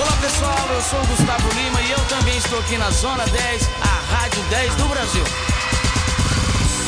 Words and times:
Olá 0.00 0.16
pessoal, 0.22 0.66
eu 0.74 0.80
sou 0.80 0.98
o 0.98 1.06
Gustavo 1.08 1.46
Lima 1.52 1.78
e 1.82 1.90
eu 1.90 2.00
também 2.06 2.34
estou 2.38 2.58
aqui 2.60 2.78
na 2.78 2.90
Zona 2.90 3.22
10, 3.26 3.68
a 3.82 4.14
Rádio 4.14 4.42
10 4.44 4.74
do 4.76 4.88
Brasil. 4.88 5.24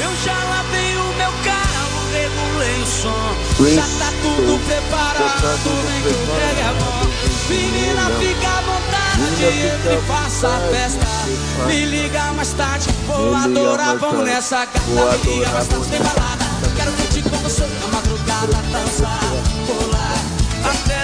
Eu 0.01 0.17
já 0.25 0.33
lavei 0.33 0.97
o 0.97 1.05
meu 1.19 1.31
carro, 1.45 2.11
regulei 2.11 2.81
o 2.81 2.87
som, 2.87 3.37
já 3.69 3.83
tá 3.83 4.11
tudo 4.23 4.59
preparado, 4.65 5.83
vem 5.87 6.01
que 6.01 6.09
o 6.09 6.27
trem 6.27 6.59
é 6.59 6.73
bom. 6.81 7.03
Menina, 7.51 8.11
fica 8.19 8.49
à 8.49 8.61
vontade, 8.63 9.45
entre 9.45 9.95
e 9.95 10.01
faça 10.09 10.49
a 10.49 10.61
festa. 10.73 11.67
Me 11.67 11.85
liga 11.85 12.33
mais 12.33 12.55
tarde, 12.55 12.89
vou 13.07 13.35
adorar, 13.35 13.95
vamos 13.99 14.25
nessa 14.25 14.65
gata, 14.65 14.81
me 15.23 15.35
liga 15.35 15.51
mais 15.51 15.69
tarde, 15.69 15.89
tem 15.89 16.01
balada. 16.01 16.45
Quero 16.77 16.93
curtir 16.93 17.23
com 17.25 17.37
você 17.37 17.67
na 17.67 17.89
madrugada, 17.89 18.57
dançar, 18.73 19.21
pular, 19.67 20.19
até 20.65 21.02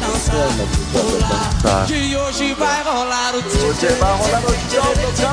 dançar, 0.00 0.50
pular. 0.92 1.86
Que 1.86 2.16
hoje 2.16 2.54
vai 2.54 2.82
rolar 2.82 3.34
o 3.34 3.38
Hoje 3.38 3.88
vai 3.98 4.16
rolar 4.18 4.42
o 4.44 4.52
quinta-feira. 4.52 5.30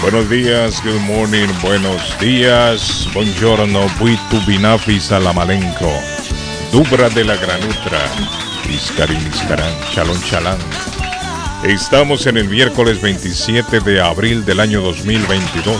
Buenos 0.00 0.28
días, 0.30 0.80
good 0.80 0.98
morning, 1.00 1.46
buenos 1.60 2.18
días, 2.18 3.06
buongiorno, 3.12 3.86
buitu 3.98 4.40
binafi 4.46 4.98
salamalenco, 4.98 5.92
dubra 6.72 7.08
de 7.10 7.24
la 7.24 7.36
granutra, 7.36 8.00
iscarín 8.68 9.20
iscarán, 9.26 9.74
chalón 9.92 10.20
chalán. 10.22 10.58
Estamos 11.64 12.26
en 12.26 12.36
el 12.36 12.48
miércoles 12.48 13.02
27 13.02 13.80
de 13.80 14.00
abril 14.00 14.44
del 14.44 14.60
año 14.60 14.80
2022. 14.80 15.76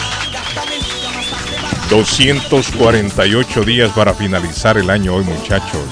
248 1.89 3.65
días 3.65 3.91
para 3.93 4.15
finalizar 4.15 4.79
el 4.79 4.91
año 4.91 5.15
hoy, 5.15 5.25
muchachos. 5.25 5.85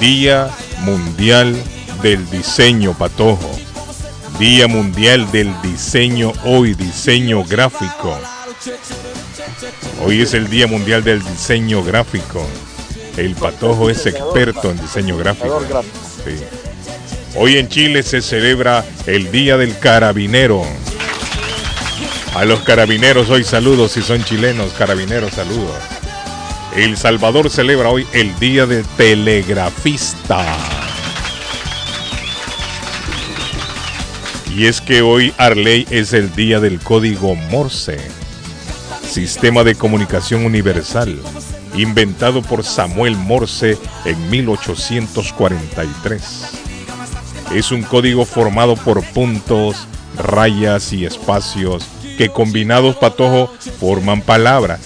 Día 0.00 0.48
Mundial 0.80 1.54
del 2.02 2.28
Diseño 2.30 2.94
Patojo. 2.94 3.58
Día 4.38 4.66
Mundial 4.68 5.30
del 5.32 5.54
Diseño 5.62 6.32
hoy, 6.44 6.74
diseño 6.74 7.44
gráfico. 7.44 8.18
Hoy 10.02 10.22
es 10.22 10.34
el 10.34 10.48
Día 10.48 10.66
Mundial 10.66 11.04
del 11.04 11.22
Diseño 11.22 11.84
Gráfico. 11.84 12.46
El 13.16 13.34
Patojo 13.36 13.90
es 13.90 14.06
experto 14.06 14.70
en 14.70 14.80
diseño 14.80 15.16
gráfico. 15.16 15.62
Hoy 17.36 17.58
en 17.58 17.68
Chile 17.68 18.02
se 18.02 18.20
celebra 18.20 18.84
el 19.06 19.30
Día 19.30 19.56
del 19.56 19.78
Carabinero. 19.78 20.62
A 22.34 22.44
los 22.44 22.60
carabineros 22.60 23.30
hoy 23.30 23.44
saludos 23.44 23.92
si 23.92 24.02
son 24.02 24.24
chilenos, 24.24 24.72
carabineros 24.72 25.32
saludos. 25.32 25.76
El 26.76 26.96
Salvador 26.96 27.50
celebra 27.50 27.90
hoy 27.90 28.04
el 28.12 28.36
Día 28.40 28.66
del 28.66 28.84
Telegrafista. 28.96 30.44
Y 34.56 34.66
es 34.66 34.80
que 34.80 35.02
hoy 35.02 35.32
Arley 35.38 35.86
es 35.90 36.12
el 36.12 36.34
día 36.34 36.60
del 36.60 36.80
código 36.80 37.34
Morse, 37.34 37.98
sistema 39.04 39.64
de 39.64 39.74
comunicación 39.74 40.44
universal, 40.44 41.20
inventado 41.74 42.42
por 42.42 42.62
Samuel 42.64 43.16
Morse 43.16 43.78
en 44.04 44.30
1843. 44.30 46.60
Es 47.54 47.72
un 47.72 47.82
código 47.82 48.24
formado 48.24 48.76
por 48.76 49.04
puntos, 49.12 49.88
rayas 50.16 50.92
y 50.92 51.04
espacios 51.04 51.84
que 52.16 52.28
combinados 52.28 52.94
patojo 52.96 53.52
forman 53.80 54.22
palabras. 54.22 54.80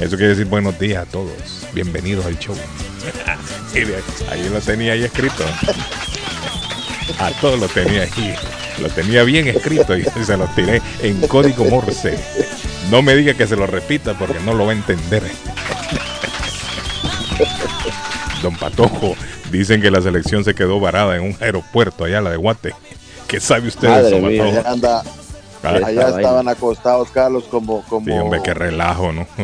Eso 0.00 0.16
quiere 0.16 0.28
decir 0.28 0.46
buenos 0.46 0.78
días 0.78 1.02
a 1.02 1.06
todos. 1.06 1.66
Bienvenidos 1.72 2.24
al 2.26 2.38
show. 2.38 2.54
Ahí 4.30 4.48
lo 4.48 4.60
tenía 4.60 4.92
ahí 4.92 5.02
escrito. 5.04 5.44
A 7.18 7.30
todos 7.40 7.58
lo 7.60 7.68
tenía 7.68 8.02
ahí. 8.02 8.34
Lo 8.78 8.88
tenía 8.88 9.22
bien 9.24 9.46
escrito 9.48 9.96
y 9.96 10.04
se 10.24 10.36
lo 10.36 10.46
tiré 10.54 10.80
en 11.02 11.20
código 11.28 11.64
Morse. 11.66 12.18
No 12.90 13.02
me 13.02 13.14
diga 13.14 13.34
que 13.34 13.46
se 13.46 13.56
lo 13.56 13.66
repita 13.66 14.14
porque 14.18 14.40
no 14.40 14.54
lo 14.54 14.66
va 14.66 14.72
a 14.72 14.74
entender. 14.76 15.22
Don 18.42 18.54
Patojo, 18.56 19.14
dicen 19.50 19.80
que 19.80 19.90
la 19.90 20.02
selección 20.02 20.44
se 20.44 20.54
quedó 20.54 20.78
varada 20.80 21.16
en 21.16 21.22
un 21.22 21.36
aeropuerto 21.40 22.04
allá, 22.04 22.20
la 22.20 22.30
de 22.30 22.36
Guate. 22.36 22.74
¿Qué 23.26 23.40
sabe 23.40 23.68
usted 23.68 23.88
de 23.88 24.08
eso, 24.08 24.18
mía, 24.18 24.42
Patojo? 24.42 24.58
allá, 24.60 24.70
anda, 24.70 25.02
Ah, 25.66 25.78
allá 25.86 26.08
estaban 26.10 26.46
acostados, 26.46 27.08
Carlos, 27.10 27.44
como... 27.50 27.80
como 27.84 28.04
Sí, 28.04 28.12
hombre, 28.12 28.40
qué 28.44 28.52
relajo, 28.52 29.12
¿no? 29.14 29.26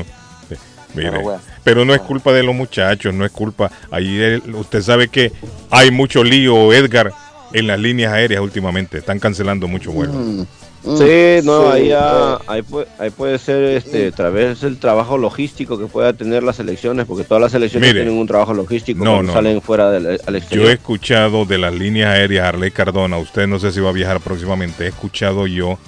Mire, 0.95 1.11
Pero 1.13 1.21
bueno. 1.23 1.41
pero 1.65 1.85
no 1.87 1.95
es 1.95 2.01
culpa 2.03 2.31
de 2.33 2.43
los 2.43 2.55
muchachos, 2.55 3.15
no 3.15 3.25
es 3.25 3.31
culpa. 3.33 3.71
Ahí 3.91 4.21
él- 4.21 4.43
usted 4.55 4.83
sabe 4.83 5.09
que 5.09 5.33
hay 5.71 5.91
mucho 5.91 6.23
lío, 6.23 6.75
Edgar, 6.75 7.11
en 7.53 7.67
las 7.67 7.79
líneas 7.79 8.13
aéreas 8.13 8.41
últimamente. 8.43 8.99
Están 8.99 9.19
cancelando 9.19 9.67
muchos 9.69 9.95
vuelos. 9.95 10.15
Mm, 10.17 10.43
Sí, 10.83 11.45
no, 11.45 11.73
sí, 11.73 11.77
ahí, 11.79 11.89
ya- 11.89 12.39
eh, 12.41 12.45
ahí, 12.47 12.63
puede, 12.63 12.87
ahí 12.99 13.11
puede 13.11 13.39
ser 13.39 13.63
este, 13.77 14.07
a 14.07 14.13
través 14.13 14.63
del 14.63 14.79
trabajo 14.79 15.19
logístico 15.19 15.79
que 15.79 15.85
pueda 15.85 16.15
tener 16.15 16.43
las 16.43 16.57
selecciones, 16.57 17.05
porque 17.05 17.23
todas 17.25 17.43
las 17.43 17.53
selecciones 17.53 17.91
Mire. 17.91 18.01
tienen 18.03 18.19
un 18.19 18.27
trabajo 18.27 18.55
logístico 18.55 19.05
No, 19.05 19.11
cuando 19.17 19.27
no. 19.27 19.33
salen 19.35 19.61
fuera 19.61 19.91
del 19.91 20.07
al 20.07 20.17
Yo 20.27 20.37
exterior. 20.39 20.71
he 20.71 20.73
escuchado 20.73 21.45
de 21.45 21.59
las 21.59 21.75
líneas 21.75 22.09
aéreas 22.15 22.47
Arley 22.47 22.71
Cardona, 22.71 23.19
usted 23.19 23.47
no 23.47 23.59
sé 23.59 23.73
si 23.73 23.81
va 23.81 23.91
a 23.91 23.93
viajar 23.93 24.21
próximamente, 24.21 24.85
he 24.85 24.89
escuchado 24.89 25.47
yo 25.47 25.79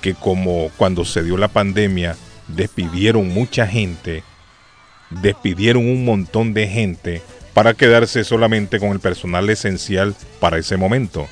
que 0.00 0.14
como 0.14 0.68
cuando 0.76 1.04
se 1.04 1.22
dio 1.22 1.36
la 1.36 1.46
pandemia, 1.46 2.16
despidieron 2.48 3.28
mucha 3.28 3.68
gente, 3.68 4.24
despidieron 5.10 5.86
un 5.88 6.04
montón 6.04 6.54
de 6.54 6.66
gente 6.66 7.22
para 7.54 7.74
quedarse 7.74 8.24
solamente 8.24 8.78
con 8.78 8.90
el 8.90 9.00
personal 9.00 9.48
esencial 9.50 10.14
para 10.38 10.58
ese 10.58 10.76
momento. 10.76 11.26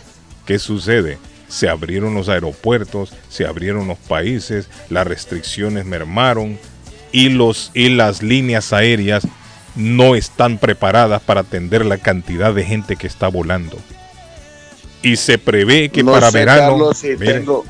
¿Qué 0.47 0.59
sucede? 0.59 1.19
Se 1.49 1.69
abrieron 1.69 2.15
los 2.15 2.29
aeropuertos, 2.29 3.13
se 3.29 3.47
abrieron 3.47 3.89
los 3.89 3.99
países, 3.99 4.69
las 4.91 5.07
restricciones 5.07 5.87
mermaron 5.87 6.59
y, 7.13 7.31
los, 7.31 7.71
y 7.75 7.89
las 7.91 8.23
líneas 8.23 8.73
aéreas 8.73 9.27
no 9.77 10.15
están 10.15 10.59
preparadas 10.59 11.23
para 11.23 11.41
atender 11.43 11.87
la 11.87 11.99
cantidad 11.99 12.53
de 12.53 12.65
gente 12.65 12.97
que 12.97 13.07
está 13.07 13.29
volando. 13.29 13.79
Y 15.03 15.17
se 15.17 15.39
prevé 15.39 15.89
que 15.91 16.03
no 16.03 16.13
para 16.13 16.31
sé, 16.31 16.39
verano, 16.39 16.71
Carlos, 16.73 16.99
si 16.99 17.09
mire, 17.17 17.35
tengo- 17.35 17.65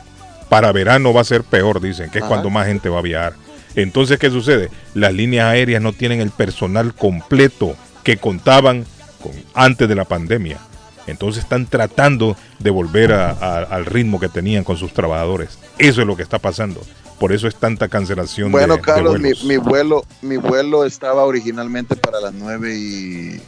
para 0.49 0.73
verano 0.73 1.13
va 1.13 1.21
a 1.21 1.25
ser 1.25 1.45
peor, 1.45 1.81
dicen, 1.81 2.11
que 2.11 2.19
es 2.19 2.23
Ajá. 2.25 2.29
cuando 2.31 2.49
más 2.51 2.67
gente 2.67 2.89
va 2.89 3.01
a 3.01 3.03
viajar. 3.03 3.35
Entonces, 3.75 4.19
¿qué 4.19 4.31
sucede? 4.31 4.71
Las 4.95 5.13
líneas 5.13 5.47
aéreas 5.47 5.83
no 5.83 5.93
tienen 5.93 6.21
el 6.21 6.31
personal 6.31 6.95
completo 6.95 7.77
que 8.09 8.17
contaban 8.17 8.87
con, 9.23 9.33
antes 9.53 9.87
de 9.87 9.95
la 9.95 10.07
pandemia. 10.07 10.57
Entonces 11.07 11.43
están 11.43 11.67
tratando 11.67 12.39
de 12.59 12.71
volver 12.71 13.13
a- 13.13 13.33
a- 13.33 13.59
al 13.65 13.85
ritmo 13.85 14.19
que 14.19 14.31
tenían 14.31 14.65
con 14.65 14.79
sus 14.79 14.95
trabajadores. 14.95 15.59
Eso 15.77 16.01
es 16.01 16.07
lo 16.07 16.17
que 16.17 16.23
está 16.23 16.39
pasando. 16.39 16.81
Por 17.19 17.33
eso 17.33 17.47
es 17.49 17.55
tanta 17.57 17.89
cancelación 17.89 18.49
de- 18.49 18.53
Bueno, 18.53 18.77
de, 18.77 18.81
Carlos, 18.81 19.15
mi, 19.21 19.21
vuelos. 19.35 19.45
mi 19.45 19.57
vuelo 19.59 20.05
mi 20.23 20.37
vuelo 20.39 20.87
estaba 20.87 21.25
originalmente 21.25 21.97
para 21.97 22.19
las 22.19 22.33
9 22.33 22.75
y 22.79 23.41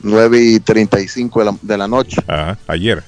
9 0.00 0.40
y 0.42 0.58
35 0.58 1.38
de 1.38 1.44
la, 1.44 1.56
de 1.62 1.78
la 1.78 1.86
noche. 1.86 2.16
Ajá, 2.26 2.58
ayer. 2.66 3.04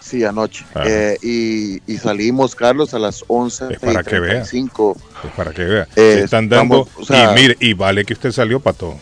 Sí, 0.00 0.24
anoche. 0.24 0.64
Ajá. 0.72 0.84
Eh, 0.88 1.18
y, 1.22 1.82
y 1.92 1.98
salimos, 1.98 2.54
Carlos, 2.54 2.94
a 2.94 2.98
las 2.98 3.22
11 3.26 3.66
Es 3.74 3.78
para 3.80 4.00
y 4.00 4.04
que 4.04 4.18
vea. 4.20 4.30
35. 4.44 4.96
Pues 5.20 5.34
para 5.34 5.50
que 5.52 5.64
vea. 5.64 5.82
Eh, 5.96 6.14
se 6.20 6.24
están 6.24 6.48
dando. 6.48 6.84
vamos, 6.86 6.88
o 6.98 7.04
sea- 7.04 7.32
y 7.32 7.34
mire, 7.34 7.56
y 7.60 7.74
vale 7.74 8.04
que 8.06 8.14
usted 8.14 8.32
salió 8.32 8.60
para 8.60 8.76
todo. 8.78 8.96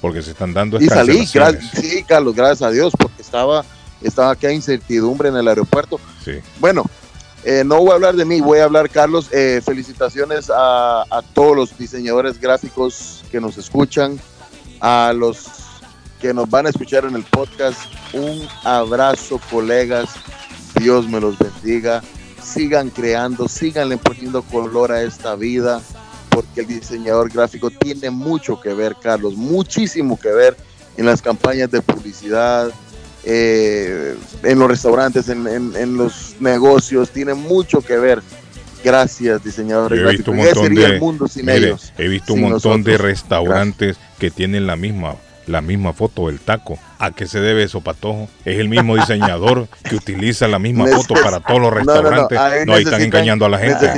Porque 0.00 0.22
se 0.22 0.30
están 0.30 0.54
dando 0.54 0.80
Y 0.80 0.86
salí, 0.88 1.26
sí, 1.26 2.04
Carlos, 2.06 2.34
gracias 2.34 2.62
a 2.62 2.70
Dios, 2.70 2.92
porque 2.96 3.20
estaba, 3.20 3.64
estaba 4.00 4.30
aquí 4.30 4.46
a 4.46 4.52
incertidumbre 4.52 5.28
en 5.28 5.36
el 5.36 5.48
aeropuerto. 5.48 5.98
Sí. 6.24 6.38
Bueno, 6.60 6.84
eh, 7.44 7.62
no 7.64 7.78
voy 7.78 7.90
a 7.90 7.94
hablar 7.94 8.14
de 8.14 8.24
mí, 8.24 8.40
voy 8.40 8.60
a 8.60 8.64
hablar, 8.64 8.88
Carlos. 8.90 9.28
eh, 9.32 9.60
felicitaciones 9.64 10.50
a, 10.50 11.02
a 11.02 11.22
todos 11.34 11.56
los 11.56 11.78
diseñadores 11.78 12.40
gráficos 12.40 13.24
que 13.30 13.40
nos 13.40 13.58
escuchan, 13.58 14.20
a 14.80 15.12
los 15.16 15.46
que 16.20 16.34
nos 16.34 16.48
van 16.50 16.66
a 16.66 16.70
escuchar 16.70 17.04
en 17.04 17.14
el 17.14 17.24
podcast, 17.24 17.80
un 18.12 18.46
abrazo, 18.64 19.40
colegas. 19.50 20.08
Dios 20.80 21.08
me 21.08 21.20
los 21.20 21.36
bendiga. 21.38 22.02
Sigan 22.42 22.90
creando, 22.90 23.48
síganle 23.48 23.98
poniendo 23.98 24.42
color 24.42 24.90
a 24.92 25.02
esta 25.02 25.34
vida, 25.34 25.82
porque 26.42 26.60
el 26.60 26.66
diseñador 26.68 27.30
gráfico 27.32 27.70
tiene 27.70 28.10
mucho 28.10 28.60
que 28.60 28.72
ver, 28.74 28.94
Carlos, 29.02 29.34
muchísimo 29.34 30.18
que 30.18 30.30
ver 30.30 30.56
en 30.96 31.06
las 31.06 31.20
campañas 31.20 31.70
de 31.70 31.80
publicidad, 31.82 32.70
eh, 33.24 34.16
en 34.44 34.58
los 34.58 34.68
restaurantes, 34.68 35.28
en, 35.28 35.46
en- 35.48 35.76
en 35.76 35.96
los 35.96 36.36
negocios, 36.40 37.10
tiene 37.10 37.34
mucho 37.34 37.80
que 37.80 37.96
ver. 37.96 38.22
Gracias, 38.84 39.42
diseñadores 39.42 39.98
Yo 39.98 40.08
he 40.08 40.12
visto 40.12 40.30
gráficos. 40.30 40.32
un 40.32 40.62
¿Qué 40.62 40.68
montón 40.70 40.74
de, 40.76 40.94
el 40.94 41.00
mundo 41.00 41.26
sin 41.28 41.46
mire, 41.46 41.58
ellos? 41.58 41.92
he 41.98 42.06
visto 42.08 42.34
un 42.34 42.42
montón 42.42 42.84
de 42.84 42.96
restaurantes 42.96 43.96
que 44.20 44.30
tienen 44.30 44.66
la 44.66 44.76
misma 44.76 45.16
la 45.48 45.62
misma 45.62 45.94
foto 45.94 46.26
del 46.26 46.40
taco. 46.40 46.78
¿A 46.98 47.10
qué 47.10 47.26
se 47.26 47.40
debe 47.40 47.62
eso, 47.62 47.80
Patojo? 47.80 48.28
Es 48.44 48.58
el 48.58 48.68
mismo 48.68 48.96
diseñador 49.00 49.66
que 49.82 49.96
utiliza 49.96 50.46
la 50.46 50.58
misma 50.58 50.86
foto 50.86 51.14
para 51.14 51.40
todos 51.40 51.60
los 51.62 51.70
No, 51.72 51.94
no, 51.94 52.02
no, 52.02 52.10
restaurantes. 52.28 52.66
No, 52.66 52.74
ahí 52.74 52.84
están 52.84 53.00
engañando 53.00 53.46
a 53.46 53.48
la 53.48 53.58
gente. 53.58 53.90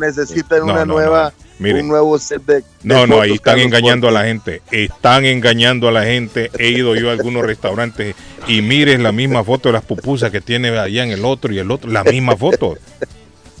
Necesitan, 0.00 0.64
una 0.64 0.84
nueva, 0.84 1.32
Mire. 1.58 1.80
un 1.80 1.88
nuevo 1.88 2.18
set 2.18 2.42
de. 2.44 2.54
de 2.56 2.64
No, 2.82 3.06
no, 3.06 3.20
ahí 3.20 3.32
están 3.32 3.54
Carlos, 3.54 3.66
engañando 3.66 4.08
a 4.08 4.12
la 4.12 4.24
gente. 4.24 4.62
Están 4.70 5.24
engañando 5.24 5.88
a 5.88 5.92
la 5.92 6.04
gente. 6.04 6.50
He 6.58 6.68
ido 6.68 6.94
yo 6.94 7.10
a 7.10 7.12
algunos 7.12 7.44
restaurantes 7.44 8.14
y 8.46 8.62
mires 8.62 9.00
la 9.00 9.12
misma 9.12 9.42
foto 9.44 9.68
de 9.68 9.72
las 9.74 9.84
pupusas 9.84 10.30
que 10.30 10.40
tiene 10.40 10.76
allá 10.78 11.02
en 11.02 11.10
el 11.10 11.24
otro 11.24 11.52
y 11.52 11.58
el 11.58 11.70
otro. 11.70 11.90
La 11.90 12.04
misma 12.04 12.36
foto. 12.36 12.76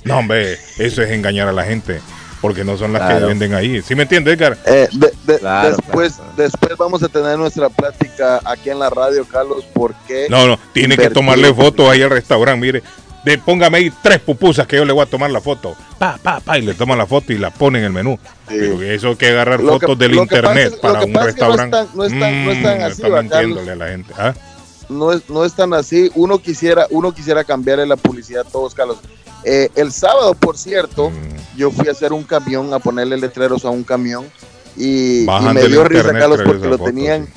No, 0.04 0.18
hombre, 0.18 0.56
eso 0.78 1.02
es 1.02 1.10
engañar 1.10 1.48
a 1.48 1.52
la 1.52 1.64
gente. 1.64 2.00
Porque 2.40 2.62
no 2.62 2.78
son 2.78 2.92
las 2.92 3.12
que 3.18 3.24
venden 3.26 3.52
ahí. 3.52 3.82
¿Sí 3.82 3.96
me 3.96 4.02
entiendes, 4.04 4.34
Edgar? 4.36 4.56
Eh, 4.64 4.88
de- 4.92 5.12
de- 5.26 5.38
Claro, 5.40 5.76
después, 5.76 6.12
claro, 6.14 6.32
después 6.36 6.72
vamos 6.78 7.02
a 7.02 7.08
tener 7.08 7.36
nuestra 7.36 7.68
plática 7.68 8.40
aquí 8.44 8.70
en 8.70 8.78
la 8.78 8.88
radio, 8.90 9.24
Carlos, 9.24 9.64
porque 9.74 10.28
No, 10.30 10.46
no, 10.46 10.56
tiene 10.72 10.96
que 10.96 11.10
tomarle 11.10 11.52
fotos 11.52 11.88
ahí 11.88 12.00
al 12.00 12.10
restaurante. 12.10 12.64
Mire, 12.64 12.82
de, 13.30 13.38
póngame 13.38 13.78
ahí 13.78 13.92
tres 14.02 14.20
pupusas 14.20 14.66
que 14.66 14.76
yo 14.76 14.84
le 14.84 14.92
voy 14.92 15.02
a 15.02 15.06
tomar 15.06 15.30
la 15.30 15.40
foto. 15.40 15.76
Pa, 15.98 16.18
pa, 16.22 16.40
pa, 16.40 16.58
y 16.58 16.62
le 16.62 16.74
toman 16.74 16.98
la 16.98 17.06
foto 17.06 17.32
y 17.32 17.38
la 17.38 17.50
pone 17.50 17.78
en 17.78 17.84
el 17.86 17.92
menú. 17.92 18.18
Sí. 18.48 18.54
Pero 18.58 18.82
eso 18.82 19.08
hay 19.08 19.16
que 19.16 19.28
agarrar 19.28 19.60
Lo 19.60 19.72
fotos 19.72 19.98
del 19.98 20.12
que 20.12 20.16
internet 20.18 20.80
para 20.80 21.00
un 21.00 21.06
que 21.06 21.12
no 21.12 21.22
restaurante. 21.24 21.76
están- 21.78 21.96
no 21.96 22.04
están- 22.04 22.44
no 22.44 22.50
están 22.52 22.78
Mm, 22.78 22.82
así, 22.82 22.92
está 23.02 23.08
¿va, 23.08 23.22
mintiéndole 23.22 23.70
a 23.72 23.76
la 23.76 23.88
gente. 23.88 24.14
¿Ah? 24.18 24.34
no 24.88 25.12
es, 25.12 25.28
no 25.28 25.44
es 25.44 25.52
tan 25.52 25.74
así. 25.74 26.10
Uno 26.14 26.38
quisiera, 26.38 26.86
uno 26.90 27.12
quisiera 27.12 27.44
cambiarle 27.44 27.86
la 27.86 27.96
publicidad 27.96 28.46
a 28.46 28.50
todos, 28.50 28.74
Carlos. 28.74 28.96
Eh, 29.44 29.68
el 29.76 29.92
sábado, 29.92 30.32
por 30.34 30.56
cierto, 30.56 31.10
Mm. 31.10 31.58
yo 31.58 31.70
fui 31.70 31.88
a 31.88 31.92
hacer 31.92 32.12
un 32.14 32.24
camión, 32.24 32.72
a 32.72 32.78
ponerle 32.78 33.16
letreros 33.18 33.64
a 33.66 33.70
un 33.70 33.84
camión 33.84 34.24
y, 34.76 35.24
y 35.24 35.44
me 35.54 35.66
dio 35.68 35.84
risa, 35.84 36.12
Carlos, 36.12 36.40
porque 36.44 36.66
lo 36.68 36.78
foto, 36.78 36.84
tenían, 36.90 37.26
sí. 37.26 37.32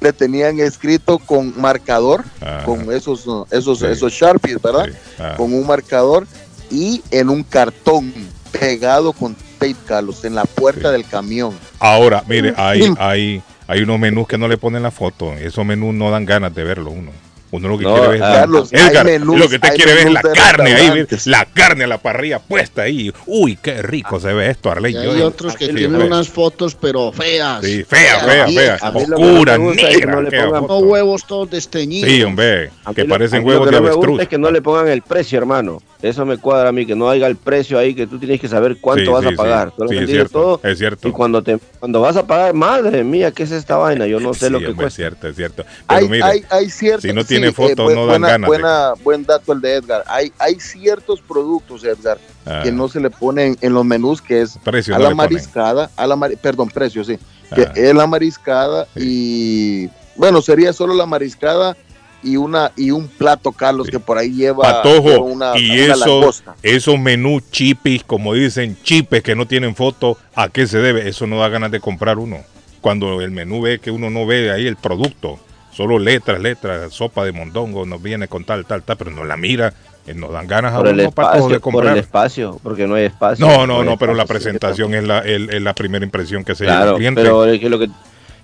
Le 0.00 0.12
tenían 0.12 0.60
escrito 0.60 1.18
con 1.18 1.58
marcador, 1.60 2.24
Ajá. 2.40 2.64
con 2.64 2.92
esos, 2.92 3.26
uh, 3.26 3.46
esos, 3.50 3.78
Sí. 3.80 3.86
esos 3.86 4.12
Sharpies, 4.12 4.60
¿verdad? 4.60 4.86
Sí. 4.86 5.22
Con 5.36 5.52
un 5.54 5.66
marcador 5.66 6.26
y 6.70 7.02
en 7.10 7.30
un 7.30 7.42
cartón 7.42 8.12
pegado 8.52 9.12
con 9.12 9.34
tape, 9.58 9.76
Carlos, 9.86 10.24
en 10.24 10.34
la 10.34 10.44
puerta 10.44 10.88
Sí. 10.88 10.92
del 10.92 11.04
camión. 11.06 11.54
Ahora, 11.78 12.22
mire, 12.28 12.54
hay, 12.56 12.90
Mm. 12.90 12.96
hay, 12.98 13.42
hay 13.66 13.80
unos 13.82 13.98
menús 13.98 14.26
que 14.28 14.38
no 14.38 14.48
le 14.48 14.58
ponen 14.58 14.82
la 14.82 14.90
foto. 14.90 15.32
Esos 15.32 15.64
menús 15.64 15.94
no 15.94 16.10
dan 16.10 16.24
ganas 16.24 16.54
de 16.54 16.62
verlo 16.64 16.90
uno. 16.90 17.10
Uno 17.52 17.68
lo 17.68 17.78
que 17.78 17.84
No, 17.84 17.92
quiere 17.94 18.08
ver 18.08 18.16
es 18.16 18.22
ah, 18.22 18.46
Edgar, 18.72 19.06
menús- 19.06 19.38
lo 19.38 19.48
que 19.48 19.58
te 19.58 19.70
quiere 19.70 19.94
ver 19.94 20.06
es 20.08 20.12
la 20.12 20.22
carne 20.22 20.74
ahí, 20.74 21.06
la 21.26 21.44
carne 21.44 21.84
a 21.84 21.86
la 21.86 21.98
parrilla 21.98 22.38
puesta 22.40 22.82
ahí. 22.82 23.12
Uy, 23.26 23.56
qué 23.62 23.82
rico 23.82 24.18
se 24.18 24.32
ve 24.32 24.50
esto, 24.50 24.70
Arley. 24.70 24.92
Y 24.96 25.02
Yo- 25.04 25.12
hay 25.12 25.22
otros 25.22 25.54
que 25.56 25.66
Sí, 25.66 25.74
tienen 25.74 26.02
unas 26.02 26.28
fotos, 26.28 26.74
pero 26.74 27.12
feas. 27.12 27.64
Sí, 27.64 27.84
fea, 27.84 28.18
fea, 28.20 28.46
Feas, 28.48 28.80
fea. 28.80 28.88
a 28.88 28.90
mí 28.90 29.06
lo 29.06 29.16
que 29.16 29.22
Oscura, 29.24 29.58
no 29.58 29.72
fea 29.74 30.48
huevos 30.80 31.26
todos 31.26 31.50
desteñidos. 31.50 32.10
Sí, 32.10 32.22
hombre, 32.22 32.70
que 32.94 33.04
lo- 33.04 33.08
parecen 33.10 33.42
mí 33.42 33.48
huevos 33.48 33.66
lo 33.66 33.70
de 33.70 33.70
que 33.70 33.76
no 33.76 33.82
me 33.82 33.88
gusta 33.90 34.06
avestruz. 34.06 34.22
es 34.22 34.28
que 34.28 34.38
no 34.38 34.50
le 34.50 34.62
pongan 34.62 34.88
el 34.88 35.02
precio, 35.02 35.38
hermano. 35.38 35.82
Eso 36.02 36.26
me 36.26 36.36
cuadra 36.36 36.68
a 36.68 36.72
mí, 36.72 36.84
que 36.84 36.94
no 36.94 37.08
haya 37.08 37.26
el 37.26 37.36
precio 37.36 37.78
ahí, 37.78 37.94
que 37.94 38.06
tú 38.06 38.18
tienes 38.18 38.38
que 38.38 38.48
saber 38.48 38.76
cuánto 38.80 39.04
Sí, 39.06 39.10
vas 39.10 39.22
sí, 39.24 39.28
a 39.32 39.36
pagar. 39.36 39.68
sí. 39.68 39.74
Tú 39.78 39.84
lo 39.84 39.88
Sí, 39.90 39.96
es 39.96 40.10
cierto, 40.10 40.30
todo. 40.30 40.60
es 40.62 40.78
cierto. 40.78 41.08
Y 41.08 41.10
cuando 41.10 41.42
te 41.42 41.58
cuando 41.80 42.00
vas 42.02 42.16
a 42.16 42.26
pagar, 42.26 42.52
madre 42.52 43.02
mía, 43.02 43.30
¿qué 43.30 43.44
es 43.44 43.50
esta 43.50 43.76
vaina? 43.76 44.06
Yo 44.06 44.20
no 44.20 44.34
sé 44.34 44.46
Sí, 44.46 44.52
lo 44.52 44.58
que 44.60 44.66
hombre, 44.66 44.72
es 44.72 44.76
cuesta. 44.94 44.96
cierto, 44.96 45.28
es 45.28 45.36
cierto. 45.36 45.64
Pero 45.88 46.00
hay, 46.00 46.08
mire, 46.08 46.22
hay, 46.22 46.42
hay 46.50 46.70
ciertos, 46.70 47.02
si 47.02 47.12
no 47.12 47.24
tiene 47.40 47.52
fotos, 47.52 47.90
bu- 47.90 47.94
no 47.94 48.00
dan 48.00 48.08
buena, 48.08 48.28
ganas 48.28 48.48
buena- 48.48 48.92
Buen 49.04 49.24
dato 49.24 49.52
el 49.52 49.60
de 49.60 49.74
Edgar. 49.74 50.04
Hay, 50.06 50.32
hay 50.38 50.58
ciertos 50.60 51.20
productos, 51.20 51.84
Edgar, 51.84 52.18
ah, 52.44 52.60
que 52.62 52.72
no 52.72 52.88
se 52.88 53.00
le 53.00 53.10
ponen 53.10 53.56
en 53.60 53.72
los 53.74 53.84
menús, 53.84 54.20
que 54.20 54.42
es 54.42 54.58
precio 54.64 54.94
a 54.94 54.98
no 54.98 55.04
la 55.04 55.14
mariscada, 55.14 55.90
a 55.96 56.06
la 56.06 56.16
mari- 56.16 56.36
perdón, 56.36 56.68
precio, 56.68 57.04
sí, 57.04 57.18
que 57.54 57.62
Ah. 57.62 57.72
es 57.74 57.94
la 57.94 58.06
mariscada 58.06 58.86
y 58.96 59.88
bueno, 60.16 60.40
sería 60.42 60.72
solo 60.72 60.94
la 60.94 61.06
mariscada 61.06 61.76
y 62.22 62.36
una 62.36 62.72
y 62.76 62.90
un 62.90 63.06
plato, 63.06 63.52
Carlos, 63.52 63.86
Sí. 63.86 63.92
que 63.92 64.00
por 64.00 64.18
ahí 64.18 64.30
lleva, 64.32 64.62
Patojo, 64.62 65.22
una, 65.22 65.56
y 65.58 65.70
una 65.82 65.94
eso, 65.94 66.06
langosta. 66.20 66.56
esos 66.62 66.98
menús 66.98 67.42
chipis, 67.50 68.02
como 68.02 68.32
dicen, 68.34 68.76
chipes 68.82 69.22
que 69.22 69.36
no 69.36 69.46
tienen 69.46 69.76
foto, 69.76 70.16
¿a 70.34 70.48
qué 70.48 70.66
se 70.66 70.78
debe? 70.78 71.08
Eso 71.08 71.26
no 71.26 71.38
da 71.38 71.48
ganas 71.48 71.70
de 71.70 71.78
comprar 71.80 72.18
uno. 72.18 72.38
Cuando 72.80 73.20
el 73.20 73.30
menú 73.30 73.60
ve 73.62 73.78
que 73.78 73.90
uno 73.90 74.10
no 74.10 74.26
ve 74.26 74.50
ahí 74.50 74.66
el 74.66 74.76
producto, 74.76 75.38
solo 75.76 75.98
letras, 75.98 76.40
letras, 76.40 76.92
sopa 76.94 77.24
de 77.24 77.32
mondongo, 77.32 77.84
nos 77.84 78.02
viene 78.02 78.28
con 78.28 78.44
tal, 78.44 78.64
tal, 78.64 78.82
tal, 78.82 78.96
pero 78.96 79.10
no 79.10 79.24
la 79.24 79.36
mira, 79.36 79.74
eh, 80.06 80.14
nos 80.14 80.32
dan 80.32 80.46
ganas 80.46 80.72
a 80.72 80.78
Por 80.78 80.88
el 80.88 81.00
uno 81.00 81.10
Patojo, 81.10 81.48
de 81.48 81.56
espacio, 81.56 81.60
por 81.60 81.84
el 81.84 81.90
comprar. 81.90 81.98
espacio, 81.98 82.60
porque 82.62 82.86
no 82.86 82.94
hay 82.94 83.04
espacio. 83.04 83.46
No, 83.46 83.66
no, 83.66 83.84
no, 83.84 83.98
pero 83.98 84.14
la 84.14 84.22
espacio, 84.22 84.38
sí, 84.40 84.44
presentación 84.44 84.94
es 84.94 85.04
la, 85.04 85.18
el- 85.18 85.50
es 85.50 85.60
la 85.60 85.74
primera 85.74 86.04
impresión 86.04 86.44
que 86.44 86.54
se 86.54 86.64
lleva 86.64 86.76
Claro, 86.76 86.90
el 86.92 86.96
cliente. 86.96 87.20
pero 87.22 87.44
es 87.44 87.60
que 87.60 87.68
lo 87.68 87.78
que 87.78 87.88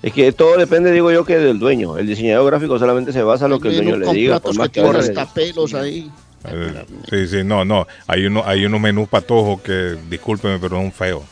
es 0.02 0.12
que 0.12 0.32
todo 0.32 0.56
depende, 0.58 0.90
digo 0.90 1.12
yo, 1.12 1.24
que 1.24 1.38
del 1.38 1.60
dueño. 1.60 1.96
El 1.96 2.08
diseñador 2.08 2.50
gráfico 2.50 2.76
solamente 2.78 3.12
se 3.12 3.22
basa 3.22 3.44
en 3.44 3.52
lo 3.52 3.60
que 3.60 3.68
el 3.68 3.76
dueño 3.76 3.96
le 3.96 4.12
diga. 4.12 4.40
Por 4.40 4.56
más 4.56 4.68
que 4.68 4.82
que 4.82 5.76
ahí. 5.76 6.10
Eh, 6.50 6.84
sí, 7.08 7.28
sí, 7.28 7.44
no, 7.44 7.64
no. 7.64 7.86
Hay, 8.08 8.26
uno, 8.26 8.42
hay 8.44 8.66
unos 8.66 8.80
menús 8.80 9.08
patojos 9.08 9.60
que, 9.62 9.96
discúlpeme, 10.10 10.58
pero 10.58 10.76
son 10.76 10.90
feos. 10.90 11.22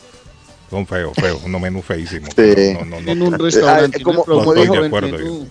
Son 0.69 0.87
feos, 0.87 1.11
feos. 1.19 1.41
Unos 1.43 1.59
menús 1.59 1.83
feísimos. 1.83 2.29
Sí. 2.33 2.73
No, 2.79 2.85
no, 2.85 3.01
no. 3.01 3.11
En 3.11 3.21
un 3.21 3.37
restaurante. 3.37 3.97
Ah, 3.99 4.03
como- 4.05 4.23
como 4.23 4.53
dijo- 4.53 4.73
de 4.79 4.87
acuerdo 4.87 5.17
menú. 5.17 5.49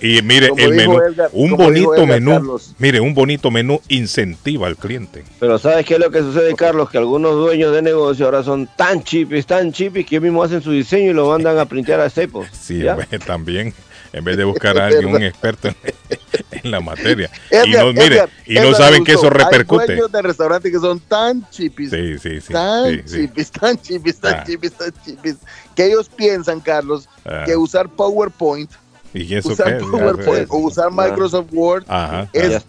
Y 0.00 0.22
mire, 0.22 0.48
Como 0.48 0.62
el 0.62 0.74
menú, 0.74 0.98
Edgar- 0.98 1.30
un 1.32 1.50
bonito 1.56 1.94
Edgar 1.94 2.06
menú, 2.08 2.30
Carlos. 2.32 2.74
mire, 2.78 3.00
un 3.00 3.14
bonito 3.14 3.50
menú 3.50 3.80
incentiva 3.88 4.66
al 4.66 4.76
cliente. 4.76 5.24
Pero 5.38 5.58
¿sabes 5.58 5.84
qué 5.84 5.94
es 5.94 6.00
lo 6.00 6.10
que 6.10 6.20
sucede, 6.20 6.54
Carlos? 6.54 6.88
Que 6.90 6.98
algunos 6.98 7.34
dueños 7.34 7.74
de 7.74 7.82
negocio 7.82 8.24
ahora 8.24 8.42
son 8.42 8.68
tan 8.76 9.02
chipis, 9.02 9.44
tan 9.46 9.72
chipis, 9.72 10.06
que 10.06 10.16
ellos 10.16 10.22
mismos 10.24 10.46
hacen 10.46 10.62
su 10.62 10.70
diseño 10.72 11.10
y 11.10 11.14
lo 11.14 11.28
mandan 11.28 11.58
a 11.58 11.66
printear 11.66 12.00
a 12.00 12.08
Staples. 12.08 12.48
Sí, 12.58 12.82
también, 13.26 13.74
en 14.12 14.24
vez 14.24 14.36
de 14.38 14.44
buscar 14.44 14.78
a 14.78 14.86
alguien, 14.86 15.06
un 15.14 15.22
experto 15.22 15.68
en, 15.68 15.76
en 16.64 16.70
la 16.70 16.80
materia. 16.80 17.30
y 17.50 17.70
no, 17.70 17.92
mire, 17.92 18.06
Edgar, 18.16 18.30
y 18.46 18.54
no 18.54 18.72
saben 18.74 19.04
que 19.04 19.12
eso 19.12 19.28
repercute. 19.28 19.82
Hay 19.82 19.86
dueños 19.88 20.12
de 20.12 20.22
restaurantes 20.22 20.72
que 20.72 20.78
son 20.78 20.98
tan 21.00 21.48
chipis, 21.50 21.90
Sí, 21.90 22.18
sí, 22.18 22.40
sí. 22.40 22.52
tan 22.52 22.90
sí, 22.90 23.02
sí. 23.04 23.16
chipis, 23.26 23.50
tan 23.50 23.76
chipis, 23.80 24.16
tan 24.18 24.34
Ah. 24.34 24.44
chipis, 24.46 24.72
tan 24.72 24.92
chipis, 25.04 25.36
que 25.76 25.86
ellos 25.86 26.08
piensan, 26.08 26.60
Carlos, 26.60 27.06
Ah. 27.26 27.42
que 27.44 27.54
usar 27.56 27.88
PowerPoint, 27.90 28.70
¿Y 29.12 29.34
eso 29.34 29.48
usar 29.50 29.78
qué? 29.78 29.84
PowerPoint 29.84 30.46
o 30.50 30.58
usar 30.58 30.90
Microsoft 30.92 31.48
Word 31.52 31.84
Ajá. 31.88 32.28
Es, 32.32 32.64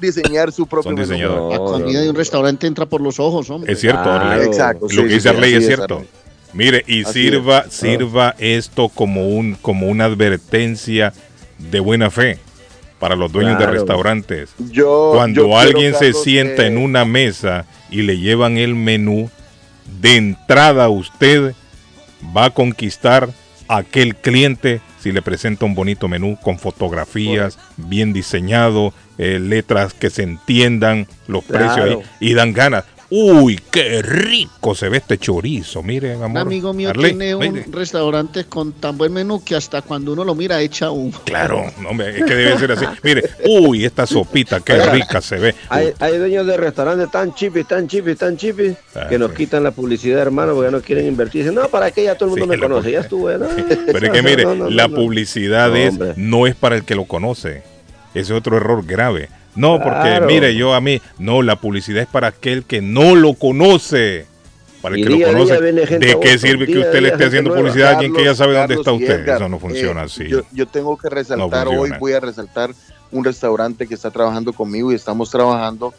diseñar 0.00 0.52
su 0.52 0.66
propio 0.66 0.90
menú. 0.92 1.02
diseñadores. 1.02 1.58
La 1.58 1.64
No, 1.64 1.70
comida 1.72 1.92
no, 1.98 2.00
de 2.00 2.08
un 2.08 2.14
no. 2.14 2.18
restaurante 2.18 2.66
entra 2.66 2.84
por 2.86 3.00
los 3.00 3.18
ojos, 3.18 3.48
hombre. 3.48 3.72
Es 3.72 3.80
cierto, 3.80 4.02
Claro. 4.02 4.24
Arley. 4.30 4.46
Exacto. 4.46 4.84
Lo 4.84 4.88
sí, 4.90 4.96
que 5.08 5.14
dice 5.14 5.28
Arley 5.30 5.54
es 5.54 5.66
cierto. 5.66 5.94
Arley. 5.96 6.08
Mire, 6.52 6.84
y 6.86 7.04
Así 7.04 7.12
sirva, 7.24 7.64
sirva 7.70 8.34
esto 8.38 8.88
como 8.90 9.28
un, 9.28 9.54
como 9.54 9.86
una 9.88 10.04
advertencia 10.06 11.12
de 11.58 11.80
buena 11.80 12.10
fe 12.10 12.38
para 12.98 13.16
los 13.16 13.30
dueños 13.32 13.56
Claro. 13.56 13.72
de 13.72 13.78
restaurantes. 13.78 14.50
Yo, 14.70 15.12
Cuando 15.14 15.42
yo 15.42 15.46
quiero, 15.46 15.58
alguien 15.58 15.92
se 15.94 16.06
Carlos, 16.06 16.22
sienta 16.24 16.62
que- 16.62 16.66
en 16.68 16.78
una 16.78 17.04
mesa 17.04 17.64
y 17.90 18.02
le 18.02 18.18
llevan 18.18 18.56
el 18.58 18.74
menú, 18.74 19.30
de 20.00 20.16
entrada 20.16 20.88
usted 20.90 21.54
va 22.36 22.46
a 22.46 22.50
conquistar 22.50 23.30
a 23.68 23.76
aquel 23.78 24.16
cliente 24.16 24.80
si 25.00 25.12
le 25.12 25.22
presenta 25.22 25.64
un 25.64 25.74
bonito 25.74 26.08
menú 26.08 26.38
con 26.42 26.58
fotografías, 26.58 27.58
bien 27.76 28.12
diseñado, 28.12 28.92
eh, 29.18 29.38
letras 29.40 29.94
que 29.94 30.10
se 30.10 30.22
entiendan, 30.22 31.06
los 31.26 31.44
Claro. 31.44 31.74
precios 31.74 31.86
ahí, 32.20 32.28
y 32.30 32.34
dan 32.34 32.52
ganas. 32.52 32.84
Uy, 33.10 33.58
qué 33.70 34.02
rico 34.02 34.74
se 34.74 34.90
ve 34.90 34.98
este 34.98 35.16
chorizo. 35.16 35.82
Mire, 35.82 36.12
amor. 36.12 36.28
Un 36.30 36.36
amigo 36.36 36.74
mío 36.74 36.90
Arley, 36.90 37.12
tiene 37.12 37.34
un 37.34 37.52
mire. 37.54 37.64
restaurante 37.72 38.44
con 38.44 38.72
tan 38.74 38.98
buen 38.98 39.14
menú 39.14 39.42
que 39.42 39.56
hasta 39.56 39.80
cuando 39.80 40.12
uno 40.12 40.24
lo 40.24 40.34
mira 40.34 40.60
echa 40.60 40.90
un. 40.90 41.10
Claro, 41.24 41.64
no, 41.80 41.88
hombre, 41.88 42.18
es 42.18 42.24
que 42.26 42.34
debe 42.34 42.58
ser 42.58 42.72
así. 42.72 42.84
Mire, 43.02 43.30
uy, 43.46 43.86
esta 43.86 44.06
sopita, 44.06 44.60
qué 44.60 44.78
rica 44.90 45.22
se 45.22 45.36
ve. 45.38 45.54
Hay, 45.70 45.94
hay 46.00 46.18
dueños 46.18 46.46
de 46.46 46.58
restaurantes 46.58 47.10
tan 47.10 47.34
chipis, 47.34 47.66
tan 47.66 47.88
chipis, 47.88 48.18
tan 48.18 48.36
chipis, 48.36 48.74
Ah, 48.94 49.06
que 49.08 49.18
nos 49.18 49.30
sí. 49.30 49.36
quitan 49.38 49.62
la 49.64 49.70
publicidad, 49.70 50.20
hermano, 50.20 50.52
porque 50.52 50.66
ya 50.66 50.76
no 50.76 50.82
quieren 50.82 51.06
invertir. 51.06 51.44
Dicen, 51.44 51.54
no, 51.54 51.66
¿para 51.68 51.90
qué? 51.90 52.04
Ya 52.04 52.14
todo 52.14 52.26
el 52.26 52.30
mundo 52.38 52.44
Sí, 52.44 52.50
me 52.50 52.58
conoce, 52.68 52.90
ya 52.92 53.00
estuvo. 53.00 53.30
¿no? 53.30 53.46
Pero 53.86 53.98
es 54.06 54.10
que 54.10 54.22
mire, 54.22 54.42
No, 54.44 54.54
no, 54.54 54.68
la 54.70 54.86
publicidad 54.88 55.70
No, 55.70 55.76
es, 55.76 55.98
no 56.18 56.46
es 56.46 56.54
para 56.54 56.76
el 56.76 56.84
que 56.84 56.94
lo 56.94 57.06
conoce. 57.06 57.62
Ese 58.10 58.20
es 58.20 58.30
otro 58.32 58.58
error 58.58 58.84
grave. 58.84 59.30
No, 59.58 59.80
porque 59.82 60.00
Claro. 60.00 60.26
mire, 60.26 60.54
yo 60.54 60.72
a 60.74 60.80
mí, 60.80 61.00
no, 61.18 61.42
la 61.42 61.56
publicidad 61.56 62.02
es 62.02 62.08
para 62.08 62.28
aquel 62.28 62.64
que 62.64 62.80
no 62.80 63.14
lo 63.14 63.34
conoce. 63.34 64.26
Para 64.80 64.94
el 64.94 65.00
Y 65.00 65.04
que 65.04 65.10
lo 65.10 65.16
día 65.16 65.26
conoce, 65.32 65.60
¿de 65.60 66.18
qué 66.22 66.38
sirve 66.38 66.66
que 66.66 66.76
día 66.76 66.84
usted 66.86 67.00
le 67.00 67.08
esté 67.08 67.24
haciendo 67.24 67.50
nueva. 67.50 67.64
publicidad 67.64 67.88
a 67.88 67.92
alguien 67.94 68.14
que 68.14 68.24
ya 68.24 68.34
sabe 68.36 68.56
dónde 68.56 68.74
está 68.74 68.92
usted? 68.92 69.22
Edgar, 69.22 69.36
Eso 69.36 69.48
no 69.48 69.58
funciona 69.58 70.02
eh, 70.02 70.04
así. 70.04 70.28
Yo, 70.28 70.42
yo 70.52 70.66
tengo 70.66 70.96
que 70.96 71.08
resaltar, 71.08 71.66
No 71.66 71.80
hoy 71.80 71.90
voy 71.98 72.12
a 72.12 72.20
resaltar 72.20 72.70
un 73.10 73.24
restaurante 73.24 73.88
que 73.88 73.94
está 73.94 74.10
trabajando 74.12 74.52
conmigo 74.52 74.92
y 74.92 74.94
estamos 74.94 75.30
trabajando 75.30 75.92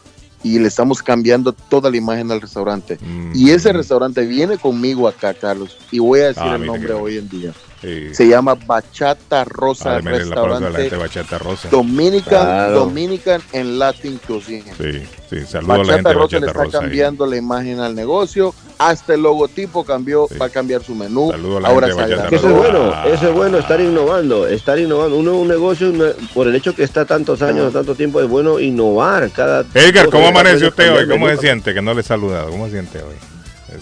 y 0.43 0.59
le 0.59 0.67
estamos 0.69 1.03
cambiando 1.03 1.51
toda 1.51 1.91
la 1.91 1.97
imagen 1.97 2.31
al 2.31 2.39
restaurante. 2.39 2.97
Mm. 3.01 3.31
Y 3.35 3.51
ese 3.51 3.73
restaurante 3.73 4.25
viene 4.25 4.57
conmigo 4.57 5.07
acá, 5.07 5.33
Carlos, 5.33 5.77
y 5.91 5.99
voy 5.99 6.21
a 6.21 6.27
decir 6.27 6.43
Ah, 6.45 6.55
el 6.55 6.65
nombre 6.65 6.93
hoy 6.93 7.17
en 7.17 7.27
día. 7.27 7.51
Sí. 7.81 8.13
Se 8.13 8.27
llama 8.27 8.55
Bachata 8.55 9.45
Rosa 9.45 9.95
Ah, 9.95 10.01
la 10.03 10.11
Restaurante 10.11 10.97
Bachata 10.97 11.37
Rosa. 11.37 11.69
Dominican, 11.69 12.45
Claro. 12.45 12.79
Dominican 12.79 13.41
en 13.53 13.79
Latin 13.79 14.19
Cuisine. 14.27 14.73
Sí, 14.77 15.03
sí, 15.29 15.45
saludo 15.45 15.73
a 15.73 15.77
la 15.77 15.83
gente 15.93 16.03
Bachata 16.03 16.09
de 16.09 16.13
Rosa 16.15 16.39
le 16.39 16.47
está 16.47 16.63
Rosa. 16.63 16.77
ahí. 16.77 16.83
cambiando 16.83 17.25
la 17.25 17.37
imagen 17.37 17.79
al 17.79 17.95
negocio, 17.95 18.53
hasta 18.79 19.13
el 19.13 19.21
logotipo 19.21 19.85
cambió, 19.85 20.27
Sí. 20.29 20.37
va 20.37 20.47
a 20.47 20.49
cambiar 20.49 20.83
su 20.83 20.93
menú. 20.93 21.31
Saludo 21.31 21.57
a 21.57 21.61
la 21.61 21.67
Ahora 21.69 21.87
gente 21.87 22.03
eso 22.13 22.35
es 22.35 22.41
Rosa. 22.41 22.53
bueno, 22.57 22.91
Ah. 22.93 23.05
eso 23.07 23.27
es 23.29 23.33
bueno, 23.33 23.57
estar 23.59 23.79
innovando, 23.79 24.47
estar 24.47 24.77
innovando. 24.77 25.15
Uno 25.17 25.35
un 25.35 25.47
negocio, 25.47 25.89
una- 25.89 26.11
por 26.33 26.47
el 26.47 26.55
hecho 26.55 26.75
que 26.75 26.83
está 26.83 27.05
tantos 27.05 27.41
años, 27.41 27.71
tanto 27.71 27.95
tiempo, 27.95 28.19
es 28.21 28.27
bueno 28.27 28.59
innovar 28.59 29.29
cada... 29.31 29.63
Edgar, 29.73 30.09
¿cómo 30.09 30.27
amanece 30.27 30.67
usted 30.67 30.93
hoy? 30.93 31.07
¿Cómo 31.07 31.29
se 31.29 31.37
siente? 31.37 31.73
Que 31.73 31.81
no 31.81 31.93
le 31.93 32.01
he 32.01 32.03
saludado. 32.03 32.49
¿Cómo 32.49 32.65
se 32.65 32.71
siente 32.73 32.97
hoy? 32.99 33.15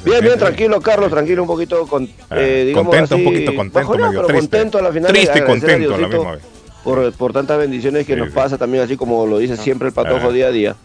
¿Se 0.04 0.10
Bien, 0.10 0.22
bien, 0.24 0.38
tranquilo, 0.38 0.82
Carlos, 0.82 1.10
tranquilo, 1.10 1.42
un 1.44 1.48
poquito, 1.48 1.88
con, 1.88 2.10
Ah, 2.30 2.36
eh, 2.38 2.66
digamos 2.68 2.88
contento, 2.96 3.16
un 3.16 3.22
así, 3.22 3.30
poquito 3.32 3.56
contento, 3.56 3.90
medio 3.98 4.10
pero 4.12 4.28
triste. 4.28 4.42
contento 4.42 4.78
a 4.78 4.82
la 4.82 4.92
final. 4.92 5.12
Triste 5.12 5.40
y 5.40 5.42
a 5.42 5.46
contento 5.46 5.96
a 5.96 5.98
la 5.98 6.08
misma 6.08 6.32
vez. 6.34 6.42
Por, 6.84 7.12
por 7.14 7.34
tantas 7.34 7.58
bendiciones 7.58 8.06
que 8.06 8.14
Sí, 8.14 8.20
nos 8.20 8.30
sí. 8.30 8.34
pasa 8.36 8.58
también, 8.58 8.84
así 8.84 8.96
como 8.98 9.26
lo 9.28 9.38
dice 9.40 9.58
siempre 9.58 9.90
el 9.90 9.94
patojo 9.94 10.28
Ah. 10.30 10.32
día 10.32 10.48
a 10.48 10.52
día. 10.52 10.76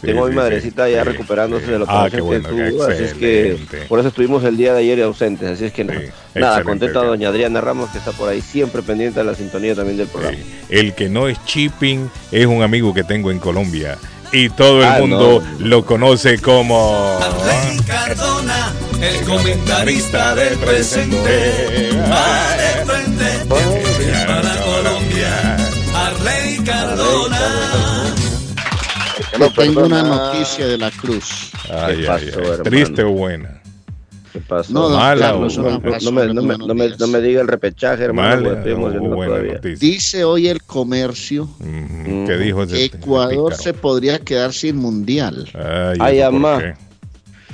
Sí, 0.00 0.06
Tengo 0.06 0.24
a 0.24 0.28
mi 0.30 0.34
madrecita 0.34 0.86
sí, 0.86 0.92
ya 0.92 1.02
sí, 1.04 1.10
recuperándose 1.10 1.66
sí. 1.66 1.72
de 1.72 1.78
la 1.78 1.84
Ah, 1.86 2.04
operación 2.06 2.10
qué 2.10 2.20
bueno, 2.22 2.48
que 2.48 2.56
qué 2.64 2.70
tuvo, 2.70 2.82
así 2.84 3.02
es 3.04 3.12
que 3.12 3.58
por 3.86 3.98
eso 3.98 4.08
estuvimos 4.08 4.42
el 4.44 4.56
día 4.56 4.72
de 4.72 4.80
ayer 4.80 5.02
ausentes, 5.02 5.46
así 5.50 5.66
es 5.66 5.72
que 5.74 5.84
no. 5.84 5.92
Nada, 6.34 6.62
contento 6.64 7.00
a 7.00 7.04
doña 7.04 7.28
Adriana 7.28 7.60
Ramos 7.60 7.90
que 7.90 7.98
está 7.98 8.12
por 8.12 8.30
ahí 8.30 8.40
siempre 8.40 8.80
pendiente 8.80 9.20
de 9.20 9.24
la 9.26 9.34
sintonía 9.34 9.74
también 9.74 9.98
del 9.98 10.06
programa. 10.06 10.38
Sí. 10.38 10.42
El 10.70 10.94
que 10.94 11.10
no 11.10 11.28
es 11.28 11.44
chipping 11.44 12.10
es 12.32 12.46
un 12.46 12.62
amigo 12.62 12.94
que 12.94 13.04
tengo 13.04 13.30
en 13.30 13.38
Colombia. 13.38 13.98
Y 14.32 14.48
todo 14.50 14.80
el 14.82 14.88
Ah, 14.88 14.98
mundo 15.00 15.42
no. 15.58 15.66
lo 15.66 15.84
conoce 15.84 16.38
como. 16.40 17.18
Arley 17.20 17.78
Cardona, 17.84 18.72
el 19.00 19.24
comentarista 19.24 20.34
del 20.36 20.56
presente. 20.58 21.90
Va 22.10 22.56
de 22.56 22.84
frente 22.86 23.44
para 24.26 24.56
Colombia. 24.62 25.56
Arley 25.94 26.58
Cardona. 26.64 27.40
Tengo 29.56 29.84
una 29.86 30.02
noticia 30.02 30.66
de 30.66 30.78
la 30.78 30.90
Cruz. 30.90 31.50
Ay, 31.72 32.02
¿Qué 32.02 32.08
ay, 32.10 32.26
pasó, 32.32 32.52
ay. 32.52 32.58
Triste 32.62 33.02
o 33.02 33.10
buena. 33.10 33.59
No, 34.68 34.88
Mala 34.90 35.26
Carlos, 35.26 35.56
no, 35.58 35.62
no 35.62 35.80
me, 35.80 35.98
no, 36.00 36.42
me, 36.42 36.58
no, 36.58 36.74
me, 36.74 36.86
días. 36.86 37.00
no 37.00 37.06
me 37.06 37.20
diga 37.20 37.40
el 37.40 37.48
repechaje, 37.48 38.04
hermano, 38.04 38.50
Mala 38.50 38.62
buena. 38.98 39.60
Dice 39.78 40.24
hoy 40.24 40.48
el 40.48 40.62
comercio, 40.62 41.44
Ujú, 41.44 42.26
¿Qué 42.26 42.36
dijo 42.36 42.62
ese 42.64 42.84
Ecuador 42.86 43.54
se 43.54 43.72
podría 43.74 44.18
quedar 44.18 44.52
sin 44.52 44.76
mundial 44.76 45.48
Ay, 45.54 45.98
Ay, 46.00 46.18
¿eso 46.18 46.30
por 46.30 46.36
amá. 46.36 46.58
qué? 46.58 46.74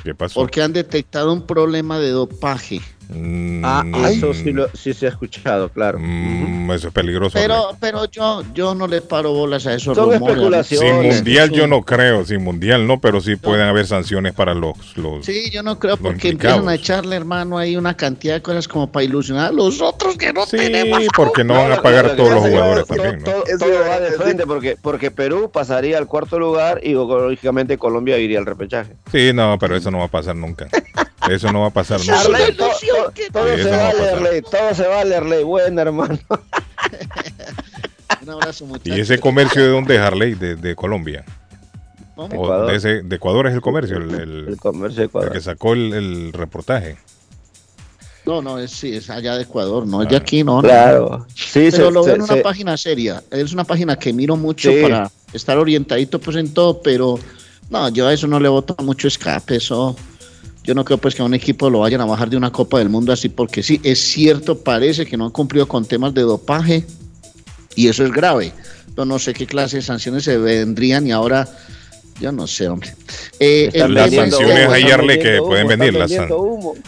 ¿Qué 0.05 0.15
pasó? 0.15 0.41
porque 0.41 0.63
han 0.63 0.73
detectado 0.73 1.33
un 1.33 1.43
problema 1.43 1.99
de 1.99 2.11
dopaje. 2.11 2.81
Mm, 3.09 3.65
Ah, 3.65 3.85
eso 4.11 4.35
sí, 4.35 4.53
lo, 4.53 4.69
sí 4.75 4.93
se 4.93 5.07
ha 5.07 5.11
escuchado, 5.11 5.69
claro. 5.69 5.99
mm, 6.01 6.71
eso 6.73 6.89
es 6.89 6.95
peligroso. 6.95 7.33
Pero, 7.35 7.77
pero 7.81 8.05
yo, 8.11 8.43
yo 8.55 8.75
no 8.75 8.87
le 8.87 9.01
paro 9.01 9.33
bolas 9.33 9.67
a 9.67 9.75
esos 9.75 9.97
Son 9.97 10.11
rumores. 10.13 10.35
especulaciones. 10.37 11.01
Sin 11.03 11.17
mundial 11.17 11.51
yo 11.51 11.67
no 11.67 11.83
creo, 11.83 12.25
sin 12.25 12.43
mundial 12.43 12.87
no, 12.87 13.01
pero 13.01 13.21
sí 13.21 13.37
pueden 13.37 13.67
haber 13.67 13.87
sanciones 13.87 14.35
para 14.35 14.55
los, 14.55 14.97
los 14.97 15.25
Sí, 15.25 15.51
yo 15.51 15.63
no 15.63 15.79
creo 15.79 15.97
porque 15.97 16.29
implicados. 16.29 16.59
empiezan 16.59 16.69
a 16.69 16.75
echarle, 16.75 17.17
hermano, 17.17 17.59
ahí 17.59 17.77
una 17.77 17.97
cantidad 17.97 18.35
de 18.35 18.43
cosas 18.43 18.67
como 18.69 18.91
para 18.91 19.05
ilusionar 19.05 19.51
a 19.51 19.53
los 19.53 19.81
otros 19.81 20.17
que 20.17 20.33
no 20.33 20.45
Sí, 20.47 20.57
tenemos. 20.57 21.03
porque 21.17 21.45
no 21.45 21.55
van 21.55 21.73
a 21.73 21.83
pagar 21.83 22.17
todos 22.17 22.31
los 22.35 22.45
jugadores 22.45 22.87
todo- 22.87 22.97
también, 22.99 23.19
¿no? 23.25 23.33
Todo, 23.59 23.81
va 23.89 24.01
de 24.01 24.13
frente 24.13 24.47
porque, 24.47 24.77
porque 24.81 25.11
Perú 25.11 25.51
pasaría 25.53 25.99
al 25.99 26.07
cuarto 26.07 26.39
lugar 26.39 26.81
y 26.83 26.93
lógicamente 26.93 27.79
Colombia 27.79 28.19
iría 28.19 28.39
al 28.39 28.47
repechaje. 28.47 28.93
Sí, 29.13 29.31
no, 29.33 29.57
pero 29.59 29.77
eso 29.77 29.91
no 29.91 29.99
va 29.99 30.05
a 30.05 30.09
pasar 30.09 30.37
nunca. 30.37 30.69
Eso 31.31 31.53
no 31.53 31.61
va 31.63 31.67
a 31.69 31.71
pasar 31.71 31.99
nunca. 32.01 32.21
es 32.21 32.29
una 32.29 32.39
Arley, 32.39 32.57
todo, 32.57 32.69
ilusión 32.69 32.97
todo- 32.97 33.13
que- 33.13 33.31
todo 33.31 33.45
Sí, 33.49 33.55
se 33.55 33.61
eso 33.61 33.71
no 33.71 33.77
va 33.77 33.85
vale. 33.93 34.09
Arley, 34.11 34.43
todo 34.43 34.75
se 34.75 34.87
vale, 34.87 35.17
Arley. 35.17 35.45
Bueno, 35.45 35.81
hermano. 35.83 36.19
Un 38.23 38.31
abrazo, 38.31 38.67
muchachos. 38.67 38.97
¿Y 38.97 39.01
ese 39.01 39.19
comercio 39.19 39.63
de 39.63 39.69
dónde 39.69 39.95
es 39.97 40.01
Harley? 40.01 40.35
De, 40.35 40.57
de 40.57 40.75
Colombia. 40.77 41.25
Ecuador. 42.31 42.71
de, 42.71 42.77
ese, 42.77 43.03
de 43.03 43.17
Ecuador 43.17 43.47
es 43.47 43.55
el 43.55 43.61
comercio, 43.61 43.99
el, 43.99 44.11
El 44.15 44.49
el- 44.49 44.57
comercio 44.57 44.97
de 44.99 45.03
el 45.05 45.09
Ecuador. 45.11 45.33
que 45.33 45.41
sacó 45.41 45.75
el, 45.75 45.93
el 45.93 46.33
reportaje. 46.33 46.97
No, 48.25 48.41
no, 48.43 48.59
es, 48.59 48.71
sí, 48.73 48.97
es 48.97 49.09
allá 49.11 49.37
de 49.37 49.43
Ecuador, 49.43 49.87
no 49.87 50.03
es 50.03 50.09
de 50.09 50.17
aquí, 50.17 50.43
no. 50.43 50.57
no. 50.57 50.63
Claro. 50.63 51.27
Sí, 51.35 51.69
Pero 51.71 51.89
se- 51.89 51.91
lo 51.93 52.03
veo 52.05 52.15
en 52.17 52.23
una 52.23 52.35
se- 52.35 52.41
página 52.41 52.77
seria. 52.77 53.23
Es 53.31 53.53
una 53.53 53.65
página 53.65 53.97
que 53.97 54.13
miro 54.13 54.35
mucho 54.37 54.71
Sí. 54.73 54.79
para 54.83 55.11
estar 55.33 55.59
orientadito 55.59 56.19
pues 56.19 56.37
en 56.39 56.53
todo, 56.55 56.81
pero 56.83 57.19
no, 57.71 57.89
yo 57.91 58.09
a 58.09 58.13
eso 58.15 58.27
no 58.27 58.41
le 58.41 58.49
voto 58.49 58.75
mucho 58.83 59.07
escape. 59.09 59.57
Eso, 59.57 59.95
yo 60.67 60.75
no 60.75 60.85
creo 60.85 60.99
pues 60.99 61.15
que 61.15 61.23
a 61.23 61.25
un 61.25 61.33
equipo 61.33 61.71
lo 61.71 61.79
vayan 61.79 62.01
a 62.01 62.05
bajar 62.05 62.29
de 62.29 62.37
una 62.37 62.51
Copa 62.51 62.81
del 62.81 62.89
Mundo 62.89 63.13
así, 63.13 63.29
porque 63.29 63.63
sí, 63.63 63.81
es 63.85 64.01
cierto, 64.01 64.59
parece 64.59 65.07
que 65.07 65.17
no 65.17 65.27
han 65.27 65.31
cumplido 65.31 65.69
con 65.69 65.85
temas 65.85 66.13
de 66.13 66.23
dopaje 66.23 66.85
y 67.77 67.87
eso 67.87 68.05
es 68.05 68.11
grave. 68.11 68.53
Yo 68.97 69.05
no 69.05 69.21
sé 69.21 69.33
qué 69.33 69.47
clase 69.47 69.77
de 69.77 69.83
sanciones 69.83 70.25
se 70.25 70.39
vendrían 70.39 71.07
y 71.07 71.13
ahora, 71.13 71.49
yo 72.21 72.33
no 72.33 72.49
sé, 72.49 72.67
hombre. 72.67 72.93
Eh, 73.39 73.71
Las 73.89 74.13
sanciones 74.13 74.69
ahí, 74.69 74.91
Arley, 74.91 75.21
que 75.21 75.39
pueden 75.39 75.69
venir, 75.69 75.95
las. 75.95 76.11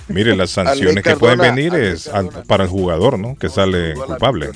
Mire, 0.09 0.35
las 0.35 0.51
sanciones 0.59 1.05
que 1.05 1.15
pueden 1.17 1.39
venir 1.39 1.73
es 1.75 2.11
para 2.49 2.65
el 2.65 2.71
jugador, 2.71 3.17
¿no? 3.17 3.37
Que 3.37 3.49
sale 3.49 3.95
culpable. 3.95 4.51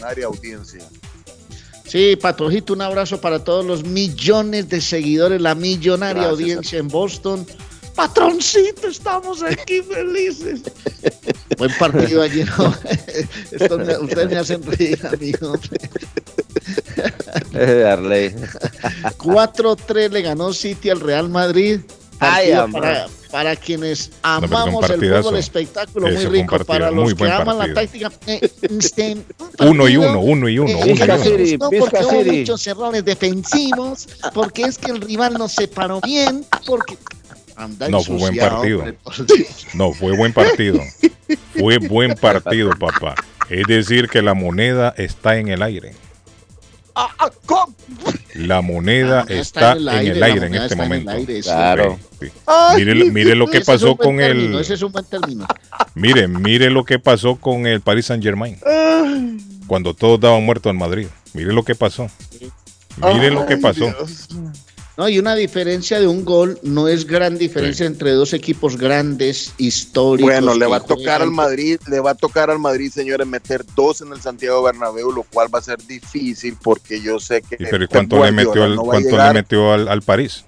Sí, 1.86 2.16
Patojito, 2.16 2.72
un 2.72 2.82
abrazo 2.82 3.20
para 3.20 3.44
todos 3.44 3.64
los 3.64 3.84
millones 3.84 4.68
de 4.68 4.80
seguidores, 4.80 5.40
la 5.40 5.54
millonaria 5.54 6.22
Gracias, 6.22 6.32
audiencia 6.32 6.78
en 6.78 6.88
Boston. 6.88 7.46
Patroncito, 7.94 8.88
estamos 8.88 9.42
aquí 9.42 9.82
felices. 9.82 10.62
Buen 11.58 11.70
partido 11.78 12.22
ayer. 12.22 12.48
¿no? 12.58 12.74
Esto 13.52 13.78
me- 13.78 13.98
ustedes 13.98 14.30
me 14.30 14.36
hacen 14.38 14.62
reír, 14.62 14.98
amigo. 15.06 15.54
Eh, 17.54 17.84
Arley. 17.86 18.34
4-3 19.18 20.10
le 20.10 20.22
ganó 20.22 20.52
City 20.52 20.90
al 20.90 21.00
Real 21.00 21.28
Madrid. 21.28 21.80
Ay, 22.18 22.52
Partido 22.52 22.72
para, 22.80 23.06
para 23.30 23.56
quienes 23.56 24.10
amamos 24.22 24.88
el 24.90 25.00
fútbol 25.00 25.36
espectáculo 25.36 26.06
muy 26.08 26.24
rico. 26.26 26.50
partido, 26.56 26.66
Para 26.66 26.90
muy 26.92 27.00
los 27.04 27.14
que 27.14 27.18
buen 27.18 27.32
aman 27.32 27.58
la 27.58 27.74
partido. 27.74 28.10
táctica. 28.10 28.32
eh, 28.32 28.50
este, 28.78 29.12
un 29.12 29.24
Uno 29.68 29.88
y 29.88 29.96
partido 29.96 30.10
uno, 30.10 30.20
uno 30.20 30.48
y 30.48 30.58
uno, 30.58 30.70
eh, 30.70 30.74
uno 30.84 30.86
y 30.94 31.02
uno. 31.02 31.18
City, 31.24 31.58
Pizca 31.58 31.78
porque 31.78 32.04
hubo 32.04 32.24
muchos 32.32 32.66
errores 32.66 33.04
defensivos, 33.04 34.08
porque 34.32 34.62
es 34.62 34.78
que 34.78 34.90
el 34.92 35.00
rival 35.00 35.34
no 35.34 35.48
se 35.48 35.68
paró 35.68 36.00
bien, 36.02 36.44
porque 36.64 36.96
anda 37.64 37.88
No, 37.88 38.02
fue 38.02 38.16
buen 38.16 38.36
partido. 38.36 38.84
No, 39.74 39.92
fue 39.92 40.16
buen 40.16 40.32
partido. 40.32 40.80
Fue 41.58 41.78
buen 41.78 42.14
partido, 42.20 42.70
papá. 42.78 43.14
Es 43.48 43.66
decir, 43.66 44.08
que 44.08 44.22
la 44.22 44.34
moneda 44.34 44.94
está 44.96 45.36
en 45.38 45.48
el 45.48 45.62
aire. 45.62 45.94
Ah, 46.94 47.08
ah. 47.18 47.30
La 48.34 48.60
moneda 48.62 49.24
está 49.28 49.72
en 49.72 49.88
el 50.08 50.22
aire, 50.22 50.46
en 50.46 50.54
este 50.54 50.74
en 50.74 50.78
momento. 50.78 51.10
aire, 51.10 51.42
sí. 51.42 51.48
Claro. 51.48 51.98
Sí, 52.20 52.26
sí. 52.28 52.32
Mire, 52.76 52.94
lo- 52.94 53.06
mire 53.12 53.34
lo 53.34 53.46
que 53.46 53.58
es 53.58 53.64
pasó 53.66 53.96
con 53.96 54.16
término, 54.16 54.56
el. 54.56 54.62
Ese 54.62 54.74
es 54.74 54.82
un 54.82 54.92
buen 54.92 55.04
término. 55.04 55.46
Mire, 55.94 56.28
mire 56.28 56.70
lo 56.70 56.84
que 56.84 56.98
pasó 56.98 57.36
con 57.36 57.66
el 57.66 57.80
Paris 57.80 58.06
Saint 58.06 58.22
Germain. 58.22 58.58
Cuando 59.66 59.94
todos 59.94 60.20
daban 60.20 60.44
muertos 60.44 60.70
en 60.70 60.76
Madrid. 60.78 61.06
Mire 61.34 61.52
lo 61.52 61.62
que 61.62 61.74
pasó. 61.74 62.08
Mire 62.98 63.30
lo 63.30 63.46
que 63.46 63.56
pasó. 63.56 63.86
No, 64.96 65.08
y 65.08 65.18
una 65.18 65.34
diferencia 65.34 65.98
de 65.98 66.06
un 66.06 66.24
gol 66.24 66.58
no 66.62 66.86
es 66.86 67.06
gran 67.06 67.38
diferencia 67.38 67.86
entre 67.86 68.10
dos 68.10 68.34
equipos 68.34 68.76
grandes, 68.76 69.54
históricos. 69.56 70.30
Bueno, 70.30 70.54
le 70.54 70.66
va 70.66 70.76
a 70.76 70.80
tocar 70.80 71.22
al 71.22 71.30
Madrid, 71.30 71.80
le 71.88 72.00
va 72.00 72.10
a 72.10 72.14
tocar 72.14 72.50
al 72.50 72.58
Madrid, 72.58 72.90
señores, 72.92 73.26
meter 73.26 73.64
dos 73.74 74.02
en 74.02 74.12
el 74.12 74.20
Santiago 74.20 74.62
Bernabéu, 74.62 75.10
lo 75.10 75.22
cual 75.22 75.48
va 75.52 75.60
a 75.60 75.62
ser 75.62 75.78
difícil 75.86 76.58
porque 76.62 77.00
yo 77.00 77.18
sé 77.18 77.40
que 77.40 77.56
Sí, 77.56 77.64
pero 77.70 77.84
¿y 77.84 77.86
Pep 77.86 77.90
cuánto 77.90 78.22
le 78.22 78.32
metió, 78.32 78.64
al, 78.64 78.76
no 78.76 78.82
cuánto 78.82 79.16
le 79.16 79.32
metió 79.32 79.72
al, 79.72 79.88
al 79.88 80.02
París? 80.02 80.44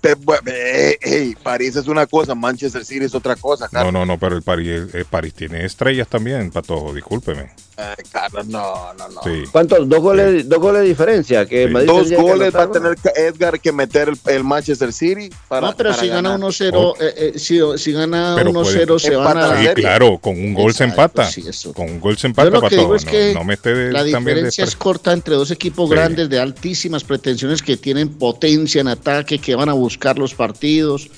Pep 0.00 0.20
eh, 0.46 0.96
hey, 1.00 1.36
París 1.42 1.74
es 1.74 1.88
una 1.88 2.06
cosa, 2.06 2.36
Manchester 2.36 2.84
City 2.84 3.06
es 3.06 3.14
otra 3.16 3.34
cosa, 3.34 3.68
No, 3.72 3.90
no, 3.90 4.06
no, 4.06 4.20
pero 4.20 4.36
el 4.36 4.42
París, 4.42 4.94
el 4.94 5.04
París 5.04 5.34
tiene 5.34 5.64
estrellas 5.64 6.06
también, 6.06 6.52
Patojo, 6.52 6.94
discúlpeme. 6.94 7.50
Eh, 7.80 7.94
Carlos, 8.10 8.46
no, 8.48 8.92
no, 8.94 9.08
no. 9.08 9.22
Sí. 9.22 9.44
¿Cuántos? 9.52 9.88
Dos 9.88 10.00
goles, 10.00 10.48
dos 10.48 10.58
goles 10.58 10.82
de 10.82 10.88
diferencia. 10.88 11.46
Que 11.46 11.66
Sí. 11.66 11.72
Madrid 11.72 11.86
Dos 11.86 11.96
tendría 12.08 12.16
que 12.18 12.22
goles 12.24 12.54
va 12.56 12.62
a 12.64 12.70
tener 12.72 12.96
Edgar 13.14 13.60
que 13.60 13.70
meter 13.70 14.08
el, 14.08 14.18
el 14.34 14.42
Manchester 14.42 14.92
City 14.92 15.30
para 15.46 15.68
No, 15.68 15.76
pero 15.76 15.90
para 15.90 16.00
si 16.02 16.08
gana 16.08 16.30
ganar. 16.30 16.40
1-0, 16.50 16.94
eh, 16.98 17.14
eh, 17.34 17.38
si, 17.38 17.60
si 17.78 17.92
gana 17.92 18.34
Pero 18.36 18.50
1-0 18.50 18.98
se 18.98 19.14
van 19.14 19.38
a... 19.38 19.62
Sí, 19.62 19.68
claro, 19.76 20.18
con 20.18 20.34
un 20.34 20.54
gol 20.54 20.74
se 20.74 20.84
Exacto, 20.84 21.02
empata. 21.22 21.30
sí, 21.30 21.44
eso. 21.46 21.72
Con 21.72 21.88
un 21.88 22.00
gol 22.00 22.16
se 22.16 22.22
Yo 22.22 22.28
empata, 22.30 22.50
lo 22.50 22.62
que 22.62 22.76
digo 22.76 22.88
Patojo. 22.88 22.96
es 22.96 23.04
No, 23.04 23.10
que 23.12 23.34
no 23.34 23.44
me 23.44 23.54
esté 23.54 23.72
de- 23.74 23.92
La 23.92 23.98
también 24.00 24.24
de 24.24 24.30
diferencia 24.34 24.64
es 24.64 24.74
corta 24.74 25.12
entre 25.12 25.36
dos 25.36 25.52
equipos 25.52 25.88
Sí. 25.88 25.94
grandes 25.94 26.28
de 26.28 26.40
altísimas 26.40 27.04
pretensiones 27.04 27.62
que 27.62 27.76
tienen 27.76 28.08
potencia 28.08 28.80
en 28.80 28.88
ataque, 28.88 29.38
que 29.38 29.54
van 29.54 29.68
a 29.68 29.72
buscar 29.74 30.18
los 30.18 30.34
partidos. 30.34 31.08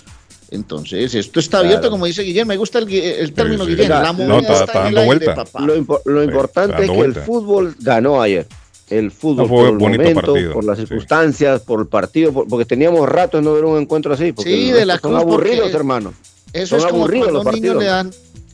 Entonces, 0.50 1.14
esto 1.14 1.38
está 1.40 1.58
abierto, 1.58 1.80
Claro. 1.82 1.90
como 1.92 2.06
dice 2.06 2.22
Guillermo. 2.22 2.48
Me 2.50 2.56
gusta 2.56 2.78
el, 2.80 2.92
el 2.92 3.32
término, 3.32 3.64
sí. 3.64 3.70
Guillermo. 3.70 3.94
La 3.94 4.12
No, 4.12 4.34
moneda 4.34 4.38
está- 4.52 4.64
está, 4.64 4.78
en 4.78 4.84
dando 4.94 5.00
aire, 5.00 5.06
vuelta. 5.26 5.34
papá. 5.44 5.60
Lo, 5.64 5.76
impo- 5.76 6.00
lo 6.04 6.24
importante 6.24 6.72
dando 6.72 6.82
es 6.84 6.90
que 6.90 6.96
vuelta. 6.96 7.20
el 7.20 7.26
fútbol 7.26 7.74
ganó 7.80 8.20
ayer. 8.20 8.46
El 8.88 9.12
fútbol 9.12 9.36
No, 9.44 9.48
fue 9.48 9.56
por 9.58 9.66
el 9.68 9.78
bonito 9.78 10.02
momento, 10.02 10.20
partido, 10.32 10.52
por 10.52 10.64
las 10.64 10.78
sí. 10.78 10.86
circunstancias, 10.86 11.60
por 11.62 11.80
el 11.80 11.86
partido, 11.86 12.32
por- 12.32 12.48
porque 12.48 12.64
teníamos 12.64 13.08
rato 13.08 13.36
de 13.36 13.44
no 13.44 13.52
ver 13.52 13.64
un 13.64 13.80
encuentro 13.80 14.12
así. 14.14 14.32
Porque 14.32 14.50
Sí, 14.52 14.70
de 14.72 14.84
la 14.84 14.98
son 14.98 15.12
Cruz, 15.12 15.22
aburridos, 15.22 15.72
hermano. 15.72 16.12
Eso 16.52 16.66
Son 16.66 16.78
es 16.80 16.84
como 16.86 17.04
aburridos 17.04 17.28
cuando 17.30 17.40
a 17.40 17.44
los 17.44 17.54
un 17.54 17.60
niño 17.60 17.74
partidos. 17.74 17.82
le 17.82 17.88
dan. 17.88 18.10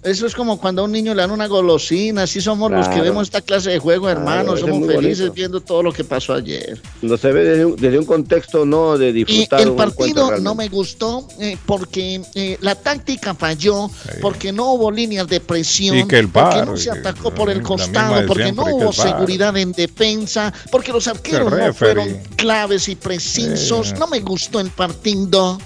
Eso 0.06 0.26
es 0.26 0.34
como 0.34 0.58
cuando 0.60 0.82
a 0.82 0.84
un 0.84 0.92
niño 0.92 1.14
le 1.14 1.22
dan 1.22 1.32
una 1.32 1.48
golosina. 1.48 2.22
Así 2.22 2.40
somos 2.40 2.70
los 2.70 2.86
que 2.86 2.94
Claro. 2.94 3.04
vemos 3.10 3.22
esta 3.24 3.40
clase 3.40 3.70
de 3.70 3.78
juego, 3.80 4.08
hermano. 4.08 4.54
es 4.54 4.60
somos 4.60 4.86
felices 4.86 5.18
bonito. 5.18 5.32
viendo 5.34 5.60
todo 5.60 5.82
lo 5.82 5.92
que 5.92 6.04
pasó 6.04 6.32
ayer. 6.34 6.80
No 7.02 7.16
se 7.16 7.32
ve 7.32 7.42
desde 7.44 7.64
un, 7.64 7.76
desde 7.76 7.98
un 7.98 8.04
contexto 8.04 8.64
no 8.64 8.96
de 8.96 9.08
Y 9.08 9.12
disfrutar 9.24 9.60
el 9.62 9.70
un 9.70 9.72
encuentro 9.74 9.96
partido 9.96 10.38
no 10.40 10.54
me 10.54 10.68
gustó 10.68 11.26
eh, 11.40 11.56
porque 11.66 12.20
eh, 12.34 12.56
la 12.60 12.74
táctica 12.76 13.34
falló, 13.34 13.88
Sí. 13.88 14.10
porque 14.22 14.52
no 14.52 14.72
hubo 14.74 14.90
líneas 14.92 15.26
de 15.26 15.40
presión, 15.40 15.96
Y 15.98 16.06
que 16.06 16.18
el 16.20 16.28
porque 16.28 16.56
VAR, 16.58 16.66
no 16.68 16.76
se 16.76 16.88
eh, 16.88 16.92
atacó 16.92 17.32
por 17.34 17.50
el 17.50 17.62
costado, 17.62 18.24
porque 18.26 18.44
siempre, 18.44 18.64
no 18.64 18.76
hubo 18.76 18.88
el 18.90 18.94
seguridad 18.94 19.56
en 19.56 19.72
defensa, 19.72 20.52
porque 20.70 20.92
los 20.92 21.08
arqueros 21.08 21.50
no 21.52 21.74
fueron 21.74 22.08
claves 22.36 22.88
y 22.88 22.94
precisos. 22.94 23.90
Eh. 23.90 23.94
No 23.98 24.06
me 24.06 24.20
gustó 24.20 24.60
el 24.60 24.70
partido. 24.70 25.58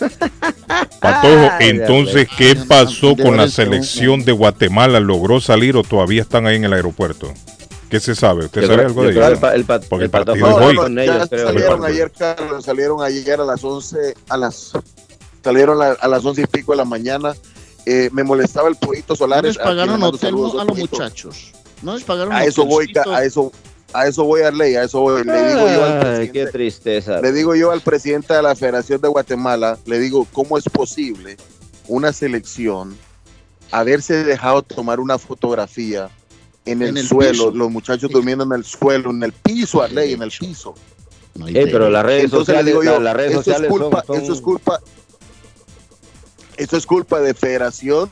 Patojo, 1.00 1.50
Ay, 1.58 1.68
entonces, 1.70 2.28
¿qué 2.36 2.56
pasó 2.68 3.16
con 3.16 3.36
la 3.36 3.48
selección 3.48 4.24
de 4.24 4.32
Guatemala? 4.32 5.00
¿Logró 5.00 5.40
salir 5.40 5.76
o 5.76 5.82
todavía 5.82 6.22
están 6.22 6.46
ahí 6.46 6.56
en 6.56 6.64
el 6.64 6.72
aeropuerto? 6.72 7.32
¿Qué 7.90 8.00
se 8.00 8.14
sabe? 8.14 8.46
¿Usted 8.46 8.62
Yo 8.62 8.66
sabe 8.66 8.78
creo- 8.78 8.88
algo 8.88 9.02
de 9.04 9.10
ello? 9.12 9.26
el 9.28 9.38
pa- 9.38 9.54
el 9.54 9.64
pa- 9.64 9.80
Porque 9.80 10.04
el 10.06 10.10
partido 10.10 10.34
Patafogo 10.34 10.60
es 10.62 10.66
hoy. 10.66 10.76
con 10.76 10.96
ya 10.96 11.02
ellos, 11.04 11.28
creo. 11.28 11.46
salieron 11.46 11.84
ayer, 11.84 12.10
Carlos, 12.16 12.64
salieron 12.64 13.02
ayer 13.02 13.40
a 13.40 13.44
las 13.44 13.62
11, 13.62 14.14
a 14.28 14.36
las, 14.36 14.72
salieron 15.44 15.80
a, 15.82 15.90
a 15.92 16.08
las 16.08 16.24
11 16.24 16.42
y 16.42 16.46
pico 16.46 16.72
de 16.72 16.78
la 16.78 16.84
mañana. 16.84 17.34
Eh, 17.86 18.08
me 18.12 18.24
molestaba 18.24 18.68
el 18.68 18.76
pollito 18.76 19.12
No 19.12 19.16
Solares. 19.16 19.56
les 19.56 19.64
pagaron 19.64 20.02
hotel 20.02 20.34
a 20.34 20.64
los 20.64 20.76
muchachos. 20.78 21.52
No 21.82 21.94
les 21.94 22.02
pagaron 22.02 22.32
A 22.32 22.44
eso 22.44 22.64
voy, 22.64 22.90
a 23.12 23.22
eso, 23.24 23.52
a 23.94 24.06
eso 24.08 24.24
voy, 24.24 24.42
Arley, 24.42 24.74
a 24.74 24.82
eso 24.84 25.00
voy. 25.00 25.24
Le 25.24 25.32
digo 25.48 25.66
yo 25.68 25.84
al 25.84 26.00
presidente, 26.00 26.32
qué 26.32 26.46
tristeza. 26.46 27.20
le 27.20 27.32
digo 27.32 27.54
yo 27.54 27.70
al 27.70 27.80
presidente 27.80 28.34
de 28.34 28.42
la 28.42 28.54
Federación 28.54 29.00
de 29.00 29.08
Guatemala, 29.08 29.78
le 29.86 29.98
digo, 30.00 30.26
¿cómo 30.32 30.58
es 30.58 30.64
posible 30.68 31.36
una 31.88 32.12
selección 32.12 32.96
haberse 33.70 34.24
dejado 34.24 34.62
tomar 34.62 35.00
una 35.00 35.18
fotografía 35.18 36.10
en 36.66 36.82
el, 36.82 36.88
En 36.90 36.96
el 36.98 37.06
suelo, 37.06 37.30
piso. 37.32 37.50
los 37.52 37.70
muchachos 37.70 38.10
durmiendo 38.10 38.44
en 38.44 38.52
el 38.52 38.64
suelo, 38.64 39.10
en 39.10 39.22
el 39.22 39.32
piso, 39.32 39.82
Arley, 39.82 40.12
en 40.12 40.22
el 40.22 40.30
piso? 40.30 40.74
No 41.34 41.48
Eh, 41.48 41.66
pero 41.70 41.90
las 41.90 42.04
redes 42.04 42.24
Entonces 42.24 42.46
sociales, 42.46 42.64
le 42.66 42.70
digo 42.70 42.84
yo, 42.84 42.94
la- 42.98 43.04
las 43.04 43.16
redes 43.16 43.30
eso 43.32 43.40
es 43.40 43.44
sociales 43.46 43.68
son- 43.70 43.80
culpa, 43.80 44.04
son- 44.06 44.16
eso 44.22 44.32
es 44.32 44.40
culpa, 44.40 44.80
eso 46.56 46.76
es 46.76 46.86
culpa 46.86 47.20
de 47.20 47.34
Federación, 47.34 48.10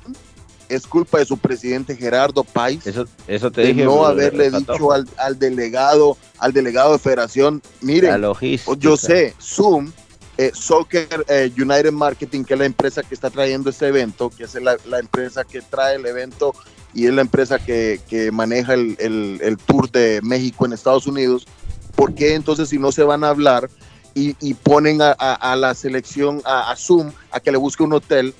es 0.74 0.86
culpa 0.86 1.18
de 1.18 1.24
su 1.26 1.36
presidente 1.38 1.96
Gerardo 1.96 2.44
País 2.44 2.86
Eso, 2.86 3.06
eso 3.26 3.50
te 3.50 3.60
de 3.62 3.66
dije. 3.68 3.84
no 3.84 4.04
haberle 4.06 4.50
dicho 4.50 4.92
al, 4.92 5.08
al 5.18 5.38
delegado, 5.38 6.16
al 6.38 6.52
delegado 6.52 6.92
de 6.92 6.98
Federación, 6.98 7.62
miren, 7.80 8.20
logística. 8.20 8.76
yo 8.78 8.96
sé, 8.96 9.34
Zoom, 9.40 9.92
eh, 10.38 10.50
Soccer 10.54 11.24
eh, 11.28 11.52
United 11.56 11.92
Marketing, 11.92 12.42
que 12.44 12.54
es 12.54 12.58
la 12.60 12.66
empresa 12.66 13.02
que 13.02 13.14
está 13.14 13.28
trayendo 13.30 13.70
este 13.70 13.86
evento, 13.88 14.30
que 14.30 14.44
es 14.44 14.54
la, 14.54 14.76
la 14.86 14.98
empresa 14.98 15.44
que 15.44 15.60
trae 15.60 15.96
el 15.96 16.06
evento 16.06 16.54
y 16.94 17.06
es 17.06 17.12
la 17.12 17.20
empresa 17.22 17.58
que, 17.58 18.00
que 18.08 18.30
maneja 18.32 18.74
el, 18.74 18.96
el- 18.98 19.40
el 19.42 19.56
tour 19.58 19.90
de 19.90 20.20
México 20.22 20.64
en 20.66 20.72
Estados 20.72 21.06
Unidos, 21.06 21.46
¿por 21.94 22.14
qué 22.14 22.34
entonces 22.34 22.68
si 22.70 22.78
no 22.78 22.92
se 22.92 23.02
van 23.02 23.24
a 23.24 23.28
hablar 23.28 23.68
y, 24.14 24.36
y 24.40 24.54
ponen 24.54 25.00
a, 25.02 25.14
a- 25.18 25.52
a 25.52 25.56
la 25.56 25.74
selección, 25.74 26.40
a, 26.44 26.70
a 26.70 26.76
Zoom, 26.76 27.12
a 27.30 27.40
que 27.40 27.50
le 27.52 27.58
busque 27.58 27.82
un 27.82 27.92
hotel? 27.92 28.34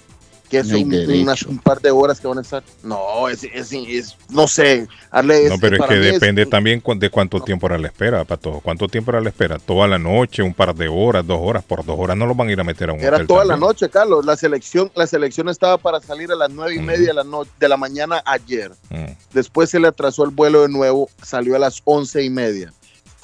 Que 0.53 0.59
es 0.59 0.71
un, 0.71 0.93
unas- 1.23 1.45
un 1.45 1.59
par 1.59 1.81
de 1.81 1.91
horas 1.91 2.21
que 2.21 2.29
van 2.29 2.37
a 2.37 2.43
estar. 2.43 2.63
No, 2.83 3.27
es, 3.31 3.43
es, 3.43 3.73
es- 3.73 4.19
no 4.29 4.47
sé. 4.47 4.87
Arle, 5.11 5.49
No, 5.49 5.57
pero 5.59 5.77
es 5.83 5.89
que 5.89 5.95
depende 5.97 6.45
también 6.45 6.81
cu- 6.81 6.95
de 6.99 7.09
cuánto 7.09 7.41
tiempo 7.41 7.67
era 7.69 7.79
la 7.79 7.87
espera, 7.87 8.23
Patojo. 8.27 8.61
¿Cuánto 8.61 8.87
tiempo 8.87 9.11
era 9.13 9.23
la 9.23 9.31
espera? 9.31 9.59
¿Toda 9.59 9.89
la 9.89 9.99
noche? 9.99 10.43
¿Un 10.43 10.53
par 10.53 10.75
de 10.75 10.89
horas? 10.89 11.27
¿Dos 11.27 11.39
horas? 11.41 11.65
Por 11.65 11.87
dos 11.87 11.97
horas 11.99 12.19
no 12.19 12.27
lo 12.27 12.35
van 12.35 12.49
a 12.49 12.53
ir 12.53 12.61
a 12.61 12.65
meter 12.65 12.91
a 12.91 12.93
un 12.93 13.01
Era 13.01 13.17
hotel 13.17 13.27
toda 13.27 13.47
la 13.47 13.57
noche, 13.57 13.89
Carlos. 13.89 14.27
La 14.27 14.37
selección, 14.37 14.93
la 14.95 15.07
selección 15.07 15.49
estaba 15.49 15.79
para 15.79 16.01
salir 16.01 16.31
a 16.31 16.37
las 16.37 16.51
nueve 16.51 16.75
y 16.75 16.81
media 16.81 17.07
de 17.09 17.15
la, 17.15 17.25
no- 17.25 17.47
de 17.59 17.69
la 17.69 17.79
mañana 17.79 18.23
ayer. 18.27 18.73
Mm. 18.91 19.07
Después 19.33 19.71
se 19.71 19.81
le 19.81 19.89
atrasó 19.89 20.23
el 20.25 20.31
vuelo 20.31 20.61
de 20.63 20.69
nuevo, 20.69 21.09
salió 21.23 21.57
a 21.57 21.59
las 21.59 21.81
once 21.85 22.23
y 22.23 22.29
media. 22.29 22.73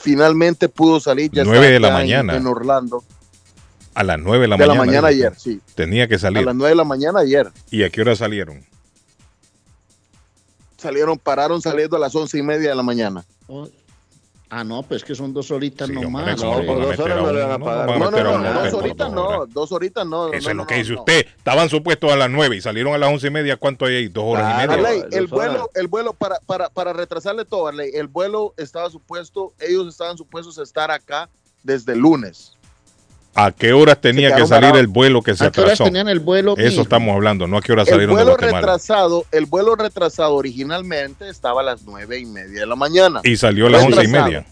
Finalmente 0.00 0.68
pudo 0.70 0.98
salir 1.00 1.30
ya 1.30 1.44
Nueve 1.44 1.66
está 1.66 1.72
de 1.74 1.80
la 1.80 1.88
en- 1.88 1.94
mañana. 1.94 2.36
En, 2.36 2.46
Orlando. 2.46 3.04
A 3.98 4.04
las 4.04 4.18
nueve 4.20 4.42
de 4.42 4.48
la 4.48 4.56
de 4.56 4.64
la 4.64 4.74
mañana. 4.74 4.86
mañana 5.02 5.08
dice 5.08 5.26
ayer, 5.26 5.38
sí. 5.40 5.60
Tenía 5.74 6.06
que 6.06 6.14
A 6.14 6.18
salir. 6.20 6.44
las 6.44 6.54
nueve 6.54 6.70
de 6.70 6.76
la 6.76 6.84
mañana 6.84 7.18
ayer. 7.18 7.50
¿Y 7.70 7.82
a 7.82 7.90
qué 7.90 8.00
hora 8.00 8.14
salieron? 8.14 8.64
Salieron, 10.76 11.18
pararon 11.18 11.60
saliendo 11.60 11.96
a 11.96 11.98
las 11.98 12.14
once 12.14 12.38
y 12.38 12.42
media 12.42 12.70
de 12.70 12.76
la 12.76 12.82
mañana. 12.84 13.24
Oh, 13.48 13.68
Ah, 14.50 14.64
no, 14.64 14.82
pues 14.82 15.04
que 15.04 15.14
son 15.14 15.34
dos 15.34 15.50
horitas 15.50 15.88
Sí, 15.88 15.92
nomás. 15.92 16.40
¿cómo 16.40 16.60
no, 16.60 16.64
por 16.66 16.80
a 16.82 16.86
dos 16.86 16.98
horas 17.00 17.18
a 17.18 17.20
no 17.20 17.32
le 17.32 17.42
un- 17.44 17.48
van 17.48 17.50
a 17.52 17.58
no 17.58 17.64
pagar. 17.66 17.86
van 17.86 17.96
a 17.96 17.98
No, 17.98 18.04
no, 18.04 18.10
meter 18.12 18.26
a 18.26 18.30
no, 18.30 18.36
un 18.36 18.42
no, 18.44 18.48
hotel 18.48 18.70
dos 18.70 18.80
horitas 18.80 19.12
no, 19.12 19.46
dos 19.46 19.72
horitas 19.72 20.06
no. 20.06 20.26
Eso 20.28 20.32
no, 20.32 20.38
es 20.38 20.46
no, 20.46 20.54
lo 20.62 20.66
que 20.66 20.74
dice 20.76 20.92
no. 20.94 20.98
usted. 21.00 21.26
Estaban 21.36 21.68
supuestos 21.68 22.10
a 22.12 22.16
las 22.16 22.30
nueve 22.30 22.56
y 22.56 22.60
salieron 22.62 22.94
a 22.94 22.98
las 22.98 23.10
once 23.12 23.26
y 23.26 23.30
media. 23.30 23.56
¿Cuánto 23.58 23.84
hay 23.84 23.96
ahí? 23.96 24.08
¿Dos 24.08 24.24
horas 24.24 24.54
Claro. 24.54 24.72
y 24.72 24.76
media? 24.76 24.88
Arley, 24.88 25.02
dos 25.02 25.12
el 25.12 25.26
vuelo, 25.26 25.70
el 25.74 25.88
vuelo 25.88 26.12
para, 26.14 26.38
para, 26.46 26.70
para 26.70 26.92
retrasarle 26.94 27.44
todo, 27.44 27.66
Arley, 27.66 27.90
el 27.92 28.06
vuelo 28.06 28.54
estaba 28.56 28.88
supuesto, 28.88 29.52
ellos 29.60 29.86
estaban 29.88 30.16
supuestos 30.16 30.58
a 30.58 30.62
estar 30.62 30.90
acá 30.90 31.28
desde 31.62 31.92
el 31.92 31.98
lunes. 31.98 32.54
¿A 33.40 33.52
qué 33.52 33.72
horas 33.72 34.00
tenía 34.00 34.34
que 34.34 34.46
salir 34.46 34.74
el 34.76 34.86
vuelo 34.88 35.22
que 35.22 35.34
se 35.36 35.44
¿A 35.44 35.50
qué 35.52 35.60
horas 35.60 35.74
atrasó? 35.74 35.84
tenían 35.84 36.08
el 36.08 36.18
vuelo? 36.20 36.54
Eso 36.56 36.82
estamos 36.82 37.14
hablando, 37.14 37.46
no 37.46 37.58
a 37.58 37.62
qué 37.62 37.70
horas 37.72 37.86
El 37.88 37.92
salieron 37.94 38.16
de 38.16 38.22
vuelo 38.24 38.36
Guatemala. 38.36 38.60
retrasado, 38.60 39.24
el 39.30 39.46
vuelo 39.46 39.76
retrasado 39.76 40.34
originalmente 40.34 41.28
estaba 41.28 41.60
a 41.60 41.64
las 41.64 41.82
nueve 41.82 42.18
y 42.18 42.26
media 42.26 42.60
de 42.60 42.66
la 42.66 42.74
mañana. 42.76 43.20
Y 43.22 43.36
salió 43.36 43.68
a 43.68 43.70
las 43.70 43.84
once 43.84 44.02
y 44.04 44.08
media. 44.08 44.44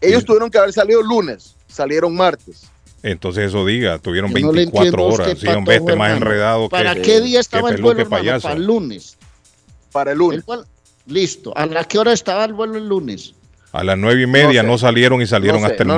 Ellos 0.00 0.24
tuvieron 0.24 0.50
que 0.50 0.58
haber 0.58 0.72
salido 0.72 1.02
lunes, 1.02 1.54
salieron 1.68 2.14
martes. 2.14 2.70
Entonces 3.02 3.48
eso 3.48 3.66
diga, 3.66 3.98
tuvieron 3.98 4.30
no 4.32 4.52
le 4.52 4.64
24 4.64 4.88
entiendo 4.88 5.02
a 5.02 5.14
horas. 5.14 5.38
Sí, 5.38 5.46
hombre, 5.48 5.76
este 5.76 5.96
más 5.96 6.16
enredado 6.16 6.68
¿Para 6.70 6.94
que... 6.94 7.02
qué 7.02 7.20
día 7.20 7.40
estaba 7.40 7.68
el 7.70 7.80
vuelo, 7.82 8.00
hermano? 8.00 8.40
Para 8.40 8.54
el 8.54 8.64
lunes. 8.64 9.18
Para 9.92 10.10
el 10.12 10.14
El 10.14 10.18
lunes. 10.18 10.44
cual- 10.44 10.64
listo. 11.06 11.52
¿A 11.56 11.66
la 11.66 11.84
qué 11.84 11.98
hora 11.98 12.12
estaba 12.12 12.44
el 12.46 12.54
vuelo 12.54 12.76
el 12.78 12.88
lunes? 12.88 13.34
A 13.72 13.84
las 13.84 13.98
nueve 13.98 14.22
y 14.22 14.26
media 14.26 14.62
no, 14.62 14.78
salieron 14.78 15.20
y 15.20 15.26
salieron 15.26 15.60
No 15.60 15.66
sé. 15.66 15.72
hasta 15.72 15.82
el 15.82 15.88
No, 15.88 15.96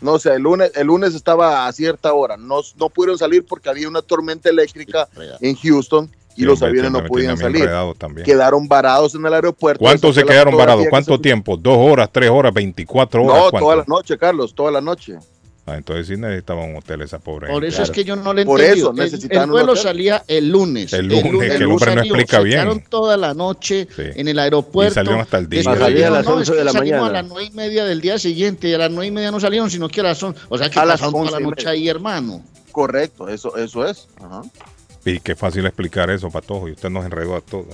no. 0.00 0.12
No 0.12 0.18
sé, 0.18 0.34
el 0.34 0.42
lunes, 0.42 0.72
el 0.74 0.86
lunes 0.86 1.14
estaba 1.14 1.66
a 1.66 1.72
cierta 1.72 2.12
hora. 2.12 2.36
No, 2.36 2.60
no 2.78 2.88
pudieron 2.88 3.18
salir 3.18 3.44
porque 3.46 3.68
había 3.68 3.88
una 3.88 4.02
tormenta 4.02 4.48
eléctrica 4.48 5.08
en 5.40 5.54
Houston 5.56 6.10
y 6.36 6.42
los 6.44 6.62
aviones 6.62 6.90
no 6.90 7.04
podían 7.04 7.36
salir. 7.36 7.68
Quedaron 8.24 8.66
varados 8.66 9.14
en 9.14 9.24
el 9.26 9.34
aeropuerto. 9.34 9.80
¿Cuánto 9.82 10.12
se 10.12 10.24
quedaron 10.24 10.56
varados? 10.56 10.84
que 10.84 10.90
¿Cuánto 10.90 11.16
se- 11.16 11.22
tiempo? 11.22 11.56
¿Dos 11.56 11.76
horas, 11.78 12.08
tres 12.12 12.30
horas, 12.30 12.52
24 12.54 13.24
horas? 13.24 13.36
No, 13.36 13.50
¿Cuánto? 13.50 13.66
toda 13.66 13.76
la 13.76 13.84
noche, 13.86 14.16
Carlos, 14.18 14.54
toda 14.54 14.70
la 14.70 14.80
noche. 14.80 15.18
Ah, 15.70 15.76
entonces 15.76 16.06
sí 16.08 16.16
necesitaba 16.16 16.64
un 16.64 16.74
hotel 16.76 17.02
esa 17.02 17.18
pobre 17.20 17.46
Por 17.48 17.62
gente. 17.62 17.68
eso 17.68 17.82
es 17.84 17.90
que 17.90 18.02
yo 18.04 18.16
no 18.16 18.32
le 18.34 18.44
Por 18.44 18.60
entendí. 18.60 18.80
eso 18.80 18.90
El- 18.90 18.96
necesitaban 18.96 19.44
el, 19.48 19.50
vuelo 19.52 19.72
hotel. 19.72 19.82
salía 19.84 20.24
el 20.26 20.48
lunes. 20.50 20.92
El 20.92 21.06
lunes, 21.06 21.22
que 21.50 21.56
el 21.56 21.64
hombre 21.66 21.94
no 21.94 22.00
explica 22.02 22.36
se 22.38 22.42
bien. 22.44 22.54
quedaron 22.56 22.80
toda 22.88 23.16
la 23.16 23.34
noche 23.34 23.86
Sí. 23.94 24.02
en 24.16 24.28
el 24.28 24.38
aeropuerto. 24.38 24.92
Y 24.92 24.94
salieron 24.94 25.20
hasta 25.20 25.38
el 25.38 25.48
día. 25.48 25.62
Salía 25.62 26.08
a 26.08 26.10
las 26.10 26.24
no, 26.24 26.32
11 26.34 26.42
es 26.42 26.50
que 26.50 26.56
de 26.56 26.64
la 26.64 26.72
salimos 26.72 27.00
mañana. 27.02 27.18
a 27.18 27.22
las 27.22 27.30
nueve 27.30 27.48
y 27.52 27.56
media 27.56 27.84
del 27.84 28.00
día 28.00 28.18
siguiente 28.18 28.68
y 28.68 28.74
a 28.74 28.78
las 28.78 28.90
nueve 28.90 29.06
y 29.06 29.10
media 29.10 29.30
no 29.30 29.38
salieron, 29.40 29.70
sino 29.70 29.88
que 29.88 30.00
a 30.00 30.04
las 30.04 30.18
son, 30.18 30.34
O 30.48 30.58
sea 30.58 30.68
que 30.68 30.78
A 30.80 30.84
las 30.84 30.94
pasaron 31.00 31.12
toda 31.12 31.24
11 31.24 31.32
la 31.34 31.40
noche 31.40 31.68
ahí, 31.68 31.88
hermano. 31.88 32.42
Correcto, 32.72 33.28
eso, 33.28 33.56
eso 33.56 33.86
es. 33.86 34.08
Ajá. 34.20 34.42
Y 35.04 35.20
qué 35.20 35.34
fácil 35.34 35.64
explicar 35.66 36.10
eso, 36.10 36.30
Patojo, 36.30 36.68
y 36.68 36.72
usted 36.72 36.90
nos 36.90 37.04
enredó 37.04 37.36
a 37.36 37.40
todos. 37.40 37.66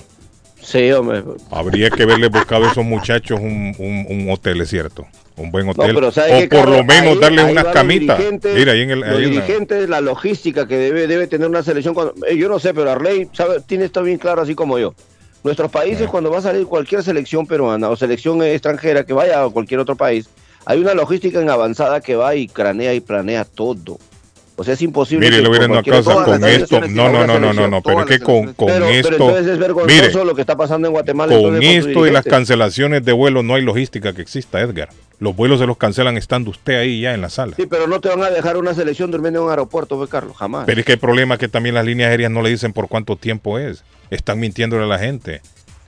Sí, 0.61 0.91
hombre. 0.91 1.23
Habría 1.51 1.89
que 1.89 2.05
verle 2.05 2.27
buscado 2.27 2.65
a 2.65 2.71
esos 2.71 2.83
muchachos 2.83 3.39
un, 3.39 3.73
un, 3.77 4.05
un 4.09 4.29
hotel, 4.31 4.59
es 4.61 4.69
cierto. 4.69 5.05
Un 5.37 5.51
buen 5.51 5.69
hotel. 5.69 5.91
pero 5.93 6.11
¿sabe 6.11 6.45
o 6.45 6.49
por 6.49 6.59
Carlos? 6.61 6.77
lo 6.77 6.83
menos 6.83 7.13
Ahí- 7.13 7.19
darle 7.19 7.41
ahí 7.43 7.51
unas 7.51 7.65
camitas. 7.67 8.19
Mira, 8.55 8.71
ahí 8.73 8.81
en 8.81 8.89
el. 8.91 8.99
Los 9.01 9.09
ahí 9.09 9.15
en 9.15 9.21
la- 9.35 9.41
dirigentes, 9.41 9.89
la 9.89 10.01
logística 10.01 10.67
que 10.67 10.77
debe, 10.77 11.07
debe 11.07 11.27
tener 11.27 11.47
una 11.47 11.61
selección. 11.63 11.93
Cuando, 11.93 12.13
eh, 12.27 12.35
yo 12.35 12.49
no 12.49 12.59
sé, 12.59 12.73
pero 12.73 12.91
Arley 12.91 13.29
sabe, 13.33 13.61
tiene 13.61 13.85
esto 13.85 14.01
bien 14.03 14.17
claro, 14.17 14.41
así 14.41 14.55
como 14.55 14.77
yo. 14.79 14.93
Nuestros 15.43 15.69
países, 15.71 16.07
cuando 16.09 16.31
va 16.31 16.39
a 16.39 16.41
salir 16.41 16.65
cualquier 16.65 17.03
selección 17.03 17.45
peruana 17.45 17.89
o 17.89 17.95
selección 17.95 18.41
eh, 18.41 18.53
extranjera 18.53 19.05
que 19.05 19.13
vaya 19.13 19.43
a 19.43 19.49
cualquier 19.49 19.79
otro 19.79 19.95
país, 19.95 20.27
hay 20.65 20.79
una 20.79 20.93
logística 20.95 21.39
en 21.39 21.49
avanzada 21.49 22.01
que 22.01 22.15
va 22.15 22.35
y 22.35 22.47
cranea 22.47 22.93
y 22.95 22.99
planea 22.99 23.45
todo. 23.45 23.99
O 24.59 24.63
sea, 24.63 24.73
es 24.73 24.81
imposible. 24.81 25.23
Mire, 25.27 25.37
que 25.37 25.43
le 25.43 25.49
voy 25.49 25.57
por 25.59 25.67
dando 25.67 25.79
a 25.79 25.83
cualquier 25.83 25.95
causa 26.03 26.13
cosa- 26.13 26.25
todas 26.25 26.39
con 26.39 26.49
esto. 26.49 26.81
No, 26.89 27.09
no, 27.11 27.27
no, 27.27 27.39
no, 27.39 27.53
no, 27.53 27.67
no, 27.67 27.81
pero 27.83 27.99
es 28.01 28.05
que 28.07 28.19
con, 28.19 28.53
con 28.53 28.67
pero, 28.67 28.85
pero 28.87 28.89
esto. 28.89 29.11
entonces 29.11 29.47
es 29.47 29.59
vergonzoso 29.59 30.01
Mire, 30.09 30.25
lo 30.25 30.33
que 30.35 30.41
está 30.41 30.57
pasando 30.57 30.87
en 30.87 30.93
Guatemala. 30.93 31.37
con 31.39 31.61
esto 31.63 32.07
y 32.07 32.11
las 32.11 32.25
cancelaciones 32.25 33.05
de 33.05 33.11
vuelos 33.11 33.43
no 33.43 33.53
hay 33.53 33.61
logística 33.61 34.13
que 34.13 34.23
exista, 34.23 34.59
Edgar. 34.59 34.89
Los 35.19 35.35
vuelos 35.35 35.59
se 35.59 35.67
los 35.67 35.77
cancelan 35.77 36.17
estando 36.17 36.49
usted 36.51 36.75
ahí 36.79 37.01
ya 37.01 37.13
en 37.13 37.21
la 37.21 37.29
sala. 37.29 37.53
Sí, 37.55 37.65
pero 37.67 37.87
no 37.87 38.01
te 38.01 38.09
van 38.09 38.23
a 38.23 38.29
dejar 38.31 38.57
una 38.57 38.73
selección 38.73 39.11
durmiendo 39.11 39.39
en 39.39 39.45
un 39.45 39.49
aeropuerto, 39.51 39.95
pues, 39.97 40.09
Carlos, 40.09 40.35
jamás. 40.37 40.65
Pero 40.65 40.79
es 40.79 40.85
que 40.85 40.93
el 40.93 40.99
problema 40.99 41.35
es 41.35 41.39
que 41.39 41.47
también 41.47 41.75
las 41.75 41.85
líneas 41.85 42.09
aéreas 42.09 42.31
no 42.31 42.41
le 42.41 42.49
dicen 42.49 42.73
por 42.73 42.87
cuánto 42.87 43.15
tiempo 43.15 43.59
es. 43.59 43.83
Están 44.09 44.39
mintiéndole 44.39 44.83
a 44.83 44.87
la 44.87 44.99
gente. 44.99 45.41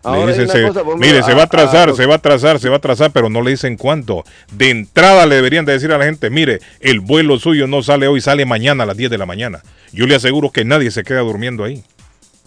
Ahora 0.03 0.27
dicen, 0.31 0.47
se- 0.47 0.67
cosa, 0.67 0.83
mire, 0.97 1.21
se 1.23 1.33
va 1.33 1.39
a 1.39 1.41
a- 1.41 1.45
atrasar, 1.45 1.89
a- 1.89 1.93
se 1.93 2.05
va 2.05 2.13
a 2.13 2.17
atrasar, 2.17 2.59
se 2.59 2.69
va 2.69 2.75
a 2.75 2.77
atrasar, 2.77 3.12
pero 3.12 3.29
no 3.29 3.41
le 3.41 3.51
dicen 3.51 3.75
cuánto. 3.77 4.23
De 4.51 4.69
entrada 4.69 5.25
le 5.25 5.35
deberían 5.35 5.65
de 5.65 5.73
decir 5.73 5.91
a 5.91 5.97
la 5.97 6.05
gente, 6.05 6.29
mire, 6.29 6.59
el 6.79 6.99
vuelo 7.01 7.38
suyo 7.39 7.67
no 7.67 7.83
sale 7.83 8.07
hoy, 8.07 8.21
sale 8.21 8.45
mañana 8.45 8.83
a 8.83 8.88
las 8.88 8.95
10 8.97 9.09
de 9.12 9.17
la 9.17 9.25
mañana. 9.25 9.62
Yo 9.91 10.07
le 10.07 10.15
aseguro 10.15 10.51
que 10.51 10.63
nadie 10.65 10.91
se 10.91 11.03
queda 11.03 11.19
durmiendo 11.19 11.63
ahí. 11.63 11.83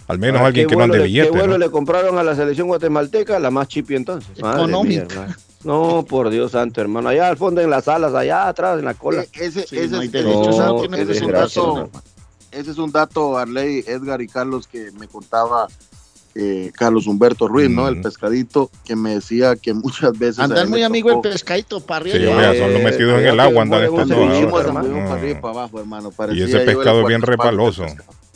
Al 0.08 0.18
menos 0.18 0.42
¿A 0.42 0.46
alguien 0.46 0.66
que 0.66 0.76
no 0.76 0.82
ande 0.84 0.98
le- 0.98 1.04
billete. 1.04 1.30
¿Qué 1.30 1.36
vuelo 1.36 1.52
¿no? 1.52 1.58
le 1.58 1.70
compraron 1.70 2.18
a 2.18 2.22
la 2.22 2.34
selección 2.34 2.66
guatemalteca? 2.68 3.38
La 3.38 3.50
más 3.50 3.68
chipi 3.68 3.94
entonces. 3.94 4.30
Económica. 4.36 5.36
No, 5.64 6.04
por 6.08 6.28
Dios 6.30 6.52
santo, 6.52 6.80
hermano. 6.80 7.08
Allá 7.08 7.28
al 7.28 7.36
fondo 7.36 7.60
en 7.60 7.70
las 7.70 7.84
salas, 7.84 8.12
allá 8.14 8.48
atrás 8.48 8.78
en 8.80 8.84
la 8.84 8.94
cola. 8.94 9.22
Eh, 9.22 9.28
ese, 9.34 9.64
Sí, 9.66 9.78
ese 9.78 9.88
no 9.90 10.02
es. 10.02 10.12
No, 11.56 11.90
ese 12.50 12.70
es 12.70 12.78
un 12.78 12.92
dato, 12.92 13.38
Arley, 13.38 13.84
Edgar 13.86 14.20
y 14.20 14.26
Carlos, 14.28 14.66
que 14.66 14.90
me 14.98 15.06
contaba 15.08 15.68
eh, 16.34 16.70
Carlos 16.74 17.06
Humberto 17.06 17.46
Ruiz, 17.48 17.68
¿no? 17.70 17.88
El 17.88 17.96
Mm. 17.96 18.02
pescadito, 18.02 18.70
que 18.84 18.96
me 18.96 19.14
decía 19.16 19.56
que 19.56 19.74
muchas 19.74 20.18
veces. 20.18 20.38
a 20.38 20.44
Andan 20.44 20.70
muy 20.70 20.82
amigo 20.82 21.10
el 21.10 21.20
pescadito 21.20 21.80
para 21.80 22.04
Sí, 22.04 22.12
arriba. 22.12 22.36
vea, 22.36 22.54
son 22.58 22.72
los 22.72 22.82
metidos 22.82 23.20
en 23.20 23.26
el 23.26 23.40
agua, 23.40 23.62
andan 23.62 23.82
Mm. 23.90 23.94
para 23.94 25.14
arriba 25.14 25.40
para 25.40 25.52
abajo, 25.54 25.80
hermano. 25.80 26.12
Y 26.32 26.42
ese 26.42 26.60
pescado 26.60 27.00
es 27.02 27.06
bien 27.06 27.22
repaloso. 27.22 27.84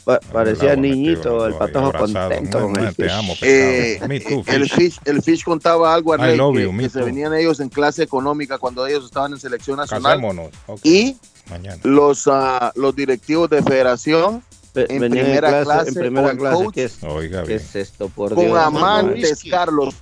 Pa- 0.05 0.21
parecía 0.33 0.75
El 0.75 0.81
metido, 0.83 0.97
niñito, 0.97 1.47
el 1.49 1.55
patojo 1.55 1.93
contento 1.93 2.71
el 2.79 2.95
Te 2.95 3.03
fish. 3.03 3.11
amo, 3.13 3.33
Eh, 3.43 3.87
pescado. 3.99 4.09
Me 4.09 4.21
too, 4.21 4.45
el, 4.47 4.63
fish. 4.71 4.73
fish, 4.75 5.01
el 5.05 5.21
Fish 5.23 5.43
contaba 5.43 5.93
algo, 5.93 6.13
Arley, 6.13 6.37
love 6.37 6.55
que, 6.57 6.63
you, 6.63 6.77
que 6.79 6.89
se 6.89 7.03
venían 7.03 7.35
ellos 7.35 7.59
en 7.59 7.69
clase 7.69 8.05
económica 8.05 8.57
cuando 8.59 8.87
ellos 8.87 9.05
estaban 9.05 9.33
en 9.33 9.41
selección 9.41 9.79
nacional 9.79 10.13
Casémonos. 10.21 10.51
Ok, 10.67 10.79
y 10.85 11.17
Mañana. 11.51 11.81
los, 11.83 12.29
ah, 12.29 12.73
los 12.77 12.95
directivos 12.95 13.51
de 13.51 13.65
federación 13.65 14.45
en 14.89 15.01
venía 15.01 15.23
primera 15.23 15.49
clase, 15.49 15.65
clase 15.65 15.89
en 15.89 15.95
primera 15.95 16.29
con 16.29 16.37
clase. 16.39 16.57
coach, 16.65 16.75
¿Qué 16.75 16.85
es, 16.85 17.03
Oiga 17.05 17.41
qué 17.43 17.47
bien. 17.49 17.61
es 17.61 17.77
esto, 17.77 18.09
por 18.09 18.35
con 18.35 18.45
Dios? 18.45 18.59
amantes. 18.59 19.45
Carlos, 19.51 19.95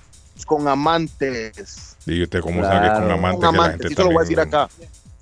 con 0.45 0.67
amantes. 0.67 1.95
Y 2.05 2.21
usted 2.23 2.39
cómo 2.41 2.63
sabe 2.63 2.87
que 2.87 2.93
con 2.93 3.11
amantes 3.11 3.39
Con 3.39 3.51
que 3.53 3.57
la 3.57 3.63
amantes, 3.65 3.91
eso 3.91 4.01
lo 4.03 4.07
voy 4.09 4.17
a 4.17 4.21
decir 4.21 4.39
acá. 4.39 4.69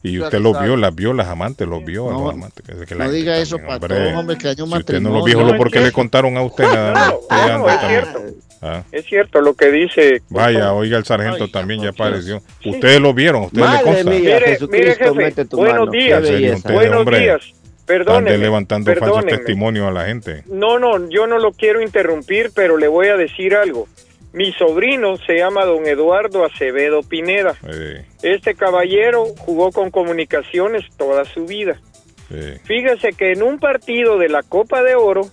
Y 0.06 0.20
usted 0.20 0.40
los 0.42 0.52
sabe. 0.54 0.66
vio, 0.68 0.76
las 0.76 0.94
vio, 0.94 1.14
las 1.14 1.28
amantes, 1.30 1.66
los 1.66 1.86
vio, 1.86 2.12
No, 2.12 2.24
los 2.26 2.34
amantes. 2.34 2.66
que- 2.66 2.86
que 2.86 2.94
la 2.96 3.06
No 3.06 3.10
gente 3.12 3.18
diga 3.20 3.38
eso, 3.38 3.56
también, 3.56 3.80
pato, 3.80 3.94
hombre. 3.96 4.16
hombre, 4.16 4.38
que 4.38 4.48
haya 4.50 4.64
un 4.66 4.70
Si 4.72 4.78
usted 4.80 5.00
no 5.00 5.10
lo 5.12 5.26
No, 5.54 5.58
porque 5.58 5.78
es 5.80 5.86
le 5.86 5.92
contaron 5.94 6.36
a 6.36 6.42
usted 6.42 6.66
nada 6.66 6.94
más. 6.94 7.14
Usted 7.22 7.36
no, 7.38 7.54
anda 7.54 7.74
es 7.74 7.80
también. 7.80 8.04
cierto. 8.04 8.20
Ah, 8.66 8.84
Es 8.92 9.06
cierto 9.06 9.42
lo 9.42 9.54
que 9.56 9.72
dice. 9.72 10.22
Vaya, 10.30 10.74
oiga, 10.74 10.98
el 10.98 11.06
sargento 11.06 11.46
Ay, 11.46 11.52
también 11.52 11.82
ya 11.82 11.90
apareció. 11.90 12.42
Ustedes 12.66 13.00
lo 13.00 13.14
vieron, 13.14 13.44
ustedes 13.44 13.62
le 13.66 13.74
Madre 13.74 13.84
consta. 13.84 14.04
mía, 14.10 14.20
Mire, 14.20 14.40
Jesucristo, 14.40 14.68
mire, 14.72 14.96
jefe, 14.96 15.12
mete 15.14 15.46
tu 15.46 15.58
buenos 15.58 15.92
días. 15.92 16.22
Buenos 16.64 17.06
días. 17.06 17.54
Están 17.86 18.06
Perdóneme. 18.06 18.38
levantando 18.38 18.92
falsos 18.92 19.08
perdónenme. 19.10 19.38
testimonios 19.38 19.88
a 19.88 19.92
la 19.92 20.06
gente. 20.06 20.44
No, 20.48 20.80
no, 20.80 21.10
yo 21.10 21.28
no 21.28 21.38
lo 21.38 21.52
quiero 21.52 21.82
interrumpir, 21.82 22.52
pero 22.56 22.78
le 22.78 22.88
voy 22.88 23.08
a 23.08 23.18
decir 23.18 23.56
algo. 23.56 23.88
Mi 24.32 24.52
sobrino 24.54 25.18
se 25.18 25.36
llama 25.38 25.66
don 25.66 25.86
Eduardo 25.86 26.46
Acevedo 26.46 27.02
Pineda. 27.04 27.56
Este 28.24 28.56
caballero 28.56 29.26
jugó 29.38 29.72
con 29.72 29.92
comunicaciones 29.92 30.86
toda 30.98 31.26
su 31.26 31.46
vida. 31.46 31.80
Fíjese 32.64 33.10
que 33.14 33.34
en 33.34 33.44
un 33.44 33.60
partido 33.60 34.18
de 34.18 34.30
la 34.30 34.42
Copa 34.44 34.82
de 34.82 34.96
Oro, 34.96 35.28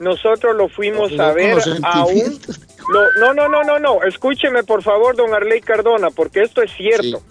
nosotros 0.00 0.54
lo 0.56 0.68
fuimos 0.68 1.18
a 1.18 1.32
ver 1.32 1.56
a 1.84 2.04
un... 2.04 2.38
lo- 2.92 3.12
no, 3.20 3.32
no, 3.32 3.48
no, 3.48 3.62
no, 3.62 3.78
no, 3.78 4.02
escúcheme 4.02 4.62
por 4.64 4.82
favor, 4.82 5.14
don 5.16 5.32
Arley 5.32 5.60
Cardona, 5.60 6.10
porque 6.10 6.40
esto 6.42 6.60
es 6.62 6.72
cierto. 6.72 7.22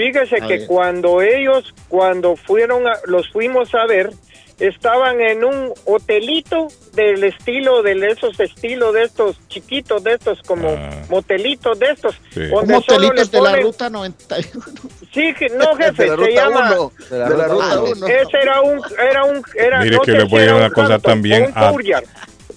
Fíjese 0.00 0.36
A 0.42 0.46
que 0.46 0.58
ver. 0.58 0.66
cuando 0.66 1.20
ellos, 1.20 1.74
cuando 1.88 2.34
fueron, 2.36 2.86
a- 2.88 2.98
los 3.04 3.28
fuimos 3.30 3.74
a 3.74 3.84
ver, 3.86 4.10
estaban 4.58 5.20
en 5.20 5.44
un 5.44 5.72
hotelito 5.84 6.68
del 6.94 7.22
estilo, 7.24 7.82
de 7.82 7.92
esos 8.08 8.38
estilos 8.40 8.94
de 8.94 9.02
estos 9.04 9.36
chiquitos, 9.48 10.02
de 10.04 10.14
estos 10.14 10.40
como 10.42 10.68
Ah. 10.70 10.90
motelitos 11.10 11.78
de 11.78 11.86
estos. 11.90 12.14
Sí. 12.32 12.40
donde 12.40 12.50
Como 12.50 12.82
solo 12.82 13.00
le 13.00 13.06
hotelitos 13.08 13.30
de 13.30 13.40
la 13.42 13.50
ponen- 13.52 13.62
ruta 13.62 13.90
91. 13.90 14.64
Sí, 15.12 15.34
que- 15.34 15.48
no 15.50 15.74
jefe, 15.76 16.02
de 16.04 16.08
la 16.08 16.16
se 16.16 16.16
ruta 16.16 16.30
llama... 16.30 16.72
1. 16.72 16.92
De 17.10 17.18
la 17.18 17.28
De 17.28 17.36
la 17.36 17.44
ruta 17.48 17.74
ruta 17.74 17.80
uno. 17.82 17.92
1. 17.92 18.06
Ese 18.08 18.38
era 18.42 18.60
un, 18.62 18.80
era 18.98 19.24
un, 19.24 19.42
era, 19.54 19.78
Mire 19.80 19.96
no 19.96 20.02
que 20.02 20.12
sé 20.12 20.18
le 20.18 20.24
si 20.24 20.28
voy 20.30 20.40
a 20.40 20.44
era 20.44 20.52
decir 20.52 20.56
una 20.56 20.66
un 20.66 20.72
cosa 20.72 20.94
Hampton 20.94 21.12
también 21.12 21.42
o 21.42 21.46
un 21.46 21.54
a- 21.54 21.70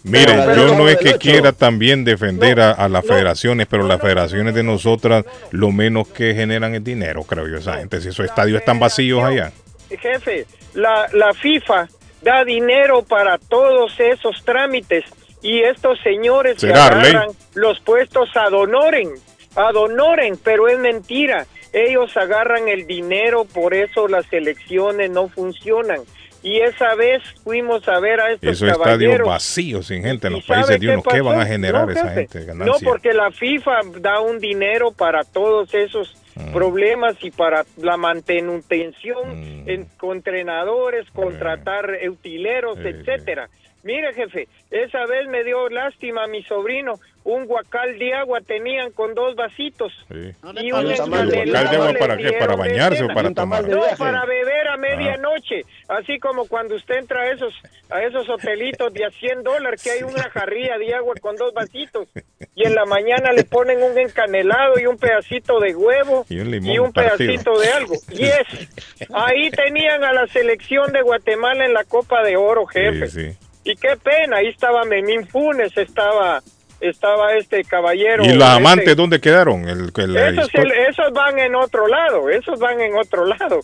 Courtyard. 0.03 0.27
Mire, 0.35 0.43
Pero- 0.45 0.67
yo 0.67 0.75
no 0.77 0.89
es 0.89 0.97
que 0.97 1.13
quiera 1.17 1.51
también 1.53 2.03
defender 2.03 2.59
a, 2.59 2.71
a 2.71 2.87
las 2.89 3.03
no. 3.05 3.13
federaciones, 3.13 3.67
pero 3.67 3.87
las 3.87 4.01
federaciones 4.01 4.53
de 4.53 4.63
nosotras 4.63 5.25
lo 5.51 5.71
menos 5.71 6.07
que 6.09 6.33
generan 6.33 6.75
es 6.75 6.83
dinero, 6.83 7.23
creo 7.23 7.47
yo, 7.47 7.57
esa 7.57 7.77
gente. 7.77 8.01
Si 8.01 8.09
esos 8.09 8.25
estadios 8.25 8.59
están 8.59 8.79
vacíos 8.79 9.23
allá. 9.23 9.51
Jefe, 9.89 10.45
la, 10.73 11.07
la 11.13 11.33
FIFA 11.33 11.87
da 12.21 12.43
dinero 12.43 13.03
para 13.03 13.37
todos 13.37 13.99
esos 13.99 14.43
trámites 14.43 15.03
y 15.41 15.61
estos 15.61 15.99
señores 16.01 16.57
que 16.57 16.69
agarran 16.71 17.27
los 17.53 17.79
puestos 17.81 18.29
ad 18.35 18.53
honorem, 18.53 19.09
ad 19.55 19.75
honorem, 19.75 20.37
pero 20.43 20.67
es 20.67 20.79
mentira. 20.79 21.45
Ellos 21.73 22.15
agarran 22.17 22.67
el 22.69 22.85
dinero, 22.87 23.45
por 23.45 23.73
eso 23.73 24.07
las 24.07 24.31
elecciones 24.31 25.09
no 25.11 25.27
funcionan. 25.27 25.99
Y 26.43 26.59
esa 26.59 26.93
vez 26.95 27.23
fuimos 27.43 27.87
a 27.87 27.99
ver 28.01 28.19
a 28.19 28.31
estos 28.33 28.49
Esos 28.61 28.69
estadios 28.69 29.19
vacíos 29.25 29.87
sin 29.87 30.03
gente 30.03 30.27
en 30.27 30.33
¿Y 30.33 30.35
los 30.37 30.45
países 30.45 30.77
de 30.79 30.89
uno, 30.89 31.01
¿qué 31.03 31.21
van 31.21 31.39
a 31.39 31.45
generar 31.45 31.85
No, 31.85 31.91
esa 31.91 32.09
gente? 32.09 32.53
No, 32.53 32.73
porque 32.83 33.13
la 33.13 33.31
FIFA 33.31 33.79
da 33.99 34.19
un 34.19 34.39
dinero 34.39 34.91
para 34.91 35.23
todos 35.23 35.73
esos 35.73 36.15
Mm. 36.35 36.51
problemas 36.51 37.15
y 37.21 37.29
para 37.29 37.63
la 37.77 37.95
manutención 37.95 39.63
Mm. 39.63 39.69
en, 39.69 39.85
con 39.97 40.17
entrenadores, 40.17 41.05
contratar 41.11 41.89
utileros, 42.09 42.77
Sí, 42.79 42.87
etcétera. 42.87 43.49
Mire, 43.83 44.13
jefe, 44.13 44.47
esa 44.71 45.05
vez 45.05 45.27
me 45.27 45.43
dio 45.43 45.69
lástima 45.69 46.23
a 46.23 46.27
mi 46.27 46.41
sobrino. 46.43 46.99
Un 47.25 47.45
guacal 47.45 47.97
de 47.99 48.13
agua 48.13 48.41
tenían 48.41 48.91
con 48.91 49.13
dos 49.13 49.35
vasitos. 49.35 49.93
Sí. 50.11 50.33
Y 50.61 50.71
Un 50.71 50.83
¿Guacal 50.85 51.29
de 51.29 51.75
agua 51.77 51.93
para 51.97 52.17
qué? 52.17 52.33
¿Para 52.33 52.55
bañarse 52.55 53.03
o 53.03 53.07
para 53.07 53.31
tomar? 53.31 53.63
de 53.65 53.71
no, 53.75 53.81
para 53.97 54.25
beber 54.25 54.67
a 54.67 54.77
medianoche, 54.77 55.61
así 55.87 56.19
como 56.19 56.47
cuando 56.47 56.75
usted 56.75 56.95
entra 56.95 57.21
a 57.21 57.31
esos 57.31 57.53
a 57.89 58.01
esos 58.03 58.27
hotelitos 58.27 58.91
de 58.93 59.05
a 59.05 59.09
100 59.11 59.43
dólares 59.43 59.83
que 59.83 59.91
hay 59.91 60.03
una 60.03 60.29
jarrilla 60.31 60.77
de 60.77 60.95
agua 60.95 61.13
con 61.21 61.35
dos 61.35 61.53
vasitos 61.53 62.07
y 62.55 62.65
en 62.65 62.73
la 62.75 62.85
mañana 62.85 63.31
le 63.31 63.43
ponen 63.43 63.81
un 63.83 63.97
encanelado 63.97 64.79
y 64.79 64.87
un 64.87 64.97
pedacito 64.97 65.59
de 65.59 65.75
huevo 65.75 66.25
Y 66.27 66.39
un 66.39 66.49
limón 66.51 66.71
y 66.71 66.79
un 66.79 66.91
partido. 66.91 67.17
pedacito 67.17 67.59
de 67.59 67.69
algo. 67.71 67.93
Y 68.11 68.23
es, 68.25 69.07
ahí 69.13 69.49
tenían 69.51 70.03
a 70.03 70.11
la 70.13 70.27
selección 70.27 70.91
de 70.91 71.01
Guatemala 71.01 71.65
en 71.65 71.73
la 71.73 71.83
Copa 71.83 72.23
de 72.23 72.35
Oro, 72.35 72.65
jefe. 72.65 73.07
Sí, 73.07 73.31
sí. 73.31 73.37
Y 73.63 73.75
qué 73.75 73.95
pena, 74.03 74.37
ahí 74.37 74.47
estaba 74.47 74.83
Memín 74.85 75.25
Funes, 75.27 75.75
estaba 75.77 76.41
estaba 76.89 77.33
este 77.33 77.63
caballero. 77.63 78.23
¿Y 78.23 78.27
los 78.33 78.37
este- 78.37 78.43
amantes 78.45 78.95
dónde 78.95 79.19
quedaron? 79.19 79.67
El, 79.67 79.91
el- 79.95 80.17
esos, 80.17 81.11
van 81.13 81.39
en 81.39 81.55
otro 81.55 81.87
lado, 81.87 82.29
esos 82.29 82.59
van 82.59 82.79
en 82.81 82.95
otro 82.95 83.25
lado. 83.25 83.61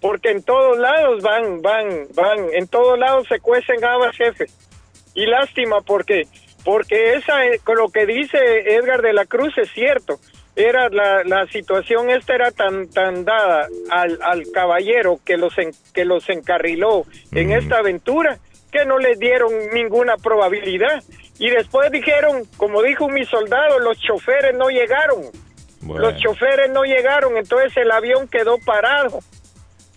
Porque 0.00 0.30
en 0.30 0.42
todos 0.42 0.78
lados 0.78 1.22
van, 1.22 1.62
van, 1.62 1.86
van, 2.14 2.38
en 2.52 2.68
todos 2.68 2.98
lados 2.98 3.26
se 3.28 3.40
cuecen 3.40 3.82
habas, 3.84 4.14
jefe. 4.16 4.46
Y 5.14 5.26
lástima 5.26 5.80
porque, 5.80 6.24
porque 6.64 7.14
esa, 7.14 7.34
con 7.64 7.76
lo 7.78 7.88
que 7.88 8.04
dice 8.06 8.38
Edgar 8.76 9.00
de 9.00 9.14
la 9.14 9.24
Cruz 9.24 9.56
es 9.56 9.70
cierto. 9.72 10.18
Era 10.54 10.88
la, 10.90 11.22
la 11.24 11.46
situación 11.48 12.08
esta 12.10 12.34
era 12.34 12.50
tan, 12.50 12.88
tan 12.88 13.24
dada 13.24 13.68
al, 13.90 14.18
al 14.22 14.42
caballero 14.54 15.18
que 15.24 15.36
los, 15.36 15.56
en- 15.58 15.72
que 15.94 16.04
los 16.04 16.28
encarriló 16.28 17.04
en 17.32 17.48
Mm. 17.48 17.52
esta 17.52 17.78
aventura 17.78 18.38
que 18.72 18.84
no 18.84 18.98
les 18.98 19.18
dieron 19.18 19.50
ninguna 19.72 20.16
probabilidad. 20.16 21.02
Y 21.38 21.50
después 21.50 21.90
dijeron, 21.90 22.44
como 22.56 22.82
dijo 22.82 23.08
mi 23.08 23.24
soldado, 23.24 23.78
los 23.78 23.98
choferes 23.98 24.56
no 24.56 24.68
llegaron. 24.68 25.22
Bueno. 25.82 26.10
Los 26.10 26.20
choferes 26.20 26.70
no 26.70 26.84
llegaron, 26.84 27.36
entonces 27.36 27.76
el 27.76 27.90
avión 27.90 28.26
quedó 28.28 28.58
parado. 28.58 29.20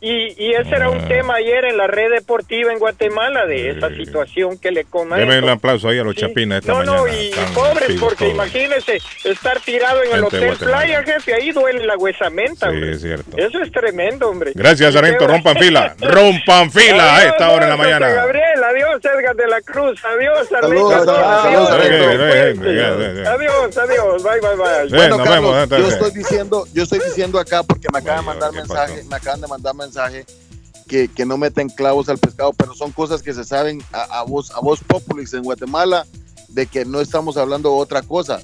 Y, 0.02 0.34
y 0.42 0.54
ese 0.54 0.70
era 0.76 0.90
un 0.90 1.00
Ah. 1.00 1.08
tema 1.10 1.36
ayer 1.36 1.66
en 1.66 1.76
la 1.76 1.86
red 1.88 2.10
deportiva 2.12 2.72
en 2.72 2.80
Guatemala 2.80 3.46
de 3.46 3.72
esa 3.72 3.90
Sí. 3.90 4.06
situación 4.06 4.58
que 4.58 4.72
le 4.72 4.86
Denle 4.86 4.90
comentan. 4.90 5.44
un 5.44 5.50
aplauso 5.50 5.90
ahí 5.90 6.00
a 6.00 6.04
los 6.04 6.16
Sí. 6.16 6.22
esta 6.26 6.72
no, 6.72 6.78
mañana. 6.80 6.98
no, 7.00 7.08
y, 7.08 7.32
pobres, 7.54 8.00
porque 8.00 8.16
todos. 8.16 8.32
imagínese 8.34 9.00
estar 9.26 9.60
tirado 9.60 10.02
en 10.04 10.12
el 10.14 10.22
Gente 10.22 10.38
de 10.38 10.44
hotel 10.52 10.58
Guatemala. 10.58 10.78
playa, 10.78 11.04
jefe, 11.04 11.34
ahí 11.34 11.52
duele 11.52 11.86
la 11.86 11.98
huesamenta, 11.98 12.68
Sí, 12.70 12.76
hombre. 12.76 12.92
es 12.94 13.02
cierto. 13.02 13.38
Eso 13.38 13.62
es 13.62 13.72
tremendo, 13.74 14.30
hombre. 14.30 14.54
Gracias, 14.56 14.94
sargento. 14.94 15.28
Rompan 15.28 15.58
fila. 15.58 15.96
Rompan 16.00 16.72
fila 16.72 17.04
a 17.04 17.16
Adiós, 17.18 17.32
esta 17.34 17.52
hora 17.52 17.64
en 17.66 17.70
la 17.72 17.78
mañana. 17.78 18.08
Gabriel, 18.08 18.64
adiós, 18.64 19.02
Edgar 19.04 19.36
de 19.36 19.48
la 19.48 19.62
Cruz, 19.62 20.00
adiós, 20.06 20.48
saludos, 20.50 21.08
adiós, 21.08 21.70
eh. 21.84 22.54
Adiós, 23.28 23.78
adiós, 23.78 24.24
bye, 24.24 24.40
bye, 24.40 24.56
bye. 24.56 24.98
Bueno, 24.98 25.18
Carlos, 25.24 25.70
yo 25.70 25.88
estoy 25.90 26.12
diciendo, 26.12 26.66
yo 26.74 26.84
estoy 26.84 27.00
diciendo 27.00 27.38
acá 27.38 27.64
porque 27.64 27.88
me 27.92 28.00
acaban 28.00 28.22
de 28.22 28.26
mandar 28.28 28.52
¿qué 28.52 28.58
mensaje, 28.58 29.04
me 29.10 29.16
acaban 29.18 29.42
de 29.42 29.48
mandar 29.48 29.76
mensaje 29.76 29.89
que, 30.88 31.08
que 31.08 31.26
no 31.26 31.38
meten 31.38 31.70
clavos 31.70 32.10
al 32.10 32.18
pescado, 32.18 32.52
pero 32.54 32.74
son 32.74 32.92
cosas 32.92 33.22
que 33.22 33.34
se 33.34 33.44
saben 33.44 33.82
a, 33.94 34.20
a 34.20 34.24
voz 34.24 34.52
a 34.52 34.60
voz 34.60 34.80
populis 34.84 35.34
en 35.34 35.44
Guatemala 35.44 36.06
de 36.50 36.66
que 36.66 36.84
no 36.86 37.00
estamos 37.00 37.38
hablando 37.38 37.70
de 37.70 37.76
otra 37.76 38.02
cosa. 38.02 38.40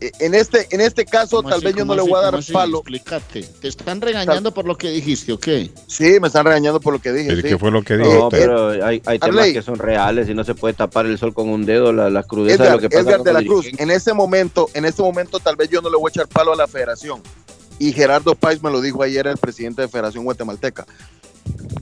eh, 0.00 0.10
en 0.18 0.34
este, 0.34 0.66
en 0.70 0.80
este 0.80 1.04
caso, 1.04 1.36
¿Cómo 1.38 1.50
tal 1.50 1.58
así? 1.58 1.66
vez 1.66 1.74
yo 1.76 1.84
no 1.84 1.92
¿Cómo 1.94 1.94
le 1.96 2.02
voy 2.02 2.10
a 2.12 2.14
¿Cómo 2.14 2.22
dar 2.22 2.34
así? 2.36 2.52
palo. 2.54 2.78
Explícate. 2.78 3.42
Te 3.42 3.68
están 3.68 4.00
regañando 4.00 4.52
por 4.54 4.64
lo 4.64 4.76
que 4.78 4.88
dijiste, 4.90 5.32
¿o 5.32 5.38
qué? 5.38 5.70
Sí, 5.86 6.18
me 6.20 6.28
están 6.28 6.46
regañando 6.46 6.80
por 6.80 6.94
lo 6.94 7.00
que 7.00 7.12
dije. 7.12 7.30
¿El 7.30 7.42
sí. 7.42 7.48
¿Qué 7.48 7.58
fue 7.58 7.70
lo 7.70 7.82
que 7.82 7.96
No, 7.98 8.04
dijo 8.08 8.24
usted? 8.28 8.38
pero 8.40 8.70
hay, 8.84 9.02
hay 9.04 9.18
temas 9.18 9.48
que 9.52 9.62
son 9.62 9.78
reales 9.78 10.26
y 10.30 10.34
no 10.34 10.42
se 10.42 10.54
puede 10.54 10.72
tapar 10.74 11.04
el 11.06 11.18
sol 11.18 11.34
con 11.34 11.48
un 11.50 11.66
dedo, 11.66 11.92
la, 11.92 12.08
la 12.08 12.22
crudeza 12.22 12.64
de 12.64 12.70
lo 12.70 12.78
que 12.78 12.88
pasa 12.88 13.02
Edgar 13.02 13.22
de 13.22 13.32
la 13.34 13.42
Cruz, 13.42 13.66
en 13.76 13.90
este 13.90 14.14
momento, 14.14 14.68
en 14.72 14.86
este 14.86 15.02
momento 15.02 15.38
tal 15.38 15.54
vez 15.56 15.68
yo 15.68 15.82
no 15.82 15.90
le 15.90 15.96
voy 15.98 16.08
a 16.08 16.10
echar 16.10 16.28
palo 16.28 16.54
a 16.54 16.56
la 16.56 16.66
federación. 16.66 17.22
Y 17.78 17.92
Gerardo 17.92 18.34
Páez 18.34 18.62
me 18.62 18.70
lo 18.70 18.80
dijo 18.80 19.02
ayer 19.02 19.26
el 19.26 19.36
presidente 19.36 19.82
de 19.82 19.88
Federación 19.88 20.24
Guatemalteca. 20.24 20.86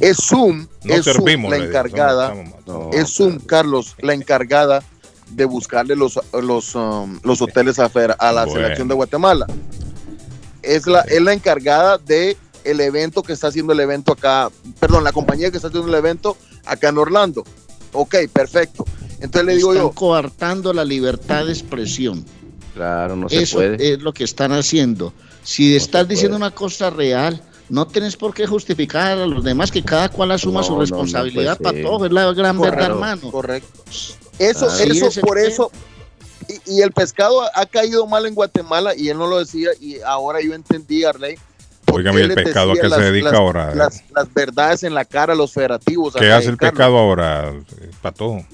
Es 0.00 0.16
Zoom, 0.16 0.66
No 0.84 0.94
es 0.94 1.04
Zoom 1.04 1.24
la 1.48 1.56
digo, 1.56 1.68
encargada, 1.68 2.34
No, 2.66 2.90
es 2.92 3.14
Zoom, 3.14 3.38
Carlos, 3.38 3.94
la 4.00 4.14
encargada 4.14 4.82
de 5.30 5.44
buscarle 5.44 5.94
los, 5.96 6.18
los, 6.42 6.74
um, 6.74 7.18
los 7.22 7.40
hoteles 7.40 7.78
a, 7.78 7.88
la 7.94 8.16
Bueno. 8.44 8.52
selección 8.52 8.88
de 8.88 8.94
Guatemala. 8.94 9.46
Es 10.62 10.86
la, 10.86 11.00
es 11.02 11.20
la 11.22 11.32
encargada 11.32 11.98
de 11.98 12.36
el 12.64 12.80
evento 12.80 13.22
que 13.22 13.32
está 13.32 13.48
haciendo 13.48 13.72
el 13.72 13.80
evento 13.80 14.12
acá, 14.12 14.50
perdón, 14.78 15.04
la 15.04 15.12
compañía 15.12 15.50
que 15.50 15.56
está 15.56 15.68
haciendo 15.68 15.88
el 15.88 15.94
evento 15.94 16.36
acá 16.64 16.88
en 16.88 16.98
Orlando. 16.98 17.44
Ok, 17.92 18.16
perfecto. 18.32 18.84
Entonces 19.20 19.44
le 19.44 19.56
digo 19.56 19.72
están 19.72 19.88
yo, 19.88 19.92
coartando 19.92 20.72
la 20.72 20.84
libertad 20.84 21.46
de 21.46 21.52
expresión. 21.52 22.24
Claro, 22.74 23.16
no 23.16 23.28
se 23.28 23.42
Eso 23.42 23.56
puede. 23.56 23.92
es 23.92 24.00
lo 24.00 24.12
que 24.12 24.24
están 24.24 24.52
haciendo. 24.52 25.12
Si 25.42 25.74
estás 25.76 26.06
diciendo 26.08 26.36
una 26.36 26.50
cosa 26.52 26.90
real, 26.90 27.42
no 27.68 27.86
tienes 27.86 28.16
por 28.16 28.34
qué 28.34 28.46
justificar 28.46 29.18
a 29.18 29.26
los 29.26 29.42
demás 29.42 29.70
que 29.70 29.82
cada 29.82 30.08
cual 30.08 30.30
asuma 30.32 30.60
No, 30.60 30.64
su 30.66 30.72
no, 30.72 30.76
no, 30.76 30.80
responsabilidad 30.82 31.56
pues, 31.58 31.62
para 31.72 31.76
sí. 31.78 31.82
todo, 31.84 32.06
es 32.06 32.12
la 32.12 32.32
gran 32.32 32.58
verdad, 32.60 32.74
Correcto, 32.76 32.92
hermano. 32.94 33.30
Correcto. 33.30 33.82
Eso, 34.38 34.68
Ah, 34.70 34.82
eso, 34.82 35.06
ese 35.08 35.20
por 35.20 35.38
eso. 35.38 35.70
Y, 36.66 36.78
y 36.78 36.82
el 36.82 36.92
pescado 36.92 37.42
ha 37.54 37.66
caído 37.66 38.06
mal 38.06 38.26
en 38.26 38.34
Guatemala 38.34 38.94
y 38.96 39.08
él 39.08 39.18
no 39.18 39.26
lo 39.26 39.38
decía 39.38 39.70
y 39.80 40.00
ahora 40.00 40.40
yo 40.40 40.54
entendí, 40.54 41.04
Arley. 41.04 41.36
qué 41.86 42.00
el 42.08 42.34
pescado, 42.34 42.72
¿a 42.72 42.74
qué 42.74 42.88
se 42.90 43.00
dedica 43.00 43.30
las, 43.30 43.38
ahora? 43.40 43.74
Las, 43.74 44.02
las 44.14 44.32
verdades 44.34 44.82
en 44.82 44.94
la 44.94 45.04
cara 45.04 45.32
a 45.34 45.36
los 45.36 45.52
federativos. 45.52 46.14
¿Qué 46.14 46.30
hace 46.32 46.48
el 46.48 46.56
pescado 46.56 46.98
ahora, 46.98 47.50
eh, 47.50 47.90
Patojo? 48.00 48.44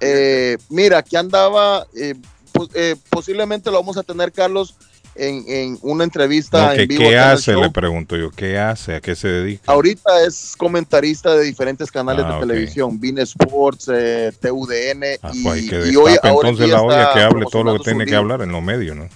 Eh, 0.00 0.56
mira, 0.68 0.98
aquí 0.98 1.16
andaba, 1.16 1.86
eh, 1.94 2.14
pos- 2.52 2.70
eh, 2.74 2.96
posiblemente 3.10 3.70
lo 3.70 3.78
vamos 3.78 3.96
a 3.96 4.02
tener, 4.02 4.32
Carlos, 4.32 4.74
en, 5.18 5.44
en 5.48 5.78
una 5.82 6.04
entrevista 6.04 6.68
No, 6.68 6.74
que, 6.74 6.82
en 6.82 6.88
vivo. 6.88 7.02
¿Qué 7.02 7.18
hace? 7.18 7.54
Le 7.56 7.70
pregunto 7.70 8.16
yo. 8.16 8.30
¿Qué 8.30 8.58
hace? 8.58 8.94
¿A 8.96 9.00
qué 9.00 9.14
se 9.14 9.28
dedica? 9.28 9.62
Ahorita 9.66 10.24
es 10.26 10.54
comentarista 10.56 11.34
de 11.34 11.44
diferentes 11.44 11.90
canales 11.90 12.24
Ah, 12.26 12.34
de 12.34 12.40
televisión, 12.46 12.98
Vine 13.00 13.22
Sports, 13.22 13.90
eh, 13.92 14.32
TUDN 14.40 15.02
Ah, 15.22 15.30
y, 15.34 15.42
pues 15.42 15.54
hay 15.54 15.68
que 15.68 15.90
y 15.90 15.96
hoy 15.96 16.12
entonces 16.22 16.68
la 16.68 16.82
olla 16.82 17.12
que 17.12 17.20
hable 17.20 17.46
todo 17.50 17.64
lo 17.64 17.78
que 17.78 17.84
tiene 17.84 18.00
que 18.04 18.10
libro. 18.12 18.18
hablar 18.20 18.42
en 18.42 18.52
los 18.52 18.62
medios, 18.62 18.96
¿no? 18.96 19.08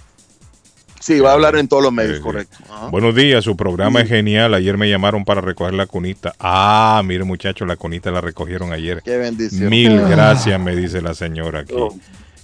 Sí, 1.01 1.19
va 1.19 1.31
a 1.31 1.33
hablar 1.33 1.57
en 1.57 1.67
todos 1.67 1.83
los 1.83 1.93
medios, 1.93 2.13
Sí, 2.13 2.19
sí. 2.19 2.23
correcto. 2.23 2.57
Ajá. 2.71 2.87
Buenos 2.87 3.15
días, 3.17 3.43
su 3.43 3.57
programa 3.57 4.01
es 4.03 4.09
genial. 4.09 4.55
Ayer 4.55 4.79
me 4.79 4.89
llamaron 4.89 5.25
para 5.25 5.41
recoger 5.41 5.75
la 5.75 5.87
cunita. 5.87 6.33
Ah, 6.39 7.03
mire 7.05 7.25
muchachos, 7.25 7.67
la 7.67 7.75
cunita 7.75 8.13
la 8.13 8.21
recogieron 8.21 8.73
ayer. 8.73 9.03
Qué 9.05 9.17
bendición. 9.17 9.69
Mil 9.69 10.01
gracias, 10.09 10.61
me 10.61 10.77
dice 10.77 11.03
la 11.03 11.15
señora 11.15 11.61
aquí. 11.61 11.75
Oh, 11.77 11.93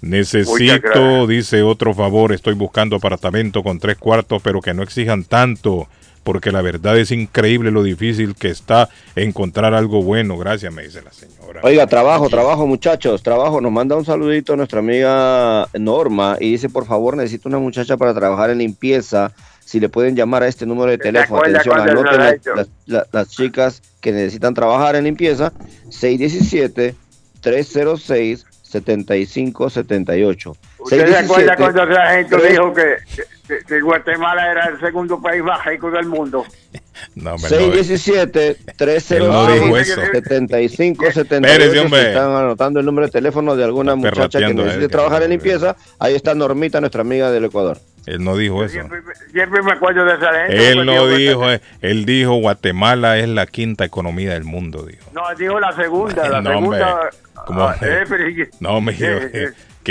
Necesito, 0.00 1.26
dice 1.26 1.62
otro 1.62 1.94
favor, 1.94 2.32
estoy 2.32 2.54
buscando 2.54 2.96
apartamento 2.96 3.62
con 3.62 3.78
tres 3.78 3.96
cuartos, 3.98 4.40
pero 4.42 4.60
que 4.60 4.74
no 4.74 4.82
exijan 4.82 5.24
tanto, 5.24 5.88
porque 6.22 6.52
la 6.52 6.62
verdad 6.62 6.98
es 6.98 7.10
increíble 7.10 7.70
lo 7.70 7.82
difícil 7.82 8.34
que 8.34 8.48
está 8.48 8.88
encontrar 9.16 9.74
algo 9.74 10.02
bueno. 10.02 10.36
Gracias, 10.38 10.72
me 10.72 10.82
dice 10.82 11.00
la 11.02 11.12
señora. 11.12 11.60
Oiga, 11.64 11.86
trabajo, 11.86 12.28
trabajo, 12.28 12.66
muchachos, 12.66 13.22
trabajo. 13.22 13.60
Nos 13.60 13.72
manda 13.72 13.96
un 13.96 14.04
saludito 14.04 14.56
nuestra 14.56 14.80
amiga 14.80 15.66
Norma 15.74 16.36
y 16.38 16.52
dice, 16.52 16.68
por 16.68 16.86
favor, 16.86 17.16
necesito 17.16 17.48
una 17.48 17.58
muchacha 17.58 17.96
para 17.96 18.14
trabajar 18.14 18.50
en 18.50 18.58
limpieza. 18.58 19.32
Si 19.64 19.80
le 19.80 19.88
pueden 19.88 20.16
llamar 20.16 20.42
a 20.42 20.48
este 20.48 20.64
número 20.64 20.90
de 20.90 20.96
¿Se 20.96 21.02
teléfono, 21.02 21.40
atención, 21.42 21.80
anoten 21.80 22.18
las, 22.18 22.34
las- 22.56 22.68
la- 22.86 23.06
las 23.12 23.28
chicas 23.28 23.82
que 24.00 24.12
necesitan 24.12 24.54
trabajar 24.54 24.96
en 24.96 25.04
limpieza, 25.04 25.52
617-306-7578. 28.70 30.56
¿Usted 30.78 31.06
se 31.08 31.16
acuerda 31.18 31.56
617 31.56 31.56
cuando 31.56 31.84
la 31.86 32.10
gente 32.12 32.48
dijo 32.50 32.72
que, 32.74 32.96
que- 33.46 33.58
que 33.66 33.80
Guatemala 33.80 34.50
era 34.50 34.66
el 34.68 34.78
segundo 34.80 35.20
país 35.20 35.42
más 35.42 35.64
rico 35.64 35.90
del 35.90 36.06
mundo? 36.06 36.44
No, 37.14 37.34
hombre, 37.34 37.50
no, 37.50 37.72
617 37.72 38.56
Él 39.16 39.28
no 39.28 39.46
dijo 39.52 39.76
eso. 39.78 40.00
75 40.12 41.06
Espérese, 41.06 41.28
78 41.28 41.82
hombre. 41.82 42.00
si 42.00 42.06
están 42.08 42.30
anotando 42.32 42.80
el 42.80 42.86
número 42.86 43.06
de 43.06 43.12
teléfono 43.12 43.56
de 43.56 43.64
alguna 43.64 43.94
Está 43.94 44.08
muchacha 44.10 44.38
que 44.40 44.54
necesite 44.54 44.76
eh, 44.76 44.80
que 44.80 44.88
trabajar 44.88 45.22
en 45.22 45.28
no- 45.28 45.34
limpieza, 45.34 45.76
ahí 45.98 46.14
está 46.14 46.34
Normita, 46.34 46.80
nuestra 46.80 47.00
amiga 47.02 47.30
del 47.30 47.44
Ecuador. 47.46 47.78
él 48.06 48.22
no 48.22 48.36
dijo 48.36 48.62
eso. 48.64 48.72
Siempre, 48.72 48.98
siempre 49.32 49.62
me 49.62 49.72
acuerdo 49.72 50.04
de 50.04 50.14
esa 50.14 50.32
gente. 50.32 50.68
Él 50.70 50.76
porque 50.78 50.86
no 50.96 51.06
dijo, 51.08 51.50
eh, 51.50 51.60
él 51.80 52.04
dijo 52.04 52.34
Guatemala 52.34 53.18
es 53.18 53.28
la 53.28 53.46
quinta 53.46 53.84
economía 53.84 54.34
del 54.34 54.44
mundo, 54.44 54.82
dijo. 54.84 55.10
No, 55.14 55.22
dijo 55.38 55.58
la 55.60 55.74
segunda, 55.74 56.28
la 56.28 56.40
No, 56.40 56.58
hombre. 56.58 56.78
segunda. 56.80 57.10
¿Cómo? 57.46 57.62
ah, 57.62 57.76
eh, 57.80 58.50
No, 58.60 58.80
me 58.80 58.92
dijo 58.92 59.04
eh, 59.06 59.30
eh, 59.32 59.48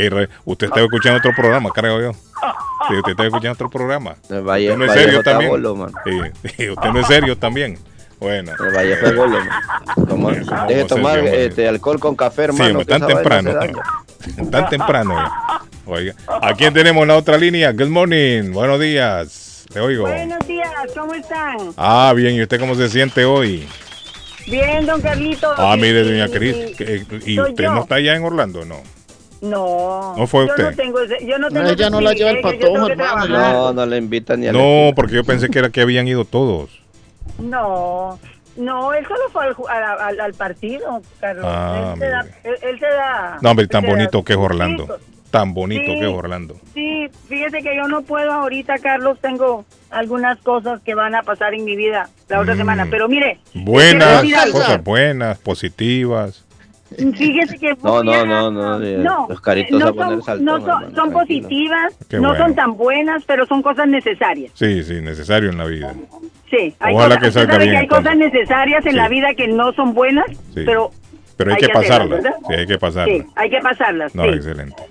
que 0.10 0.30
usted 0.46 0.68
estaba 0.68 0.86
escuchando 0.86 1.18
otro 1.20 1.32
programa, 1.36 1.70
creo 1.74 2.00
yo. 2.02 2.12
Sí, 2.14 2.94
usted 2.96 3.12
estaba 3.12 3.28
escuchando 3.28 3.54
otro 3.54 3.70
programa. 3.70 4.16
Valle, 4.30 4.68
Usted 4.72 4.78
no 4.78 4.86
es 4.86 4.90
Valle 4.92 5.04
serio 5.04 5.24
también. 5.24 5.50
Bolo. 5.52 5.88
Sí, 6.06 6.20
sí, 6.56 6.70
usted 6.70 6.90
no 6.92 7.00
es 7.00 7.08
serio 7.08 7.38
también. 7.38 7.80
Bueno. 8.20 8.52
El 8.60 8.76
Valle 8.76 8.96
fue 8.98 9.14
Bolo. 9.14 9.38
Toma- 10.08 10.32
Eh, 10.34 10.42
¿cómo 10.46 10.68
deje 10.68 10.84
tomar 10.86 11.20
este, 11.20 11.68
alcohol 11.68 12.00
con 12.00 12.16
café, 12.16 12.44
Sí, 12.44 12.62
hermano. 12.62 12.80
que 12.80 12.86
tan 12.86 13.08
temprano. 13.08 13.52
Tan 14.52 14.70
temprano. 14.70 15.20
eh. 15.26 15.30
Oiga, 15.86 16.14
¿a 16.42 16.54
quién 16.54 16.74
tenemos 16.74 17.02
en 17.04 17.08
la 17.08 17.16
otra 17.18 17.38
línea? 17.38 17.72
Good 17.72 17.88
morning, 17.90 18.52
buenos 18.52 18.80
días. 18.80 19.66
Le 19.74 19.82
oigo. 19.82 20.04
Buenos 20.04 20.40
días, 20.48 20.70
¿cómo 20.98 21.14
están? 21.14 21.58
Ah, 21.78 22.14
bien, 22.16 22.36
¿y 22.36 22.42
usted 22.42 22.60
cómo 22.60 22.76
se 22.76 22.90
siente 22.90 23.26
hoy? 23.26 23.68
Bien, 24.46 24.86
don 24.86 25.02
Carlito. 25.02 25.54
Ah, 25.58 25.76
Y- 25.78 25.82
mire, 25.82 26.04
doña 26.04 26.28
Cris, 26.30 26.56
y- 26.72 26.74
que- 26.76 27.04
¿y 27.26 27.36
soy 27.36 27.50
usted 27.52 27.64
yo. 27.66 27.74
no 27.74 27.82
está 27.82 27.96
allá 27.96 28.16
en 28.16 28.24
Orlando? 28.24 28.64
No. 28.66 28.82
No. 29.41 30.15
¿No 30.17 30.28
fue 30.28 30.45
Yo 30.47 30.52
usted? 30.54 30.63
no 30.71 30.76
tengo 30.76 31.00
yo 31.04 31.38
no 31.38 31.47
tengo 31.50 31.69
ella 31.69 31.73
ese 31.86 31.89
no 31.91 32.02
la 32.02 32.13
lleva 32.13 32.32
el 32.32 32.38
yo 32.38 32.41
patojo, 32.41 32.88
hermano. 32.89 33.28
No, 33.28 33.73
no 33.73 33.86
le 33.86 33.97
invitan 33.97 34.39
ni 34.41 34.47
a 34.47 34.54
la 34.54 34.60
No, 34.60 34.95
porque 34.95 35.13
yo 35.15 35.23
pensé 35.23 35.50
que 35.50 35.60
era 35.60 35.69
que 35.69 35.82
habían 35.82 36.08
ido 36.08 36.26
todos. 36.26 36.82
No, 37.39 38.19
no, 38.56 38.93
él 38.93 39.06
solo 39.08 39.21
fue 39.32 39.45
al, 39.45 39.56
la- 39.82 39.93
al, 40.08 40.19
al 40.19 40.34
partido, 40.34 41.02
Carlos. 41.19 41.45
Ah, 41.47 41.91
él, 41.93 42.00
se 42.00 42.10
da, 42.10 42.26
él, 42.43 42.56
él 42.63 42.80
se 42.80 42.86
da. 42.88 43.38
No, 43.41 43.52
hombre, 43.52 43.67
tan 43.67 43.82
se 43.82 43.88
da 43.88 43.93
bonito 43.93 44.23
que 44.23 44.34
es 44.34 44.39
Orlando. 44.39 44.88
gustos. 44.88 45.02
Tan 45.30 45.54
bonito 45.54 45.84
Sí. 45.91 46.00
que 46.00 46.08
es 46.10 46.13
Orlando. 46.13 46.56
Sí, 46.73 47.08
fíjese 47.28 47.62
que 47.62 47.76
yo 47.76 47.88
no 47.88 48.02
puedo 48.02 48.32
ahorita, 48.32 48.80
Carlos, 48.80 49.19
tengo 49.21 49.65
algunas 49.89 50.39
cosas 50.39 50.82
que 50.82 50.95
van 50.95 51.15
a 51.15 51.21
pasar 51.23 51.54
en 51.54 51.65
mi 51.65 51.76
vida 51.76 52.10
la 52.30 52.39
otra 52.39 52.56
Mm. 52.56 52.58
semana, 52.58 52.88
pero 52.89 53.08
mire, 53.10 53.39
Buenas, 53.54 54.23
cosas 54.52 54.84
buenas, 54.84 55.38
positivas. 55.39 56.45
Fíjese 57.17 57.58
que 57.58 57.73
No, 57.84 58.04
no, 58.04 58.26
no, 58.26 58.52
no, 58.52 58.82
eh, 58.84 58.97
los 59.30 59.41
caritos 59.41 59.80
no 59.80 59.88
a 59.88 59.93
poner 59.93 60.10
son, 60.13 60.23
saltón, 60.23 60.45
no 60.45 60.60
son, 60.60 60.69
hermano, 60.84 60.95
son 60.95 61.12
positivas, 61.12 61.97
Qué 62.10 62.17
no 62.19 62.30
bueno. 62.30 62.45
son 62.45 62.56
tan 62.56 62.78
buenas, 62.78 63.23
pero 63.26 63.45
son 63.45 63.62
cosas 63.62 63.88
necesarias. 63.88 64.52
Sí, 64.56 64.84
sí, 64.84 65.02
necesario 65.02 65.50
en 65.50 65.58
la 65.58 65.65
vida. 65.65 65.93
Sí, 66.50 66.73
hay 66.80 66.95
Ojalá 66.95 67.17
cosas, 67.17 67.23
que 67.23 67.32
salga 67.39 67.58
bien, 67.58 67.71
que 67.71 67.78
hay 67.78 67.84
entonces. 67.84 68.06
cosas 68.06 68.17
necesarias 68.17 68.86
en 68.86 68.91
Sí. 68.91 68.97
la 68.97 69.10
vida 69.10 69.34
que 69.36 69.47
no 69.50 69.73
son 69.73 69.93
buenas, 69.93 70.26
Sí. 70.54 70.63
pero 70.65 70.91
Pero 71.36 71.52
hay, 71.52 71.56
Hay 71.56 71.62
que, 71.62 71.67
que 71.67 71.73
pasarlas. 71.73 72.23
Sí, 72.47 72.54
hay 72.56 72.65
que 72.65 72.78
pasarlas. 72.80 73.17
sí, 73.21 73.28
hay 73.36 73.50
que 73.52 73.60
pasarlas. 73.60 74.15
No, 74.15 74.23
sí. 74.23 74.30
excelente. 74.30 74.84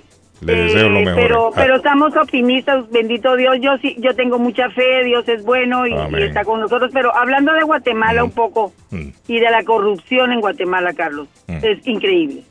Le 0.43 0.53
Eh, 0.53 0.63
deseo 0.65 0.89
lo 0.91 1.01
mejor. 1.01 1.15
Pero, 1.23 1.47
Ah, 1.49 1.53
pero 1.57 1.77
estamos 1.77 2.15
optimistas, 2.17 2.89
bendito 2.91 3.35
Dios. 3.37 3.57
Yo 3.61 3.77
sí, 3.79 3.97
yo 3.99 4.15
tengo 4.15 4.39
mucha 4.39 4.69
fe, 4.71 5.05
Dios 5.05 5.27
es 5.29 5.43
bueno 5.45 5.87
y, 5.87 5.95
está 6.23 6.45
con 6.45 6.61
nosotros. 6.61 6.91
Pero 6.93 7.15
hablando 7.17 7.53
de 7.55 7.63
Guatemala 7.63 8.23
Mm. 8.23 8.27
un 8.27 8.33
poco 8.33 8.73
mm. 8.91 9.09
y 9.29 9.41
de 9.41 9.51
la 9.51 9.65
corrupción 9.65 10.33
en 10.33 10.41
Guatemala, 10.41 10.93
Carlos, 10.95 11.29
Mm. 11.49 11.59
es 11.63 11.87
increíble. 11.87 12.43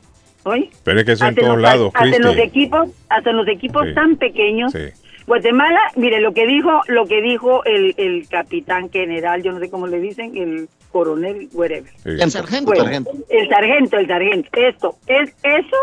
¿Oye? 0.44 0.70
Pero 0.84 1.00
es 1.00 1.06
que 1.06 1.12
eso 1.12 1.24
en 1.24 1.30
Hasta 1.30 1.40
todos 1.40 1.54
los- 1.54 1.62
lados, 1.62 1.90
hasta 1.94 2.16
en 2.16 2.22
los 2.22 2.36
equipos, 2.38 2.88
hasta 3.08 3.30
en 3.30 3.36
los 3.36 3.48
equipos 3.48 3.86
Sí. 3.88 3.94
tan 3.94 4.16
pequeños. 4.16 4.72
Sí. 4.72 4.78
Guatemala, 5.26 5.80
mire 5.96 6.20
lo 6.20 6.32
que 6.32 6.46
dijo, 6.46 6.82
lo 6.86 7.04
que 7.06 7.20
dijo 7.20 7.64
el, 7.64 7.94
el 7.96 8.28
capitán 8.28 8.88
general, 8.90 9.42
yo 9.42 9.50
no 9.50 9.58
sé 9.58 9.68
cómo 9.70 9.88
le 9.88 9.98
dicen, 9.98 10.36
el 10.36 10.68
coronel, 10.92 11.48
whatever. 11.52 11.90
sí. 11.96 12.10
El 12.10 12.30
sargento, 12.30 12.66
Bueno, 12.66 12.84
sargento. 12.84 13.10
el 13.28 13.48
sargento, 13.48 13.96
el 13.98 14.06
sargento. 14.06 14.48
Esto, 14.52 14.94
es 15.08 15.34
eso 15.42 15.76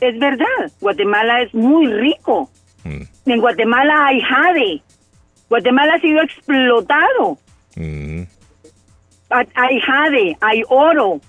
es 0.00 0.18
verdad. 0.18 0.70
Guatemala 0.80 1.42
es 1.42 1.52
muy 1.54 1.86
rico. 1.86 2.50
Mm, 2.84 3.02
En 3.26 3.40
Guatemala 3.40 4.06
hay 4.06 4.20
jade. 4.20 4.82
Guatemala 5.48 5.94
ha 5.94 6.00
sido 6.00 6.22
explotado. 6.22 7.38
mm. 7.76 8.22
Ha- 9.30 9.46
Hay 9.54 9.80
jade, 9.80 10.36
hay 10.40 10.62
oro. 10.68 11.20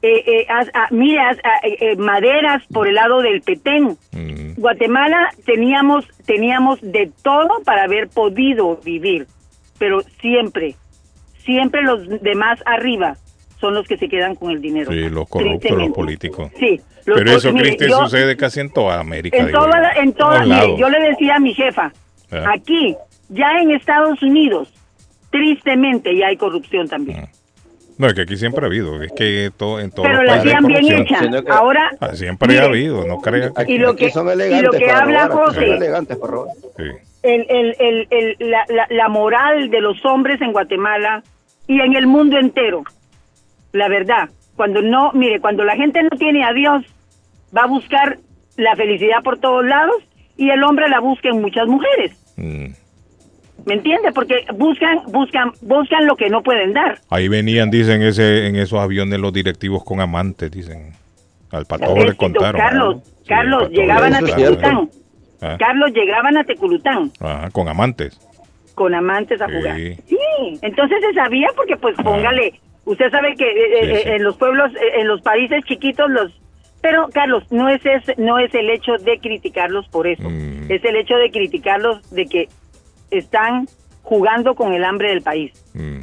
Eh, 0.00 0.22
eh, 0.26 0.46
ah, 0.48 0.86
mire, 0.90 1.20
haz- 1.20 1.40
ah, 1.44 1.60
eh, 1.62 1.76
eh, 1.80 1.96
maderas 1.96 2.62
por 2.72 2.88
el 2.88 2.94
lado 2.94 3.20
del 3.22 3.40
Petén. 3.42 3.96
Mm, 4.12 4.54
Guatemala 4.56 5.28
teníamos 5.44 6.06
teníamos 6.26 6.80
de 6.80 7.10
todo 7.22 7.62
para 7.64 7.84
haber 7.84 8.08
podido 8.08 8.76
vivir, 8.78 9.26
pero 9.78 10.00
siempre, 10.20 10.74
siempre 11.44 11.82
los 11.82 12.08
demás 12.22 12.58
arriba 12.64 13.16
son 13.60 13.74
los 13.74 13.86
que 13.86 13.96
se 13.98 14.08
quedan 14.08 14.34
con 14.34 14.50
el 14.50 14.60
dinero. 14.60 14.90
Sí, 14.90 15.08
los 15.08 15.28
corruptos, 15.28 15.70
los 15.72 15.90
políticos. 15.90 16.50
Sí. 16.58 16.80
Los 17.06 17.18
Pero 17.18 17.30
eso, 17.32 17.52
Cristi, 17.52 17.88
sucede 17.88 18.36
casi 18.36 18.60
en 18.60 18.70
toda 18.70 19.00
América. 19.00 19.36
En 19.36 19.50
toda, 19.50 19.66
yo. 19.70 19.80
la- 19.80 19.92
en 19.94 20.12
toda, 20.12 20.44
mire, 20.44 20.76
yo 20.78 20.88
le 20.88 21.00
decía 21.10 21.36
a 21.36 21.40
mi 21.40 21.54
jefa, 21.54 21.92
Ah. 22.30 22.52
aquí, 22.54 22.96
ya 23.28 23.58
en 23.60 23.70
Estados 23.72 24.22
Unidos, 24.22 24.72
tristemente 25.30 26.16
ya 26.16 26.28
hay 26.28 26.36
corrupción 26.36 26.88
también. 26.88 27.28
No, 27.98 28.06
es 28.06 28.14
que 28.14 28.22
aquí 28.22 28.36
siempre 28.36 28.64
ha 28.64 28.66
habido. 28.66 29.00
Es 29.02 29.12
que 29.12 29.50
todo, 29.56 29.78
en 29.78 29.90
todos 29.90 30.08
Pero 30.08 30.22
los 30.22 30.26
la 30.26 30.32
países 30.42 30.52
hay 30.52 30.64
hacían 30.64 30.82
bien 30.82 31.02
hecha. 31.02 31.42
Que- 31.44 31.50
Ahora, 31.52 31.90
Ah, 32.00 32.14
siempre 32.14 32.48
mire, 32.48 32.60
ha 32.60 32.64
habido, 32.64 33.06
no 33.06 33.18
creas 33.20 33.52
que... 33.52 33.62
Aquí, 33.62 33.72
Y 33.74 33.78
lo 33.78 33.94
que- 33.94 34.10
son 34.10 34.24
y 34.24 34.26
lo 34.28 34.32
elegantes 34.32 34.80
que 34.80 34.86
para 34.86 34.98
habla 35.02 35.28
robar, 35.28 35.44
aquí 35.48 35.54
son 35.54 35.64
José. 35.64 35.74
elegantes 35.76 36.16
para 36.16 36.32
robar. 36.32 36.54
Sí. 36.76 36.82
el, 37.24 37.46
el, 37.48 37.76
el, 37.78 38.08
el- 38.10 38.50
la, 38.50 38.64
la- 38.68 38.86
la 38.90 39.08
moral 39.08 39.70
de 39.70 39.80
los 39.80 40.04
hombres 40.04 40.40
en 40.40 40.50
Guatemala 40.52 41.22
y 41.68 41.80
en 41.80 41.94
el 41.94 42.06
mundo 42.08 42.36
entero. 42.38 42.82
La 43.72 43.88
verdad, 43.88 44.28
cuando 44.56 44.82
no, 44.82 45.12
mire, 45.12 45.40
cuando 45.40 45.64
la 45.64 45.76
gente 45.76 46.02
no 46.02 46.10
tiene 46.10 46.44
a 46.44 46.52
Dios, 46.52 46.84
va 47.56 47.62
a 47.62 47.66
buscar 47.66 48.18
la 48.56 48.74
felicidad 48.76 49.22
por 49.22 49.38
todos 49.38 49.64
lados 49.64 49.96
y 50.36 50.50
el 50.50 50.62
hombre 50.64 50.88
la 50.88 51.00
busca 51.00 51.28
en 51.28 51.40
muchas 51.40 51.66
mujeres. 51.66 52.12
Mm. 52.36 52.66
¿Me 53.66 53.74
entiende? 53.74 54.10
Porque 54.12 54.44
buscan, 54.56 55.02
buscan, 55.12 55.52
buscan 55.62 56.06
lo 56.06 56.16
que 56.16 56.28
no 56.28 56.42
pueden 56.42 56.72
dar. 56.72 56.98
Ahí 57.10 57.28
venían, 57.28 57.70
dicen, 57.70 58.02
ese, 58.02 58.46
en 58.48 58.56
esos 58.56 58.80
aviones 58.80 59.20
los 59.20 59.32
directivos 59.32 59.84
con 59.84 60.00
amantes, 60.00 60.50
dicen. 60.50 60.92
Al 61.52 61.66
patojo 61.66 61.96
le 62.04 62.14
contaron. 62.14 62.58
Carlos, 62.60 62.96
Sí, 63.04 63.28
Carlos, 63.28 63.70
llegaban 63.70 64.10
le 64.12 64.16
a. 64.18 64.20
Teculután. 64.22 64.90
Ah, 65.42 65.56
Carlos, 65.58 65.92
llegaban 65.92 66.36
a 66.38 66.44
Teculután 66.44 67.12
ajá, 67.20 67.50
con 67.50 67.68
amantes. 67.68 68.18
con 68.74 68.94
amantes 68.94 69.40
a 69.40 69.46
Sí. 69.46 69.52
jugar. 69.54 69.76
Sí, 69.76 70.58
entonces 70.62 70.98
se 71.06 71.12
sabía 71.14 71.48
porque 71.54 71.76
pues 71.76 71.94
póngale, 72.02 72.58
usted 72.84 73.10
sabe 73.10 73.34
que 73.36 73.44
eh, 73.44 73.54
Sí, 73.82 73.90
eh, 73.90 74.00
sí. 74.02 74.08
en 74.10 74.24
los 74.24 74.36
pueblos, 74.36 74.72
eh, 74.74 75.00
en 75.00 75.08
los 75.08 75.22
países 75.22 75.64
chiquitos 75.64 76.10
los 76.10 76.32
pero 76.82 77.08
Carlos, 77.14 77.44
no 77.50 77.68
es 77.68 77.80
ese, 77.86 78.16
no 78.18 78.40
es 78.40 78.52
el 78.54 78.68
hecho 78.68 78.94
de 78.98 79.20
criticarlos 79.20 79.86
por 79.88 80.08
eso. 80.08 80.28
Mm. 80.28 80.70
Es 80.70 80.84
el 80.84 80.96
hecho 80.96 81.14
de 81.14 81.30
criticarlos 81.30 82.10
de 82.10 82.26
que 82.26 82.48
están 83.12 83.68
jugando 84.02 84.56
con 84.56 84.72
el 84.72 84.84
hambre 84.84 85.10
del 85.10 85.22
país. 85.22 85.52
Mm. 85.74 86.00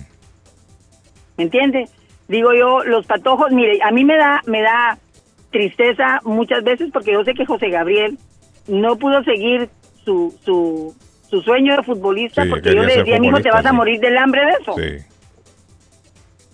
¿Me 1.37 1.43
entiende? 1.43 1.89
Digo 2.29 2.53
yo, 2.53 2.85
los 2.85 3.05
patojos, 3.05 3.51
mire, 3.51 3.79
a 3.83 3.91
mí 3.91 4.05
me 4.05 4.15
da 4.15 4.41
me 4.45 4.61
da 4.61 4.97
tristeza 5.51 6.21
muchas 6.23 6.63
veces 6.63 6.89
porque 6.93 7.11
yo 7.11 7.25
sé 7.25 7.33
que 7.33 7.45
José 7.45 7.69
Gabriel 7.69 8.17
no 8.67 8.95
pudo 8.95 9.21
seguir 9.23 9.69
su 10.05 10.33
su, 10.45 10.95
su 11.29 11.41
sueño 11.41 11.75
de 11.75 11.83
futbolista 11.83 12.43
Sí, 12.43 12.49
porque 12.49 12.73
yo 12.73 12.83
le 12.83 12.97
decía, 12.97 13.19
mijo, 13.19 13.37
te 13.37 13.49
futbolista, 13.49 13.51
vas 13.51 13.65
a 13.65 13.73
morir 13.73 13.99
del 13.99 14.17
hambre 14.17 14.45
de 14.45 14.51
eso. 14.51 14.75
Sí. 14.77 15.08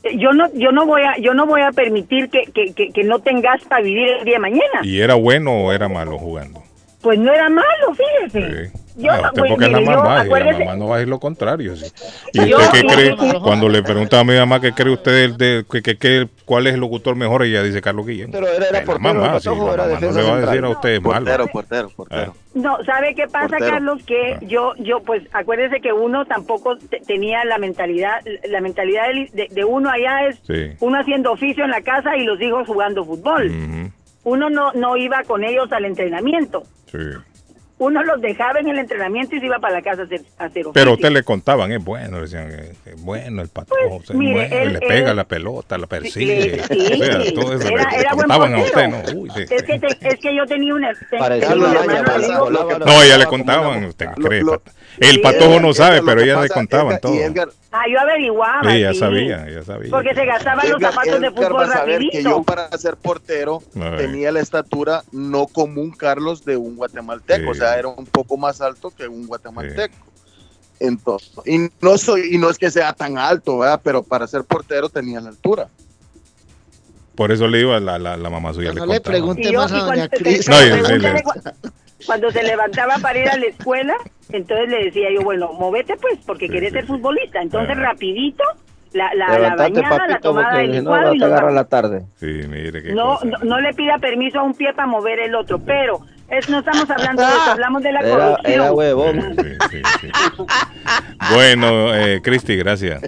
Eh, 0.06 0.18
Yo 0.18 0.32
no 0.32 0.46
yo 0.54 0.72
no 0.72 0.86
voy 0.86 1.02
a 1.02 1.18
yo 1.20 1.34
no 1.34 1.46
voy 1.46 1.62
a 1.62 1.72
permitir 1.72 2.30
que, 2.30 2.44
que, 2.54 2.74
que, 2.74 2.90
que 2.92 3.04
no 3.04 3.20
tengas 3.20 3.64
para 3.66 3.82
vivir 3.82 4.08
el 4.20 4.24
día 4.26 4.36
de 4.36 4.40
mañana. 4.40 4.80
¿Y 4.84 5.00
era 5.02 5.16
bueno 5.16 5.52
o 5.52 5.72
era 5.74 5.90
malo 5.90 6.18
jugando? 6.18 6.62
Pues 7.06 7.20
no 7.20 7.32
era 7.32 7.48
malo, 7.50 7.94
fíjese. 7.96 8.72
Sí. 8.74 8.80
Yo, 8.98 9.12
Ah, 9.12 9.16
usted 9.26 9.42
pues, 9.42 9.52
porque 9.52 9.66
es 9.66 9.72
la 9.74 9.80
más 9.82 9.86
yo, 10.26 10.36
la 10.38 10.54
mamá 10.54 10.76
no 10.78 10.88
va 10.88 10.96
a 10.96 10.98
decir 11.00 11.10
lo 11.10 11.20
contrario. 11.20 11.76
sí. 11.76 11.86
¿Y 12.34 12.48
Yo- 12.48 12.58
usted 12.58 12.82
qué 12.82 12.88
cree? 12.88 13.16
Cuando 13.44 13.68
le 13.68 13.84
preguntaba 13.84 14.22
a 14.22 14.24
mi 14.24 14.36
mamá 14.36 14.60
qué 14.62 14.72
cree 14.72 14.94
usted 14.94 15.32
de, 15.36 15.66
que, 15.70 15.82
que- 15.84 15.98
que- 15.98 16.28
cuál 16.46 16.66
es 16.68 16.74
el 16.76 16.80
locutor 16.80 17.16
mejor, 17.18 17.44
ella 17.44 17.62
dice 17.62 17.82
Carlos 17.82 18.08
Guillén. 18.08 18.32
Pero 18.32 18.48
era- 18.48 18.68
era 18.70 18.80
la 18.80 18.86
portero, 18.86 19.14
mamá, 19.14 19.36
el 19.36 19.42
sí, 19.42 19.50
Patojo 19.50 19.68
la 19.68 19.74
era 19.74 19.84
mamá 19.84 19.94
no 19.96 20.00
defensa 20.00 20.22
le 20.22 20.30
va 20.30 20.38
a 20.38 20.40
decir 20.50 20.64
a 20.66 20.70
usted 20.70 21.02
malo. 21.02 21.14
Portero, 21.26 21.48
portero, 21.48 21.90
portero. 21.96 22.34
No, 22.54 22.78
¿sabe 22.86 23.14
qué 23.16 23.28
pasa, 23.28 23.50
Portero. 23.50 23.72
Carlos? 23.72 24.02
Que 24.08 24.34
Ah. 24.36 24.40
yo, 24.44 24.74
yo, 24.78 25.02
pues, 25.02 25.24
acuérdese 25.34 25.82
que 25.82 25.92
uno 25.92 26.26
tampoco 26.26 26.78
te- 26.78 27.02
tenía 27.02 27.44
la 27.44 27.58
mentalidad, 27.58 28.22
la 28.48 28.62
mentalidad 28.62 29.08
de, 29.34 29.50
de 29.52 29.66
uno 29.66 29.90
allá 29.90 30.28
es 30.30 30.40
Sí. 30.48 30.72
uno 30.80 30.98
haciendo 30.98 31.34
oficio 31.34 31.66
en 31.66 31.72
la 31.72 31.82
casa 31.82 32.16
y 32.16 32.24
los 32.24 32.40
hijos 32.42 32.66
jugando 32.66 33.04
fútbol. 33.04 33.85
Uno 34.26 34.50
no, 34.50 34.74
no 34.74 34.98
iba 34.98 35.24
con 35.24 35.44
ellos 35.46 35.72
al 35.72 35.86
entrenamiento. 35.86 36.64
sí. 36.92 36.98
Uno 37.78 38.02
los 38.06 38.22
dejaba 38.22 38.62
en 38.62 38.70
el 38.70 38.80
entrenamiento 38.80 39.36
y 39.36 39.42
se 39.42 39.48
iba 39.48 39.60
para 39.60 39.74
la 39.74 39.82
casa 39.82 40.04
a 40.04 40.06
hacer, 40.06 40.22
a 40.38 40.46
hacer 40.46 40.62
oficio. 40.66 40.72
Pero 40.72 40.94
usted 40.94 41.12
le 41.12 41.24
contaban, 41.24 41.74
es 41.74 41.84
bueno, 41.84 42.16
le 42.16 42.22
decían, 42.22 42.50
eh, 42.50 42.72
es 42.86 43.02
bueno 43.04 43.42
el 43.42 43.50
patojo, 43.50 43.98
Pues, 43.98 44.10
es 44.12 44.16
mire, 44.16 44.34
bueno, 44.48 44.56
él- 44.56 44.74
le 44.74 44.80
pega 44.80 45.10
él- 45.12 45.18
la 45.18 45.26
pelota, 45.26 45.78
la 45.78 45.84
Sí, 45.84 45.90
persigue. 45.90 46.64
sí, 46.64 46.94
o 46.94 47.04
sea, 47.04 47.34
todo 47.34 47.54
eso 47.54 47.68
era, 47.68 47.84
le, 47.84 47.92
le 47.92 48.00
era 48.00 48.14
buen 48.14 48.28
contaban 48.30 48.56
a 48.56 48.60
usted. 48.60 48.88
¿no? 48.88 49.20
Uy, 49.20 49.30
sí. 49.36 49.42
es, 49.50 49.64
que 49.64 49.78
te- 49.80 50.08
es 50.08 50.16
que 50.22 50.34
yo 50.38 50.46
tenía 50.46 50.74
una... 50.74 50.94
te- 50.94 51.18
Parecía 51.18 51.50
tengo 51.50 51.66
un 51.68 51.74
Carlos, 51.74 51.86
una 51.98 52.04
pasa- 52.06 52.16
amigo, 52.38 52.50
No, 52.86 53.04
ella 53.04 53.18
le 53.18 53.26
contaban, 53.26 53.84
usted 53.84 54.08
cree. 54.24 54.42
lo- 54.42 54.62
El 55.00 55.22
patojo 55.22 55.60
no 55.60 55.74
sabe, 55.74 56.02
pero 56.04 56.18
que 56.18 56.24
ella 56.24 56.42
le 56.42 56.50
contaban 56.50 57.00
todo. 57.02 57.14
Ah, 57.72 57.84
yo 57.92 58.00
averiguaba. 58.00 58.62
Sí. 58.72 59.00
sabía, 59.00 59.46
ella 59.48 59.64
sabía. 59.64 59.90
Porque 59.92 60.14
se 60.16 60.26
gastaban 60.26 60.70
los 60.70 60.80
Edgar- 60.80 60.94
zapatos 60.94 61.20
de 61.22 61.32
fútbol 61.32 61.56
va 61.56 61.64
a 61.66 61.68
saber 61.68 62.00
que 62.00 62.06
rapidito. 62.06 62.30
yo 62.30 62.44
para 62.44 62.78
ser 62.78 62.96
portero 62.96 63.62
tenía 63.98 64.32
la 64.32 64.40
estatura 64.40 65.04
no 65.12 65.48
como 65.48 65.82
un 65.82 65.92
Carlos 65.92 66.46
de 66.46 66.56
un 66.58 66.76
guatemalteco, 66.78 67.54
Sí. 67.54 67.60
o 67.60 67.62
sea, 67.62 67.78
era 67.78 67.90
un 67.90 68.06
poco 68.06 68.38
más 68.38 68.62
alto 68.62 68.92
que 68.92 69.08
un 69.08 69.28
guatemalteco. 69.28 69.96
Entonces, 70.80 71.32
y 71.46 71.70
no 71.82 71.98
soy 71.98 72.34
y 72.36 72.38
no 72.38 72.50
es 72.50 72.58
que 72.58 72.70
sea 72.72 72.94
tan 72.94 73.18
alto, 73.18 73.60
¿verdad? 73.60 73.80
pero 73.84 74.04
para 74.04 74.28
ser 74.28 74.44
portero 74.44 74.88
tenía 74.90 75.20
la 75.22 75.30
altura. 75.30 75.68
Por 77.16 77.32
eso 77.32 77.48
le 77.48 77.62
iba 77.62 77.80
la, 77.80 77.98
la, 77.98 78.18
la 78.18 78.30
mamá 78.30 78.54
suya. 78.54 78.74
No 78.74 78.86
le 78.86 79.00
pregunte 79.00 79.50
más 79.54 79.72
a 79.72 79.80
doña 79.80 80.10
Cris. 80.10 80.48
No, 80.50 80.56
cuando 82.06 82.32
se 82.32 82.44
levantaba 82.44 82.96
para 83.02 83.20
ir 83.20 83.30
a 83.30 83.38
la 83.38 83.46
escuela, 83.46 83.96
entonces 84.32 84.70
le 84.70 84.86
decía 84.86 85.08
yo, 85.14 85.22
bueno, 85.24 85.54
movete 85.54 85.96
pues, 85.98 86.18
porque 86.26 86.48
sí, 86.48 86.70
ser 86.70 86.86
futbolista. 86.86 87.42
Entonces, 87.42 87.76
Ah. 87.78 87.82
rapidito, 87.82 88.44
la, 88.94 89.14
la, 89.14 89.38
la 89.40 89.56
bañada, 89.56 90.08
la 90.08 90.20
tomada 90.20 90.58
del 90.58 90.68
no 90.84 90.96
licuado 90.96 91.14
y 91.16 91.20
vamos. 91.20 91.54
la 91.54 91.64
tarde. 91.66 92.04
Sí, 92.20 92.26
mire 92.48 92.82
qué 92.82 92.94
No, 92.94 93.16
cosa. 93.16 93.26
no, 93.26 93.38
no 93.40 93.60
le 93.60 93.74
pida 93.74 93.98
permiso 94.00 94.40
a 94.40 94.44
un 94.44 94.54
pie 94.54 94.74
para 94.74 94.88
mover 94.88 95.20
el 95.20 95.36
otro, 95.36 95.60
pero 95.60 96.00
es, 96.30 96.48
no 96.50 96.60
estamos 96.60 96.90
hablando 96.90 97.22
de 97.22 97.28
eso, 97.28 97.52
hablamos 97.52 97.84
de 97.84 97.92
la 97.92 98.00
Era, 98.00 98.10
corrupción. 98.10 98.54
era 98.54 98.68
Sí, 98.68 98.74
huevón. 98.74 99.36
sí, 99.38 99.58
sí, 99.72 99.82
sí. 100.02 100.08
Bueno, 101.34 101.94
eh, 101.96 102.22
Cristi, 102.24 102.56
gracias. 102.56 103.02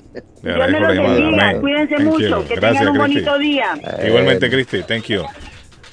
Le 0.43 0.54
Dios 0.54 0.69
me 0.71 0.80
los 0.80 0.97
bendiga, 1.15 1.60
cuídense 1.60 1.95
Thank 1.95 2.06
mucho, 2.08 2.41
you. 2.41 2.47
que 2.47 2.56
Gracias, 2.56 2.84
tengan 2.84 2.88
un 2.89 3.04
Cristi. 3.06 3.21
bonito 3.21 3.39
día. 3.39 3.67
Igualmente, 4.06 4.50
Cristi, 4.50 4.84
thank 4.84 5.04
you. 5.06 5.23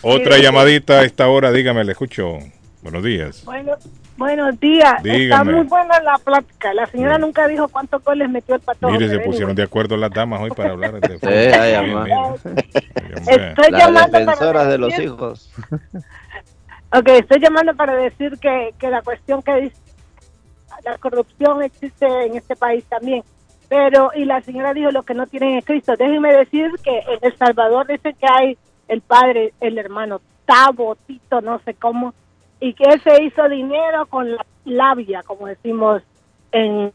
Otra 0.02 0.38
llamadita 0.38 1.00
a 1.00 1.04
esta 1.04 1.28
hora, 1.28 1.50
dígame, 1.52 1.84
le 1.84 1.92
escucho. 1.92 2.38
Buenos 2.84 3.02
días. 3.02 3.42
Bueno, 3.46 3.72
buenos 4.18 4.60
días. 4.60 4.96
Está 4.98 5.08
Dígame. 5.14 5.52
muy 5.54 5.64
buena 5.64 5.98
la 6.00 6.18
plática. 6.18 6.74
La 6.74 6.84
señora 6.84 7.14
Sí. 7.16 7.20
nunca 7.22 7.48
dijo 7.48 7.66
cuántos 7.68 8.04
goles 8.04 8.28
metió 8.28 8.56
el 8.56 8.60
patojo. 8.60 8.92
Mire, 8.92 9.08
se 9.08 9.20
pusieron 9.20 9.54
de 9.54 9.62
acuerdo 9.62 9.96
las 9.96 10.10
damas 10.10 10.42
hoy 10.42 10.50
para 10.50 10.72
hablar 10.72 11.00
de 11.00 11.18
ay, 11.22 11.76
Sí. 11.86 11.92
Hombre. 12.12 12.12
Estoy 13.26 13.70
Las 13.70 13.80
llamando 13.86 14.18
para 14.26 14.64
de 14.66 14.78
los 14.78 14.98
hijos. 14.98 15.50
Ok, 16.96 17.08
estoy 17.08 17.40
llamando 17.40 17.74
para 17.74 17.96
decir 17.96 18.38
que, 18.38 18.70
que 18.78 18.88
la 18.88 19.02
cuestión 19.02 19.42
que 19.42 19.52
dice, 19.62 19.76
la 20.84 20.96
corrupción 20.98 21.60
existe 21.64 22.06
en 22.06 22.36
este 22.36 22.54
país 22.54 22.84
también. 22.84 23.24
Pero, 23.68 24.12
y 24.14 24.24
la 24.24 24.40
señora 24.42 24.72
dijo 24.72 24.92
lo 24.92 25.02
que 25.02 25.14
no 25.14 25.26
tienen 25.26 25.58
es 25.58 25.64
Cristo. 25.64 25.94
Déjenme 25.98 26.32
decir 26.32 26.70
que 26.84 26.98
en 26.98 27.18
El 27.22 27.36
Salvador 27.36 27.88
dicen 27.88 28.14
que 28.14 28.26
hay 28.30 28.56
el 28.86 29.00
padre, 29.00 29.52
el 29.60 29.76
hermano 29.78 30.20
Tavo, 30.44 30.94
Tito, 31.04 31.40
no 31.40 31.58
sé 31.64 31.74
cómo, 31.74 32.14
y 32.66 32.72
que 32.74 32.84
él 32.84 33.00
se 33.02 33.22
hizo 33.22 33.48
dinero 33.48 34.06
con 34.06 34.30
la 34.32 34.44
labia, 34.64 35.22
como 35.22 35.46
decimos 35.46 36.02
en... 36.52 36.92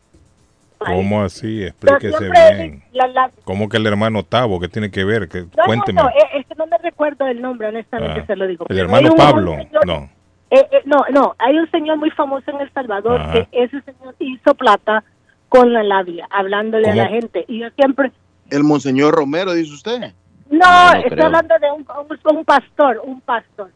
¿Cómo 0.80 1.22
así? 1.24 1.64
Explíquese 1.66 2.30
bien. 2.30 2.84
la- 2.94 3.08
la- 3.08 3.32
¿Cómo 3.44 3.68
que 3.68 3.78
el 3.78 3.86
hermano 3.86 4.24
Tavo? 4.24 4.60
¿Qué 4.62 4.70
tiene 4.70 4.90
que 4.90 5.04
ver? 5.04 5.28
Que, 5.28 5.42
No, 5.42 5.64
cuénteme. 5.66 6.02
no, 6.02 6.08
no, 6.08 6.10
eh, 6.10 6.40
es 6.40 6.48
que 6.48 6.56
no 6.56 6.66
me 6.68 6.78
recuerdo 6.78 7.28
el 7.28 7.42
nombre, 7.42 7.68
honestamente 7.68 8.22
Ah, 8.22 8.26
se 8.26 8.36
lo 8.38 8.48
digo. 8.48 8.66
¿El 8.70 8.80
hermano 8.80 9.14
Pablo? 9.16 9.56
señor- 9.58 9.86
No. 9.86 10.10
eh, 10.52 10.66
eh, 10.72 10.82
no, 10.86 11.04
no, 11.12 11.36
hay 11.38 11.58
un 11.58 11.70
señor 11.70 11.98
muy 11.98 12.10
famoso 12.12 12.50
en 12.52 12.62
El 12.62 12.72
Salvador 12.72 13.20
Ajá. 13.20 13.34
que 13.34 13.48
ese 13.52 13.82
señor 13.82 14.16
hizo 14.20 14.56
plata 14.56 15.04
con 15.50 15.74
la 15.74 15.84
labia, 15.84 16.28
hablándole 16.32 16.90
a 16.90 16.96
la 16.96 17.08
gente. 17.10 17.44
Y 17.50 17.60
yo 17.60 17.68
siempre, 17.72 18.12
El 18.50 18.64
Monseñor 18.64 19.14
Romero, 19.14 19.54
dice 19.54 19.74
usted. 19.74 20.14
no, 20.50 20.58
no 20.60 20.94
estoy 20.94 21.10
creo. 21.12 21.26
hablando 21.26 21.56
de 21.60 21.72
un, 21.72 21.86
un, 22.10 22.38
un 22.38 22.46
pastor, 22.46 23.02
un 23.04 23.20
pastor. 23.22 23.70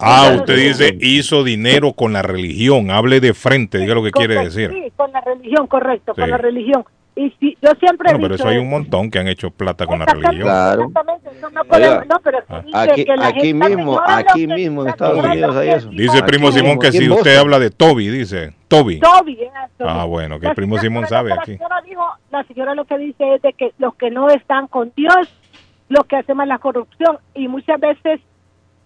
Ah, 0.00 0.32
usted 0.36 0.56
dice 0.56 0.96
hizo 1.00 1.42
dinero 1.44 1.92
con 1.92 2.12
la 2.12 2.22
religión. 2.22 2.90
Hable 2.90 3.20
de 3.20 3.34
frente, 3.34 3.78
diga 3.78 3.94
lo 3.94 4.02
que 4.02 4.12
quiere 4.12 4.36
decir. 4.44 4.70
Sí, 4.72 4.92
con 4.96 5.10
la 5.12 5.20
religión, 5.20 5.66
correcto, 5.66 6.12
Sí. 6.14 6.20
con 6.20 6.30
la 6.30 6.38
religión. 6.38 6.84
Y 7.16 7.30
si, 7.40 7.58
yo 7.60 7.70
siempre 7.80 8.10
he 8.10 8.12
Bueno, 8.12 8.18
pero 8.26 8.34
dicho 8.36 8.44
eso 8.44 8.48
hay 8.48 8.58
un 8.58 8.70
montón 8.70 9.10
que 9.10 9.18
han 9.18 9.26
hecho 9.26 9.50
plata 9.50 9.86
con 9.86 9.98
la 9.98 10.04
Exactamente, 10.04 10.30
religión. 10.30 10.48
Claro. 10.54 10.82
Exactamente, 10.86 11.30
eso 11.36 11.50
no 11.50 11.64
podemos, 11.64 12.06
no, 12.06 12.20
pero 12.22 12.38
ah, 12.48 12.62
dice 12.64 12.78
aquí- 12.78 13.04
que 13.04 13.16
la 13.16 13.26
aquí 13.26 13.40
gente- 13.48 13.68
mismo, 13.68 14.00
aquí 14.06 14.46
que- 14.46 14.54
mismo 14.54 14.82
en 14.82 14.88
Estados 14.88 15.24
Unidos 15.24 15.56
hay 15.56 15.68
eso. 15.70 15.88
Dice 15.88 16.22
primo 16.22 16.46
Aquí 16.48 16.58
Simón 16.58 16.76
mismo, 16.76 16.80
que 16.80 16.92
si 16.92 17.10
usted 17.10 17.36
habla 17.36 17.58
de 17.58 17.70
Toby, 17.70 18.08
dice. 18.08 18.54
Toby. 18.68 19.00
Toby, 19.00 19.32
eso. 19.42 19.88
Ah, 19.88 20.04
bueno, 20.04 20.38
que 20.38 20.46
La 20.46 20.54
primo 20.54 20.78
Simón 20.78 21.02
pero 21.08 21.16
sabe 21.16 21.30
la 21.30 21.36
aquí. 21.42 21.54
señora 21.56 21.82
dijo, 21.84 22.04
la 22.30 22.44
señora 22.44 22.74
lo 22.76 22.84
que 22.84 22.98
dice 22.98 23.34
es 23.34 23.42
de 23.42 23.52
que 23.52 23.72
los 23.78 23.96
que 23.96 24.10
no 24.12 24.28
están 24.30 24.68
con 24.68 24.92
Dios, 24.94 25.28
los 25.88 26.06
que 26.06 26.14
hacemos 26.14 26.46
la 26.46 26.58
corrupción, 26.60 27.18
y 27.34 27.48
muchas 27.48 27.80
veces, 27.80 28.20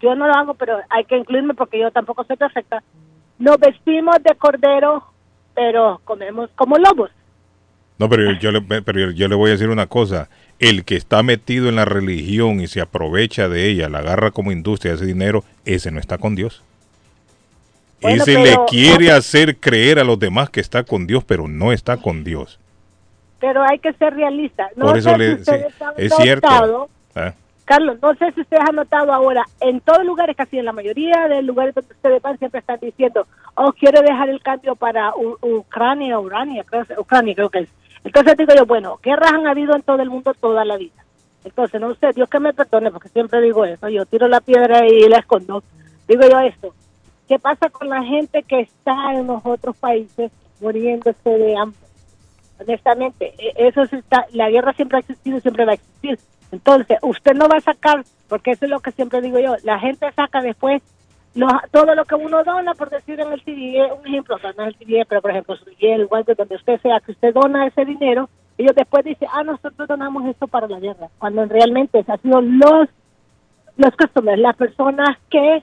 yo 0.02 0.14
no 0.14 0.26
lo 0.26 0.34
hago, 0.34 0.54
pero 0.54 0.78
hay 0.90 1.04
que 1.04 1.16
incluirme 1.16 1.54
porque 1.54 1.78
yo 1.78 1.90
tampoco 1.90 2.24
soy 2.24 2.36
perfecta, 2.36 2.82
nos 3.38 3.56
vestimos 3.58 4.16
de 4.22 4.34
cordero, 4.36 5.04
pero 5.54 6.00
comemos 6.04 6.50
como 6.56 6.76
lobos. 6.76 7.10
No, 7.98 8.08
pero 8.08 8.32
yo, 8.32 8.50
le, 8.50 8.60
pero 8.82 9.10
yo 9.12 9.28
le 9.28 9.34
voy 9.36 9.50
a 9.50 9.52
decir 9.52 9.68
una 9.68 9.86
cosa. 9.86 10.28
El 10.58 10.84
que 10.84 10.96
está 10.96 11.22
metido 11.22 11.68
en 11.68 11.76
la 11.76 11.84
religión 11.84 12.60
y 12.60 12.66
se 12.66 12.80
aprovecha 12.80 13.48
de 13.48 13.68
ella, 13.68 13.88
la 13.88 13.98
agarra 13.98 14.30
como 14.30 14.50
industria 14.52 14.94
ese 14.94 15.06
dinero, 15.06 15.44
ese 15.64 15.90
no 15.90 16.00
está 16.00 16.18
con 16.18 16.34
Dios. 16.34 16.62
Bueno, 18.00 18.22
ese 18.22 18.34
pero- 18.34 18.44
le 18.44 18.56
quiere 18.68 19.12
hacer 19.12 19.56
creer 19.58 19.98
a 20.00 20.04
los 20.04 20.18
demás 20.18 20.50
que 20.50 20.60
está 20.60 20.82
con 20.82 21.06
Dios, 21.06 21.22
pero 21.24 21.46
no 21.46 21.72
está 21.72 21.96
con 21.96 22.24
Dios. 22.24 22.58
Pero 23.40 23.62
hay 23.62 23.78
que 23.78 23.92
ser 23.94 24.14
realista. 24.14 24.68
No 24.76 24.86
Por 24.86 24.98
eso 24.98 25.16
le- 25.16 25.44
sí, 25.44 25.50
es 25.96 26.14
cierto. 26.14 26.48
Carlos, 27.64 27.98
no 28.02 28.14
sé 28.16 28.32
si 28.32 28.40
ustedes 28.40 28.62
han 28.68 28.74
notado 28.76 29.12
ahora, 29.12 29.44
en 29.60 29.80
todos 29.80 30.04
lugares, 30.04 30.36
casi 30.36 30.58
en 30.58 30.64
la 30.64 30.72
mayoría 30.72 31.28
de 31.28 31.42
lugares 31.42 31.74
donde 31.74 31.94
ustedes 31.94 32.20
van, 32.20 32.36
siempre 32.38 32.60
están 32.60 32.78
diciendo, 32.80 33.26
oh, 33.54 33.72
quiero 33.72 34.02
dejar 34.02 34.28
el 34.28 34.42
cambio 34.42 34.74
para 34.74 35.14
U- 35.14 35.38
Ucrania, 35.40 36.18
Urania, 36.18 36.64
Ucrania 36.98 37.34
creo 37.34 37.50
que 37.50 37.60
es. 37.60 37.68
Entonces 38.04 38.36
digo 38.36 38.52
yo, 38.56 38.66
bueno, 38.66 38.98
guerras 39.02 39.32
han 39.32 39.46
habido 39.46 39.74
en 39.76 39.82
todo 39.82 40.02
el 40.02 40.10
mundo 40.10 40.34
toda 40.34 40.64
la 40.64 40.76
vida. 40.76 41.04
Entonces, 41.44 41.80
no 41.80 41.94
sé, 41.94 42.12
Dios 42.14 42.28
que 42.28 42.40
me 42.40 42.52
perdone, 42.52 42.90
porque 42.90 43.08
siempre 43.08 43.40
digo 43.40 43.64
eso, 43.64 43.88
yo 43.88 44.04
tiro 44.06 44.26
la 44.28 44.40
piedra 44.40 44.86
y 44.86 45.08
la 45.08 45.18
escondo. 45.18 45.62
Digo 46.08 46.22
yo 46.28 46.40
esto, 46.40 46.74
¿qué 47.28 47.38
pasa 47.38 47.68
con 47.70 47.88
la 47.88 48.02
gente 48.02 48.42
que 48.42 48.60
está 48.60 49.12
en 49.14 49.28
los 49.28 49.40
otros 49.44 49.76
países 49.76 50.30
muriéndose 50.60 51.30
de 51.30 51.56
hambre? 51.56 51.78
honestamente, 52.60 53.34
e- 53.38 53.66
eso 53.68 53.82
está, 53.82 54.26
la 54.32 54.50
guerra 54.50 54.72
siempre 54.74 54.98
ha 54.98 55.00
existido 55.00 55.38
y 55.38 55.40
siempre 55.40 55.64
va 55.64 55.72
a 55.72 55.74
existir. 55.74 56.18
Entonces, 56.52 56.98
usted 57.02 57.32
no 57.34 57.48
va 57.48 57.56
a 57.56 57.60
sacar, 57.60 58.04
porque 58.28 58.52
eso 58.52 58.66
es 58.66 58.70
lo 58.70 58.80
que 58.80 58.92
siempre 58.92 59.20
digo 59.20 59.38
yo, 59.40 59.56
la 59.64 59.78
gente 59.80 60.10
saca 60.12 60.40
después 60.40 60.82
lo- 61.34 61.48
todo 61.70 61.94
lo 61.94 62.04
que 62.04 62.14
uno 62.14 62.44
dona, 62.44 62.74
por 62.74 62.90
decir 62.90 63.18
en 63.18 63.32
el 63.32 63.42
TDE, 63.42 63.90
un 63.98 64.06
ejemplo, 64.06 64.36
o 64.36 64.38
no 64.38 64.64
es 64.64 64.68
el 64.68 64.76
TDE, 64.76 65.04
pero 65.08 65.22
por 65.22 65.30
ejemplo, 65.30 65.56
su 65.56 65.64
el 65.80 66.06
Walter, 66.10 66.36
donde 66.36 66.56
usted 66.56 66.78
sea, 66.82 67.00
que 67.00 67.12
usted 67.12 67.32
dona 67.34 67.66
ese 67.66 67.84
dinero, 67.86 68.28
ellos 68.58 68.74
después 68.76 69.02
dicen, 69.04 69.28
ah, 69.32 69.42
nosotros 69.42 69.88
donamos 69.88 70.26
esto 70.26 70.46
para 70.46 70.68
la 70.68 70.78
guerra, 70.78 71.08
cuando 71.18 71.44
realmente 71.46 72.04
han 72.06 72.20
sido 72.20 72.40
los, 72.42 72.88
los 73.78 73.96
customers, 73.96 74.38
las 74.40 74.56
personas 74.56 75.18
que 75.30 75.62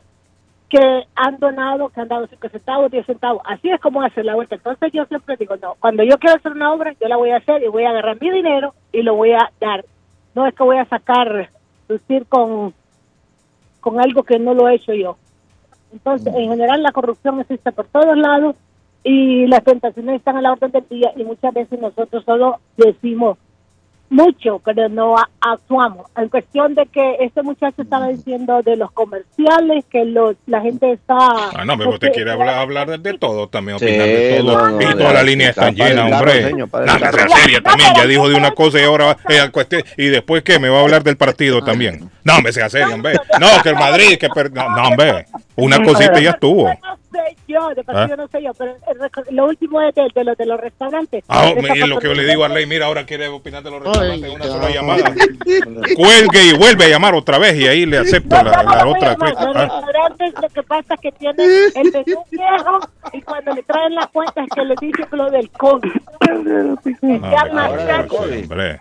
que 0.69 1.03
han 1.15 1.39
donado, 1.39 1.89
que 1.89 1.99
han 1.99 2.07
dado 2.07 2.27
5 2.27 2.47
centavos, 2.49 2.91
10 2.91 3.03
centavos. 3.07 3.41
Así 3.43 3.71
es 3.71 3.81
como 3.81 4.03
hacer 4.03 4.23
la 4.23 4.35
vuelta. 4.35 4.53
Entonces 4.53 4.91
yo 4.93 5.03
siempre 5.05 5.35
digo, 5.35 5.55
no, 5.57 5.73
cuando 5.79 6.03
yo 6.03 6.19
quiero 6.19 6.35
hacer 6.37 6.51
una 6.51 6.71
obra, 6.71 6.93
yo 7.01 7.07
la 7.07 7.17
voy 7.17 7.31
a 7.31 7.37
hacer 7.37 7.63
y 7.63 7.67
voy 7.69 7.85
a 7.85 7.89
agarrar 7.89 8.21
mi 8.21 8.29
dinero 8.29 8.75
y 8.91 9.01
lo 9.01 9.15
voy 9.15 9.31
a 9.31 9.49
dar. 9.59 9.83
No 10.35 10.45
es 10.45 10.53
que 10.53 10.63
voy 10.63 10.77
a 10.77 10.85
sacar, 10.85 11.49
lucir 11.87 12.25
con, 12.27 12.73
con 13.79 13.99
algo 13.99 14.23
que 14.23 14.39
no 14.39 14.53
lo 14.53 14.69
he 14.69 14.75
hecho 14.75 14.93
yo. 14.93 15.17
Entonces, 15.91 16.33
en 16.35 16.49
general, 16.49 16.83
la 16.83 16.91
corrupción 16.91 17.39
existe 17.39 17.71
por 17.71 17.87
todos 17.87 18.17
lados 18.17 18.55
y 19.03 19.47
las 19.47 19.63
tentaciones 19.63 20.17
están 20.17 20.37
a 20.37 20.41
la 20.41 20.51
orden 20.51 20.71
del 20.71 20.87
día 20.87 21.11
y 21.15 21.23
muchas 21.23 21.53
veces 21.53 21.79
nosotros 21.79 22.23
solo 22.25 22.59
decimos 22.77 23.37
mucho, 24.09 24.59
pero 24.65 24.89
no 24.89 25.17
a- 25.17 25.29
actuamos. 25.39 26.07
En 26.17 26.29
cuestión 26.29 26.73
de 26.75 26.85
que 26.87 27.17
este 27.19 27.43
muchacho 27.43 27.81
estaba 27.83 28.07
diciendo 28.07 28.61
de 28.63 28.75
los 28.75 28.91
comerciales, 28.91 29.85
que 29.89 30.05
los, 30.05 30.35
la 30.47 30.61
gente 30.61 30.91
está... 30.93 31.17
Ah, 31.17 31.63
no, 31.65 31.77
pero 31.77 31.91
usted 31.91 32.11
quiere 32.11 32.31
hablar, 32.31 32.55
hablar 32.59 32.89
de, 32.89 32.97
de 32.97 33.17
todo 33.17 33.47
también, 33.47 33.77
Sí, 33.79 33.85
opinar 33.85 34.07
de 34.07 34.37
todo. 34.41 34.57
no, 34.57 34.69
no, 34.71 34.81
y 34.91 34.95
toda 34.95 35.13
la 35.13 35.23
línea 35.23 35.49
está 35.49 35.69
llena, 35.71 36.05
hombre. 36.07 36.43
señor, 36.49 36.69
No, 36.73 36.99
sea 36.99 37.27
seria 37.29 37.61
también, 37.61 37.93
ya 37.95 38.05
dijo 38.05 38.27
de 38.29 38.35
una 38.35 38.51
cosa 38.51 38.79
y 38.79 38.83
ahora 38.83 39.17
eh, 39.29 39.49
cuestión- 39.51 39.83
y 39.97 40.07
después 40.07 40.43
qué, 40.43 40.59
me 40.59 40.69
va 40.69 40.79
a 40.79 40.81
hablar 40.81 41.03
del 41.03 41.17
partido 41.17 41.63
también. 41.63 42.09
No, 42.23 42.35
hombre, 42.37 42.51
sea 42.53 42.69
serio, 42.69 42.93
hombre. 42.93 43.13
No, 43.39 43.47
que 43.63 43.69
el 43.69 43.75
Madrid, 43.75 44.17
que 44.17 44.29
per- 44.29 44.51
no, 44.51 44.69
no, 44.75 44.87
hombre. 44.89 45.25
Una 45.55 45.83
cosita 45.83 46.19
ya 46.19 46.31
estuvo. 46.31 46.69
No 47.11 47.19
sé 47.23 47.35
yo, 47.47 47.69
de 47.69 47.81
¿Ah? 47.81 47.83
partido 47.83 48.17
no 48.17 48.27
sé 48.27 48.43
yo, 48.43 48.51
pero 48.53 48.75
el 49.27 49.35
lo 49.35 49.45
último 49.45 49.81
es 49.81 49.95
de, 49.95 50.07
de 50.13 50.23
los 50.23 50.37
de 50.37 50.45
los 50.45 50.59
restaurantes. 50.59 51.23
Ah, 51.27 51.49
Esa 51.55 51.75
y 51.75 51.79
lo 51.87 51.99
que 51.99 52.07
yo 52.07 52.13
le 52.13 52.23
digo 52.25 52.43
a 52.43 52.45
Arley, 52.47 52.65
mira, 52.65 52.85
ahora 52.85 53.05
quiere 53.05 53.27
opinar 53.27 53.63
de 53.63 53.71
los 53.71 53.81
restaurantes 53.83 54.29
en 54.29 54.35
una 54.35 54.45
Ay, 54.45 54.51
sola 54.51 54.69
llamada. 54.69 55.13
Cuelgue 55.95 56.43
y 56.49 56.53
vuelve 56.57 56.85
a 56.85 56.89
llamar 56.89 57.15
otra 57.15 57.37
vez 57.39 57.55
y 57.55 57.67
ahí 57.67 57.85
le 57.85 57.97
acepto 57.99 58.35
No, 58.35 58.43
la, 58.51 58.63
no, 58.63 58.75
la 58.75 58.87
otra. 58.87 59.15
no, 59.15 59.25
Los 59.27 59.37
Ah. 59.55 59.61
restaurantes 59.63 60.33
lo 60.41 60.49
que 60.49 60.63
pasa 60.63 60.93
es 60.93 61.01
que 61.01 61.11
tienen 61.13 61.49
el 61.75 61.91
menú 61.91 62.23
viejo 62.31 62.79
y 63.13 63.21
cuando 63.21 63.53
le 63.53 63.63
traen 63.63 63.95
la 63.95 64.07
cuenta 64.07 64.43
es 64.43 64.49
que 64.55 64.61
le 64.65 64.75
dicen 64.79 65.07
lo 65.11 65.29
del 65.31 65.49
COVID. 65.51 65.91
Hombre. 68.41 68.79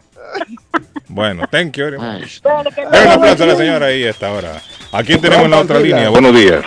Bueno, 1.08 1.44
thank 1.50 1.76
you. 1.76 1.84
very 1.84 1.96
much. 1.98 2.04
Ay, 2.04 2.28
Bueno, 2.42 2.70
que 2.74 2.84
no 2.84 2.90
Dale 2.90 3.06
un 3.06 3.12
aplauso 3.12 3.44
a 3.44 3.46
la 3.46 3.56
señora 3.56 3.86
ahí 3.86 4.04
a 4.04 4.10
esta 4.10 4.30
hora. 4.32 4.60
¿A 4.92 5.02
quién 5.02 5.20
tenemos 5.20 5.44
en 5.46 5.50
la 5.50 5.60
otra 5.60 5.80
línea? 5.80 6.08
Buenos 6.10 6.34
días. 6.34 6.62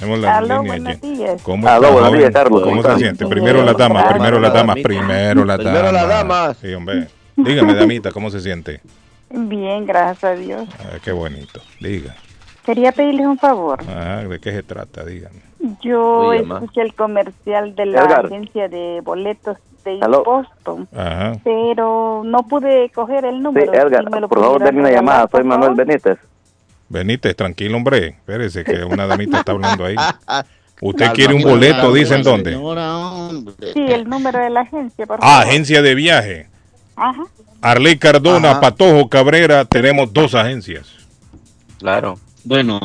Tenemos 0.00 0.20
la 0.20 0.38
Aló, 0.38 0.62
línea 0.62 0.94
días. 0.96 1.42
¿Cómo 1.42 1.68
Aló, 1.68 1.88
está, 1.88 1.92
buenos 1.92 2.18
días, 2.18 2.30
Carlos, 2.32 2.62
¿Cómo 2.62 2.82
¿cómo 2.82 2.94
se 2.94 2.98
siente? 2.98 3.26
Primero 3.26 3.62
las 3.62 3.76
damas, 3.76 4.04
primero 4.12 4.40
las 4.40 4.52
damas, 4.54 4.76
primero 4.82 5.44
las 5.44 5.58
damas. 5.58 5.72
Primero 5.74 5.92
las 5.92 6.08
damas. 6.08 6.56
Sí, 6.56 6.72
hombre. 6.72 7.08
Dígame, 7.36 7.74
damita, 7.74 8.10
¿cómo 8.10 8.30
se 8.30 8.40
siente? 8.40 8.80
Bien, 9.28 9.84
gracias 9.84 10.24
a 10.24 10.32
Dios. 10.34 10.66
Ah, 10.80 10.96
qué 11.04 11.12
bonito. 11.12 11.60
Diga. 11.80 12.14
Quería 12.64 12.92
pedirles 12.92 13.26
un 13.26 13.38
favor. 13.38 13.80
Ajá, 13.82 14.24
¿De 14.26 14.38
qué 14.40 14.52
se 14.52 14.62
trata? 14.62 15.04
Dígame. 15.04 15.40
Yo 15.82 16.32
escuché 16.32 16.80
el 16.80 16.94
comercial 16.94 17.74
de 17.74 17.86
la 17.86 18.00
Edgar. 18.02 18.26
agencia 18.26 18.68
de 18.68 19.00
boletos 19.04 19.58
de. 19.84 19.98
Boston, 20.24 20.88
Ajá. 20.96 21.32
pero 21.44 22.22
no 22.24 22.42
pude 22.44 22.90
coger 22.94 23.24
el 23.26 23.36
Sí, 23.36 23.40
número. 23.42 23.72
Edgar, 23.74 24.04
Si 24.04 24.10
me 24.10 24.20
lo 24.20 24.28
por 24.28 24.40
favor, 24.40 24.62
denme 24.62 24.80
una 24.80 24.90
llamada. 24.90 25.28
Soy 25.30 25.44
Manuel. 25.44 25.74
Benítez. 25.74 26.18
Benítez, 26.90 27.34
tranquilo, 27.36 27.76
hombre. 27.78 28.08
Espérese 28.08 28.64
que 28.64 28.84
una 28.84 29.06
damita 29.06 29.38
está 29.38 29.52
hablando 29.52 29.84
ahí. 29.86 29.96
¿Usted 30.82 31.04
Calma, 31.06 31.12
quiere 31.14 31.34
un 31.34 31.42
boleto? 31.42 31.92
¿Dicen 31.92 32.22
dónde? 32.22 32.52
Sí, 33.72 33.80
el 33.92 34.08
número 34.08 34.38
de 34.40 34.50
la 34.50 34.60
agencia, 34.62 35.06
por 35.06 35.18
Ah, 35.22 35.26
favor. 35.28 35.46
agencia 35.46 35.82
de 35.82 35.94
viaje. 35.94 36.48
Ajá. 36.96 37.22
Arley 37.62 37.96
Cardona, 37.98 38.50
Ajá. 38.52 38.60
Patojo, 38.60 39.08
Cabrera, 39.08 39.64
tenemos 39.66 40.12
dos 40.12 40.34
agencias. 40.34 40.88
Claro. 41.78 42.18
Bueno, 42.44 42.80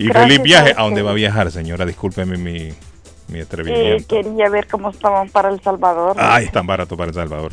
Y 0.00 0.06
Gracias 0.06 0.28
feliz 0.28 0.42
viaje. 0.42 0.74
¿A 0.78 0.82
dónde 0.82 1.02
va 1.02 1.10
a 1.10 1.14
viajar, 1.14 1.50
señora? 1.50 1.84
Discúlpeme 1.84 2.38
mi, 2.38 2.70
mi 3.28 3.38
eh, 3.38 3.42
atrevimiento. 3.42 4.08
quería 4.08 4.48
ver 4.48 4.66
cómo 4.66 4.88
estaban 4.88 5.28
para 5.28 5.50
El 5.50 5.60
Salvador. 5.60 6.16
Ay, 6.18 6.46
es 6.46 6.52
tan 6.52 6.66
barato 6.66 6.96
para 6.96 7.08
El 7.08 7.14
Salvador. 7.14 7.52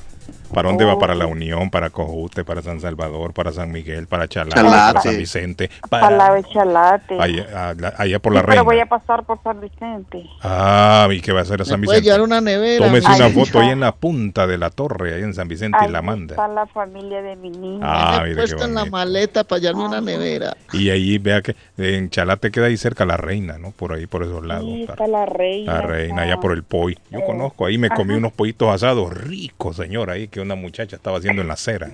¿Para 0.54 0.70
dónde 0.70 0.86
va? 0.86 0.98
Para 0.98 1.14
la. 1.16 1.28
Unión, 1.28 1.70
para 1.70 1.89
Cojute, 1.89 2.43
para 2.45 2.62
San 2.62 2.80
Salvador, 2.80 3.34
para 3.34 3.52
San 3.52 3.72
Miguel, 3.72 4.08
para 4.08 4.28
Chalate, 4.28 4.56
Chalate. 4.56 4.78
para 4.93 5.02
San 5.02 5.18
Vicente, 5.18 5.70
Para 5.89 6.10
la 6.10 6.18
para 6.18 6.34
de 6.36 6.43
Chalate. 6.45 7.18
allá, 7.20 7.45
a- 7.72 8.02
allá 8.02 8.20
por 8.20 8.32
Sí, 8.34 8.38
la 8.39 8.45
pero 8.45 8.64
voy 8.64 8.76
Reina. 8.78 8.86
a 8.86 8.89
pasar 9.00 9.26
por 9.26 9.43
San 9.43 9.60
Vicente. 9.60 10.24
Ah, 10.41 11.08
¿y 11.12 11.20
qué 11.22 11.34
va 11.34 11.39
a 11.39 11.41
hacer 11.43 11.62
a 11.62 11.66
San 11.66 11.82
¿Me 11.82 11.86
puede 11.86 12.00
Vicente? 12.00 12.16
llevar 12.16 12.28
una 12.28 12.39
nevera? 12.41 12.86
Tómese 12.86 13.08
una 13.12 13.30
foto 13.30 13.60
ahí 13.60 13.70
en 13.70 13.82
la 13.82 13.91
punta 13.93 14.48
de 14.48 14.58
la 14.58 14.70
torre, 14.70 15.16
ahí 15.16 15.22
en 15.24 15.34
San 15.34 15.48
Vicente, 15.50 15.78
y 15.82 15.86
Ahí 15.86 15.91
la 15.91 16.02
manda. 16.02 16.34
está 16.36 16.48
la 16.48 16.66
familia 16.66 17.22
de 17.22 17.36
mi 17.36 17.50
niña. 17.50 17.80
Ah, 17.84 18.20
Me 18.24 18.30
qué 18.30 18.36
puesto 18.38 18.64
en 18.66 18.74
la 18.74 18.86
maleta 18.86 19.43
para 19.43 19.60
hallarme 19.60 19.84
una 19.86 20.00
nevera. 20.02 20.56
Y 20.72 20.89
ahí 20.89 21.18
vea 21.18 21.41
que 21.41 21.56
en 21.78 22.10
Chalate 22.10 22.52
queda 22.52 22.68
ahí 22.68 22.78
cerca 22.78 23.06
la 23.06 23.18
reina, 23.18 23.58
¿no? 23.58 23.72
Por 23.72 23.91
ahí, 23.93 24.08
por 24.08 24.24
esos 24.24 24.45
lados. 24.45 24.66
Sí, 24.66 24.86
para- 24.88 24.93
está 24.93 25.08
la 25.08 25.26
reina. 25.26 25.74
La 25.74 25.82
reina, 25.82 26.22
allá 26.22 26.38
por 26.39 26.54
el 26.54 26.64
Poi. 26.64 26.98
Yo 27.12 27.20
Eh, 27.20 27.24
conozco, 27.26 27.66
ahí 27.66 27.78
me 27.78 27.89
comí 27.89 28.12
ajá. 28.12 28.20
unos 28.20 28.32
pollitos 28.32 28.74
asados 28.74 29.14
ricos, 29.14 29.76
señora, 29.76 30.14
ahí 30.14 30.28
que 30.30 30.37
una 30.42 30.56
muchacha 30.56 30.96
estaba 30.96 31.18
haciendo 31.18 31.42
en 31.42 31.48
la 31.48 31.54
acera. 31.54 31.92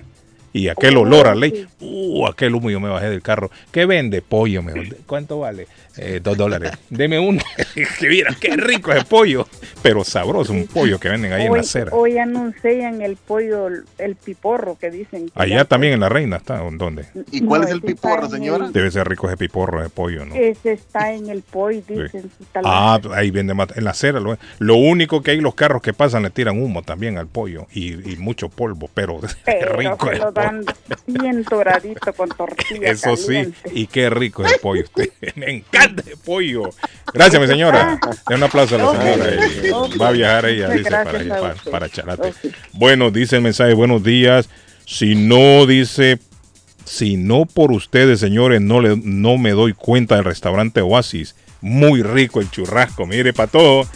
Y 0.52 0.68
aquel 0.68 0.96
olor 0.96 1.26
a 1.26 1.34
ley, 1.34 1.66
uh, 1.80 2.28
aquel 2.28 2.54
humo, 2.54 2.70
yo 2.70 2.78
me 2.78 2.88
bajé 2.88 3.10
del 3.10 3.22
carro. 3.22 3.50
¿Qué 3.72 3.86
vende? 3.86 4.22
Pollo, 4.22 4.62
me 4.62 4.72
dijo. 4.72 4.96
¿Cuánto 5.04 5.40
vale? 5.40 5.66
"Eh, 5.96 6.20
dos 6.22 6.36
dólares. 6.36 6.72
Deme 6.90 7.18
uno. 7.18 7.40
que 7.74 8.08
mira, 8.08 8.34
qué 8.40 8.56
rico 8.56 8.92
ese 8.92 9.04
pollo. 9.04 9.46
Pero 9.82 10.02
sabroso, 10.04 10.52
un 10.52 10.66
pollo 10.66 10.98
que 10.98 11.08
venden 11.10 11.32
ahí 11.32 11.42
en 11.42 11.48
la 11.48 11.52
Hoy, 11.54 11.60
acera. 11.60 11.90
hoy 11.92 12.18
anuncian 12.18 13.02
el 13.02 13.16
pollo, 13.16 13.68
el, 13.68 13.84
el 13.98 14.16
piporro 14.16 14.76
que 14.80 14.90
dicen. 14.90 15.26
que 15.26 15.32
Allá 15.34 15.64
también 15.66 15.92
en 15.92 16.00
la 16.00 16.08
reina 16.08 16.36
está, 16.36 16.62
¿o 16.62 16.70
¿dónde? 16.72 17.04
¿Y 17.30 17.42
cuál 17.42 17.60
No, 17.62 17.66
es 17.68 17.72
el 17.74 17.82
piporro, 17.82 18.28
señora? 18.28 18.66
el- 18.66 18.72
Debe 18.72 18.90
ser 18.90 19.06
rico 19.08 19.26
ese 19.28 19.36
piporro, 19.36 19.80
ese 19.80 19.90
pollo, 19.90 20.24
¿no? 20.24 20.34
Ese 20.34 20.72
está 20.72 21.12
en 21.12 21.28
el 21.28 21.42
POI, 21.42 21.82
dicen. 21.86 22.22
sí, 22.38 22.46
Ah, 22.64 22.98
ahí 23.14 23.30
vende 23.30 23.52
más. 23.54 23.68
En 23.76 23.84
la 23.84 23.90
acera. 23.90 24.20
Lo, 24.20 24.38
lo 24.58 24.76
único 24.76 25.22
que 25.22 25.32
hay, 25.32 25.40
los 25.40 25.54
carros 25.54 25.82
que 25.82 25.92
pasan 25.92 26.22
le 26.22 26.30
tiran 26.30 26.60
humo 26.60 26.82
también 26.82 27.18
al 27.18 27.26
pollo 27.26 27.66
y, 27.72 28.10
y 28.12 28.16
mucho 28.16 28.48
polvo, 28.48 28.88
pero, 28.94 29.20
pero 29.44 29.76
rico 29.76 30.06
se 30.06 30.12
el 30.12 30.18
lo 30.18 30.32
pollo. 30.32 30.32
dan 30.32 30.64
bien 31.06 31.42
doradito 31.44 32.12
con 32.14 32.28
tortilla 32.30 32.88
Eso 32.90 33.16
sí, 33.16 33.52
y 33.72 33.86
qué 33.86 34.08
rico 34.08 34.44
es 34.44 34.54
el 34.54 34.60
pollo 34.60 34.82
usted. 34.84 35.10
Me 35.36 35.50
encanta 35.50 35.83
el 36.06 36.16
pollo. 36.24 36.70
Gracias, 37.12 37.40
mi 37.40 37.48
señora. 37.48 37.98
Den 38.28 38.36
un 38.38 38.44
aplauso 38.44 38.76
a 38.76 38.78
la 38.78 38.90
señora. 38.92 39.96
Va 40.00 40.08
a 40.08 40.12
viajar 40.12 40.46
ella, 40.46 40.68
dice, 40.68 40.90
para, 40.90 41.12
gracias 41.12 41.40
para, 41.40 41.70
para 41.70 41.88
Charate. 41.88 42.34
Bueno, 42.72 43.10
dice 43.10 43.36
el 43.36 43.42
mensaje, 43.42 43.74
buenos 43.74 44.02
días. 44.02 44.48
Si 44.86 45.14
no, 45.14 45.66
dice, 45.66 46.18
si 46.84 47.16
no 47.16 47.46
por 47.46 47.72
ustedes, 47.72 48.20
señores, 48.20 48.60
no, 48.60 48.80
le, 48.80 48.96
no 48.96 49.38
me 49.38 49.52
doy 49.52 49.72
cuenta 49.72 50.16
del 50.16 50.24
restaurante 50.24 50.80
Oasis. 50.80 51.34
Muy 51.60 52.02
rico 52.02 52.40
el 52.40 52.50
churrasco. 52.50 53.06
Mire, 53.06 53.32
para 53.32 53.50
todo. 53.50 53.86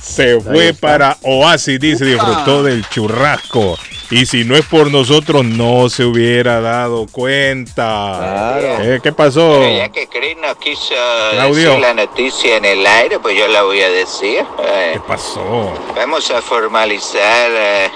Se 0.00 0.40
fue 0.40 0.72
para 0.74 1.18
Oasis, 1.22 1.78
dice, 1.80 2.04
disfrutó 2.04 2.62
del 2.62 2.88
churrasco. 2.88 3.78
Y 4.10 4.24
si 4.24 4.44
no 4.44 4.56
es 4.56 4.64
por 4.64 4.90
nosotros, 4.90 5.44
no 5.44 5.90
se 5.90 6.04
hubiera 6.04 6.62
dado 6.62 7.06
cuenta. 7.12 8.16
Claro. 8.18 8.82
Eh, 8.82 9.00
¿Qué 9.02 9.12
pasó? 9.12 9.58
Pero 9.60 9.76
ya 9.76 9.88
que 9.90 10.06
Chris 10.06 10.36
no 10.38 10.54
quiso 10.58 10.94
Claudio. 11.32 11.68
decir 11.68 11.80
la 11.80 11.92
noticia 11.94 12.56
en 12.56 12.64
el 12.64 12.86
aire, 12.86 13.18
pues 13.18 13.36
yo 13.36 13.46
la 13.48 13.64
voy 13.64 13.82
a 13.82 13.90
decir. 13.90 14.46
Eh, 14.60 14.90
¿Qué 14.94 15.00
pasó? 15.00 15.74
vamos 15.94 16.30
a 16.30 16.40
formalizar 16.40 17.50
eh, 17.52 17.90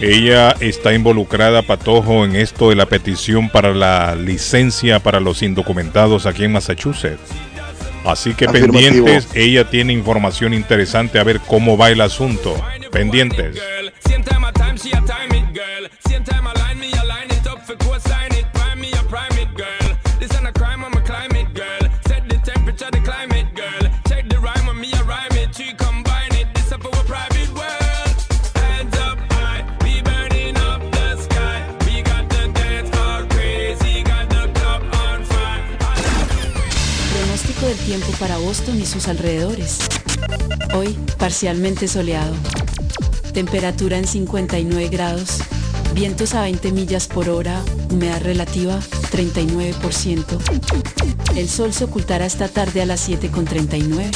ella 0.00 0.54
está 0.60 0.94
involucrada, 0.94 1.62
Patojo, 1.62 2.24
en 2.24 2.36
esto 2.36 2.70
de 2.70 2.76
la 2.76 2.86
petición 2.86 3.50
para 3.50 3.74
la 3.74 4.14
licencia 4.14 5.00
para 5.00 5.20
los 5.20 5.42
indocumentados 5.42 6.26
aquí 6.26 6.44
en 6.44 6.52
Massachusetts. 6.52 7.32
Así 8.04 8.34
que 8.34 8.46
pendientes, 8.46 9.28
ella 9.34 9.68
tiene 9.68 9.92
información 9.92 10.54
interesante 10.54 11.18
a 11.18 11.24
ver 11.24 11.40
cómo 11.40 11.76
va 11.76 11.90
el 11.90 12.00
asunto. 12.00 12.54
Pendientes. 12.92 13.60
Tiempo 37.88 38.12
para 38.20 38.36
Boston 38.36 38.78
y 38.78 38.84
sus 38.84 39.08
alrededores. 39.08 39.78
Hoy, 40.74 40.94
parcialmente 41.16 41.88
soleado. 41.88 42.34
Temperatura 43.32 43.96
en 43.96 44.06
59 44.06 44.90
grados. 44.90 45.38
Vientos 45.94 46.34
a 46.34 46.42
20 46.42 46.70
millas 46.72 47.06
por 47.06 47.30
hora. 47.30 47.62
Humedad 47.90 48.20
relativa 48.20 48.78
39%. 49.10 50.38
El 51.34 51.48
sol 51.48 51.72
se 51.72 51.84
ocultará 51.84 52.26
esta 52.26 52.48
tarde 52.48 52.82
a 52.82 52.84
las 52.84 53.08
7.39. 53.08 54.10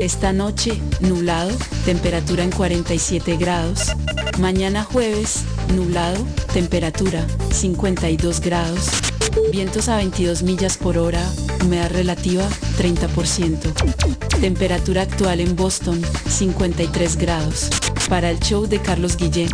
Esta 0.00 0.32
noche, 0.32 0.80
nublado. 1.00 1.50
Temperatura 1.84 2.44
en 2.44 2.52
47 2.52 3.36
grados. 3.36 3.96
Mañana 4.38 4.84
jueves, 4.84 5.40
nublado. 5.74 6.24
Temperatura 6.52 7.26
52 7.50 8.40
grados. 8.40 8.90
Vientos 9.52 9.88
a 9.88 9.96
22 9.96 10.42
millas 10.42 10.76
por 10.76 10.98
hora, 10.98 11.22
humedad 11.64 11.90
relativa 11.90 12.46
30%. 12.78 14.38
Temperatura 14.40 15.02
actual 15.02 15.40
en 15.40 15.56
Boston 15.56 16.02
53 16.28 17.16
grados. 17.16 17.70
Para 18.08 18.30
el 18.30 18.38
show 18.40 18.66
de 18.66 18.80
Carlos 18.80 19.16
Guillén, 19.16 19.48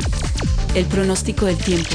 el 0.75 0.85
pronóstico 0.87 1.47
del 1.47 1.57
tiempo. 1.59 1.95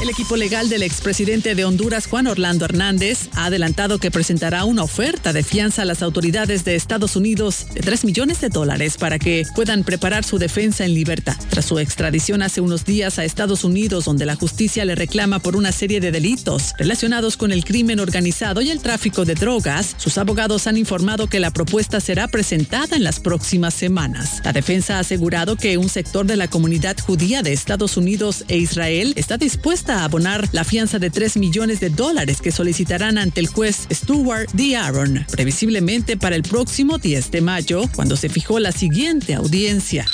El 0.02 0.10
equipo 0.10 0.36
legal 0.36 0.68
del 0.68 0.82
expresidente 0.82 1.54
de 1.54 1.64
Honduras, 1.64 2.08
Juan 2.08 2.26
Orlando 2.26 2.64
Hernández, 2.64 3.28
ha 3.34 3.44
adelantado 3.44 4.00
que 4.00 4.10
presentará 4.10 4.64
una 4.64 4.82
oferta 4.82 5.32
de 5.32 5.44
fianza 5.44 5.82
a 5.82 5.84
las 5.84 6.02
autoridades 6.02 6.64
de 6.64 6.74
Estados 6.74 7.14
Unidos 7.14 7.68
de 7.72 7.82
3 7.82 8.06
millones 8.06 8.40
de 8.40 8.48
dólares 8.48 8.96
para 8.96 9.20
que 9.20 9.46
puedan 9.54 9.84
preparar 9.84 10.24
su 10.24 10.38
defensa 10.38 10.84
en 10.84 10.94
libertad. 10.94 11.36
Tras 11.50 11.66
su 11.66 11.78
extradición 11.78 12.42
hace 12.42 12.60
unos 12.60 12.84
días 12.84 13.20
a 13.20 13.24
Estados 13.24 13.62
Unidos, 13.62 14.06
donde 14.06 14.26
la 14.26 14.34
justicia 14.34 14.84
le 14.84 14.96
reclama 14.96 15.38
por 15.38 15.54
una 15.54 15.70
serie 15.70 16.00
de 16.00 16.10
delitos 16.10 16.72
relacionados 16.78 17.36
con 17.36 17.52
el 17.52 17.64
crimen 17.64 18.00
organizado 18.00 18.60
y 18.60 18.72
el 18.72 18.80
tráfico 18.80 19.24
de 19.24 19.36
drogas, 19.36 19.94
sus 19.98 20.18
abogados 20.18 20.66
han 20.66 20.78
informado 20.78 21.28
que 21.28 21.38
la 21.38 21.52
propuesta 21.52 22.00
será 22.00 22.26
presentada 22.26 22.96
en 22.96 23.04
las 23.04 23.20
próximas 23.20 23.72
semanas. 23.72 24.40
La 24.42 24.52
defensa 24.52 24.96
ha 24.96 25.00
asegurado 25.00 25.54
que 25.54 25.78
un 25.78 25.88
sector 25.88 26.26
de 26.26 26.36
la 26.36 26.48
comunidad 26.48 26.96
judía 26.98 27.42
de 27.42 27.52
Estados 27.52 27.96
Unidos 27.96 28.44
e 28.48 28.56
Israel 28.56 29.12
está 29.14 29.36
dispuesta 29.36 29.91
a 29.92 30.04
abonar 30.04 30.48
la 30.52 30.64
fianza 30.64 30.98
de 30.98 31.10
3 31.10 31.36
millones 31.36 31.80
de 31.80 31.90
dólares 31.90 32.40
que 32.40 32.52
solicitarán 32.52 33.18
ante 33.18 33.40
el 33.40 33.46
juez 33.46 33.86
Stuart 33.92 34.50
D. 34.52 34.76
Aaron, 34.76 35.24
previsiblemente 35.30 36.16
para 36.16 36.36
el 36.36 36.42
próximo 36.42 36.98
10 36.98 37.30
de 37.30 37.40
mayo, 37.40 37.82
cuando 37.94 38.16
se 38.16 38.28
fijó 38.28 38.58
la 38.58 38.72
siguiente 38.72 39.34
audiencia. 39.34 40.06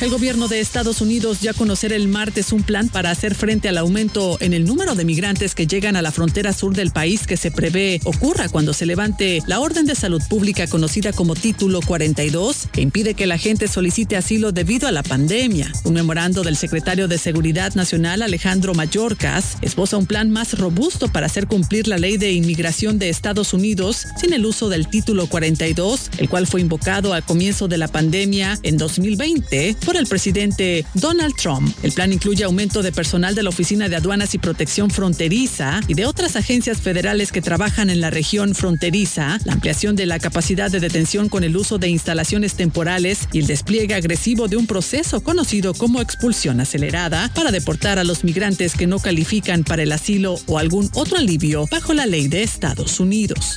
El 0.00 0.10
gobierno 0.10 0.48
de 0.48 0.58
Estados 0.60 1.00
Unidos 1.00 1.40
ya 1.40 1.54
conocerá 1.54 1.94
el 1.94 2.08
martes 2.08 2.52
un 2.52 2.64
plan 2.64 2.88
para 2.88 3.10
hacer 3.10 3.34
frente 3.34 3.68
al 3.68 3.78
aumento 3.78 4.36
en 4.40 4.52
el 4.52 4.64
número 4.64 4.96
de 4.96 5.04
migrantes 5.04 5.54
que 5.54 5.68
llegan 5.68 5.94
a 5.94 6.02
la 6.02 6.10
frontera 6.10 6.52
sur 6.52 6.74
del 6.74 6.90
país 6.90 7.26
que 7.28 7.36
se 7.36 7.52
prevé 7.52 8.00
ocurra 8.04 8.48
cuando 8.48 8.72
se 8.72 8.86
levante 8.86 9.40
la 9.46 9.60
orden 9.60 9.86
de 9.86 9.94
salud 9.94 10.20
pública 10.28 10.66
conocida 10.66 11.12
como 11.12 11.36
Título 11.36 11.80
42, 11.80 12.68
que 12.72 12.80
impide 12.82 13.14
que 13.14 13.26
la 13.26 13.38
gente 13.38 13.68
solicite 13.68 14.16
asilo 14.16 14.50
debido 14.50 14.88
a 14.88 14.92
la 14.92 15.04
pandemia. 15.04 15.72
Un 15.84 15.94
memorando 15.94 16.42
del 16.42 16.56
secretario 16.56 17.06
de 17.06 17.16
Seguridad 17.16 17.74
Nacional 17.74 18.22
Alejandro 18.22 18.74
Mayorkas 18.74 19.58
esboza 19.62 19.96
un 19.96 20.06
plan 20.06 20.30
más 20.30 20.58
robusto 20.58 21.08
para 21.08 21.26
hacer 21.26 21.46
cumplir 21.46 21.86
la 21.86 21.98
ley 21.98 22.16
de 22.16 22.32
inmigración 22.32 22.98
de 22.98 23.10
Estados 23.10 23.54
Unidos 23.54 24.08
sin 24.20 24.32
el 24.32 24.44
uso 24.44 24.68
del 24.68 24.88
Título 24.88 25.28
42, 25.28 26.10
el 26.18 26.28
cual 26.28 26.48
fue 26.48 26.60
invocado 26.60 27.14
al 27.14 27.24
comienzo 27.24 27.68
de 27.68 27.78
la 27.78 27.88
pandemia 27.88 28.58
en 28.64 28.76
2020 28.76 29.76
por 29.84 29.96
el 29.96 30.06
presidente 30.06 30.84
Donald 30.94 31.34
Trump. 31.36 31.74
El 31.82 31.92
plan 31.92 32.12
incluye 32.12 32.44
aumento 32.44 32.82
de 32.82 32.92
personal 32.92 33.34
de 33.34 33.42
la 33.42 33.50
Oficina 33.50 33.88
de 33.88 33.96
Aduanas 33.96 34.34
y 34.34 34.38
Protección 34.38 34.90
Fronteriza 34.90 35.80
y 35.86 35.94
de 35.94 36.06
otras 36.06 36.36
agencias 36.36 36.80
federales 36.80 37.32
que 37.32 37.42
trabajan 37.42 37.90
en 37.90 38.00
la 38.00 38.10
región 38.10 38.54
fronteriza, 38.54 39.38
la 39.44 39.52
ampliación 39.52 39.96
de 39.96 40.06
la 40.06 40.18
capacidad 40.18 40.70
de 40.70 40.80
detención 40.80 41.28
con 41.28 41.44
el 41.44 41.56
uso 41.56 41.78
de 41.78 41.88
instalaciones 41.88 42.54
temporales 42.54 43.28
y 43.32 43.40
el 43.40 43.46
despliegue 43.46 43.94
agresivo 43.94 44.48
de 44.48 44.56
un 44.56 44.66
proceso 44.66 45.22
conocido 45.22 45.74
como 45.74 46.00
expulsión 46.00 46.60
acelerada 46.60 47.30
para 47.34 47.50
deportar 47.50 47.98
a 47.98 48.04
los 48.04 48.24
migrantes 48.24 48.74
que 48.74 48.86
no 48.86 48.98
califican 48.98 49.64
para 49.64 49.82
el 49.82 49.92
asilo 49.92 50.36
o 50.46 50.58
algún 50.58 50.90
otro 50.94 51.18
alivio 51.18 51.66
bajo 51.70 51.94
la 51.94 52.06
ley 52.06 52.28
de 52.28 52.42
Estados 52.42 53.00
Unidos. 53.00 53.56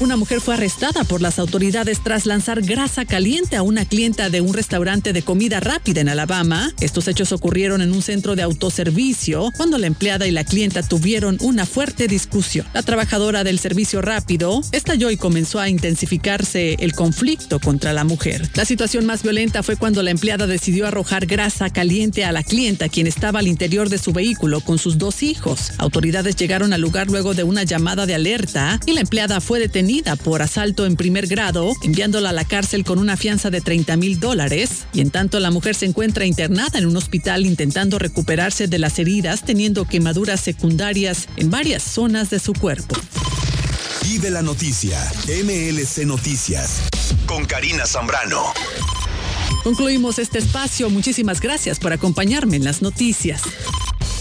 Una 0.00 0.16
mujer 0.16 0.40
fue 0.40 0.54
arrestada 0.54 1.04
por 1.04 1.20
las 1.20 1.38
autoridades 1.38 2.02
tras 2.02 2.24
lanzar 2.24 2.62
grasa 2.62 3.04
caliente 3.04 3.56
a 3.56 3.62
una 3.62 3.84
clienta 3.84 4.30
de 4.30 4.40
un 4.40 4.54
restaurante 4.54 5.12
de 5.12 5.20
comida 5.20 5.60
rápida 5.60 6.00
en 6.00 6.08
Alabama. 6.08 6.72
Estos 6.80 7.06
hechos 7.06 7.32
ocurrieron 7.32 7.82
en 7.82 7.92
un 7.92 8.00
centro 8.00 8.34
de 8.34 8.40
autoservicio 8.40 9.50
cuando 9.58 9.76
la 9.76 9.86
empleada 9.86 10.26
y 10.26 10.30
la 10.30 10.44
clienta 10.44 10.82
tuvieron 10.82 11.36
una 11.42 11.66
fuerte 11.66 12.08
discusión. 12.08 12.66
La 12.72 12.82
trabajadora 12.82 13.44
del 13.44 13.58
servicio 13.58 14.00
rápido 14.00 14.62
estalló 14.72 15.10
y 15.10 15.18
comenzó 15.18 15.60
a 15.60 15.68
intensificarse 15.68 16.76
el 16.80 16.94
conflicto 16.94 17.60
contra 17.60 17.92
la 17.92 18.04
mujer. 18.04 18.48
La 18.54 18.64
situación 18.64 19.04
más 19.04 19.22
violenta 19.22 19.62
fue 19.62 19.76
cuando 19.76 20.02
la 20.02 20.12
empleada 20.12 20.46
decidió 20.46 20.86
arrojar 20.86 21.26
grasa 21.26 21.68
caliente 21.68 22.24
a 22.24 22.32
la 22.32 22.42
clienta, 22.42 22.88
quien 22.88 23.06
estaba 23.06 23.40
al 23.40 23.48
interior 23.48 23.90
de 23.90 23.98
su 23.98 24.14
vehículo 24.14 24.62
con 24.62 24.78
sus 24.78 24.96
dos 24.96 25.22
hijos. 25.22 25.72
Autoridades 25.76 26.36
llegaron 26.36 26.72
al 26.72 26.80
lugar 26.80 27.08
luego 27.08 27.34
de 27.34 27.44
una 27.44 27.64
llamada 27.64 28.06
de 28.06 28.14
alerta 28.14 28.80
y 28.86 28.94
la 28.94 29.02
empleada 29.02 29.42
fue 29.42 29.58
detenida 29.58 29.89
por 30.22 30.42
asalto 30.42 30.86
en 30.86 30.96
primer 30.96 31.26
grado, 31.26 31.72
enviándola 31.82 32.30
a 32.30 32.32
la 32.32 32.44
cárcel 32.44 32.84
con 32.84 32.98
una 32.98 33.16
fianza 33.16 33.50
de 33.50 33.60
30 33.60 33.96
mil 33.96 34.20
dólares. 34.20 34.86
Y 34.92 35.00
en 35.00 35.10
tanto 35.10 35.40
la 35.40 35.50
mujer 35.50 35.74
se 35.74 35.86
encuentra 35.86 36.26
internada 36.26 36.78
en 36.78 36.86
un 36.86 36.96
hospital 36.96 37.44
intentando 37.44 37.98
recuperarse 37.98 38.68
de 38.68 38.78
las 38.78 38.98
heridas, 38.98 39.44
teniendo 39.44 39.86
quemaduras 39.86 40.40
secundarias 40.40 41.28
en 41.36 41.50
varias 41.50 41.82
zonas 41.82 42.30
de 42.30 42.38
su 42.38 42.52
cuerpo. 42.52 42.94
Vive 44.02 44.30
la 44.30 44.42
noticia, 44.42 44.98
MLC 45.26 46.04
Noticias, 46.06 46.82
con 47.26 47.44
Karina 47.44 47.86
Zambrano. 47.86 48.52
Concluimos 49.62 50.18
este 50.18 50.38
espacio. 50.38 50.88
Muchísimas 50.90 51.40
gracias 51.40 51.78
por 51.78 51.92
acompañarme 51.92 52.56
en 52.56 52.64
las 52.64 52.82
noticias. 52.82 53.42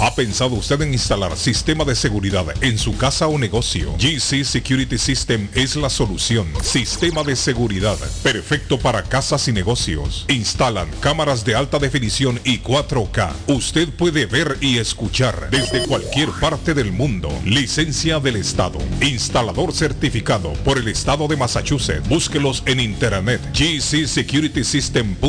¿Ha 0.02 0.16
pensado 0.16 0.56
usted 0.56 0.82
en 0.82 0.94
instalar 0.94 1.36
sistema 1.36 1.84
de 1.84 1.94
seguridad 1.94 2.46
en 2.62 2.78
su 2.78 2.96
casa 2.96 3.28
o 3.28 3.38
negocio? 3.38 3.94
GC 3.98 4.46
Security 4.46 4.98
System 4.98 5.50
es 5.54 5.76
la 5.76 5.90
solución. 5.90 6.48
Sistema 6.64 7.22
de 7.22 7.36
seguridad 7.36 7.98
perfecto 8.24 8.80
para 8.80 9.04
casas 9.04 9.50
y 9.50 9.52
negocios. 9.52 10.24
Instalan 10.30 10.88
cámaras 11.02 11.44
de 11.44 11.56
alta 11.56 11.80
definición 11.80 12.40
y 12.46 12.60
4K. 12.60 13.34
Usted 13.48 13.90
puede 13.90 14.26
ver 14.26 14.58
y 14.62 14.78
escuchar 14.78 15.50
desde 15.52 15.86
cualquier 15.86 16.30
parte 16.30 16.74
del 16.74 16.94
mundo. 16.94 17.30
Licencia 17.44 18.22
del 18.22 18.38
Estado. 18.38 18.80
Instalador 19.02 19.74
certificado 19.74 20.54
por 20.64 20.78
el 20.78 20.88
Estado 20.88 21.28
de 21.28 21.36
Massachusetts. 21.36 22.08
Búsquelos 22.08 22.64
en 22.68 22.80
internet. 22.80 23.42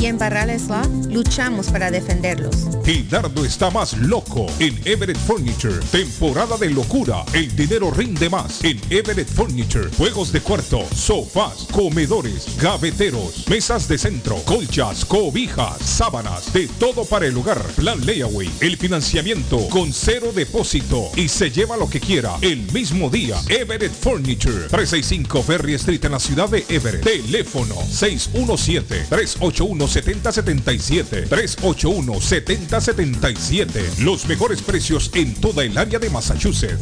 y 0.00 0.06
en 0.06 0.16
Barrales 0.16 0.68
Law 0.68 0.82
luchamos 1.10 1.66
para 1.68 1.90
defenderlos. 1.90 2.68
Gildardo 2.84 3.44
está 3.44 3.70
más 3.70 3.96
loco 3.98 4.46
en 4.58 4.80
Everett 4.86 5.18
Furniture. 5.18 5.78
Temporada 5.92 6.56
de 6.56 6.70
locura. 6.70 7.22
El 7.34 7.54
dinero 7.54 7.90
rinde 7.90 8.30
más 8.30 8.64
en 8.64 8.80
Everett 8.88 9.28
Furniture. 9.28 9.90
Juegos 9.98 10.32
de 10.32 10.40
cuarto, 10.40 10.82
sofás, 10.94 11.66
comedores, 11.70 12.56
gaveteros, 12.56 13.46
mesas 13.48 13.86
de 13.88 13.98
centro, 13.98 14.36
colchas, 14.44 15.04
cobijas, 15.04 15.78
sábanas, 15.82 16.50
de 16.52 16.66
todo 16.78 17.04
para 17.04 17.26
el 17.26 17.36
hogar. 17.36 17.62
Plan 17.76 18.04
Layaway. 18.06 18.50
El 18.60 18.78
financiamiento 18.78 19.68
con 19.68 19.92
cero 19.92 20.32
depósito 20.34 21.10
y 21.16 21.28
se 21.28 21.50
lleva 21.50 21.76
lo 21.76 21.90
que 21.90 22.00
quiera 22.00 22.36
el 22.40 22.60
mismo 22.72 23.10
día. 23.10 23.36
Everett 23.48 23.92
Furniture. 23.92 24.68
365 24.68 25.42
Ferry 25.42 25.74
Street 25.74 26.04
en 26.06 26.12
la 26.12 26.20
ciudad 26.20 26.48
de 26.48 26.64
Everett. 26.70 27.04
Teléfono 27.04 27.74
617 27.90 29.06
381 29.10 29.89
7077 29.90 31.22
381 31.22 32.20
7077 32.20 33.90
Los 34.00 34.26
mejores 34.26 34.62
precios 34.62 35.10
en 35.14 35.34
toda 35.34 35.64
el 35.64 35.76
área 35.76 35.98
de 35.98 36.10
Massachusetts. 36.10 36.78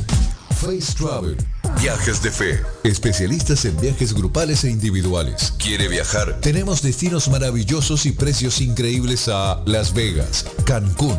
Face 0.61 0.93
Travel. 0.99 1.37
Viajes 1.81 2.21
de 2.21 2.33
fe. 2.33 2.61
Especialistas 2.83 3.65
en 3.65 3.81
viajes 3.81 4.13
grupales 4.13 4.65
e 4.65 4.71
individuales. 4.71 5.55
¿Quiere 5.57 5.87
viajar? 5.87 6.41
Tenemos 6.41 6.83
destinos 6.83 7.29
maravillosos 7.29 8.07
y 8.07 8.13
precios 8.13 8.61
increíbles 8.61 9.29
a 9.29 9.63
Las 9.67 9.95
Vegas, 9.95 10.47
Cancún, 10.65 11.19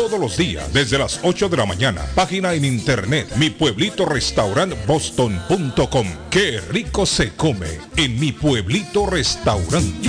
todos 0.00 0.18
los 0.18 0.34
días 0.34 0.72
desde 0.72 0.96
las 0.96 1.20
8 1.22 1.50
de 1.50 1.58
la 1.58 1.66
mañana, 1.66 2.02
página 2.14 2.54
en 2.54 2.64
internet, 2.64 3.28
mi 3.36 3.50
pueblito 3.50 4.06
restaurant 4.06 4.74
boston.com, 4.86 6.06
qué 6.30 6.58
rico 6.70 7.04
se 7.04 7.34
come 7.34 7.68
en 7.98 8.18
mi 8.18 8.32
pueblito 8.32 9.04
restaurante. 9.04 10.08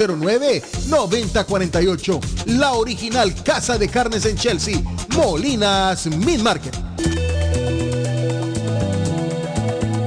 617-409-9048. 0.07 2.45
La 2.47 2.73
original 2.73 3.33
Casa 3.43 3.77
de 3.77 3.89
Carnes 3.89 4.25
en 4.25 4.35
Chelsea. 4.35 4.81
Molinas 5.15 6.07
Meat 6.07 6.41
Market. 6.41 6.75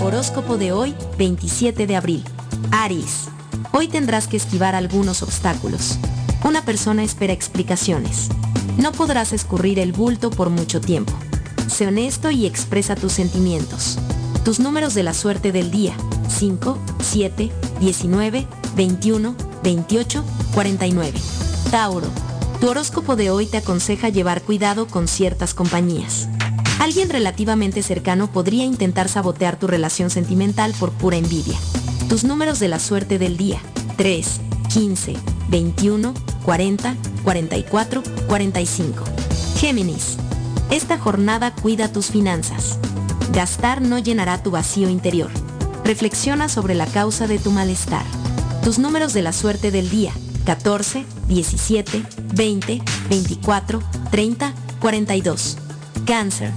Horóscopo 0.01 0.57
de 0.57 0.73
hoy, 0.73 0.95
27 1.19 1.87
de 1.87 1.97
abril. 1.97 2.25
Aries. 2.71 3.25
Hoy 3.73 3.89
tendrás 3.89 4.29
que 4.29 4.37
esquivar 4.37 4.75
algunos 4.75 5.23
obstáculos. 5.23 5.99
Una 6.45 6.65
persona 6.65 7.03
espera 7.03 7.33
explicaciones. 7.33 8.29
No 8.79 8.93
podrás 8.93 9.33
escurrir 9.33 9.79
el 9.79 9.93
bulto 9.93 10.31
por 10.31 10.51
mucho 10.51 10.81
tiempo. 10.81 11.13
Sé 11.67 11.87
honesto 11.87 12.31
y 12.31 12.47
expresa 12.47 12.95
tus 12.95 13.13
sentimientos. 13.13 13.99
Tus 14.45 14.61
números 14.61 14.95
de 14.95 15.03
la 15.03 15.13
suerte 15.13 15.51
del 15.51 15.71
día. 15.71 15.95
5, 16.29 16.79
7, 17.03 17.51
19, 17.81 18.47
21, 18.77 19.35
28, 19.67 20.23
49. 20.55 21.19
Tauro. 21.73 22.07
Tu 22.61 22.69
horóscopo 22.69 23.17
de 23.17 23.31
hoy 23.31 23.47
te 23.47 23.57
aconseja 23.57 24.09
llevar 24.11 24.43
cuidado 24.43 24.87
con 24.87 25.09
ciertas 25.09 25.55
compañías. 25.55 26.29
Alguien 26.79 27.11
relativamente 27.11 27.83
cercano 27.83 28.31
podría 28.31 28.63
intentar 28.63 29.09
sabotear 29.09 29.59
tu 29.59 29.67
relación 29.67 30.09
sentimental 30.09 30.73
por 30.79 30.93
pura 30.93 31.17
envidia. 31.17 31.59
Tus 32.09 32.23
números 32.23 32.61
de 32.61 32.69
la 32.69 32.79
suerte 32.79 33.19
del 33.19 33.37
día. 33.37 33.61
3, 33.97 34.41
15, 34.73 35.15
21, 35.49 36.15
40, 36.45 36.95
44, 37.25 38.03
45. 38.29 39.05
Géminis. 39.59 40.17
Esta 40.71 40.97
jornada 40.97 41.53
cuida 41.53 41.91
tus 41.91 42.07
finanzas. 42.07 42.79
Gastar 43.33 43.83
no 43.83 43.99
llenará 43.99 44.41
tu 44.45 44.53
vacío 44.53 44.89
interior. 44.89 45.33
Reflexiona 45.83 46.49
sobre 46.49 46.77
la 46.77 46.87
causa 46.87 47.27
de 47.27 47.41
tu 47.41 47.51
malestar. 47.51 48.05
Tus 48.67 48.81
números 48.81 49.13
de 49.13 49.23
la 49.23 49.33
suerte 49.33 49.71
del 49.71 49.89
día. 49.91 50.13
14, 50.45 51.05
17, 51.29 52.03
20, 52.35 52.83
24, 53.09 53.81
30, 54.11 54.55
42. 54.81 55.57
Cáncer. 56.05 56.51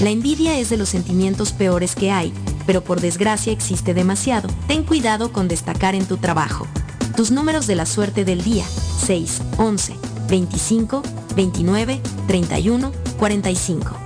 La 0.00 0.10
envidia 0.10 0.60
es 0.60 0.70
de 0.70 0.76
los 0.76 0.90
sentimientos 0.90 1.50
peores 1.50 1.96
que 1.96 2.12
hay, 2.12 2.32
pero 2.66 2.84
por 2.84 3.00
desgracia 3.00 3.52
existe 3.52 3.94
demasiado. 3.94 4.48
Ten 4.68 4.84
cuidado 4.84 5.32
con 5.32 5.48
destacar 5.48 5.96
en 5.96 6.06
tu 6.06 6.18
trabajo. 6.18 6.68
Tus 7.16 7.32
números 7.32 7.66
de 7.66 7.74
la 7.74 7.86
suerte 7.86 8.24
del 8.24 8.44
día. 8.44 8.64
6, 9.04 9.42
11, 9.58 9.96
25, 10.28 11.02
29, 11.34 12.00
31, 12.28 12.92
45. 13.18 13.96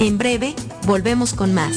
En 0.00 0.18
breve, 0.18 0.54
volvemos 0.86 1.32
con 1.32 1.54
más. 1.54 1.76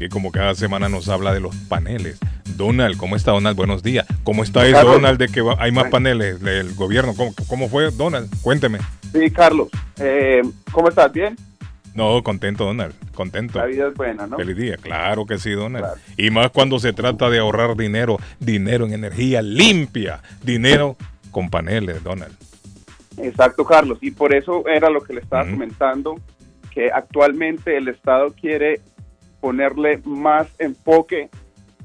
que 0.00 0.08
como 0.08 0.32
cada 0.32 0.54
semana 0.54 0.88
nos 0.88 1.10
habla 1.10 1.34
de 1.34 1.40
los 1.40 1.54
paneles. 1.54 2.18
Donald, 2.56 2.96
¿cómo 2.96 3.16
está 3.16 3.32
Donald? 3.32 3.54
Buenos 3.54 3.82
días. 3.82 4.06
¿Cómo 4.24 4.42
está 4.42 4.64
eso, 4.64 4.76
Carlos. 4.76 4.94
Donald, 4.94 5.18
de 5.18 5.28
que 5.28 5.44
hay 5.58 5.72
más 5.72 5.90
paneles 5.90 6.40
del 6.40 6.74
gobierno? 6.74 7.12
¿Cómo, 7.14 7.34
cómo 7.46 7.68
fue, 7.68 7.90
Donald? 7.90 8.30
Cuénteme. 8.40 8.78
Sí, 9.12 9.30
Carlos. 9.30 9.68
Eh, 9.98 10.40
¿Cómo 10.72 10.88
estás? 10.88 11.12
¿Bien? 11.12 11.36
No, 11.94 12.22
contento, 12.22 12.64
Donald. 12.64 12.94
Contento. 13.12 13.58
La 13.58 13.66
vida 13.66 13.88
es 13.88 13.94
buena, 13.94 14.26
¿no? 14.26 14.38
Feliz 14.38 14.56
día, 14.56 14.76
claro 14.78 15.26
que 15.26 15.36
sí, 15.38 15.50
Donald. 15.50 15.84
Y 16.16 16.30
más 16.30 16.50
cuando 16.50 16.78
se 16.78 16.94
trata 16.94 17.28
de 17.28 17.38
ahorrar 17.38 17.76
dinero, 17.76 18.16
dinero 18.38 18.86
en 18.86 18.94
energía 18.94 19.42
limpia, 19.42 20.22
dinero 20.42 20.96
con 21.30 21.50
paneles, 21.50 22.02
Donald. 22.02 22.34
Exacto, 23.18 23.66
Carlos. 23.66 23.98
Y 24.00 24.12
por 24.12 24.34
eso 24.34 24.66
era 24.66 24.88
lo 24.88 25.02
que 25.02 25.12
le 25.12 25.20
estaba 25.20 25.44
comentando, 25.44 26.18
que 26.70 26.90
actualmente 26.90 27.76
el 27.76 27.88
Estado 27.88 28.32
quiere 28.32 28.80
ponerle 29.40 30.00
más 30.04 30.48
enfoque 30.58 31.30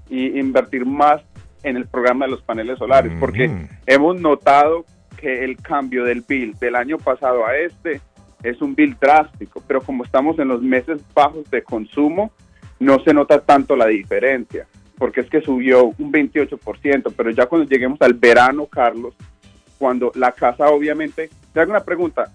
y 0.09 0.39
invertir 0.39 0.85
más 0.85 1.21
en 1.63 1.77
el 1.77 1.87
programa 1.87 2.25
de 2.25 2.31
los 2.31 2.41
paneles 2.43 2.77
solares, 2.77 3.11
porque 3.19 3.67
hemos 3.87 4.19
notado 4.19 4.85
que 5.17 5.43
el 5.43 5.57
cambio 5.57 6.03
del 6.03 6.21
bill 6.21 6.53
del 6.59 6.75
año 6.75 6.97
pasado 6.97 7.45
a 7.45 7.57
este 7.57 8.01
es 8.43 8.61
un 8.61 8.75
bill 8.75 8.95
drástico, 8.99 9.63
pero 9.67 9.81
como 9.81 10.03
estamos 10.03 10.37
en 10.37 10.47
los 10.47 10.61
meses 10.61 11.01
bajos 11.15 11.49
de 11.49 11.63
consumo, 11.63 12.31
no 12.79 12.99
se 12.99 13.13
nota 13.13 13.39
tanto 13.39 13.75
la 13.75 13.87
diferencia, 13.87 14.67
porque 14.97 15.21
es 15.21 15.29
que 15.29 15.41
subió 15.41 15.85
un 15.85 16.11
28%, 16.11 17.13
pero 17.17 17.31
ya 17.31 17.47
cuando 17.47 17.67
lleguemos 17.67 17.99
al 18.01 18.13
verano, 18.13 18.67
Carlos, 18.67 19.15
cuando 19.79 20.11
la 20.15 20.31
casa 20.31 20.67
obviamente, 20.69 21.29
te 21.51 21.59
hago 21.59 21.71
una 21.71 21.83
pregunta, 21.83 22.31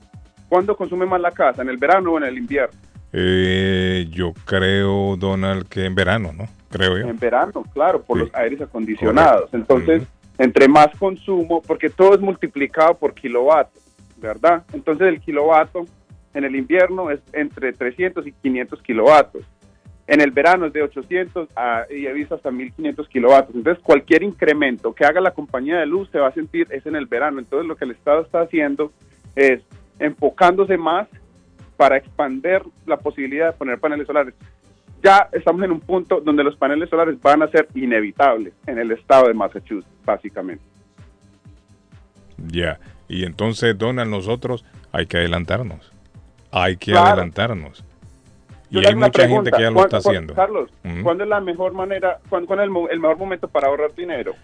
¿cuándo 0.48 0.76
consume 0.76 1.06
más 1.06 1.20
la 1.20 1.30
casa, 1.30 1.62
en 1.62 1.68
el 1.68 1.76
verano 1.76 2.12
o 2.12 2.18
en 2.18 2.24
el 2.24 2.38
invierno? 2.38 2.76
Eh, 3.12 4.06
yo 4.10 4.32
creo, 4.44 5.16
Donald, 5.16 5.68
que 5.68 5.84
en 5.84 5.94
verano, 5.94 6.32
¿no? 6.32 6.46
Creo 6.70 6.98
yo. 6.98 7.08
En 7.08 7.18
verano, 7.18 7.64
claro, 7.72 8.02
por 8.02 8.18
los 8.18 8.34
aires 8.34 8.60
acondicionados. 8.60 9.52
Entonces, 9.52 10.04
entre 10.38 10.68
más 10.68 10.88
consumo, 10.98 11.60
porque 11.62 11.90
todo 11.90 12.14
es 12.14 12.20
multiplicado 12.20 12.94
por 12.94 13.14
kilovatio, 13.14 13.80
¿verdad? 14.18 14.62
Entonces, 14.72 15.08
el 15.08 15.20
kilovatio 15.20 15.86
en 16.32 16.44
el 16.44 16.54
invierno 16.54 17.10
es 17.10 17.20
entre 17.32 17.72
300 17.72 18.26
y 18.26 18.32
500 18.32 18.80
kilovatios. 18.82 19.44
En 20.06 20.20
el 20.20 20.30
verano 20.30 20.66
es 20.66 20.72
de 20.72 20.82
800 20.82 21.48
a, 21.56 21.84
y 21.90 22.06
he 22.06 22.12
visto 22.12 22.36
hasta 22.36 22.50
1500 22.50 23.08
kilovatios. 23.08 23.54
Entonces, 23.56 23.82
cualquier 23.82 24.22
incremento 24.22 24.92
que 24.92 25.04
haga 25.04 25.20
la 25.20 25.32
compañía 25.32 25.78
de 25.78 25.86
luz 25.86 26.08
se 26.10 26.18
va 26.18 26.28
a 26.28 26.32
sentir 26.32 26.68
es 26.70 26.86
en 26.86 26.96
el 26.96 27.06
verano. 27.06 27.40
Entonces, 27.40 27.66
lo 27.66 27.76
que 27.76 27.84
el 27.84 27.92
Estado 27.92 28.22
está 28.22 28.42
haciendo 28.42 28.92
es 29.34 29.60
enfocándose 29.98 30.76
más 30.76 31.08
para 31.80 31.96
expander 31.96 32.62
la 32.84 32.98
posibilidad 32.98 33.46
de 33.46 33.52
poner 33.54 33.78
paneles 33.80 34.06
solares. 34.06 34.34
Ya 35.02 35.30
estamos 35.32 35.62
en 35.62 35.70
un 35.72 35.80
punto 35.80 36.20
donde 36.20 36.44
los 36.44 36.54
paneles 36.54 36.90
solares 36.90 37.18
van 37.22 37.42
a 37.42 37.48
ser 37.48 37.68
inevitables 37.74 38.52
en 38.66 38.78
el 38.78 38.90
estado 38.92 39.28
de 39.28 39.32
Massachusetts, 39.32 39.88
básicamente. 40.04 40.62
Ya. 42.48 42.78
Y 43.08 43.24
entonces, 43.24 43.78
Donald, 43.78 44.10
nosotros 44.10 44.62
hay 44.92 45.06
que 45.06 45.16
adelantarnos. 45.16 45.90
Hay 46.52 46.76
que 46.76 46.90
Claro. 46.92 47.06
adelantarnos. 47.08 47.82
Yo 48.68 48.82
Y 48.82 48.84
hay 48.86 48.94
mucha 48.94 49.04
gente 49.04 49.18
pregunta. 49.22 49.50
que 49.56 49.62
ya 49.62 49.70
lo 49.70 49.76
¿Cuán- 49.76 49.86
está 49.86 49.96
haciendo. 49.96 50.34
Carlos. 50.34 50.70
¿cuándo 51.02 51.24
es 51.24 51.30
la 51.30 51.40
mejor 51.40 51.72
manera, 51.72 52.18
cuándo, 52.28 52.46
cuándo 52.46 52.64
es 52.64 52.70
el, 52.90 52.92
el 52.92 53.00
mejor 53.00 53.16
momento 53.16 53.48
para 53.48 53.68
ahorrar 53.68 53.94
dinero? 53.94 54.34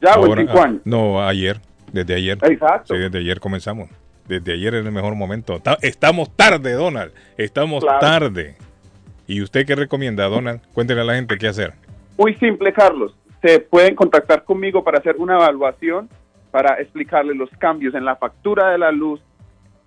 ¿Ya 0.00 0.14
o 0.14 0.24
Ahora- 0.24 0.40
en 0.40 0.48
cinco 0.48 0.62
años? 0.62 0.80
No, 0.86 1.22
ayer. 1.22 1.60
Desde 1.92 2.14
ayer. 2.14 2.38
Exacto. 2.42 2.94
Sí, 2.94 3.00
desde 3.00 3.18
ayer 3.18 3.40
comenzamos. 3.40 3.90
Desde 4.28 4.52
ayer 4.52 4.74
es 4.74 4.84
el 4.86 4.92
mejor 4.92 5.14
momento. 5.14 5.58
Ta- 5.60 5.78
Estamos 5.82 6.30
tarde, 6.36 6.72
Donald. 6.72 7.12
Estamos 7.36 7.82
Claro. 7.82 7.98
tarde. 8.00 8.56
¿Y 9.26 9.42
usted 9.42 9.66
qué 9.66 9.74
recomienda, 9.74 10.26
Donald? 10.26 10.60
Cuéntele 10.74 11.00
a 11.00 11.04
la 11.04 11.14
gente 11.14 11.36
qué 11.38 11.48
hacer. 11.48 11.72
Muy 12.18 12.34
simple, 12.36 12.72
Carlos. 12.72 13.14
Se 13.42 13.60
pueden 13.60 13.94
contactar 13.94 14.44
conmigo 14.44 14.82
para 14.84 14.98
hacer 14.98 15.16
una 15.18 15.34
evaluación, 15.36 16.08
para 16.50 16.80
explicarles 16.80 17.36
los 17.36 17.50
cambios 17.58 17.94
en 17.94 18.04
la 18.04 18.16
factura 18.16 18.70
de 18.70 18.78
la 18.78 18.90
luz, 18.90 19.20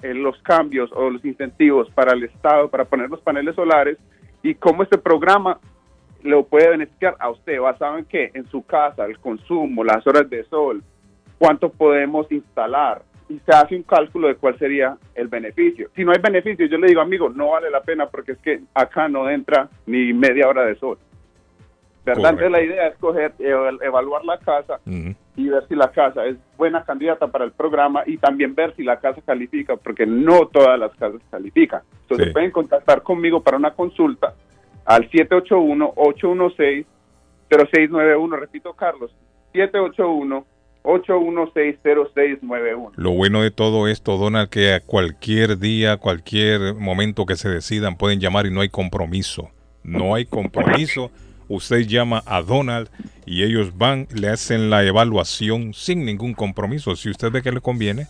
eh, 0.01 0.13
los 0.13 0.37
cambios 0.41 0.89
o 0.93 1.09
los 1.09 1.23
incentivos 1.25 1.89
para 1.91 2.13
el 2.13 2.23
Estado, 2.23 2.69
para 2.69 2.85
poner 2.85 3.09
los 3.09 3.19
paneles 3.21 3.55
solares 3.55 3.97
y 4.41 4.55
cómo 4.55 4.83
este 4.83 4.97
programa 4.97 5.59
lo 6.23 6.45
puede 6.45 6.69
beneficiar 6.69 7.15
a 7.19 7.29
usted, 7.29 7.59
basado 7.59 7.97
en 7.97 8.05
qué, 8.05 8.31
en 8.33 8.47
su 8.47 8.63
casa, 8.63 9.05
el 9.05 9.19
consumo, 9.19 9.83
las 9.83 10.05
horas 10.07 10.29
de 10.29 10.43
sol, 10.45 10.83
cuánto 11.39 11.69
podemos 11.69 12.31
instalar 12.31 13.01
y 13.31 13.39
se 13.45 13.51
hace 13.55 13.75
un 13.75 13.83
cálculo 13.83 14.27
de 14.27 14.35
cuál 14.35 14.57
sería 14.59 14.97
el 15.15 15.27
beneficio. 15.27 15.89
Si 15.95 16.03
no 16.03 16.11
hay 16.11 16.19
beneficio, 16.21 16.65
yo 16.65 16.77
le 16.77 16.87
digo, 16.87 17.01
amigo, 17.01 17.29
no 17.29 17.51
vale 17.51 17.69
la 17.69 17.81
pena 17.81 18.07
porque 18.07 18.33
es 18.33 18.37
que 18.39 18.59
acá 18.73 19.07
no 19.07 19.29
entra 19.29 19.69
ni 19.85 20.11
media 20.13 20.47
hora 20.49 20.65
de 20.65 20.75
sol. 20.75 20.97
¿Verdad? 22.03 22.31
Entonces 22.31 22.51
la 22.51 22.61
idea 22.61 22.87
es 22.87 22.97
coger, 22.97 23.31
eval- 23.39 23.79
evaluar 23.83 24.25
la 24.25 24.37
casa 24.39 24.79
y 25.35 25.47
ver 25.47 25.67
si 25.67 25.75
la 25.75 25.91
casa 25.91 26.25
es 26.25 26.35
buena 26.57 26.83
candidata 26.83 27.27
para 27.27 27.45
el 27.45 27.51
programa 27.51 28.01
y 28.07 28.17
también 28.17 28.53
ver 28.55 28.75
si 28.75 28.83
la 28.83 28.99
casa 28.99 29.21
califica, 29.25 29.77
porque 29.77 30.05
no 30.07 30.47
todas 30.47 30.77
las 30.79 30.91
casas 30.95 31.21
califican. 31.29 31.81
Entonces 32.01 32.27
Sí. 32.27 32.33
pueden 32.33 32.49
contactar 32.51 33.01
conmigo 33.03 33.41
para 33.41 33.55
una 33.57 33.71
consulta 33.71 34.33
al 34.85 35.07
781-816-0691. 37.49 38.35
Repito, 38.39 38.73
Carlos, 38.73 39.15
781-816-0691. 40.83 42.91
Lo 42.95 43.11
bueno 43.11 43.41
de 43.41 43.51
todo 43.51 43.87
esto, 43.87 44.17
Donald, 44.17 44.49
que 44.49 44.73
a 44.73 44.79
cualquier 44.79 45.59
día, 45.59 45.97
cualquier 45.97 46.73
momento 46.75 47.25
que 47.25 47.35
se 47.35 47.49
decidan, 47.49 47.95
pueden 47.97 48.19
llamar 48.19 48.45
y 48.45 48.51
no 48.51 48.61
hay 48.61 48.69
compromiso. 48.69 49.49
No 49.83 50.15
hay 50.15 50.25
compromiso. 50.25 51.11
Usted 51.47 51.81
llama 51.87 52.23
a 52.25 52.41
Donald 52.41 52.89
y 53.25 53.43
ellos 53.43 53.77
van, 53.77 54.07
le 54.13 54.29
hacen 54.29 54.69
la 54.69 54.83
evaluación 54.85 55.73
sin 55.73 56.05
ningún 56.05 56.33
compromiso. 56.33 56.95
Si 56.95 57.09
usted 57.09 57.31
ve 57.31 57.41
que 57.41 57.51
le 57.51 57.61
conviene, 57.61 58.07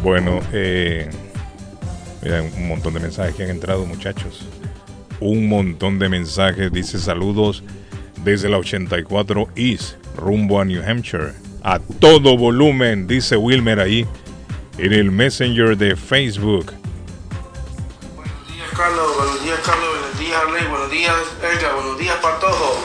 Bueno, 0.02 0.40
eh, 0.52 1.08
mira, 2.22 2.42
un 2.42 2.68
montón 2.68 2.94
de 2.94 3.00
mensajes 3.00 3.34
que 3.34 3.44
han 3.44 3.50
entrado, 3.50 3.84
muchachos. 3.86 4.40
Un 5.20 5.48
montón 5.48 5.98
de 5.98 6.08
mensajes. 6.08 6.72
Dice 6.72 6.98
saludos 6.98 7.62
desde 8.24 8.48
la 8.48 8.58
84 8.58 9.48
East, 9.56 9.94
rumbo 10.16 10.60
a 10.60 10.64
New 10.64 10.82
Hampshire. 10.86 11.32
A 11.62 11.78
todo 11.78 12.36
volumen, 12.36 13.06
dice 13.06 13.36
Wilmer 13.36 13.78
ahí, 13.80 14.06
en 14.78 14.92
el 14.92 15.10
Messenger 15.12 15.76
de 15.76 15.94
Facebook. 15.96 16.72
días, 18.48 18.68
Carlos. 18.76 19.16
Buenos 19.16 19.44
días, 19.44 19.58
Carlos. 19.64 19.88
Buenos 20.00 20.18
días, 20.18 20.40
Arley. 20.44 20.66
Buenos 20.68 20.90
días, 20.90 21.14
Edgar, 21.40 21.74
buenos 21.74 21.98
días, 21.98 22.16
Patojo. 22.16 22.78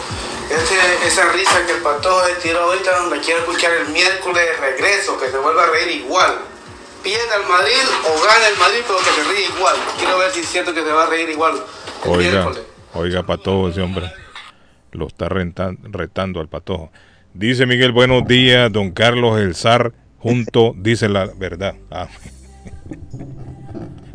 Ese- 0.50 1.08
esa 1.08 1.32
risa 1.34 1.66
que 1.66 1.74
el 1.74 1.82
Patojo 1.82 2.22
tiró 2.42 2.60
ahorita, 2.64 2.92
la 3.10 3.22
quiero 3.22 3.40
escuchar 3.42 3.72
el 3.74 3.90
miércoles 3.94 4.44
de 4.46 4.68
regreso, 4.72 5.20
que 5.20 5.30
se 5.30 5.38
vuelva 5.40 5.64
a 5.64 5.68
reír 5.72 6.02
igual. 6.06 6.36
Pierda 7.04 7.36
el 7.42 7.48
Madrid 7.48 7.84
o 8.06 8.26
gana 8.26 8.48
el 8.52 8.58
Madrid, 8.58 8.80
pero 8.88 9.00
que 9.00 9.06
se 9.06 9.24
ríe 9.32 9.46
igual. 9.56 9.76
Quiero 9.98 10.18
ver 10.18 10.32
si 10.32 10.40
es 10.42 10.50
cierto 10.50 10.74
que 10.74 10.82
se 10.84 10.92
va 10.92 11.04
a 11.04 11.10
reír 11.10 11.30
igual 11.30 11.54
el 12.06 12.10
Oiga, 12.10 12.32
miércoles. 12.32 12.62
oiga, 12.94 13.26
Patojo, 13.26 13.70
ese 13.70 13.82
hombre 13.82 14.12
lo 14.92 15.08
está 15.08 15.30
retando 15.30 16.40
al 16.40 16.48
Patojo. 16.50 16.92
Dice 17.34 17.66
Miguel, 17.66 17.92
buenos 17.92 18.26
días, 18.28 18.72
don 18.72 18.92
Carlos 18.92 19.40
El 19.40 19.56
Zar, 19.56 19.94
junto, 20.20 20.74
dice 20.78 21.10
la 21.10 21.26
verdad. 21.38 21.76
Ah. 21.92 22.08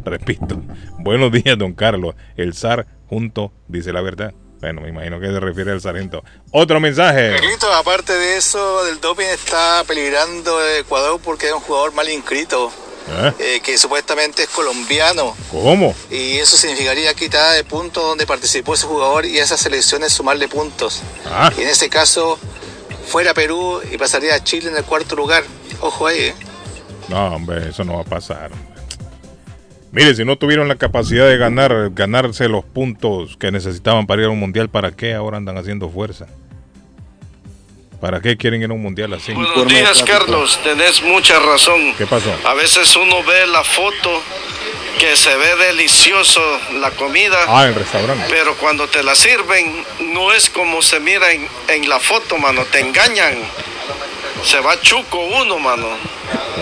Repito, 0.05 0.61
buenos 0.99 1.31
días, 1.31 1.57
don 1.57 1.75
Carlos 1.75 2.17
El 2.37 2.55
Zar, 2.55 2.87
junto, 3.07 3.53
dice 3.69 3.93
la 3.93 4.01
verdad. 4.01 4.35
Bueno, 4.63 4.81
me 4.81 4.91
imagino 4.91 5.19
que 5.19 5.27
se 5.27 5.41
refiere 5.41 5.73
al 5.73 5.81
sargento. 5.81 6.23
Otro 6.53 6.79
mensaje. 6.79 7.33
Carlito, 7.33 7.73
aparte 7.73 8.13
de 8.13 8.37
eso, 8.37 8.85
del 8.85 9.01
doping 9.01 9.27
está 9.27 9.83
peligrando 9.89 10.57
Ecuador 10.77 11.21
porque 11.21 11.49
es 11.49 11.53
un 11.53 11.59
jugador 11.59 11.93
mal 11.95 12.09
inscrito, 12.09 12.71
¿Eh? 13.11 13.33
eh, 13.41 13.61
que 13.61 13.77
supuestamente 13.77 14.45
es 14.45 14.49
colombiano. 14.51 15.37
¿Cómo? 15.51 15.97
Y 16.13 16.39
eso 16.39 16.57
significaría 16.57 17.13
quitar 17.15 17.57
de 17.57 17.65
puntos 17.65 18.05
donde 18.05 18.25
participó 18.25 18.75
ese 18.75 18.87
jugador 18.87 19.27
y 19.27 19.41
a 19.41 19.43
esas 19.43 19.59
selecciones 19.59 20.13
sumarle 20.13 20.47
puntos. 20.47 21.03
Ah. 21.27 21.51
Y 21.59 21.63
en 21.63 21.69
ese 21.69 21.91
caso, 21.91 22.39
fuera 23.09 23.35
Perú 23.35 23.81
y 23.91 23.99
pasaría 23.99 24.37
a 24.37 24.45
Chile 24.45 24.71
en 24.71 24.77
el 24.77 24.85
cuarto 24.85 25.17
lugar. 25.17 25.43
Ojo 25.81 26.07
ahí, 26.07 26.21
¿eh? 26.21 26.35
No, 27.09 27.35
hombre, 27.35 27.71
eso 27.71 27.83
no 27.83 27.97
va 27.97 28.03
a 28.03 28.05
pasar. 28.05 28.53
Mire, 29.93 30.15
si 30.15 30.25
no 30.25 30.37
tuvieron 30.37 30.69
la 30.69 30.77
capacidad 30.77 31.27
de 31.29 31.37
ganar, 31.37 31.91
ganarse 31.93 32.49
los 32.49 32.65
puntos 32.65 33.37
que 33.37 33.51
necesitaban 33.51 34.07
para 34.07 34.23
ir 34.23 34.29
a 34.29 34.31
un 34.31 34.39
mundial, 34.41 34.71
¿para 34.71 34.91
qué 34.93 35.13
ahora 35.15 35.37
andan 35.37 35.59
haciendo 35.59 35.91
fuerza? 35.91 36.27
¿Para 38.01 38.21
qué 38.21 38.37
quieren 38.37 38.63
ir 38.63 38.71
a 38.71 38.73
un 38.73 38.81
mundial 38.83 39.13
así? 39.13 39.33
Buenos 39.33 39.69
días, 39.69 40.03
Carlos. 40.03 40.59
Tenés 40.65 41.03
mucha 41.03 41.39
razón. 41.41 41.95
¿Qué 41.97 42.07
pasó? 42.07 42.35
A 42.45 42.55
veces 42.55 42.97
uno 42.97 43.23
ve 43.23 43.47
la 43.47 43.63
foto 43.63 44.23
que 44.99 45.15
se 45.17 45.37
ve 45.37 45.57
delicioso 45.67 46.41
la 46.81 46.91
comida, 46.93 47.37
Ah, 47.49 47.67
en 47.67 47.75
restaurante. 47.75 48.25
pero 48.31 48.55
cuando 48.57 48.89
te 48.89 49.03
la 49.03 49.15
sirven 49.15 49.85
no 50.13 50.33
es 50.33 50.49
como 50.51 50.81
se 50.83 51.01
mira 51.01 51.31
en, 51.33 51.47
en 51.69 51.89
la 51.89 52.01
foto, 52.01 52.39
mano. 52.39 52.65
Te 52.65 52.81
engañan. 52.81 53.35
Se 54.43 54.59
va 54.61 54.81
chuco 54.81 55.19
uno, 55.43 55.59
mano. 55.59 55.87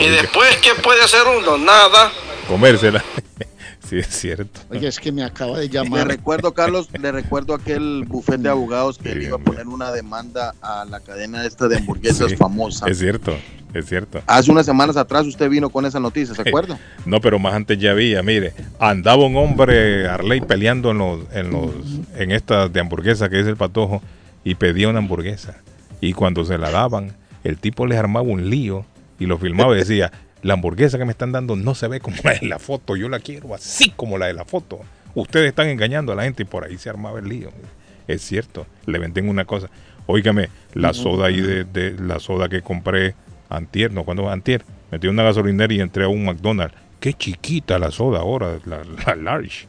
Y 0.01 0.09
después, 0.09 0.57
¿qué 0.59 0.75
puede 0.75 1.03
hacer 1.03 1.23
uno? 1.27 1.57
Nada. 1.59 2.13
Comérsela. 2.51 3.01
sí, 3.89 3.99
es 3.99 4.09
cierto. 4.09 4.61
Oye, 4.71 4.89
es 4.89 4.99
que 4.99 5.13
me 5.13 5.23
acaba 5.23 5.57
de 5.61 5.67
Le 5.67 5.73
llamar. 5.73 6.09
recuerdo, 6.09 6.53
Carlos, 6.53 6.89
le 7.01 7.13
recuerdo 7.13 7.55
aquel 7.55 8.05
bufete 8.09 8.43
de 8.43 8.49
abogados 8.49 8.99
que 8.99 9.15
le 9.15 9.27
iba 9.27 9.37
a 9.37 9.39
poner 9.39 9.69
una 9.69 9.93
demanda 9.93 10.53
a 10.61 10.85
la 10.85 10.99
cadena 10.99 11.47
esta 11.47 11.69
de 11.69 11.77
hamburguesas 11.77 12.33
Sí, 12.33 12.37
famosa. 12.37 12.89
Es 12.89 12.99
cierto, 12.99 13.37
es 13.73 13.87
cierto. 13.87 14.21
Hace 14.27 14.51
unas 14.51 14.67
semanas 14.67 14.97
atrás 14.97 15.29
usted 15.29 15.49
vino 15.49 15.71
con 15.71 15.87
esa 15.87 16.01
noticia, 16.01 16.35
¿se 16.35 16.43
acuerda? 16.43 16.77
No, 17.07 17.21
pero 17.21 17.39
más 17.39 17.55
antes 17.55 17.79
ya 17.79 17.93
había, 17.93 18.21
mire, 18.25 18.53
andaba 18.81 19.25
un 19.25 19.37
hombre, 19.37 20.09
Arley, 20.09 20.41
peleando 20.41 20.91
en 20.91 20.99
los, 20.99 21.21
en 21.33 21.51
los, 21.53 21.71
en 22.17 22.33
estas 22.33 22.73
de 22.73 22.81
hamburguesa 22.81 23.29
que 23.29 23.39
es 23.39 23.47
el 23.47 23.57
patojo, 23.57 24.03
y 24.43 24.57
pedía 24.57 24.89
una 24.89 24.99
hamburguesa. 24.99 25.59
Y 26.01 26.15
cuando 26.15 26.45
se 26.45 26.59
la 26.59 26.73
daban, 26.73 27.13
el 27.45 27.59
tipo 27.59 27.87
les 27.87 27.97
armaba 27.97 28.27
un 28.27 28.51
lío 28.51 28.85
y 29.21 29.27
lo 29.27 29.39
filmaba 29.39 29.75
y 29.77 29.79
decía, 29.79 30.11
la 30.43 30.55
hamburguesa 30.55 30.99
que 30.99 31.05
me 31.05 31.13
están 31.13 31.33
dando 31.33 31.57
no 31.57 31.75
se 31.75 31.89
ve 31.89 32.01
como 32.01 32.17
la 32.25 32.33
de 32.35 32.47
la 32.47 32.59
foto, 32.59 32.97
yo 32.97 33.09
la 33.09 33.19
quiero 33.21 33.55
así 33.55 33.91
como 33.91 34.19
la 34.19 34.27
de 34.27 34.35
la 34.35 34.45
foto. 34.45 34.81
Ustedes 35.15 35.49
están 35.49 35.69
engañando 35.69 36.13
a 36.13 36.15
la 36.17 36.23
gente 36.25 36.43
y 36.45 36.47
por 36.47 36.65
ahí 36.65 36.79
se 36.79 36.89
armaba 36.89 37.19
el 37.19 37.29
lío. 37.29 37.51
Es 38.07 38.23
cierto, 38.23 38.67
le 38.87 38.99
venden 38.99 39.29
una 39.29 39.45
cosa. 39.45 39.69
Óigame, 40.07 40.49
la 40.75 40.93
soda 40.93 41.27
ahí 41.27 41.41
de, 41.41 41.65
de- 41.65 41.93
la 42.01 42.19
soda 42.21 42.49
que 42.49 42.63
compré 42.63 43.15
antier, 43.49 43.93
no, 43.93 44.05
cuando 44.05 44.29
antier, 44.31 44.65
metí 44.91 45.07
una 45.09 45.23
gasolinera 45.23 45.73
y 45.75 45.81
entré 45.81 46.05
a 46.05 46.09
un 46.09 46.25
McDonald's. 46.25 46.75
Qué 47.01 47.13
chiquita 47.13 47.79
la 47.79 47.91
soda 47.91 48.21
ahora, 48.21 48.59
la, 48.67 48.83
la 49.07 49.15
large. 49.17 49.67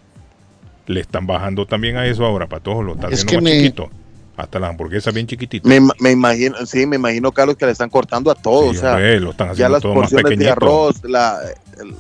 Le 0.87 0.99
están 0.99 1.27
bajando 1.27 1.65
también 1.65 1.97
a 1.97 2.05
eso 2.05 2.25
ahora, 2.25 2.47
para 2.47 2.63
todos 2.63 2.83
lo 2.83 2.93
están 2.95 3.13
Es 3.13 3.23
haciendo 3.23 3.31
que 3.31 3.35
más 3.37 3.43
me- 3.43 3.57
chiquito. 3.61 3.89
Hasta 4.37 4.59
las 4.59 4.69
hamburguesas 4.71 5.13
bien 5.13 5.27
chiquititas. 5.27 5.67
Me, 5.69 5.77
ima- 5.79 5.95
me 5.99 6.11
imagino, 6.11 6.55
sí, 6.65 6.85
me 6.85 6.95
imagino, 6.95 7.31
Carlos, 7.31 7.57
que 7.57 7.65
le 7.65 7.71
están 7.73 7.89
cortando 7.89 8.31
a 8.31 8.35
todo. 8.35 8.71
Sí, 8.71 8.77
o 8.77 8.79
sea, 8.81 8.91
hombre, 8.93 9.19
lo 9.19 9.31
están 9.31 9.47
ya 9.47 9.51
haciendo 9.53 9.73
las 9.73 9.81
todo 9.81 9.93
más 9.93 10.01
porciones 10.01 10.23
de 10.23 10.29
pequeñito. 10.29 10.51
arroz, 10.53 11.03
la, 11.03 11.39
el- 11.79 11.95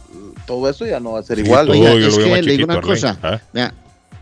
todo 0.45 0.69
eso 0.69 0.85
ya 0.85 0.99
no 0.99 1.13
va 1.13 1.19
a 1.19 1.23
ser 1.23 1.37
Sí, 1.37 1.43
igual. 1.45 1.67
todo 1.67 1.77
Oiga, 1.77 1.93
es 1.93 2.17
que 2.17 2.29
más 2.29 2.41
le 2.45 2.51
digo 2.53 2.63
una 2.65 2.73
Arley. 2.75 2.89
cosa. 2.89 3.17
¿Ah? 3.21 3.39
Mira, 3.53 3.73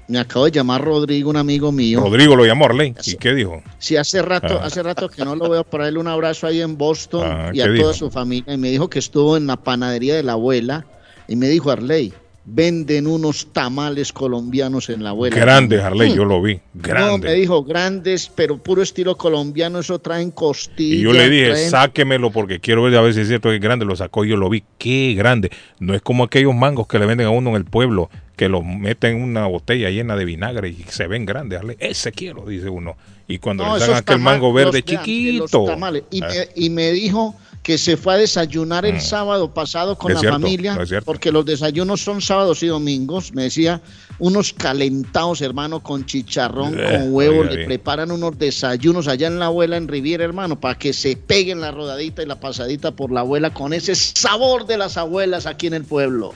me 0.07 0.19
acabo 0.19 0.45
de 0.45 0.51
llamar 0.51 0.83
Rodrigo, 0.83 1.29
un 1.29 1.37
amigo 1.37 1.71
mío. 1.71 2.01
Rodrigo 2.01 2.35
lo 2.35 2.45
llamó 2.45 2.65
Arley. 2.65 2.95
¿Y 3.05 3.15
qué 3.15 3.33
dijo? 3.33 3.61
Sí, 3.77 3.95
hace 3.95 4.21
rato, 4.23 4.59
Ah. 4.61 4.65
hace 4.65 4.81
rato 4.83 5.07
que 5.07 5.23
no 5.23 5.35
lo 5.35 5.47
veo 5.49 5.63
para 5.63 5.87
él 5.87 5.97
un 5.99 6.07
abrazo 6.07 6.47
ahí 6.47 6.61
en 6.61 6.77
Boston 6.77 7.23
Ah, 7.25 7.51
y 7.53 7.61
a 7.61 7.65
¿qué 7.65 7.77
toda 7.79 7.93
dijo? 7.93 7.93
su 7.93 8.09
familia. 8.11 8.53
Y 8.53 8.57
me 8.57 8.69
dijo 8.71 8.89
que 8.89 8.99
estuvo 8.99 9.37
en 9.37 9.45
la 9.47 9.55
panadería 9.55 10.15
de 10.15 10.23
la 10.23 10.31
abuela 10.33 10.83
y 11.27 11.35
me 11.35 11.47
dijo, 11.47 11.69
Arley, 11.69 12.11
venden 12.51 13.05
unos 13.07 13.47
tamales 13.53 14.11
colombianos 14.11 14.89
en 14.89 15.03
la 15.03 15.09
abuela. 15.11 15.35
Grande, 15.35 15.81
Arley, 15.81 16.11
Mm. 16.11 16.15
yo 16.15 16.25
lo 16.25 16.41
vi. 16.41 16.59
No, 16.73 17.17
me 17.17 17.33
dijo 17.33 17.63
grandes, 17.63 18.31
pero 18.33 18.57
puro 18.57 18.81
estilo 18.81 19.15
colombiano, 19.17 19.79
eso 19.79 19.99
traen 19.99 20.31
costillas. 20.31 20.99
Y 20.99 21.01
yo 21.03 21.13
le 21.13 21.29
dije, 21.29 21.51
traen- 21.51 21.69
sáquemelo 21.69 22.31
porque 22.31 22.59
quiero 22.59 22.83
ver 22.83 22.95
a 22.97 23.01
ver 23.01 23.13
si 23.13 23.21
es 23.21 23.27
cierto 23.27 23.49
que 23.49 23.55
es 23.55 23.61
grande. 23.61 23.85
Lo 23.85 23.95
sacó 23.95 24.25
y 24.25 24.29
yo 24.29 24.37
lo 24.37 24.49
vi. 24.49 24.63
Qué 24.77 25.13
grande. 25.15 25.51
No 25.79 25.93
es 25.93 26.01
como 26.01 26.23
aquellos 26.23 26.55
mangos 26.55 26.87
que 26.87 26.97
le 26.99 27.05
venden 27.05 27.27
a 27.27 27.31
uno 27.31 27.51
en 27.51 27.55
el 27.57 27.65
pueblo, 27.65 28.09
que 28.35 28.49
los 28.49 28.63
meten 28.65 29.17
en 29.17 29.23
una 29.23 29.45
botella 29.47 29.89
llena 29.89 30.15
de 30.15 30.25
vinagre 30.25 30.69
y 30.69 30.85
se 30.89 31.07
ven 31.07 31.25
grandes. 31.25 31.59
Arley. 31.59 31.75
Ese 31.79 32.11
quiero, 32.11 32.45
dice 32.45 32.69
uno. 32.69 32.97
Y 33.27 33.37
cuando 33.37 33.63
No, 33.63 33.73
le 33.75 33.79
dan 33.81 33.89
esos 33.91 34.01
aquel 34.01 34.19
mango 34.19 34.51
verde 34.53 34.79
los- 34.79 34.85
vean, 34.91 35.03
chiquito. 35.03 35.59
los 35.59 35.65
tamales. 35.67 36.03
Y, 36.09 36.23
Ah. 36.23 36.27
me, 36.29 36.47
y 36.55 36.69
me 36.71 36.91
dijo 36.91 37.35
que 37.69 37.77
se 37.77 37.97
fue 37.97 38.15
a 38.15 38.17
desayunar 38.17 38.83
el 38.87 38.95
Mm. 38.95 38.99
sábado 38.99 39.53
pasado 39.53 39.95
con 39.95 40.09
Es 40.09 40.15
la 40.15 40.21
cierto, 40.21 40.39
familia, 40.39 40.79
es 40.81 41.03
porque 41.05 41.31
los 41.31 41.45
desayunos 41.45 42.01
son 42.01 42.19
sábados 42.19 42.63
y 42.63 42.65
domingos. 42.65 43.31
Me 43.31 43.43
decía, 43.43 43.79
unos 44.17 44.53
calentados, 44.53 45.39
hermano, 45.43 45.83
con 45.83 46.03
chicharrón, 46.03 46.79
Eh, 46.79 46.83
con 46.89 47.13
huevo. 47.13 47.43
Le 47.43 47.57
bien. 47.57 47.67
preparan 47.67 48.09
unos 48.09 48.39
desayunos 48.39 49.07
allá 49.07 49.27
en 49.27 49.37
la 49.37 49.45
abuela, 49.45 49.77
en 49.77 49.87
Riviera, 49.87 50.23
hermano, 50.23 50.59
para 50.59 50.79
que 50.79 50.93
se 50.93 51.15
peguen 51.15 51.61
la 51.61 51.69
rodadita 51.69 52.23
y 52.23 52.25
la 52.25 52.39
pasadita 52.39 52.89
por 52.89 53.11
la 53.11 53.19
abuela 53.19 53.53
con 53.53 53.71
ese 53.71 53.93
sabor 53.93 54.65
de 54.65 54.79
las 54.79 54.97
abuelas 54.97 55.45
aquí 55.45 55.67
en 55.67 55.75
el 55.75 55.83
pueblo. 55.83 56.33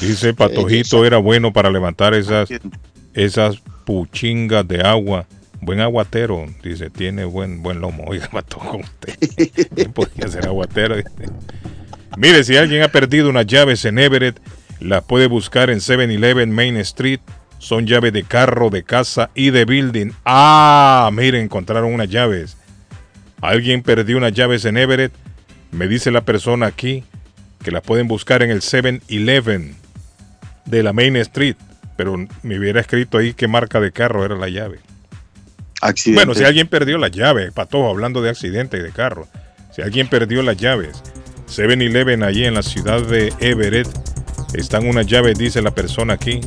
Dice 0.00 0.34
Patojito 0.34 1.04
era 1.06 1.18
bueno 1.18 1.52
para 1.52 1.70
levantar 1.70 2.12
esas, 2.14 2.48
esas 3.14 3.54
puchingas 3.84 4.66
de 4.66 4.80
agua. 4.80 5.28
Buen 5.62 5.78
aguatero, 5.78 6.44
dice, 6.60 6.90
tiene 6.90 7.24
buen 7.24 7.62
buen 7.62 7.80
lomo. 7.80 8.02
Oiga, 8.08 8.28
Patojo, 8.32 8.78
usted. 8.78 9.16
¿Quién 9.72 9.92
podría 9.92 10.26
ser 10.26 10.46
aguatero? 10.46 10.96
Mire, 12.16 12.42
si 12.42 12.56
alguien 12.56 12.82
ha 12.82 12.88
perdido 12.88 13.30
unas 13.30 13.46
llaves 13.46 13.84
en 13.84 14.00
Everett, 14.00 14.40
las 14.80 15.04
puede 15.04 15.28
buscar 15.28 15.70
en 15.70 15.78
7-Eleven 15.78 16.50
Main 16.50 16.76
Street. 16.78 17.20
Son 17.58 17.86
llaves 17.86 18.12
de 18.12 18.24
carro, 18.24 18.70
de 18.70 18.82
casa 18.82 19.30
y 19.36 19.50
de 19.50 19.64
building. 19.64 20.10
Ah, 20.24 21.08
mire, 21.12 21.40
encontraron 21.40 21.94
unas 21.94 22.08
llaves. 22.08 22.56
Alguien 23.40 23.84
perdió 23.84 24.16
unas 24.16 24.32
llaves 24.32 24.64
en 24.64 24.76
Everett. 24.76 25.12
Me 25.70 25.86
dice 25.86 26.10
la 26.10 26.22
persona 26.22 26.66
aquí 26.66 27.04
que 27.62 27.70
las 27.70 27.82
pueden 27.82 28.08
buscar 28.08 28.42
en 28.42 28.50
el 28.50 28.62
7-Eleven 28.62 29.76
de 30.64 30.82
la 30.82 30.92
Main 30.92 31.14
Street. 31.18 31.56
Pero 31.96 32.16
me 32.42 32.58
hubiera 32.58 32.80
escrito 32.80 33.18
ahí 33.18 33.32
qué 33.32 33.46
marca 33.46 33.78
de 33.78 33.92
carro 33.92 34.24
era 34.24 34.34
la 34.34 34.48
llave. 34.48 34.80
Bueno, 36.14 36.34
si 36.34 36.44
alguien 36.44 36.68
perdió 36.68 36.96
la 36.98 37.08
llave, 37.08 37.50
Patojo, 37.50 37.88
hablando 37.90 38.22
de 38.22 38.30
accidente 38.30 38.76
y 38.76 38.80
de 38.80 38.90
carro. 38.90 39.26
Si 39.74 39.82
alguien 39.82 40.08
perdió 40.08 40.42
las 40.42 40.56
llaves, 40.56 41.02
7-Eleven 41.48 42.22
allí 42.22 42.44
en 42.44 42.54
la 42.54 42.62
ciudad 42.62 43.02
de 43.02 43.32
Everett, 43.40 43.88
están 44.54 44.86
unas 44.86 45.06
llaves, 45.06 45.38
dice 45.38 45.60
la 45.62 45.74
persona 45.74 46.14
aquí, 46.14 46.40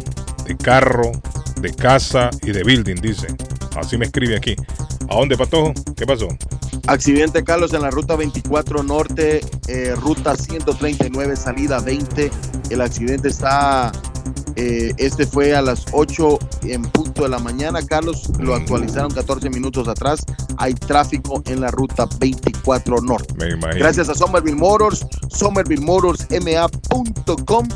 de 0.46 0.56
carro, 0.56 1.12
de 1.60 1.74
casa 1.74 2.30
y 2.44 2.52
de 2.52 2.64
building, 2.64 2.96
dice. 2.96 3.28
Así 3.76 3.98
me 3.98 4.06
escribe 4.06 4.38
aquí. 4.38 4.56
¿A 5.10 5.16
dónde, 5.16 5.36
Patojo? 5.36 5.74
¿Qué 5.98 6.06
pasó? 6.06 6.30
Accidente, 6.88 7.44
Carlos, 7.44 7.74
en 7.74 7.82
la 7.82 7.90
ruta 7.90 8.16
24 8.16 8.84
Norte, 8.84 9.42
eh, 9.68 9.94
ruta 9.96 10.36
139, 10.36 11.36
salida 11.36 11.80
20. 11.80 12.32
El 12.70 12.82
accidente 12.82 13.30
está, 13.30 13.92
eh, 14.56 14.94
este 14.98 15.26
fue 15.26 15.56
a 15.56 15.62
las 15.62 15.86
8 15.92 16.40
en 16.64 16.82
punto 16.84 17.24
de 17.24 17.30
la 17.30 17.40
mañana, 17.40 17.82
Carlos. 17.86 18.30
Lo 18.40 18.56
actualizaron 18.56 19.12
14 19.12 19.50
minutos 19.50 19.88
atrás. 19.88 20.26
Hay 20.58 20.74
tráfico 20.74 21.42
en 21.46 21.62
la 21.62 21.72
ruta 21.72 22.08
24 22.20 23.00
Norte. 23.02 23.34
Gracias 23.76 24.10
a 24.10 24.16
Somerville 24.16 24.58
Motors, 24.58 25.08
somervillemotorsma.com. 25.30 27.68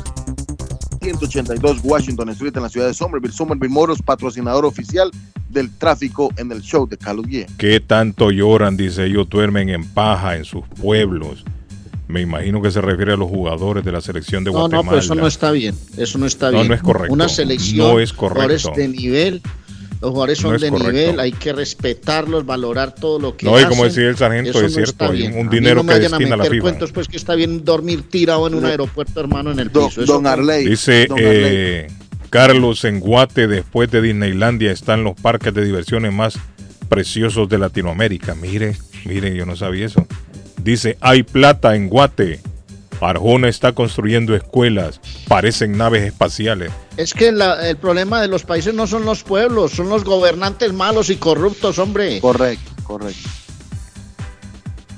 182 1.02 1.80
Washington 1.82 2.28
Street 2.30 2.56
en 2.56 2.62
la 2.62 2.68
ciudad 2.68 2.86
de 2.86 2.94
Somerville. 2.94 3.32
Somerville 3.32 3.72
Motors, 3.72 4.02
patrocinador 4.02 4.64
oficial 4.64 5.10
del 5.48 5.70
tráfico 5.76 6.30
en 6.36 6.52
el 6.52 6.62
show 6.62 6.86
de 6.86 6.96
Carlos 6.96 7.26
Guía. 7.26 7.46
¿Qué 7.58 7.80
tanto 7.80 8.30
lloran? 8.30 8.76
Dice 8.76 9.06
ellos 9.06 9.28
duermen 9.28 9.70
en 9.70 9.84
paja 9.84 10.36
en 10.36 10.44
sus 10.44 10.62
pueblos. 10.80 11.44
Me 12.10 12.20
imagino 12.20 12.60
que 12.60 12.70
se 12.70 12.80
refiere 12.80 13.12
a 13.12 13.16
los 13.16 13.28
jugadores 13.28 13.84
de 13.84 13.92
la 13.92 14.00
selección 14.00 14.44
de 14.44 14.50
No, 14.50 14.56
no, 14.56 14.60
Guatemala. 14.68 14.88
pero 14.90 15.00
eso 15.00 15.14
no 15.14 15.26
está 15.26 15.50
bien. 15.52 15.74
Eso 15.96 16.18
no 16.18 16.26
está 16.26 16.50
No, 16.50 16.58
bien. 16.58 16.68
no 16.68 16.74
es 16.74 16.82
correcto. 16.82 17.12
Una 17.12 17.28
selección 17.28 17.88
No 17.88 18.00
es 18.00 18.12
jugadores 18.12 18.62
correcto. 18.64 18.80
de 18.80 18.88
nivel 18.88 19.42
Los 20.02 20.12
jugadores 20.12 20.38
son 20.38 20.52
No 20.54 20.58
de 20.58 20.70
correcto. 20.70 20.92
nivel, 20.92 21.20
hay 21.20 21.30
que 21.32 21.52
respetarlos, 21.52 22.46
valorar 22.46 22.94
todo 22.94 23.18
lo 23.18 23.36
que 23.36 23.44
No, 23.44 23.52
y 23.52 23.56
hacen. 23.56 23.68
como 23.68 23.84
decía 23.84 24.08
el 24.08 24.16
sargento, 24.16 24.48
Eso 24.50 24.64
es 24.64 24.72
cierto, 24.72 24.90
está 24.92 25.10
hay 25.10 25.18
bien. 25.18 25.32
un 25.34 25.48
A 25.48 25.50
mí 25.50 25.56
dinero 25.58 25.74
no 25.76 25.82
me 25.84 25.92
que 25.92 25.98
vayan 25.98 26.14
a 26.14 26.16
destina 26.18 26.36
la 26.38 26.44
FIFA. 26.46 26.62
cuentos, 26.62 26.92
pues 26.92 27.06
que 27.06 27.18
está 27.18 27.34
bien 27.34 27.66
dormir 27.66 28.04
tirado 28.08 28.46
en 28.46 28.54
un 28.54 28.64
aeropuerto, 28.64 29.20
hermano, 29.20 29.52
en 29.52 29.58
el 29.58 29.70
piso. 29.70 30.02
Eso 30.02 30.22
no- 30.22 30.56
Dice 30.56 31.06
eh, 31.18 31.88
Carlos 32.30 32.84
en 32.86 32.98
Guate, 33.00 33.46
después 33.46 33.90
de 33.90 34.00
Disneylandia 34.00 34.72
están 34.72 35.04
los 35.04 35.20
parques 35.20 35.52
de 35.52 35.64
diversiones 35.66 36.14
más 36.14 36.38
preciosos 36.88 37.48
de 37.50 37.58
Latinoamérica. 37.58 38.34
Mire, 38.34 38.76
mire, 39.04 39.36
yo 39.36 39.44
no 39.44 39.54
sabía 39.54 39.84
eso. 39.84 40.06
Dice, 40.62 40.96
hay 41.00 41.22
plata 41.22 41.74
en 41.74 41.88
Guate. 41.88 42.40
Arjona 43.00 43.48
está 43.48 43.72
construyendo 43.72 44.36
escuelas, 44.36 45.00
parecen 45.26 45.78
naves 45.78 46.02
espaciales. 46.04 46.70
Es 46.98 47.14
que 47.14 47.32
la- 47.32 47.66
el 47.68 47.76
problema 47.78 48.20
de 48.20 48.28
los 48.28 48.42
países 48.44 48.74
no 48.74 48.86
son 48.86 49.06
los 49.06 49.22
pueblos, 49.22 49.72
son 49.72 49.88
los 49.88 50.04
gobernantes 50.04 50.74
malos 50.74 51.08
y 51.08 51.16
corruptos, 51.16 51.78
hombre. 51.78 52.20
Correcto, 52.20 52.70
correcto. 52.82 53.26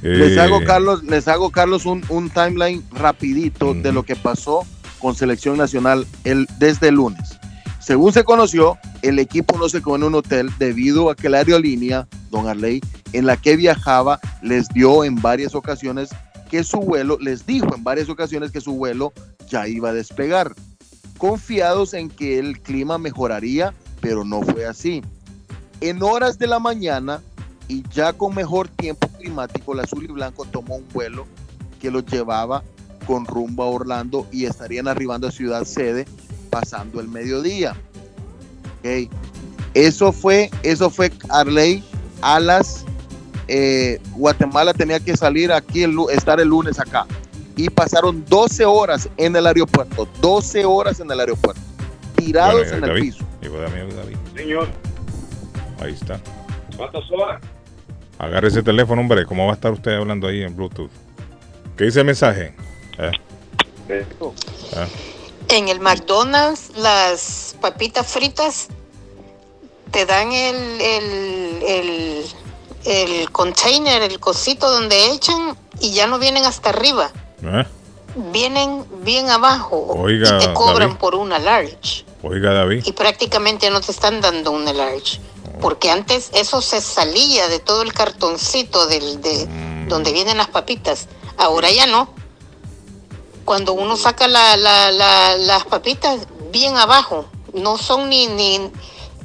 Eh, 0.03 0.09
Les 0.17 0.39
hago, 0.39 0.65
Carlos, 0.65 1.05
les 1.05 1.29
hago, 1.29 1.51
Carlos, 1.51 1.87
un, 1.87 2.05
un 2.09 2.29
timeline 2.29 2.83
rapidito 2.91 3.73
de 3.73 3.93
lo 3.93 4.03
que 4.03 4.17
pasó 4.17 4.67
con 4.99 5.15
selección 5.15 5.57
nacional 5.57 6.05
el, 6.25 6.49
desde 6.59 6.89
el 6.89 6.97
lunes. 6.97 7.39
Según 7.79 8.13
se 8.13 8.25
conoció, 8.25 8.79
el 9.03 9.21
equipo 9.21 9.57
no 9.59 9.69
se 9.69 9.79
quedó 9.79 9.95
en 9.97 10.03
un 10.05 10.15
hotel 10.17 10.51
debido 10.59 11.09
a 11.09 11.15
que 11.15 11.29
la 11.29 11.39
aerolínea, 11.39 12.09
Don 12.33 12.49
Arley, 12.49 12.81
en 13.13 13.27
la 13.27 13.37
que 13.37 13.57
viajaba, 13.57 14.21
les 14.43 14.69
dio 14.69 15.05
en 15.05 15.21
varias 15.21 15.55
ocasiones 15.55 16.11
que 16.51 16.65
su 16.65 16.79
vuelo, 16.81 17.19
les 17.21 17.47
dijo 17.47 17.75
en 17.75 17.83
varias 17.83 18.09
ocasiones 18.09 18.51
que 18.53 18.61
su 18.61 18.75
vuelo 18.75 19.13
ya 19.49 19.69
iba 19.69 19.91
a 19.91 19.93
despegar, 19.95 20.55
confiados 21.19 21.95
en 21.95 22.09
que 22.09 22.39
el 22.39 22.61
clima 22.61 22.99
mejoraría, 22.99 23.75
pero 24.01 24.25
no 24.25 24.43
fue 24.43 24.67
así. 24.67 25.03
En 25.81 26.03
horas 26.03 26.39
de 26.39 26.47
la 26.47 26.59
mañana 26.59 27.21
y 27.69 27.83
ya 27.91 28.13
con 28.13 28.35
mejor 28.35 28.69
tiempo 28.69 29.09
climático, 29.09 29.73
el 29.73 29.81
azul 29.81 30.05
y 30.05 30.09
blanco 30.09 30.45
tomó 30.45 30.77
un 30.77 30.89
vuelo 30.93 31.27
que 31.81 31.91
los 31.91 32.05
llevaba 32.07 32.63
con 33.07 33.27
rumbo 33.27 33.63
a 33.63 33.67
Orlando 33.67 34.27
y 34.31 34.45
estarían 34.45 34.89
arribando 34.89 35.29
a 35.29 35.33
Ciudad 35.33 35.65
Sede 35.65 36.07
pasando 36.51 37.01
el 37.01 37.09
mediodía. 37.09 37.75
Ok. 38.79 39.11
Eso 39.75 40.13
fue, 40.13 40.51
eso 40.63 40.91
fue 40.91 41.11
Arley 41.31 41.83
a 42.21 42.39
eh, 43.55 44.01
Guatemala 44.13 44.73
tenía 44.73 44.99
que 44.99 45.15
salir 45.15 45.53
aquí, 45.53 45.83
el 45.83 45.95
estar 46.11 46.41
el 46.41 46.49
lunes 46.49 46.81
acá. 46.81 47.07
Y 47.55 47.69
pasaron 47.69 48.25
12 48.27 48.65
horas 48.65 49.11
en 49.19 49.37
el 49.37 49.47
aeropuerto, 49.47 50.09
12 50.23 50.65
horas 50.65 51.01
en 51.01 51.11
el 51.11 51.21
aeropuerto, 51.21 51.61
tirados 52.17 52.67
Bueno, 52.71 52.87
en 52.87 52.93
el 52.97 53.03
piso. 53.03 53.25
llegó 53.43 53.59
David, 53.59 53.93
David. 53.95 54.17
Señor, 54.35 54.69
Ahí 55.81 55.93
está. 55.93 56.19
¿cuántas 56.79 57.03
horas? 57.11 57.43
Agarre 58.19 58.49
ese 58.49 58.63
teléfono, 58.63 59.03
hombre. 59.03 59.27
¿Cómo 59.27 59.45
va 59.45 59.53
a 59.53 59.55
estar 59.55 59.71
usted 59.73 59.93
hablando 59.97 60.29
ahí 60.29 60.43
en 60.43 60.57
Bluetooth? 60.57 60.91
¿Qué 61.77 61.85
dice 61.85 62.01
el 62.01 62.07
mensaje? 62.07 62.55
Eh, 62.99 63.11
eh. 63.91 64.07
En 65.51 65.69
el 65.69 65.79
McDonald's 65.81 66.71
las 66.77 67.55
papitas 67.61 68.07
fritas 68.07 68.69
te 69.91 70.07
dan 70.07 70.33
el, 70.33 70.57
el, 70.81 71.63
el, 71.67 72.25
el 72.85 73.31
container, 73.31 74.03
el 74.03 74.19
cosito 74.21 74.71
donde 74.71 75.13
echan 75.13 75.57
y 75.81 75.93
ya 75.93 76.07
no 76.07 76.19
vienen 76.19 76.45
hasta 76.45 76.71
arriba. 76.71 77.11
¿Eh? 77.43 77.65
Vienen 78.15 78.85
bien 79.03 79.31
abajo 79.31 79.87
Oiga, 79.99 80.37
y 80.37 80.39
te 80.47 80.53
cobran 80.53 80.89
David. 80.91 81.01
por 81.01 81.15
una 81.15 81.39
large. 81.39 82.05
Oiga, 82.23 82.53
David. 82.53 82.85
Y 82.87 82.93
prácticamente 82.93 83.71
no 83.71 83.81
te 83.81 83.91
están 83.93 84.21
dando 84.21 84.51
una 84.51 84.73
large. 84.73 85.21
Porque 85.61 85.91
antes 85.91 86.31
eso 86.35 86.61
se 86.61 86.81
salía 86.81 87.49
de 87.49 87.59
todo 87.59 87.83
el 87.83 87.93
cartoncito 87.93 88.87
del, 88.87 89.21
de 89.23 89.47
donde 89.89 90.13
vienen 90.13 90.37
las 90.39 90.49
papitas. 90.49 91.09
Ahora 91.39 91.71
ya 91.71 91.87
no. 91.87 92.09
Cuando 93.45 93.73
uno 93.73 93.97
saca 93.97 94.29
la, 94.29 94.57
la- 94.57 94.93
la- 94.93 95.37
las 95.37 95.65
papitas 95.65 96.21
bien 96.53 96.77
abajo, 96.77 97.27
no 97.55 97.77
son 97.79 98.09
ni, 98.09 98.27
ni 98.29 98.71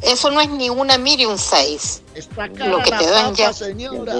eso 0.01 0.31
no 0.31 0.39
es 0.41 0.49
ni 0.49 0.69
una 0.69 0.97
medium 0.97 1.37
size. 1.37 2.01
Lo 2.67 2.79
que 2.79 2.91
te 2.91 3.05
dan 3.09 3.33
ya. 3.35 3.51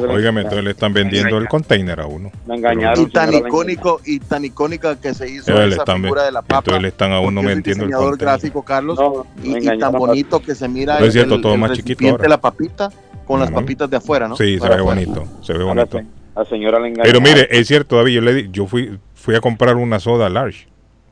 Óigame, 0.10 0.42
entonces 0.42 0.64
le 0.64 0.72
están 0.72 0.94
vendiendo 0.94 1.38
el 1.38 1.48
container 1.48 2.00
a 2.00 2.06
uno. 2.08 2.32
Me 2.46 2.58
Y 2.58 3.06
tan 3.08 3.34
icónico 3.34 4.02
y 4.06 4.20
tan 4.20 4.46
icónica 4.46 4.96
que 5.00 5.14
se 5.14 5.30
hizo 5.30 5.50
Entonces 5.52 5.74
esa 5.74 5.82
están, 5.84 6.02
figura 6.02 6.24
de 6.24 6.32
la 6.32 6.42
papa. 6.42 6.58
entonces 6.60 6.82
le 6.82 6.88
están 6.90 7.12
a 7.12 7.20
uno 7.20 7.42
el 7.42 7.48
metiendo 7.58 7.84
el 7.84 7.90
diseñador 7.90 8.10
container. 8.12 8.34
gráfico 8.36 8.62
Carlos 8.64 9.00
y- 9.44 9.48
y, 9.48 9.50
me 9.50 9.54
tan 9.62 9.74
engañaron. 9.74 10.00
bonito 10.00 10.40
que 10.42 10.56
se 10.56 10.68
mira 10.68 11.00
No 11.00 11.06
es 11.06 11.14
cierto, 11.14 11.36
el, 11.36 11.42
todo 11.42 11.54
el 11.54 11.60
más 11.60 11.72
chiquito 11.72 11.90
recipiente 11.90 12.22
ahora. 12.22 12.30
la 12.30 12.42
papita 12.42 12.92
con 13.26 13.40
las 13.40 13.52
papitas 13.52 13.90
de 13.90 13.98
afuera, 13.98 14.28
¿no? 14.28 14.36
Sí, 14.38 14.54
se 14.56 14.60
Para 14.60 14.76
ve 14.78 14.82
afuera. 14.82 15.02
bonito, 15.06 15.28
se 15.44 15.54
ve 15.54 15.64
bonito. 15.64 16.02
La 16.36 16.46
señora 16.46 16.80
le. 16.80 16.94
Pero 16.94 17.20
mire, 17.20 17.48
es 17.52 17.68
cierto, 17.68 17.98
David, 17.98 18.14
yo, 18.14 18.22
le 18.22 18.34
di- 18.34 18.50
yo 18.52 18.68
fui, 18.68 18.98
fui 19.16 19.36
a 19.36 19.42
comprar 19.42 19.76
una 19.76 20.00
soda 20.00 20.30
large, 20.30 20.68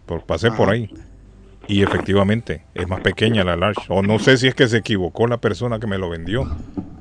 por, 0.06 0.22
pasé 0.24 0.52
por 0.52 0.70
ahí, 0.70 0.90
y 1.68 1.84
efectivamente 1.84 2.66
es 2.74 2.88
más 2.88 3.02
pequeña 3.02 3.44
la 3.44 3.56
large. 3.56 3.82
O 3.90 4.02
no 4.02 4.20
sé 4.20 4.38
si 4.38 4.48
es 4.48 4.56
que 4.56 4.68
se 4.68 4.78
equivocó 4.78 5.28
la 5.28 5.38
persona 5.38 5.80
que 5.80 5.88
me 5.88 5.98
lo 5.98 6.10
vendió, 6.10 6.48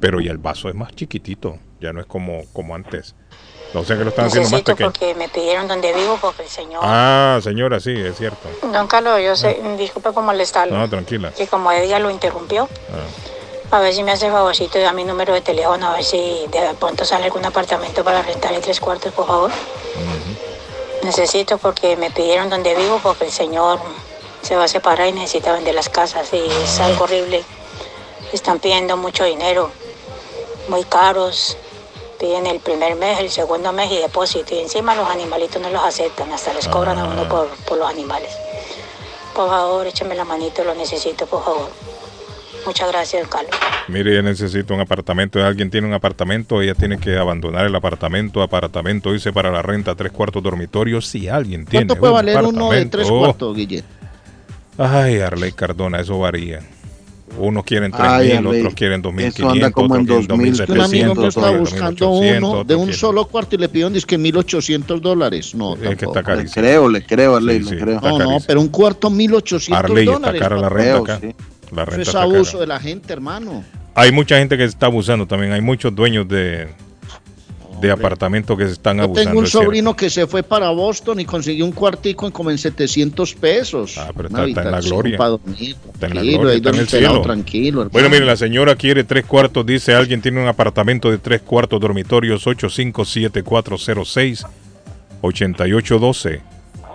pero 0.00 0.20
ya 0.20 0.30
el 0.32 0.38
vaso 0.38 0.68
es 0.68 0.74
más 0.74 0.94
chiquitito, 0.94 1.58
ya 1.80 1.92
no 1.92 2.00
es 2.00 2.06
como, 2.06 2.42
como 2.52 2.74
antes. 2.74 3.14
O 3.76 3.82
sea 3.84 3.96
que 3.98 4.04
lo 4.04 4.10
están 4.10 4.26
haciendo 4.26 4.50
más 4.50 4.62
pequeño. 4.62 4.90
porque 4.92 5.14
me 5.16 5.28
pidieron 5.28 5.66
donde 5.66 5.92
vivo 5.92 6.16
porque 6.20 6.42
el 6.44 6.48
señor... 6.48 6.80
Ah, 6.84 7.40
señora, 7.42 7.80
sí, 7.80 7.90
es 7.92 8.16
cierto. 8.16 8.48
Don 8.72 8.86
Carlos, 8.86 9.18
yo 9.20 9.34
sé, 9.34 9.60
disculpe 9.76 10.12
por 10.12 10.22
molestarlo. 10.22 10.76
No, 10.78 10.88
tranquila. 10.88 11.32
Que 11.32 11.48
como 11.48 11.72
ella 11.72 11.98
lo 11.98 12.08
interrumpió, 12.10 12.68
Ah. 13.72 13.76
a 13.76 13.80
ver 13.80 13.92
si 13.92 14.04
me 14.04 14.12
hace 14.12 14.30
favorcito 14.30 14.78
y 14.78 14.82
da 14.82 14.92
mi 14.92 15.02
número 15.02 15.34
de 15.34 15.40
teléfono, 15.40 15.88
a 15.88 15.94
ver 15.94 16.04
si 16.04 16.16
de 16.52 16.60
pronto 16.78 17.04
sale 17.04 17.24
algún 17.24 17.44
apartamento 17.44 18.04
para 18.04 18.22
rentar 18.22 18.52
en 18.52 18.60
tres 18.60 18.78
cuartos, 18.78 19.12
por 19.12 19.26
favor. 19.26 19.50
Necesito 21.02 21.58
porque 21.58 21.96
me 21.96 22.10
pidieron 22.10 22.48
donde 22.48 22.74
vivo 22.76 23.00
porque 23.02 23.24
el 23.26 23.30
señor 23.32 23.78
se 24.44 24.56
va 24.56 24.64
a 24.64 24.68
separar 24.68 25.08
y 25.08 25.12
necesita 25.12 25.52
vender 25.52 25.74
las 25.74 25.88
casas 25.88 26.28
y 26.32 26.36
es 26.62 26.80
algo 26.80 27.04
horrible. 27.04 27.42
Están 28.32 28.58
pidiendo 28.58 28.96
mucho 28.96 29.24
dinero, 29.24 29.70
muy 30.68 30.82
caros. 30.84 31.56
Piden 32.18 32.46
el 32.46 32.60
primer 32.60 32.94
mes, 32.96 33.18
el 33.20 33.30
segundo 33.30 33.72
mes 33.72 33.90
y 33.90 33.96
depósito. 33.98 34.54
Y 34.54 34.60
encima 34.60 34.94
los 34.94 35.08
animalitos 35.08 35.60
no 35.60 35.68
los 35.70 35.82
aceptan, 35.82 36.32
hasta 36.32 36.54
les 36.54 36.66
cobran 36.68 36.98
a 36.98 37.04
uno 37.04 37.28
por, 37.28 37.48
por 37.66 37.76
los 37.78 37.88
animales. 37.88 38.30
Por 39.34 39.48
favor, 39.48 39.86
échame 39.86 40.14
la 40.14 40.24
manito, 40.24 40.62
lo 40.64 40.74
necesito, 40.74 41.26
por 41.26 41.44
favor. 41.44 41.70
Muchas 42.64 42.88
gracias, 42.90 43.28
Carlos. 43.28 43.50
Mire, 43.88 44.12
ella 44.12 44.22
necesita 44.22 44.72
un 44.72 44.80
apartamento. 44.80 45.44
Alguien 45.44 45.70
tiene 45.70 45.86
un 45.86 45.92
apartamento, 45.92 46.62
ella 46.62 46.74
tiene 46.74 46.98
que 46.98 47.18
abandonar 47.18 47.66
el 47.66 47.74
apartamento. 47.74 48.40
Apartamento 48.42 49.12
dice 49.12 49.32
para 49.32 49.50
la 49.50 49.60
renta 49.60 49.94
tres 49.94 50.12
cuartos 50.12 50.42
dormitorios. 50.42 51.06
Si 51.06 51.28
alguien 51.28 51.66
tiene 51.66 51.86
¿Cuánto 51.86 52.00
puede 52.00 52.12
un 52.12 52.16
valer 52.16 52.36
uno 52.44 52.70
de 52.70 52.86
tres 52.86 53.06
apartamento- 53.06 53.18
cuartos, 53.18 53.56
Guille? 53.56 53.84
Ay, 54.78 55.18
Arley 55.20 55.52
Cardona, 55.52 56.01
eso 56.01 56.18
varía. 56.18 56.60
Unos 57.38 57.64
quieren 57.64 57.90
Ay, 57.94 58.28
3.000, 58.30 58.38
Arley, 58.38 58.60
otros 58.60 58.74
quieren 58.74 59.01
eso 59.01 59.10
2.500, 59.10 59.51
anda 59.52 59.70
como 59.72 59.96
en 59.96 60.02
otros 60.02 60.26
quieren 60.26 60.56
2000. 60.56 60.70
Un 60.70 60.80
amigo 60.80 61.14
2.700, 61.14 61.28
estaba 61.28 61.51
buscando 61.56 62.10
1.800, 62.12 62.38
uno 62.38 62.64
de 62.64 62.74
un 62.76 62.92
solo 62.92 63.24
cuarto 63.26 63.56
y 63.56 63.59
le 63.59 63.68
pidieron 63.68 63.92
disque 63.92 64.18
1.800 64.18 65.01
dólares. 65.01 65.55
No, 65.55 65.74
Es 65.74 65.96
que 65.96 66.05
está 66.05 66.22
carísimo. 66.22 66.55
creo, 66.55 66.88
le 66.88 67.05
creo, 67.05 67.36
Arley, 67.36 67.59
Sí, 67.59 67.64
le 67.64 67.70
sí, 67.70 67.76
creo. 67.82 67.96
está 67.96 68.09
No, 68.10 68.18
no, 68.18 68.38
pero 68.46 68.60
un 68.60 68.68
cuarto 68.68 69.10
1.800 69.10 69.74
Arley, 69.74 70.05
está 70.05 70.12
dólares. 70.18 70.40
cara 70.40 70.56
la 70.59 70.68
renta 70.68 70.98
acá. 70.98 71.18
Sí. 71.20 71.34
La 71.74 71.82
Eso 71.82 71.90
renta 71.90 72.02
es 72.02 72.09
está 72.09 72.22
abuso 72.22 72.52
cara. 72.52 72.60
de 72.60 72.66
la 72.68 72.80
gente, 72.80 73.12
hermano. 73.12 73.64
Hay 73.96 74.12
mucha 74.12 74.38
gente 74.38 74.56
que 74.56 74.62
se 74.64 74.68
está 74.70 74.86
abusando 74.86 75.26
también. 75.26 75.52
Hay 75.52 75.60
muchos 75.60 75.92
dueños 75.94 76.28
de, 76.28 76.68
de 77.80 77.90
apartamentos 77.90 78.56
que 78.56 78.66
se 78.66 78.72
están 78.72 78.98
Yo 78.98 79.05
abusando. 79.05 79.30
tengo 79.30 79.40
un 79.40 79.46
cierto. 79.46 79.64
sobrino 79.66 79.96
que 79.96 80.10
se 80.10 80.26
fue 80.26 80.42
para 80.42 80.70
Boston 80.70 81.20
y 81.20 81.24
consiguió 81.24 81.64
un 81.64 81.72
cuartico 81.72 82.26
en 82.26 82.32
como 82.32 82.51
en 82.51 82.59
700 82.59 83.34
pesos. 83.34 83.96
Ah, 83.98 84.10
pero 84.16 84.28
está- 84.28 84.44
está 84.46 84.62
en 84.62 84.70
la 84.70 84.80
gloria. 84.80 85.16
Dormir, 85.18 85.76
Está 85.92 86.06
en 86.06 86.14
la 86.14 86.20
tranquilo, 86.20 86.38
gloria, 86.38 86.51
ahí 86.52 86.56
está 86.59 86.70
en 86.70 86.76
el 86.76 86.88
cielo. 86.88 87.20
tranquilo. 87.22 87.88
Bueno, 87.90 88.09
mire, 88.10 88.24
la 88.24 88.36
señora 88.36 88.76
quiere 88.76 89.02
tres 89.05 89.24
cuartos. 89.26 89.66
Dice, 89.66 89.94
alguien 89.94 90.22
tiene 90.22 90.40
un 90.40 90.46
apartamento 90.48 91.10
de 91.10 91.18
tres 91.18 91.42
cuartos 91.42 91.80
dormitorios 91.80 92.46
857-406 92.46 94.44
8812 95.22 96.40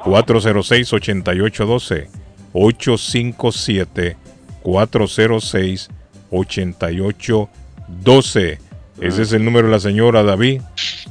406 0.03 0.93
8812 0.93 2.07
857 2.53 4.17
406 4.63 5.89
8812 6.31 8.59
Ese 9.01 9.21
es 9.21 9.31
el 9.33 9.45
número 9.45 9.67
de 9.67 9.73
la 9.73 9.79
señora 9.79 10.23
David. 10.23 10.61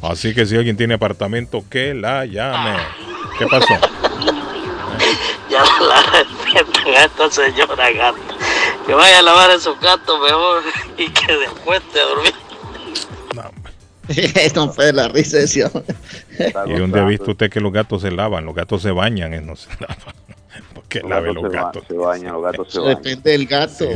Así 0.02 0.34
que 0.34 0.46
si 0.46 0.56
alguien 0.56 0.76
tiene 0.76 0.94
apartamento, 0.94 1.64
que 1.68 1.94
la 1.94 2.24
llame. 2.26 2.76
¿Qué 3.38 3.46
pasó? 3.46 3.74
Ya 5.50 5.62
la 5.62 6.02
respetan 6.12 6.88
a 6.88 7.04
esta 7.04 7.30
señora 7.30 7.90
gata. 7.90 8.18
Que 8.86 8.92
vaya 8.92 9.20
a 9.20 9.22
lavar 9.22 9.50
esos 9.50 9.80
gatos 9.80 10.20
mejor 10.20 10.62
y 10.98 11.08
que 11.10 11.36
después 11.36 11.80
te 11.90 12.00
dormir. 12.00 12.34
no 14.54 14.72
fue 14.72 14.92
la 14.94 15.08
risa 15.08 15.38
ese 15.38 15.64
hombre. 15.64 15.94
¿Y 16.66 16.72
dónde 16.74 17.00
ha 17.00 17.04
visto 17.04 17.30
usted 17.30 17.50
que 17.50 17.60
los 17.60 17.72
gatos 17.72 18.02
se 18.02 18.10
lavan? 18.10 18.44
Los 18.44 18.54
gatos 18.54 18.82
se 18.82 18.90
bañan, 18.90 19.32
eh, 19.32 19.40
no 19.40 19.56
se 19.56 19.70
lavan. 19.80 20.14
Porque 20.74 21.00
lave 21.00 21.32
los 21.32 21.50
gatos. 21.50 21.84
Se 21.88 21.94
bañan, 21.94 22.34
los 22.34 22.42
gatos 22.42 22.72
se 22.72 22.80
Depende 22.80 23.30
del 23.30 23.46
gato. 23.46 23.86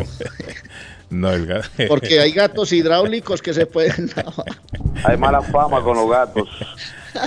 No, 1.13 1.31
el 1.31 1.47
gato. 1.47 1.69
Porque 1.89 2.21
hay 2.21 2.33
gatos 2.33 2.73
hidráulicos 2.73 3.43
que 3.43 3.53
se 3.53 3.67
pueden 3.67 4.11
lavar. 4.17 4.61
Hay 5.05 5.19
mala 5.19 5.43
fama 5.43 5.83
con 5.83 5.97
los 5.97 6.11
gatos. 6.11 6.49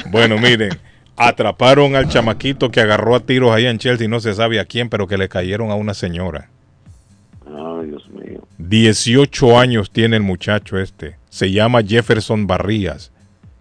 Bueno, 0.10 0.40
miren, 0.40 0.72
atraparon 1.16 1.96
al 1.96 2.10
chamaquito 2.10 2.72
que 2.72 2.82
agarró 2.82 3.16
a 3.16 3.20
tiros 3.20 3.52
ahí 3.52 3.68
en 3.68 3.78
Chelsea, 3.78 4.08
no 4.08 4.20
se 4.20 4.34
sabe 4.34 4.60
a 4.60 4.66
quién, 4.66 4.90
pero 4.90 5.08
que 5.08 5.18
le 5.18 5.30
cayeron 5.30 5.70
a 5.70 5.76
una 5.76 5.94
señora. 5.94 6.50
Ay, 7.46 7.88
Dios 7.88 8.10
mío. 8.10 8.42
18 8.58 9.60
años 9.60 9.92
tiene 9.92 10.16
el 10.16 10.24
muchacho 10.24 10.80
este. 10.80 11.18
Se 11.30 11.52
llama 11.52 11.84
Jefferson 11.84 12.48
Barrías. 12.48 13.12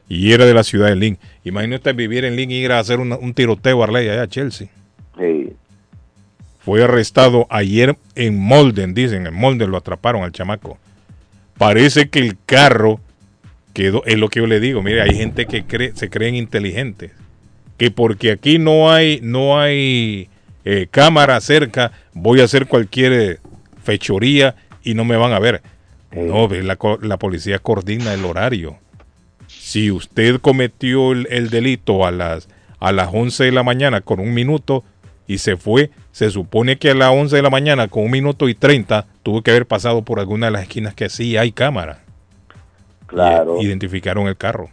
Y 0.09 0.33
era 0.33 0.47
de 0.47 0.55
la 0.55 0.65
ciudad 0.65 0.89
de 0.89 0.97
Lynn. 0.97 1.19
Imagínate 1.45 1.93
vivir 1.93 2.25
en 2.25 2.37
Lynn 2.37 2.51
y 2.51 2.65
ir 2.65 2.73
a 2.73 2.79
hacer 2.79 2.99
un 2.99 3.35
tiroteo 3.35 3.83
a 3.83 3.85
Arley 3.85 4.09
allá 4.09 4.23
a 4.23 4.29
Chelsea. 4.29 4.69
Sí. 5.19 5.53
Fue 6.65 6.83
arrestado 6.83 7.47
ayer 7.51 7.97
en 8.15 8.39
Molden, 8.39 8.95
dicen, 8.95 9.27
en 9.27 9.35
Molden 9.35 9.71
lo 9.71 9.77
atraparon 9.77 10.23
al 10.23 10.33
chamaco. 10.33 10.79
Parece 11.59 12.09
que 12.09 12.21
el 12.21 12.39
carro 12.47 13.01
quedó, 13.75 14.03
es 14.07 14.17
lo 14.17 14.29
que 14.29 14.41
yo 14.41 14.47
le 14.47 14.61
digo, 14.61 14.83
mire, 14.83 15.03
hay 15.03 15.15
gente 15.15 15.45
que 15.45 15.65
cree, 15.65 15.93
se 15.95 16.09
creen 16.09 16.35
inteligentes, 16.37 17.13
que 17.77 17.91
porque 17.91 18.31
aquí 18.31 18.59
no 18.59 18.91
hay, 18.91 19.21
no 19.23 19.61
hay 19.61 20.31
eh, 20.65 20.87
cámara 20.91 21.39
cerca, 21.41 21.93
voy 22.15 22.41
a 22.41 22.45
hacer 22.45 22.67
cualquier 22.67 23.13
eh, 23.13 23.39
fechoría 23.83 24.57
y 24.83 24.95
no 24.95 25.05
me 25.05 25.17
van 25.17 25.33
a 25.33 25.39
ver. 25.39 25.61
No, 26.13 26.49
la, 26.49 26.79
la 27.03 27.19
policía 27.19 27.59
coordina 27.59 28.15
el 28.15 28.25
horario. 28.25 28.79
Si 29.49 29.91
usted 29.91 30.41
cometió 30.41 31.13
el, 31.13 31.27
el 31.31 31.51
delito 31.51 32.07
a 32.07 32.11
las, 32.13 32.49
a 32.79 32.93
las 32.93 33.11
11 33.13 33.45
de 33.45 33.53
la 33.53 33.65
mañana 33.65 34.01
con 34.01 34.21
un 34.21 34.33
minuto 34.33 34.85
y 35.27 35.39
se 35.39 35.57
fue, 35.57 35.91
se 36.15 36.31
supone 36.31 36.79
que 36.79 36.91
a 36.91 36.95
las 36.95 37.11
11 37.11 37.35
de 37.35 37.43
la 37.43 37.51
mañana 37.51 37.89
con 37.89 38.05
un 38.05 38.11
minuto 38.13 38.49
y 38.49 38.55
30 38.55 39.05
tuvo 39.25 39.43
que 39.43 39.51
haber 39.51 39.67
pasado 39.67 40.03
por 40.03 40.21
alguna 40.21 40.47
de 40.47 40.53
las 40.53 40.63
esquinas 40.63 40.95
que 40.95 41.09
sí 41.09 41.37
hay 41.37 41.51
cámara. 41.51 41.99
Claro. 43.09 43.59
Y 43.61 43.67
identificaron 43.67 44.29
el 44.29 44.37
carro. 44.37 44.71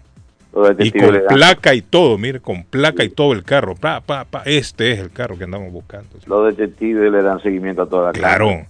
Y 0.77 0.91
con 0.91 1.19
placa 1.29 1.73
y 1.73 1.81
todo, 1.81 2.19
mire, 2.19 2.41
con 2.41 2.63
placa 2.63 3.03
y 3.03 3.09
todo 3.09 3.33
el 3.33 3.43
carro. 3.43 3.73
Pa, 3.73 4.01
pa, 4.01 4.25
pa, 4.25 4.43
este 4.45 4.91
es 4.91 4.99
el 4.99 5.09
carro 5.09 5.35
que 5.35 5.45
andamos 5.45 5.71
buscando. 5.71 6.09
Los 6.27 6.55
detectives 6.55 7.11
le 7.11 7.23
dan 7.23 7.41
seguimiento 7.41 7.81
a 7.81 7.89
toda 7.89 8.07
la 8.07 8.11
Claro, 8.11 8.67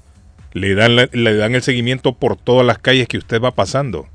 le 0.53 0.73
dan, 0.73 0.95
la- 0.95 1.09
le 1.11 1.35
dan 1.35 1.55
el 1.55 1.61
seguimiento 1.63 2.13
por 2.13 2.37
todas 2.37 2.65
las 2.65 2.77
calles 2.77 3.09
que 3.09 3.17
usted 3.17 3.41
va 3.41 3.51
pasando. 3.51 4.07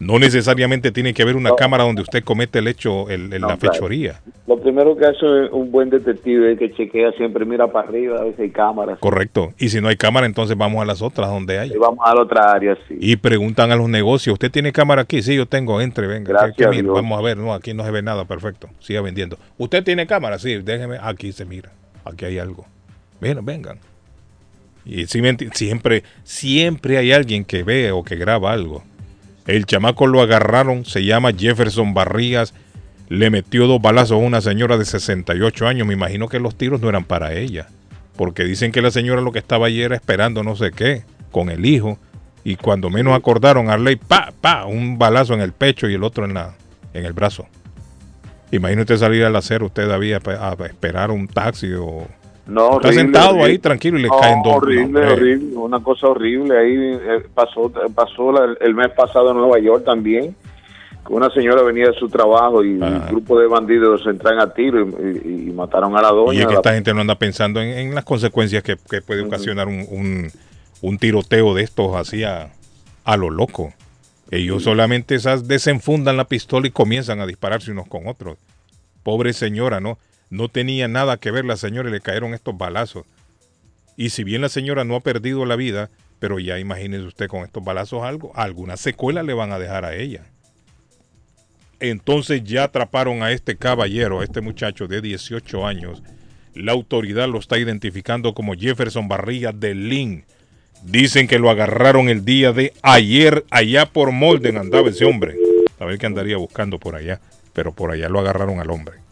No 0.00 0.18
necesariamente 0.20 0.92
tiene 0.92 1.12
que 1.12 1.22
haber 1.22 1.34
una 1.34 1.50
cámara 1.56 1.82
donde 1.82 2.02
usted 2.02 2.22
comete 2.22 2.60
el 2.60 2.68
hecho, 2.68 3.10
el, 3.10 3.32
el- 3.32 3.40
No, 3.40 3.48
la 3.48 3.56
claro. 3.56 3.74
fechoría. 3.74 4.20
Lo 4.46 4.60
primero 4.60 4.96
que 4.96 5.06
hace 5.06 5.26
un 5.50 5.72
buen 5.72 5.90
detective 5.90 6.52
es 6.52 6.58
que 6.58 6.72
chequea 6.72 7.10
siempre, 7.12 7.44
mira 7.44 7.66
para 7.72 7.88
arriba, 7.88 8.18
a 8.20 8.24
veces 8.24 8.38
hay 8.40 8.50
cámaras. 8.50 8.98
Correcto. 9.00 9.52
Y 9.58 9.70
si 9.70 9.80
no 9.80 9.88
hay 9.88 9.96
cámara, 9.96 10.26
entonces 10.26 10.56
vamos 10.56 10.80
a 10.82 10.84
las 10.86 11.02
otras 11.02 11.28
donde 11.28 11.58
hay. 11.58 11.72
Y 11.72 11.76
vamos 11.76 11.98
a 12.04 12.14
la 12.14 12.22
otra 12.22 12.52
área, 12.52 12.76
sí. 12.86 12.96
Y 13.00 13.16
preguntan 13.16 13.72
a 13.72 13.76
los 13.76 13.88
negocios, 13.88 14.34
¿usted 14.34 14.50
tiene 14.52 14.70
cámara 14.72 15.02
aquí? 15.02 15.20
Sí, 15.20 15.34
yo 15.34 15.46
tengo, 15.46 15.80
entre, 15.80 16.06
venga. 16.06 16.28
Gracias 16.28 16.52
que- 16.56 16.62
que 16.62 16.66
a 16.66 16.70
mire, 16.70 16.82
Dios. 16.84 16.94
vamos 16.94 17.18
a 17.18 17.22
ver, 17.22 17.36
no, 17.36 17.52
aquí 17.52 17.74
no 17.74 17.84
se 17.84 17.90
ve 17.90 18.00
nada, 18.02 18.24
perfecto. 18.24 18.68
Siga 18.78 19.00
vendiendo. 19.00 19.36
¿Usted 19.58 19.82
tiene 19.82 20.06
cámara? 20.06 20.38
Sí, 20.38 20.54
déjeme, 20.58 20.98
aquí 21.02 21.32
se 21.32 21.44
mira, 21.44 21.72
aquí 22.04 22.24
hay 22.24 22.38
algo. 22.38 22.64
Vengan, 23.20 23.44
vengan. 23.44 23.78
Y 24.84 25.06
siempre, 25.06 26.04
siempre 26.22 26.98
hay 26.98 27.12
alguien 27.12 27.44
que 27.44 27.64
ve 27.64 27.90
o 27.90 28.02
que 28.04 28.14
graba 28.16 28.52
algo. 28.52 28.84
El 29.48 29.64
chamaco 29.64 30.06
lo 30.06 30.20
agarraron, 30.20 30.84
se 30.84 31.06
llama 31.06 31.32
Jefferson 31.32 31.94
Barrías, 31.94 32.52
le 33.08 33.30
metió 33.30 33.66
dos 33.66 33.80
balazos 33.80 34.12
a 34.12 34.16
una 34.16 34.42
señora 34.42 34.76
de 34.76 34.84
68 34.84 35.66
años. 35.66 35.86
Me 35.86 35.94
imagino 35.94 36.28
que 36.28 36.38
los 36.38 36.54
tiros 36.54 36.82
no 36.82 36.90
eran 36.90 37.04
para 37.04 37.32
ella, 37.32 37.66
porque 38.14 38.44
dicen 38.44 38.72
que 38.72 38.82
la 38.82 38.90
señora 38.90 39.22
lo 39.22 39.32
que 39.32 39.38
estaba 39.38 39.66
allí 39.66 39.80
era 39.80 39.96
esperando 39.96 40.44
no 40.44 40.54
sé 40.54 40.70
qué, 40.72 41.04
con 41.30 41.48
el 41.48 41.64
hijo. 41.64 41.98
Y 42.44 42.56
cuando 42.56 42.90
menos 42.90 43.16
acordaron, 43.16 43.70
Arley, 43.70 43.96
pa, 43.96 44.34
pa, 44.38 44.66
un 44.66 44.98
balazo 44.98 45.32
en 45.32 45.40
el 45.40 45.52
pecho 45.52 45.88
y 45.88 45.94
el 45.94 46.04
otro 46.04 46.26
en, 46.26 46.34
la, 46.34 46.54
en 46.92 47.06
el 47.06 47.14
brazo. 47.14 47.46
Imagínate 48.50 48.98
salir 48.98 49.24
al 49.24 49.34
acero 49.34 49.66
usted 49.66 49.90
había 49.90 50.18
a 50.18 50.56
esperar 50.66 51.10
un 51.10 51.26
taxi 51.26 51.72
o... 51.72 52.06
No, 52.48 52.62
está 52.76 52.88
horrible, 52.88 52.92
sentado 52.94 53.28
horrible. 53.30 53.50
ahí 53.50 53.58
tranquilo 53.58 53.98
y 53.98 54.02
le 54.02 54.08
No, 54.08 54.18
caen 54.20 54.42
dos. 54.42 54.54
Horrible, 54.56 55.00
no, 55.06 55.12
horrible, 55.12 55.56
una 55.56 55.80
cosa 55.82 56.06
horrible. 56.08 56.58
Ahí 56.58 56.74
eh, 56.76 57.22
pasó, 57.34 57.70
pasó 57.94 58.32
la- 58.32 58.56
el 58.60 58.74
mes 58.74 58.88
pasado 58.96 59.30
en 59.32 59.36
Nueva 59.36 59.58
York 59.58 59.84
también. 59.84 60.34
Una 61.10 61.30
señora 61.30 61.62
venía 61.62 61.86
de 61.86 61.94
su 61.94 62.08
trabajo 62.08 62.62
y 62.64 62.72
un 62.74 63.06
grupo 63.08 63.38
de 63.38 63.46
bandidos 63.46 64.06
entran 64.06 64.40
a 64.40 64.52
tiro 64.52 64.80
y, 64.82 65.28
y- 65.28 65.48
y 65.48 65.52
mataron 65.52 65.96
a 65.96 66.02
la 66.02 66.08
doña. 66.10 66.34
Y 66.34 66.40
es 66.40 66.46
que 66.46 66.52
La- 66.54 66.58
esta 66.60 66.72
gente 66.74 66.92
no 66.92 67.00
anda 67.00 67.14
pensando 67.14 67.60
en, 67.62 67.68
en 67.68 67.94
las 67.94 68.04
consecuencias 68.04 68.62
que, 68.62 68.76
que 68.90 69.00
puede 69.00 69.22
ocasionar 69.22 69.68
un, 69.68 69.86
un- 69.90 70.30
un 70.82 70.98
tiroteo 70.98 71.54
de 71.54 71.62
estos 71.62 71.96
así 71.96 72.24
a, 72.24 72.50
a 73.04 73.16
lo 73.16 73.30
loco. 73.30 73.72
Ellos 74.30 74.62
solamente 74.64 75.14
esas 75.14 75.48
desenfundan 75.48 76.18
la 76.18 76.24
pistola 76.24 76.66
y 76.66 76.70
comienzan 76.70 77.20
a 77.20 77.26
dispararse 77.26 77.70
unos 77.72 77.88
con 77.88 78.06
otros. 78.06 78.36
Pobre 79.02 79.32
señora, 79.32 79.80
¿no? 79.80 79.98
No 80.30 80.48
tenía 80.48 80.88
nada 80.88 81.16
que 81.16 81.30
ver 81.30 81.44
la 81.44 81.56
señora 81.56 81.88
y 81.88 81.92
le 81.92 82.00
cayeron 82.00 82.34
estos 82.34 82.56
balazos. 82.56 83.06
Y 83.96 84.10
si 84.10 84.24
bien 84.24 84.42
la 84.42 84.48
señora 84.48 84.84
no 84.84 84.96
ha 84.96 85.00
perdido 85.00 85.44
la 85.44 85.56
vida, 85.56 85.90
pero 86.18 86.38
ya 86.38 86.58
imagínese 86.58 87.04
usted 87.04 87.28
con 87.28 87.44
estos 87.44 87.64
balazos 87.64 88.02
algo, 88.02 88.32
alguna 88.34 88.76
secuela 88.76 89.22
le 89.22 89.34
van 89.34 89.52
a 89.52 89.58
dejar 89.58 89.84
a 89.84 89.94
ella. 89.94 90.24
Entonces 91.80 92.42
ya 92.44 92.64
atraparon 92.64 93.22
a 93.22 93.32
este 93.32 93.56
caballero, 93.56 94.20
a 94.20 94.24
este 94.24 94.40
muchacho 94.40 94.88
de 94.88 95.00
18 95.00 95.66
años. 95.66 96.02
La 96.54 96.72
autoridad 96.72 97.28
lo 97.28 97.38
está 97.38 97.58
identificando 97.58 98.34
como 98.34 98.54
Jefferson 98.54 99.06
Barriga 99.06 99.52
de 99.52 99.74
Lynn. 99.74 100.24
Dicen 100.82 101.28
que 101.28 101.38
lo 101.38 101.50
agarraron 101.50 102.08
el 102.08 102.24
día 102.24 102.52
de 102.52 102.72
ayer 102.82 103.44
allá 103.50 103.86
por 103.86 104.10
Molden 104.12 104.58
andaba 104.58 104.88
ese 104.88 105.04
hombre. 105.04 105.36
A 105.78 105.84
ver 105.84 105.98
qué 105.98 106.06
andaría 106.06 106.36
buscando 106.36 106.78
por 106.78 106.96
allá. 106.96 107.20
Pero 107.52 107.72
por 107.72 107.92
allá 107.92 108.08
lo 108.08 108.18
agarraron 108.18 108.60
al 108.60 108.70
hombre. 108.70 109.07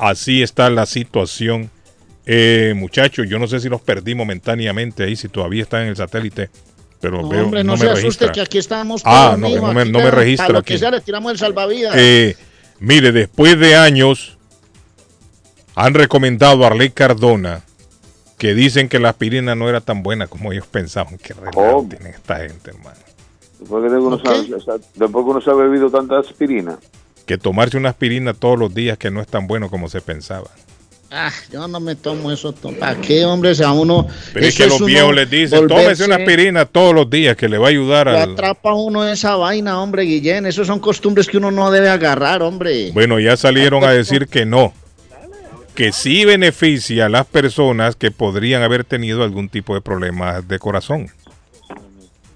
Así 0.00 0.42
está 0.42 0.70
la 0.70 0.86
situación. 0.86 1.70
Eh, 2.26 2.74
muchachos, 2.76 3.26
yo 3.28 3.38
no 3.38 3.46
sé 3.46 3.60
si 3.60 3.68
los 3.68 3.80
perdí 3.80 4.14
momentáneamente 4.14 5.04
ahí, 5.04 5.16
si 5.16 5.28
todavía 5.28 5.62
están 5.62 5.82
en 5.82 5.88
el 5.88 5.96
satélite. 5.96 6.48
Pero 7.00 7.22
No, 7.22 7.28
veo, 7.28 7.44
hombre, 7.44 7.64
no, 7.64 7.72
no 7.72 7.78
se 7.78 7.84
me 7.84 7.90
asuste 7.90 8.06
registra. 8.26 8.32
que 8.32 8.40
aquí 8.42 8.58
estamos. 8.58 9.02
Ah, 9.04 9.36
no, 9.38 9.48
que 9.48 9.56
no 9.56 9.72
me- 9.72 9.80
aquí 9.82 9.90
no 9.90 9.98
me 10.00 10.10
registra 10.10 10.46
para 10.46 10.52
lo 10.54 10.58
aquí. 10.60 10.74
que 10.74 10.78
sea 10.78 10.90
le 10.90 11.00
tiramos 11.00 11.32
el 11.32 11.38
salvavidas. 11.38 11.94
Eh, 11.96 12.36
mire, 12.78 13.10
después 13.12 13.58
de 13.58 13.74
años, 13.74 14.36
han 15.74 15.94
recomendado 15.94 16.62
a 16.64 16.68
Arley 16.68 16.90
Cardona 16.90 17.62
que 18.38 18.54
dicen 18.54 18.88
que 18.88 18.98
la 18.98 19.10
aspirina 19.10 19.54
no 19.54 19.68
era 19.68 19.80
tan 19.80 20.02
buena 20.02 20.26
como 20.26 20.52
ellos 20.52 20.66
pensaban. 20.66 21.18
Qué 21.18 21.34
relajo 21.34 21.86
tienen 21.88 22.14
esta 22.14 22.36
gente, 22.36 22.70
hermano. 22.70 22.96
Después 23.58 23.90
que 23.90 23.96
uno, 23.98 24.18
se, 24.18 24.72
después 24.94 25.24
que 25.24 25.30
uno 25.30 25.40
se 25.40 25.50
ha 25.50 25.54
bebido 25.54 25.90
tanta 25.90 26.18
aspirina. 26.18 26.78
Que 27.30 27.38
tomarse 27.38 27.76
una 27.76 27.90
aspirina 27.90 28.34
todos 28.34 28.58
los 28.58 28.74
días 28.74 28.98
que 28.98 29.12
no 29.12 29.20
es 29.20 29.28
tan 29.28 29.46
bueno 29.46 29.70
como 29.70 29.88
se 29.88 30.00
pensaba. 30.00 30.50
Ah, 31.12 31.30
yo 31.52 31.68
no 31.68 31.78
me 31.78 31.94
tomo 31.94 32.32
eso. 32.32 32.52
¿Para 32.52 33.00
qué, 33.00 33.24
hombre? 33.24 33.50
O 33.50 33.54
sea, 33.54 33.70
uno. 33.70 34.08
Pero 34.34 34.46
es 34.46 34.56
que 34.56 34.66
los 34.66 34.84
viejos 34.84 35.14
les 35.14 35.30
dicen, 35.30 35.68
tómese 35.68 36.06
una 36.06 36.16
aspirina 36.16 36.64
todos 36.64 36.92
los 36.92 37.08
días 37.08 37.36
que 37.36 37.48
le 37.48 37.56
va 37.56 37.66
a 37.66 37.70
ayudar 37.70 38.08
Lo 38.08 38.18
al... 38.18 38.32
atrapa 38.32 38.74
uno 38.74 39.06
esa 39.06 39.36
vaina, 39.36 39.80
hombre, 39.80 40.02
Guillén. 40.02 40.44
Esas 40.44 40.66
son 40.66 40.80
costumbres 40.80 41.28
que 41.28 41.36
uno 41.36 41.52
no 41.52 41.70
debe 41.70 41.88
agarrar, 41.88 42.42
hombre. 42.42 42.90
Bueno, 42.90 43.20
ya 43.20 43.36
salieron 43.36 43.84
a 43.84 43.92
decir 43.92 44.26
que 44.26 44.44
no. 44.44 44.72
Que 45.76 45.92
sí 45.92 46.24
beneficia 46.24 47.06
a 47.06 47.08
las 47.08 47.26
personas 47.26 47.94
que 47.94 48.10
podrían 48.10 48.62
haber 48.62 48.82
tenido 48.82 49.22
algún 49.22 49.48
tipo 49.48 49.76
de 49.76 49.82
problemas 49.82 50.48
de 50.48 50.58
corazón. 50.58 51.12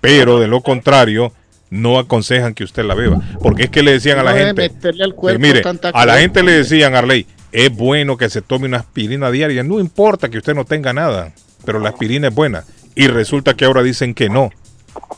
Pero 0.00 0.38
de 0.38 0.46
lo 0.46 0.60
contrario, 0.60 1.32
no 1.74 1.98
aconsejan 1.98 2.54
que 2.54 2.64
usted 2.64 2.84
la 2.84 2.94
beba. 2.94 3.20
Porque 3.42 3.64
es 3.64 3.70
que 3.70 3.82
le 3.82 3.92
decían 3.92 4.18
a 4.18 4.22
la 4.22 4.30
No 4.32 4.36
gente. 4.38 4.70
al 5.02 5.10
Eh, 5.10 5.14
cuerpo 5.14 5.40
mire, 5.40 5.60
tanta 5.60 5.88
a 5.88 6.06
la 6.06 6.18
gente 6.18 6.42
le 6.42 6.52
decían, 6.52 6.94
Arley, 6.94 7.26
es 7.52 7.70
bueno 7.74 8.16
que 8.16 8.30
se 8.30 8.42
tome 8.42 8.66
una 8.66 8.78
aspirina 8.78 9.30
diaria. 9.30 9.62
No 9.64 9.80
importa 9.80 10.28
que 10.28 10.38
usted 10.38 10.54
no 10.54 10.64
tenga 10.64 10.92
nada, 10.92 11.32
pero 11.64 11.80
la 11.80 11.88
aspirina 11.90 12.28
es 12.28 12.34
buena. 12.34 12.64
Y 12.94 13.08
resulta 13.08 13.54
que 13.54 13.64
ahora 13.64 13.82
dicen 13.82 14.14
que 14.14 14.28
no, 14.28 14.50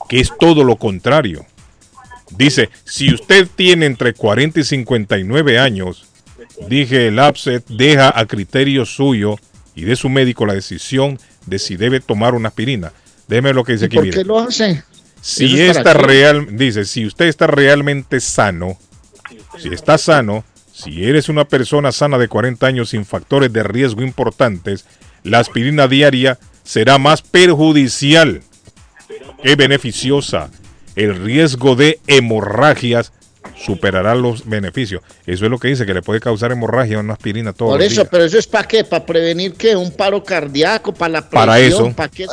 que 0.09 0.19
es 0.21 0.33
todo 0.39 0.65
lo 0.65 0.77
contrario. 0.77 1.45
Dice, 2.31 2.71
si 2.85 3.13
usted 3.13 3.47
tiene 3.55 3.87
entre 3.87 4.15
40 4.15 4.61
y 4.61 4.65
59 4.65 5.59
años, 5.59 6.07
dije 6.69 7.09
el 7.09 7.19
APSET 7.19 7.67
deja 7.69 8.19
a 8.19 8.25
criterio 8.27 8.85
suyo 8.87 9.37
y 9.75 9.83
de 9.83 9.95
su 9.95 10.09
médico 10.09 10.47
la 10.47 10.55
decisión 10.55 11.19
de 11.45 11.59
si 11.59 11.77
debe 11.77 12.01
tomar 12.01 12.35
una 12.35 12.49
aspirina. 12.49 12.93
Déjeme 13.29 13.53
lo 13.53 13.63
que 13.65 13.73
dice 13.73 13.85
¿Y 13.85 13.89
aquí. 13.89 13.97
por 13.97 14.05
mire. 14.05 14.17
qué 14.19 14.25
lo 14.25 14.39
hace? 14.41 14.83
Si 15.27 15.61
¿Eso 15.61 15.73
es 15.73 15.77
está 15.79 15.93
real, 15.93 16.57
dice, 16.57 16.85
si 16.85 17.05
usted 17.05 17.25
está 17.25 17.49
realmente 17.49 18.21
sano, 18.21 18.79
si 19.59 19.71
está 19.75 19.99
sano, 19.99 20.45
si 20.73 21.05
eres 21.05 21.29
una 21.29 21.49
persona 21.49 21.91
sana 21.91 22.17
de 22.17 22.29
40 22.29 22.65
años 22.65 22.91
sin 22.91 23.05
factores 23.05 23.53
de 23.53 23.65
riesgo 23.65 24.03
importantes, 24.03 24.87
la 25.25 25.41
aspirina 25.41 25.89
diaria 25.89 26.39
será 26.63 26.99
más 26.99 27.23
perjudicial 27.23 28.43
que 29.43 29.57
beneficiosa. 29.57 30.49
El 30.95 31.17
riesgo 31.17 31.75
de 31.75 31.99
hemorragias 32.07 33.13
superará 33.57 34.15
los 34.15 34.47
beneficios. 34.47 35.03
Eso 35.27 35.45
es 35.47 35.51
lo 35.51 35.59
que 35.59 35.69
dice, 35.69 35.87
que 35.87 35.95
le 35.95 36.03
puede 36.03 36.21
causar 36.21 36.53
hemorragia 36.53 36.99
una 36.99 37.15
aspirina 37.15 37.53
todos 37.53 37.73
Por 37.73 37.81
los 37.81 37.87
eso, 37.91 38.03
días. 38.03 38.09
pero 38.11 38.25
eso 38.25 38.39
es 38.39 38.47
para 38.47 38.69
qué, 38.69 38.85
para 38.85 39.05
prevenir 39.07 39.55
qué, 39.55 39.75
un 39.75 39.91
paro 39.91 40.23
cardíaco, 40.23 40.93
para 40.93 41.13
la 41.13 41.21
presión, 41.29 41.47
Para 41.47 41.59
eso. 41.61 41.93
¿para 41.97 42.09
qué? 42.11 42.27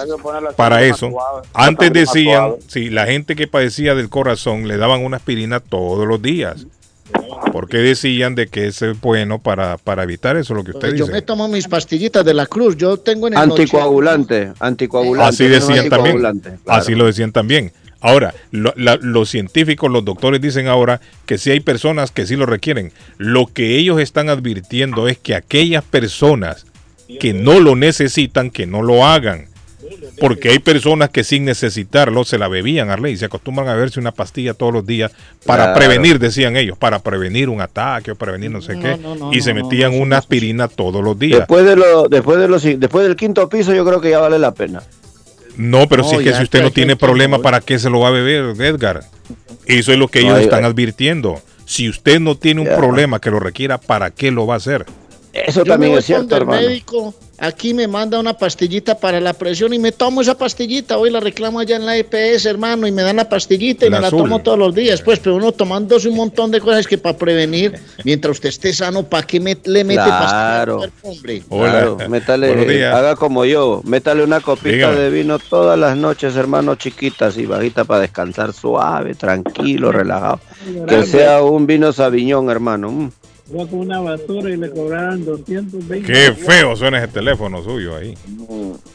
Para 0.56 0.84
eso, 0.84 1.10
antes 1.54 1.94
decían, 1.94 2.56
si 2.68 2.90
la 2.90 3.06
gente 3.06 3.36
que 3.36 3.48
padecía 3.48 3.96
del 3.96 4.10
corazón 4.10 4.68
le 4.68 4.78
daban 4.78 5.04
una 5.04 5.18
aspirina 5.18 5.60
todos 5.60 6.08
los 6.08 6.22
días. 6.22 6.66
Porque 7.52 7.78
decían 7.78 8.34
de 8.34 8.48
que 8.48 8.66
eso 8.68 8.90
es 8.90 9.00
bueno 9.00 9.38
para, 9.38 9.78
para 9.78 10.02
evitar 10.04 10.36
eso, 10.38 10.56
lo 10.56 10.64
que 10.64 10.72
usted 10.72 10.90
Pues 10.90 11.00
yo 11.00 11.06
dice. 11.06 11.12
me 11.14 11.22
tomo 11.22 11.48
mis 11.48 11.68
pastillitas 11.68 12.26
de 12.26 12.34
la 12.34 12.48
cruz, 12.48 12.76
yo 12.76 12.98
tengo 12.98 13.28
en 13.28 13.34
el 13.34 13.40
Anticoagulante, 13.40 14.52
anticoagulante. 14.60 15.30
Así 15.30 15.48
decían 15.48 15.90
también. 15.90 16.18
claro. 16.18 16.40
Así 16.66 16.96
lo 16.96 17.06
decían 17.06 17.32
también. 17.32 17.72
Ahora, 18.04 18.36
lo- 18.52 18.74
la- 18.76 19.00
los 19.02 19.30
científicos, 19.30 19.90
los 19.90 20.04
doctores 20.06 20.42
dicen 20.42 20.68
ahora 20.68 21.00
que 21.26 21.38
sí 21.38 21.50
hay 21.52 21.62
personas 21.62 22.12
que 22.12 22.28
sí 22.28 22.36
lo 22.36 22.46
requieren. 22.46 22.92
Lo 23.18 23.48
que 23.48 23.78
ellos 23.78 24.00
están 24.00 24.30
advirtiendo 24.30 25.08
es 25.08 25.18
que 25.18 25.34
aquellas 25.36 25.84
personas 25.86 26.66
que 27.20 27.34
no 27.34 27.60
lo 27.60 27.76
necesitan, 27.76 28.52
que 28.52 28.66
no 28.68 28.82
lo 28.82 29.06
hagan. 29.06 29.48
Porque 30.20 30.50
hay 30.50 30.60
personas 30.60 31.10
que 31.10 31.24
sin 31.24 31.46
necesitarlo 31.46 32.24
se 32.24 32.38
la 32.38 32.48
bebían, 32.48 32.90
Arley, 32.90 33.14
y 33.14 33.18
se 33.18 33.26
acostumbran 33.26 33.68
a 33.68 33.74
beberse 33.74 34.00
una 34.00 34.12
pastilla 34.12 34.54
todos 34.54 34.74
los 34.74 34.86
días 34.86 35.12
para 35.46 35.66
Claro. 35.66 35.80
prevenir, 35.80 36.20
decían 36.20 36.56
ellos, 36.58 36.78
para 36.78 37.00
prevenir 37.00 37.50
un 37.50 37.62
ataque 37.62 38.12
o 38.12 38.16
prevenir 38.16 38.52
no 38.52 38.62
sé 38.62 38.78
qué. 38.80 38.98
no, 38.98 39.16
no, 39.16 39.34
y 39.34 39.42
se 39.42 39.54
no, 39.54 39.60
no, 39.62 39.66
metían 39.70 39.94
una 40.00 40.18
aspirina 40.18 40.68
todos 40.68 41.04
los 41.04 41.18
días. 41.18 41.40
Después 41.40 41.66
de 41.66 41.76
lo, 41.76 42.08
después 42.10 42.38
de 42.40 42.48
los, 42.48 42.64
después 42.64 43.06
del 43.08 43.16
quinto 43.16 43.48
piso, 43.50 43.74
yo 43.74 43.86
creo 43.86 44.02
que 44.02 44.10
ya 44.12 44.20
vale 44.20 44.40
la 44.40 44.54
pena. 44.54 44.82
No, 45.58 45.88
pero 45.88 46.04
No, 46.04 46.10
si 46.10 46.16
es 46.16 46.22
que 46.24 46.34
si 46.34 46.44
usted 46.44 46.62
no 46.62 46.72
tiene 46.72 46.96
problema, 46.96 47.40
¿para 47.40 47.62
qué 47.62 47.78
se 47.80 47.90
lo 47.90 48.00
va 48.00 48.08
a 48.10 48.12
beber, 48.12 48.60
Edgar? 48.62 49.06
Eso 49.66 49.92
es 49.92 49.98
lo 50.00 50.08
que 50.08 50.20
ellos 50.20 50.40
están 50.40 50.66
advirtiendo. 50.66 51.42
Si 51.66 51.88
usted 51.90 52.20
no 52.20 52.36
tiene 52.36 52.62
un 52.62 52.68
Ya. 52.68 52.76
problema 52.76 53.20
que 53.20 53.32
lo 53.32 53.40
requiera, 53.40 53.78
¿para 53.78 54.12
qué 54.12 54.32
lo 54.32 54.46
va 54.46 54.56
a 54.56 54.58
hacer? 54.58 54.86
Eso 55.34 55.64
Yo 55.64 55.78
me 55.78 55.88
voy 55.88 56.02
donde 56.08 56.36
el 56.38 56.46
médico, 56.46 57.14
aquí 57.46 57.74
me 57.74 57.88
manda 57.88 58.20
una 58.20 58.34
pastillita 58.34 58.96
para 58.98 59.20
la 59.20 59.34
presión 59.34 59.74
y 59.74 59.80
me 59.80 59.92
tomo 59.92 60.22
esa 60.22 60.38
pastillita. 60.38 60.98
Hoy 60.98 61.10
la 61.10 61.20
reclamo 61.20 61.60
allá 61.60 61.76
en 61.76 61.86
la 61.86 61.98
EPS, 61.98 62.46
hermano, 62.46 62.88
y 62.88 62.92
me 62.92 63.02
dan 63.04 63.18
la 63.18 63.28
pastillita 63.28 63.86
y 63.86 63.90
La 63.90 63.98
me 63.98 64.02
la 64.02 64.08
azul. 64.08 64.20
tomo 64.24 64.40
todos 64.40 64.58
los 64.58 64.74
días. 64.74 65.02
Pues, 65.02 65.20
pero 65.20 65.36
uno 65.36 65.52
tomándose 65.52 66.08
un 66.08 66.16
montón 66.16 66.52
de 66.52 66.62
cosas 66.62 66.88
que 66.88 66.98
para 66.98 67.18
prevenir, 67.18 67.74
mientras 68.06 68.32
usted 68.38 68.50
esté 68.50 68.74
sano, 68.74 69.04
¿para 69.04 69.28
qué 69.28 69.40
me- 69.40 69.58
le 69.66 69.84
mete 69.84 70.02
Claro. 70.04 70.82
hombre? 71.02 71.44
Claro, 71.50 71.98
métale, 72.10 72.86
haga 72.88 73.16
como 73.16 73.44
yo, 73.46 73.82
métale 73.84 74.24
una 74.24 74.40
copita 74.40 74.70
Dígame. 74.70 74.96
de 75.00 75.10
vino 75.10 75.38
todas 75.40 75.78
las 75.78 75.98
noches, 75.98 76.36
hermano, 76.36 76.76
chiquitas 76.76 77.38
y 77.38 77.46
bajitas 77.46 77.86
para 77.86 78.02
descansar 78.02 78.54
suave, 78.54 79.16
tranquilo, 79.16 79.92
relajado. 79.92 80.40
Que 80.88 81.06
sea 81.06 81.44
un 81.44 81.68
vino 81.68 81.92
sabiñón, 81.92 82.50
hermano. 82.50 82.90
mm. 82.92 83.12
Iba 83.52 83.68
con 83.68 83.80
una 83.80 84.00
basura 84.00 84.50
y 84.50 84.56
le 84.58 84.72
cobraron 84.72 85.26
220. 85.26 86.12
Qué 86.12 86.32
feo 86.34 86.76
suena 86.78 87.00
ese 87.00 87.10
teléfono 87.10 87.62
suyo 87.62 87.96
ahí. 87.98 88.18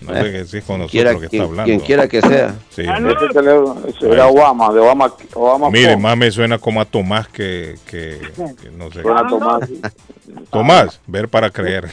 No 0.00 0.14
sé 0.14 0.32
qué 0.32 0.44
si 0.46 0.56
es 0.58 0.64
con 0.64 0.78
nosotros 0.78 0.90
Quiera 0.90 1.10
que 1.10 1.16
está 1.26 1.28
quien- 1.28 1.42
hablando. 1.42 1.64
quien 1.64 1.80
quiera 1.80 2.08
que 2.08 2.20
sea. 2.22 2.54
Sí, 2.70 2.82
Ah, 2.88 2.98
teléfono 3.32 3.76
era 4.00 4.26
Obama, 4.26 4.72
de 4.72 4.80
Obama. 4.80 5.12
Obama 5.34 5.70
Mire, 5.70 5.96
más 5.98 6.16
me 6.16 6.30
suena 6.30 6.58
como 6.58 6.80
a 6.80 6.86
Tomás 6.86 7.28
que, 7.28 7.74
que, 7.86 8.18
que 8.62 8.70
no 8.70 8.90
sé. 8.90 9.02
Suena 9.02 9.26
Tomás. 9.28 9.68
Tomás, 10.50 11.00
ver 11.06 11.28
para 11.28 11.50
creer. 11.50 11.90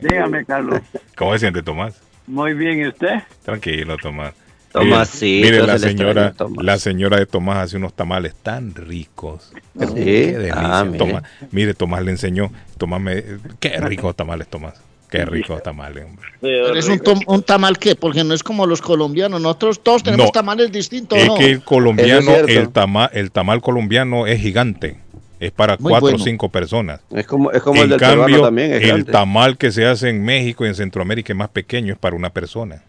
Dígame, 0.00 0.44
Carlos. 0.44 0.80
¿Cómo 1.16 1.32
se 1.34 1.38
siente 1.38 1.62
Tomás? 1.62 2.00
Muy 2.26 2.54
bien, 2.54 2.80
¿y 2.80 2.88
usted? 2.88 3.22
Tranquilo, 3.44 3.96
Tomás. 3.98 4.34
Tomasito, 4.74 5.46
Mire, 5.46 5.50
mire, 5.60 5.66
la 5.66 5.78
señora, 5.78 6.34
la 6.60 6.78
señora 6.78 7.16
de 7.18 7.26
Tomás 7.26 7.58
hace 7.58 7.76
unos 7.76 7.94
tamales 7.94 8.34
tan 8.34 8.74
ricos. 8.74 9.52
Sí. 9.78 9.94
Qué 9.94 10.32
delicia. 10.32 10.54
Ah, 10.56 10.84
mire. 10.84 10.98
Tomás- 10.98 11.22
mire, 11.52 11.74
Tomás 11.74 12.02
le 12.02 12.10
enseñó. 12.10 12.50
Tomás 12.76 13.00
me, 13.00 13.22
qué 13.60 13.78
ricos 13.80 14.16
tamales, 14.16 14.48
Tomás. 14.48 14.74
Qué 15.08 15.24
ricos 15.24 15.62
tamales, 15.62 16.04
hombre. 16.04 16.26
Pero 16.40 16.74
es 16.76 16.88
un, 16.88 16.98
tom- 16.98 17.20
un 17.28 17.42
tamal 17.44 17.78
qué, 17.78 17.94
porque 17.94 18.24
no 18.24 18.34
es 18.34 18.42
como 18.42 18.66
los 18.66 18.82
colombianos. 18.82 19.40
Nosotros 19.40 19.80
todos 19.80 20.02
tenemos 20.02 20.26
No. 20.26 20.32
tamales 20.32 20.72
distintos, 20.72 21.18
Es 21.20 21.28
¿no? 21.28 21.36
que 21.36 21.52
el 21.52 21.62
colombiano, 21.62 22.34
el, 22.34 22.70
tama, 22.70 23.08
el 23.12 23.30
tamal 23.30 23.60
colombiano 23.62 24.26
es 24.26 24.40
gigante. 24.40 24.98
Es 25.38 25.52
para 25.52 25.76
Muy 25.78 25.90
cuatro 25.90 26.00
bueno. 26.06 26.16
o 26.16 26.24
cinco 26.24 26.48
personas. 26.48 27.00
Es 27.14 27.26
como, 27.28 27.52
es 27.52 27.62
como 27.62 27.80
el 27.82 27.90
del 27.90 28.00
cambio, 28.00 28.42
también. 28.42 28.72
Es 28.72 28.82
el 28.82 28.88
grande. 28.88 29.12
tamal 29.12 29.56
que 29.56 29.70
se 29.70 29.86
hace 29.86 30.08
en 30.08 30.24
México 30.24 30.64
y 30.64 30.68
en 30.68 30.74
Centroamérica 30.74 31.32
es 31.32 31.36
más 31.36 31.50
pequeño, 31.50 31.92
es 31.92 31.98
para 31.98 32.16
una 32.16 32.30
persona. 32.30 32.82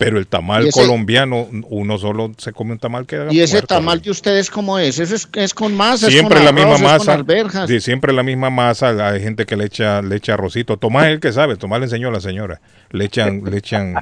Pero 0.00 0.18
el 0.18 0.26
tamal 0.26 0.66
ese- 0.66 0.80
colombiano, 0.80 1.46
uno 1.68 1.98
solo 1.98 2.32
se 2.38 2.52
come 2.52 2.72
un 2.72 2.78
tamal 2.78 3.06
que 3.06 3.16
haga 3.16 3.32
Y 3.32 3.40
ese 3.40 3.54
muerto, 3.56 3.74
tamal 3.74 4.00
de 4.00 4.10
ustedes, 4.10 4.50
¿cómo 4.50 4.78
es? 4.78 4.98
¿Eso 4.98 5.14
es, 5.14 5.28
es 5.34 5.52
con 5.54 5.76
masa? 5.76 6.06
es 6.08 6.12
siempre 6.14 6.36
con 6.36 6.44
la 6.44 6.50
arroz, 6.50 6.60
misma 6.80 6.98
con 6.98 7.06
masa, 7.26 7.66
sí, 7.68 7.80
siempre 7.80 8.12
la 8.14 8.22
misma 8.22 8.48
masa, 8.50 9.08
hay 9.10 9.20
gente 9.22 9.44
que 9.46 9.56
le 9.56 9.66
echa, 9.66 10.00
le 10.02 10.16
echa 10.16 10.34
arrocito, 10.34 10.76
Tomás 10.78 11.04
es 11.06 11.12
el 11.12 11.20
que 11.20 11.32
sabe, 11.32 11.56
Tomás 11.56 11.80
le 11.80 11.84
enseñó 11.86 12.08
a 12.08 12.12
la 12.12 12.20
señora, 12.20 12.60
le 12.90 13.04
echan, 13.04 13.42
le 13.44 13.58
echan, 13.58 13.94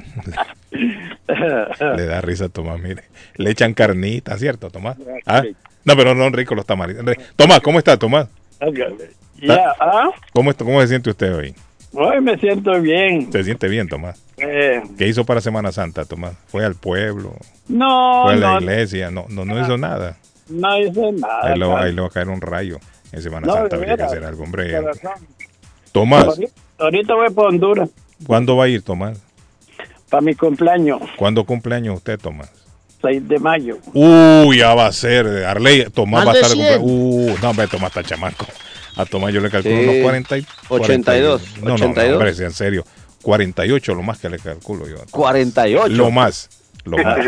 le 1.97 2.05
da 2.05 2.21
risa 2.21 2.45
a 2.45 2.49
Tomás, 2.49 2.79
mire, 2.79 3.03
le 3.35 3.51
echan 3.51 3.73
carnita, 3.73 4.37
¿cierto, 4.37 4.69
Tomás? 4.69 4.97
¿Ah? 5.25 5.43
No, 5.85 5.95
pero 5.95 6.15
no 6.15 6.29
rico 6.29 6.55
los 6.55 6.65
tamales. 6.65 6.97
Tomás, 7.35 7.59
¿cómo 7.61 7.77
está, 7.79 7.97
Tomás? 7.97 8.27
¿ah? 8.61 10.09
¿Cómo, 10.33 10.51
está- 10.51 10.65
¿Cómo 10.65 10.81
se 10.81 10.87
siente 10.87 11.09
usted 11.09 11.35
hoy? 11.35 11.53
Hoy 11.93 12.21
me 12.21 12.37
siento 12.37 12.79
bien. 12.81 13.31
¿Se 13.31 13.43
siente 13.43 13.67
bien, 13.67 13.87
Tomás? 13.87 14.21
Eh, 14.41 14.81
¿Qué 14.97 15.07
hizo 15.07 15.25
para 15.25 15.41
Semana 15.41 15.71
Santa, 15.71 16.05
Tomás? 16.05 16.33
¿Fue 16.47 16.65
al 16.65 16.75
pueblo? 16.75 17.35
no, 17.67 18.23
¿Fue 18.23 18.33
a 18.33 18.35
la 18.37 18.53
no, 18.53 18.59
iglesia? 18.61 19.11
No, 19.11 19.25
no, 19.29 19.45
no 19.45 19.59
hizo 19.61 19.77
nada. 19.77 20.17
no 20.49 20.77
hice 20.79 21.11
nada. 21.13 21.39
Ahí 21.43 21.59
le, 21.59 21.65
va- 21.65 21.73
Carlos. 21.75 21.81
ahí 21.85 21.93
le 21.93 22.01
va 22.01 22.07
a 22.07 22.11
caer 22.11 22.29
un 22.29 22.41
rayo. 22.41 22.79
En 23.11 23.21
Semana 23.21 23.47
No, 23.47 23.53
Santa 23.53 23.75
de 23.75 23.81
habría 23.81 23.97
que 23.97 24.03
hacer 24.03 24.23
algo, 24.23 24.43
hombre. 24.43 24.79
Tomás, 25.91 26.25
Ahorita, 26.25 26.53
ahorita 26.77 27.13
voy 27.15 27.29
para 27.31 27.47
Honduras 27.47 27.89
¿cuándo 28.27 28.55
va 28.55 28.65
a 28.65 28.67
ir, 28.67 28.81
Tomás? 28.83 29.19
para 30.09 30.21
mi 30.21 30.33
cumpleaños, 30.35 30.99
¿Cuándo 31.17 31.43
cumpleaños 31.45 31.97
usted, 31.97 32.19
Tomás? 32.19 32.51
6 33.01 33.27
de 33.27 33.39
mayo. 33.39 33.77
Uy, 33.93 34.57
ya 34.57 34.73
va 34.75 34.87
a 34.87 34.91
ser. 34.91 35.25
Arley, 35.45 35.85
Tomás 35.85 36.25
Más 36.25 36.27
va 36.27 36.37
a 36.37 36.41
estar 36.41 36.49
de 36.57 36.63
100. 36.63 36.79
cumpleaños. 36.81 37.37
Uh, 37.39 37.41
no, 37.43 37.49
hombre, 37.51 37.67
Tomás 37.67 37.89
está 37.89 38.03
chamaco. 38.03 38.45
A 38.97 39.05
Tomás 39.05 39.33
yo 39.33 39.39
le 39.39 39.49
calculo 39.49 39.75
Sí. 39.77 39.83
unos 39.87 39.95
40 40.03 40.37
y, 40.37 40.45
82, 40.67 40.77
40 40.77 41.17
y- 41.17 41.21
No, 41.21 41.67
no, 41.69 41.73
82. 41.75 42.09
no, 42.09 42.13
hombre, 42.17 42.45
en 42.45 42.51
serio. 42.53 42.83
48 43.23 43.95
lo 43.95 44.03
más 44.03 44.19
que 44.19 44.29
le 44.29 44.39
calculo 44.39 44.87
yo. 44.87 44.97
48. 45.11 45.93
Lo 45.95 46.11
más. 46.11 46.49
Lo 46.85 46.97
más. 46.97 47.19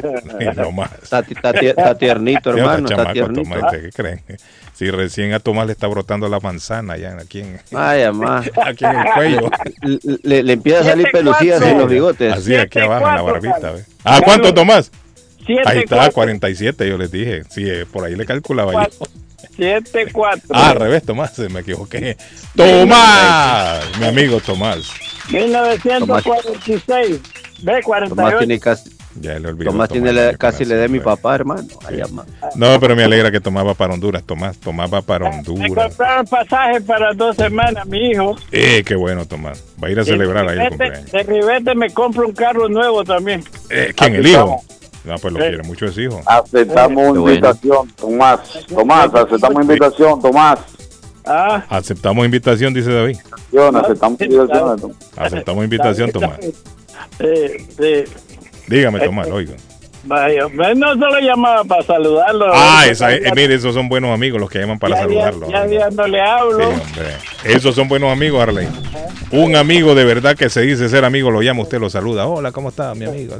lo 0.55 0.72
más. 0.73 0.91
Está, 1.03 1.19
está 1.19 1.49
está 1.51 1.97
tiernito, 1.97 2.51
hermano. 2.51 2.88
está 2.89 3.01
Está 3.01 3.13
tiernito. 3.13 3.43
Tomás, 3.43 3.72
¿qué 3.72 3.89
creen? 3.91 4.22
Si 4.73 4.89
recién 4.89 5.34
a 5.34 5.39
Tomás 5.39 5.68
le 5.68 5.73
está 5.73 5.88
brotando 5.88 6.27
la 6.30 6.39
manzana 6.39 6.97
ya 6.97 7.15
aquí 7.22 7.41
en, 7.41 7.59
Ay, 7.76 8.03
amá. 8.03 8.43
aquí 8.65 8.85
en 8.85 8.95
el 8.95 9.05
cuello. 9.13 9.49
Le, 9.81 9.99
le- 10.23 10.43
le 10.43 10.53
empieza 10.53 10.80
a 10.80 10.84
salir 10.85 11.07
pelucillas 11.11 11.61
en 11.61 11.77
los 11.77 11.89
bigotes. 11.89 12.34
Así 12.34 12.55
aquí 12.55 12.80
abajo 12.80 13.07
en 13.09 13.15
la 13.15 13.22
barbita. 13.22 13.72
¿ve? 13.73 13.84
¿Ah, 14.03 14.22
cuánto 14.23 14.53
Tomás? 14.53 14.89
Siete, 15.45 15.63
Ahí 15.65 15.80
está, 15.80 15.95
cuatro. 15.97 16.13
47, 16.13 16.88
yo 16.89 16.97
les 16.97 17.11
dije. 17.11 17.43
Sí, 17.49 17.63
eh, 17.69 17.85
por 17.91 18.05
ahí 18.05 18.15
le 18.15 18.26
calculaba 18.26 18.73
yo. 18.88 19.05
7, 19.55 20.07
4. 20.11 20.41
Ah, 20.53 20.69
al 20.71 20.75
revés, 20.77 21.03
Tomás, 21.03 21.33
se 21.35 21.49
me 21.49 21.59
equivoqué. 21.61 22.17
Tomás, 22.55 23.81
mi 23.99 24.05
amigo 24.07 24.39
Tomás. 24.39 24.89
1946. 25.29 27.19
Ve, 27.63 27.81
48. 27.83 28.15
Tomás 28.15 28.37
tiene 28.39 28.59
casi, 28.59 28.89
Ya 29.19 29.37
le 29.39 29.49
olvidó. 29.49 29.71
Tomás 29.71 29.89
tiene 29.89 30.13
la- 30.13 30.35
casi 30.37 30.63
edad 30.63 30.77
de 30.81 30.87
mi 30.87 30.99
papá, 30.99 31.35
hermano. 31.35 31.67
No, 32.55 32.79
pero 32.79 32.95
me 32.95 33.03
alegra 33.03 33.29
que 33.31 33.39
Tomás 33.39 33.65
va 33.67 33.73
para 33.73 33.93
Honduras. 33.93 34.23
Tomás, 34.23 34.57
va 34.91 35.01
para 35.01 35.29
Me 35.29 35.35
Honduras. 35.37 35.89
compraron 35.89 36.25
pasaje 36.25 36.81
para 36.81 37.13
dos 37.13 37.35
semanas, 37.35 37.85
mi 37.85 38.11
hijo. 38.11 38.35
Eh, 38.51 38.83
qué 38.85 38.95
bueno, 38.95 39.25
Tomás. 39.25 39.63
Va 39.83 39.89
a 39.89 39.91
ir 39.91 39.99
a 39.99 40.03
celebrar 40.05 40.47
ahí 40.47 40.57
el 40.59 40.69
cumpleaños. 40.69 41.11
De 41.11 41.23
Rivete 41.23 41.75
me 41.75 41.89
compro 41.91 42.25
un 42.27 42.33
carro 42.33 42.67
nuevo 42.69 43.03
también. 43.03 43.43
Eh, 43.69 43.93
¿Quién, 43.95 44.15
el 44.15 44.25
hijo? 44.27 44.63
No, 45.03 45.15
pues 45.17 45.33
lo 45.33 45.39
quiere 45.39 45.63
mucho 45.63 45.85
ese 45.85 46.03
hijo. 46.03 46.21
Aceptamos 46.25 47.17
bueno. 47.17 47.29
invitación, 47.29 47.89
Tomás. 47.95 48.65
Tomás, 48.67 49.13
aceptamos 49.13 49.61
invitación, 49.63 50.21
Tomás. 50.21 50.59
Ah, 51.25 51.63
Aceptamos 51.69 52.25
invitación, 52.25 52.73
dice 52.73 52.91
David. 52.91 53.17
Yo, 53.51 53.67
aceptamos 53.77 54.21
invitación. 54.21 54.79
Tomás. 54.79 54.97
Aceptamos 55.17 55.63
invitación, 55.63 56.11
Tomás. 56.11 56.39
sí, 57.19 57.67
sí. 57.77 58.03
Dígame, 58.67 58.99
Tomás, 58.99 59.27
oiga. 59.27 59.53
Vaya, 60.03 60.47
no 60.75 60.93
solo 60.93 61.19
llamaba 61.19 61.63
para 61.63 61.83
saludarlo. 61.83 62.47
Ah, 62.53 62.85
esa, 62.87 63.13
eh, 63.13 63.31
mire, 63.35 63.53
esos 63.53 63.73
son 63.75 63.87
buenos 63.87 64.11
amigos 64.11 64.41
los 64.41 64.49
que 64.49 64.59
llaman 64.59 64.79
para 64.79 64.95
ya, 64.95 65.01
saludarlo. 65.01 65.49
Ya, 65.51 65.67
ya 65.67 65.89
no 65.91 66.07
le 66.07 66.21
hablo. 66.21 66.71
Sí, 66.71 66.81
hombre. 66.81 67.15
Esos 67.43 67.75
son 67.75 67.87
buenos 67.87 68.11
amigos, 68.11 68.41
Arley. 68.41 68.67
Un 69.31 69.55
amigo 69.55 69.93
de 69.95 70.03
verdad 70.03 70.35
que 70.35 70.49
se 70.49 70.61
dice 70.61 70.89
ser 70.89 71.05
amigo, 71.05 71.29
lo 71.31 71.41
llama, 71.41 71.61
usted 71.61 71.79
lo 71.79 71.89
saluda. 71.89 72.25
Hola, 72.25 72.51
¿cómo 72.51 72.69
está, 72.69 72.93
mi 72.95 73.05
amigo? 73.05 73.35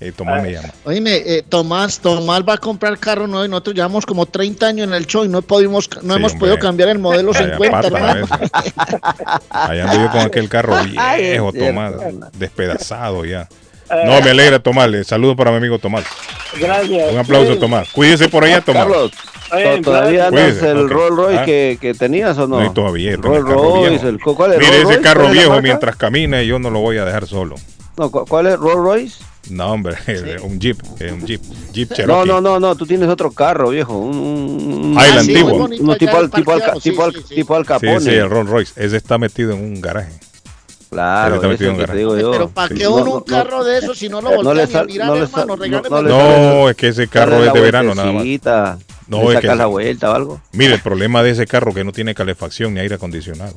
Y 0.00 0.10
Tomás 0.12 0.42
me 0.42 0.52
llama. 0.52 0.68
Oíme, 0.84 1.16
eh, 1.16 1.44
Tomás, 1.48 2.00
Tomás 2.00 2.42
va 2.42 2.54
a 2.54 2.58
comprar 2.58 2.98
carro 2.98 3.26
nuevo 3.26 3.44
y 3.44 3.48
nosotros 3.48 3.76
llevamos 3.76 4.06
como 4.06 4.26
30 4.26 4.66
años 4.66 4.88
en 4.88 4.94
el 4.94 5.06
show 5.06 5.24
y 5.24 5.28
no, 5.28 5.42
pudimos, 5.42 5.88
no 6.02 6.14
Sí, 6.14 6.18
hemos 6.18 6.32
hombre. 6.32 6.38
podido 6.48 6.58
cambiar 6.58 6.88
el 6.88 6.98
modelo 6.98 7.32
Vaya 7.32 7.56
50, 7.56 7.70
pata, 7.70 7.86
hermano. 7.88 8.26
Allá 9.50 9.84
ando 9.90 10.04
yo 10.04 10.10
con 10.10 10.20
aquel 10.22 10.48
carro 10.48 10.74
viejo, 10.84 11.52
cierto. 11.52 11.58
Tomás, 11.66 11.92
despedazado 12.38 13.24
ya. 13.24 13.48
No, 13.90 14.20
me 14.20 14.30
alegra, 14.30 14.58
Tomás. 14.58 14.88
Le 14.90 15.04
saludo 15.04 15.36
para 15.36 15.50
mi 15.50 15.58
amigo 15.58 15.78
Tomás. 15.78 16.04
Gracias. 16.60 17.12
Un 17.12 17.18
aplauso, 17.18 17.54
Sí. 17.54 17.58
Tomás. 17.60 17.88
Cuídese 17.90 18.28
por 18.28 18.44
allá, 18.44 18.60
Tomás. 18.60 18.82
Carlos, 18.86 19.10
To- 19.48 19.80
¿Todavía 19.82 20.26
andas 20.26 20.60
el 20.62 20.78
ok. 20.86 20.90
Rolls 20.90 21.16
Royce 21.16 21.38
Ah. 21.40 21.44
que, 21.44 21.78
que 21.80 21.94
tenías 21.94 22.36
o 22.38 22.48
no? 22.48 22.60
No, 22.60 22.72
todavía. 22.72 23.12
El 23.12 23.22
Rolls 23.22 23.44
Royce, 23.48 24.08
el, 24.08 24.18
¿cuál 24.20 24.52
es? 24.54 24.58
Mire, 24.58 24.82
¿Rolls 24.82 24.90
ese 24.90 25.00
carro 25.02 25.20
¿Cuál 25.22 25.30
es 25.32 25.36
la 25.36 25.42
viejo 25.48 25.62
mientras 25.62 25.96
camine 25.96 26.46
yo 26.46 26.58
no 26.58 26.70
lo 26.70 26.80
voy 26.80 26.98
a 26.98 27.04
dejar 27.04 27.26
solo. 27.28 27.54
No, 27.96 28.10
¿cu- 28.10 28.26
¿cuál 28.26 28.46
es 28.48 28.56
Rolls 28.58 28.76
Royce? 28.76 29.24
No, 29.50 29.70
hombre, 29.70 29.94
un 30.42 30.58
Jeep, 30.58 30.76
es 30.98 31.12
un 31.12 31.24
Jeep, 31.24 31.40
Jeep 31.72 31.90
No, 31.90 31.96
Cherokee. 31.96 32.28
no, 32.28 32.40
no, 32.40 32.58
no, 32.58 32.74
tú 32.74 32.84
tienes 32.86 33.08
otro 33.08 33.30
carro, 33.30 33.68
viejo. 33.70 33.96
Un, 33.96 34.94
Ah, 34.98 35.06
el 35.06 35.18
antiguo. 35.18 35.54
un- 35.54 35.70
tipo, 35.70 35.92
al, 35.92 35.98
tipo, 35.98 36.16
al, 36.16 36.30
tipo, 36.80 37.04
al, 37.04 37.12
sí, 37.14 37.20
sí, 37.28 37.44
Capone. 37.64 38.00
sí, 38.00 38.10
el 38.10 38.28
Rolls 38.28 38.50
Royce. 38.50 38.72
Ese 38.84 38.96
está 38.96 39.16
metido 39.18 39.52
en 39.52 39.62
un 39.62 39.80
garaje. 39.80 40.10
Claro, 40.90 41.40
te 41.40 41.96
digo 41.96 42.16
yo. 42.16 42.30
Pero 42.32 42.48
¿para 42.48 42.68
Sí. 42.68 42.74
qué 42.74 42.84
No, 42.84 42.94
uno 42.94 43.04
no, 43.04 43.10
un 43.12 43.16
no. 43.18 43.24
carro 43.24 43.64
de 43.64 43.78
eso 43.78 43.94
si 43.94 44.08
no 44.08 44.20
lo 44.20 44.30
No 44.30 44.36
voltean 44.42 44.68
ni 44.68 44.74
a 44.76 44.84
mirar, 44.84 45.08
no 45.08 45.16
hermano? 45.16 45.56
no 45.56 46.02
No, 46.02 46.70
es 46.70 46.76
que 46.76 46.88
ese 46.88 47.08
carro 47.08 47.42
es 47.44 47.52
de 47.52 47.60
verano 47.60 47.94
nada 47.94 48.12
más. 48.12 48.24
No, 49.08 49.30
es 49.32 49.40
que- 49.40 49.46
la 49.54 49.66
vuelta 49.66 50.10
o 50.10 50.14
algo. 50.14 50.40
Mire, 50.52 50.74
el 50.74 50.80
problema 50.80 51.22
de 51.22 51.30
ese 51.30 51.46
carro 51.46 51.70
es 51.70 51.76
que 51.76 51.84
no 51.84 51.92
tiene 51.92 52.14
calefacción 52.14 52.74
ni 52.74 52.80
aire 52.80 52.96
acondicionado. 52.96 53.54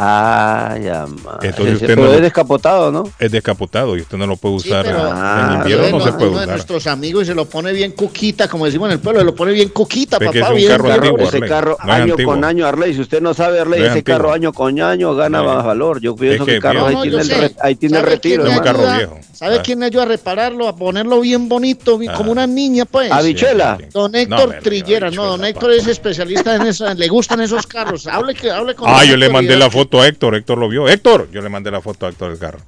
Ah, 0.00 0.76
ya. 0.80 1.06
Entonces 1.42 1.74
usted 1.74 1.86
pero 1.88 2.02
no 2.04 2.12
es 2.12 2.20
descapotado, 2.22 2.92
¿no? 2.92 3.02
Es 3.18 3.32
descapotado 3.32 3.96
y 3.96 4.02
usted 4.02 4.16
no 4.16 4.28
lo 4.28 4.36
puede 4.36 4.60
Sí, 4.60 4.68
usar 4.68 4.84
pero 4.84 5.08
en 5.08 5.54
invierno, 5.58 5.88
no 5.90 5.96
uno- 5.96 6.04
se 6.04 6.12
puede 6.12 6.30
uno 6.30 6.38
de 6.40 6.46
nuestros 6.46 6.86
amigos 6.86 7.24
y 7.24 7.26
se 7.26 7.34
lo 7.34 7.46
pone 7.46 7.72
bien 7.72 7.90
cuquita, 7.92 8.46
como 8.46 8.66
decimos 8.66 8.86
en 8.90 8.92
el 8.92 9.00
pueblo, 9.00 9.18
se 9.20 9.26
lo 9.26 9.34
pone 9.34 9.50
bien 9.50 9.70
cuquita, 9.70 10.18
Es 10.20 10.30
que 10.30 10.38
papá, 10.38 10.38
es 10.38 10.50
un 10.50 10.56
bien. 10.56 10.68
carro 10.70 10.84
bien. 10.84 10.94
antiguo, 10.94 11.18
ese 11.26 11.36
Arley. 11.38 11.48
carro 11.50 11.76
No 11.84 11.92
es 11.92 12.00
año 12.00 12.14
con 12.24 12.44
año, 12.44 12.66
Arley. 12.66 12.94
Si 12.94 13.00
usted 13.00 13.20
no 13.20 13.34
sabe, 13.34 13.58
Arley, 13.58 13.80
No 13.80 13.86
es 13.86 13.90
ese 13.90 13.98
antiguo. 13.98 14.18
carro 14.18 14.32
año 14.32 14.52
con 14.52 14.80
año 14.80 15.14
gana 15.16 15.38
No, 15.38 15.44
más 15.54 15.64
valor. 15.64 16.00
Yo 16.00 16.14
pienso 16.14 16.44
que 16.44 16.52
que 16.52 16.56
el 16.58 16.62
carro 16.62 16.86
ahí 16.86 16.96
tiene 17.10 17.16
el, 17.46 17.56
ahí 17.60 17.74
tiene 17.74 17.96
el 17.98 18.02
¿Sabe 18.04 18.14
retiro, 18.14 18.46
Es 18.46 18.56
un 18.56 18.62
carro 18.62 18.82
viejo. 18.96 19.18
¿Sabe 19.38 19.58
Ah. 19.58 19.62
quién 19.62 19.78
me 19.78 19.86
ayuda 19.86 20.02
a 20.02 20.06
repararlo, 20.06 20.66
a 20.66 20.74
ponerlo 20.74 21.20
bien 21.20 21.48
bonito, 21.48 21.96
bien- 21.96 22.10
Ah. 22.10 22.16
como 22.16 22.32
una 22.32 22.44
niña, 22.48 22.86
pues? 22.86 23.12
Habichuela. 23.12 23.78
Don 23.92 24.10
No, 24.10 24.18
Héctor 24.18 24.48
me 24.48 24.54
Trillera, 24.62 25.10
no, 25.12 25.26
don 25.26 25.44
Héctor 25.44 25.70
es 25.74 25.86
especialista 25.86 26.56
en 26.56 26.62
eso, 26.66 26.92
le 26.92 27.06
gustan 27.06 27.40
esos 27.40 27.64
carros. 27.64 28.08
Hable, 28.08 28.34
que, 28.34 28.50
hable 28.50 28.74
con 28.74 28.88
Ah, 28.88 28.98
don 28.98 29.06
yo 29.10 29.16
le 29.16 29.28
mandé 29.28 29.56
la 29.56 29.70
foto 29.70 30.00
a 30.00 30.08
Héctor, 30.08 30.34
Héctor 30.34 30.58
lo 30.58 30.68
vio. 30.68 30.88
Héctor, 30.88 31.28
yo 31.30 31.40
le 31.40 31.48
mandé 31.48 31.70
la 31.70 31.80
foto 31.80 32.06
a 32.06 32.08
Héctor 32.08 32.30
del 32.30 32.38
carro. 32.40 32.58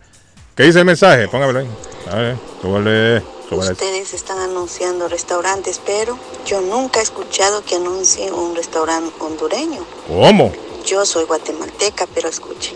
¿Qué 0.55 0.62
dice 0.62 0.78
el 0.78 0.84
mensaje? 0.84 1.26
Póngamelo 1.26 1.59
ahí. 1.59 1.66
A 2.12 2.14
ver, 2.16 2.36
súbale, 2.62 3.22
súbale. 3.48 3.72
Ustedes 3.72 4.14
están 4.14 4.38
anunciando 4.38 5.09
restaurantes, 5.09 5.80
pero 5.84 6.16
yo 6.47 6.60
nunca 6.60 7.01
he 7.01 7.02
escuchado 7.02 7.64
que 7.64 7.74
anuncien 7.76 8.32
un 8.32 8.55
restaurante 8.55 9.10
hondureño. 9.18 9.80
¿Cómo? 10.06 10.52
Yo 10.86 11.05
soy 11.05 11.24
guatemalteca, 11.24 12.06
pero 12.14 12.28
escuchen. 12.28 12.74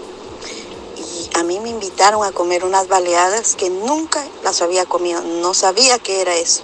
A 1.35 1.43
mí 1.43 1.59
me 1.61 1.69
invitaron 1.69 2.25
a 2.25 2.33
comer 2.33 2.65
unas 2.65 2.87
baleadas 2.89 3.57
que 3.57 3.69
nunca 3.69 4.25
las 4.43 4.63
había 4.63 4.87
comido. 4.87 5.21
No 5.21 5.53
sabía 5.53 5.99
qué 5.99 6.21
era 6.21 6.37
eso. 6.37 6.63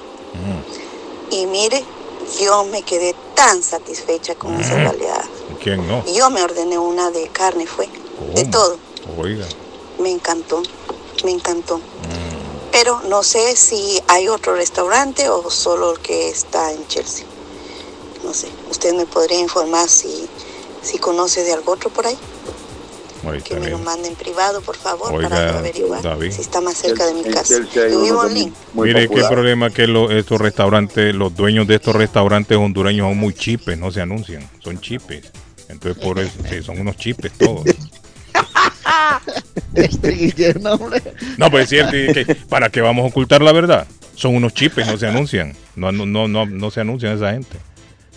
Y 1.30 1.46
mire, 1.46 1.84
yo 2.40 2.64
me 2.64 2.82
quedé 2.82 3.14
tan 3.34 3.62
satisfecha 3.62 4.34
con 4.34 4.54
esas 4.60 4.84
baleadas. 4.84 5.26
¿Quién 5.62 5.86
no? 5.86 6.04
Yo 6.06 6.30
me 6.30 6.42
ordené 6.42 6.78
una 6.78 7.10
de 7.10 7.28
carne, 7.28 7.66
fue. 7.66 7.88
De 8.34 8.44
todo. 8.44 8.78
Oiga. 9.18 9.46
Me 9.98 10.10
encantó, 10.10 10.62
me 11.24 11.32
encantó. 11.32 11.80
Pero 12.72 13.00
no 13.08 13.22
sé 13.24 13.56
si 13.56 14.00
hay 14.06 14.28
otro 14.28 14.54
restaurante 14.54 15.28
o 15.28 15.50
solo 15.50 15.92
el 15.92 15.98
que 15.98 16.28
está 16.28 16.72
en 16.72 16.86
Chelsea. 16.86 17.26
No 18.22 18.32
sé, 18.32 18.48
usted 18.70 18.94
me 18.94 19.06
podría 19.06 19.40
informar 19.40 19.88
si, 19.88 20.28
si 20.82 20.98
conoce 20.98 21.42
de 21.42 21.52
algo 21.52 21.72
otro 21.72 21.90
por 21.90 22.06
ahí. 22.06 22.18
Que 23.44 23.56
me 23.56 23.68
lo 23.70 23.78
mande 23.78 24.08
en 24.08 24.14
privado, 24.14 24.60
por 24.62 24.76
favor, 24.76 25.12
Oiga, 25.12 25.28
para 25.28 25.58
averiguar 25.58 26.02
David. 26.02 26.30
si 26.32 26.40
está 26.40 26.60
más 26.60 26.76
cerca 26.78 27.06
de 27.06 27.14
mi 27.14 27.22
casa. 27.24 27.54
Mire, 28.74 29.08
qué 29.08 29.22
problema 29.28 29.70
que 29.70 29.86
lo- 29.86 30.10
estos 30.10 30.40
restaurantes, 30.40 31.14
los 31.14 31.34
dueños 31.36 31.66
de 31.66 31.74
estos 31.76 31.94
restaurantes 31.94 32.56
hondureños 32.56 33.08
son 33.08 33.18
muy 33.18 33.34
chipes, 33.34 33.76
no 33.78 33.90
se 33.90 34.00
anuncian, 34.00 34.48
son 34.60 34.80
chipes. 34.80 35.30
Entonces 35.68 36.02
por 36.02 36.18
eso, 36.18 36.32
sí, 36.48 36.62
son 36.62 36.80
unos 36.80 36.96
chipes 36.96 37.32
todos. 37.32 37.64
Este. 39.74 40.54
No, 41.36 41.50
pues 41.50 41.64
es 41.64 41.68
cierto, 41.70 41.92
que, 41.92 42.34
¿para 42.48 42.70
qué 42.70 42.80
vamos 42.80 43.04
a 43.04 43.08
ocultar 43.08 43.40
la 43.42 43.52
verdad? 43.52 43.86
Son 44.14 44.34
unos 44.34 44.52
chipes, 44.54 44.86
no 44.86 44.96
se 44.96 45.06
anuncian. 45.06 45.54
No, 45.76 45.92
no, 45.92 46.06
no, 46.06 46.26
no, 46.28 46.46
no 46.46 46.70
se 46.70 46.80
anuncian 46.80 47.14
esa 47.16 47.32
gente. 47.32 47.56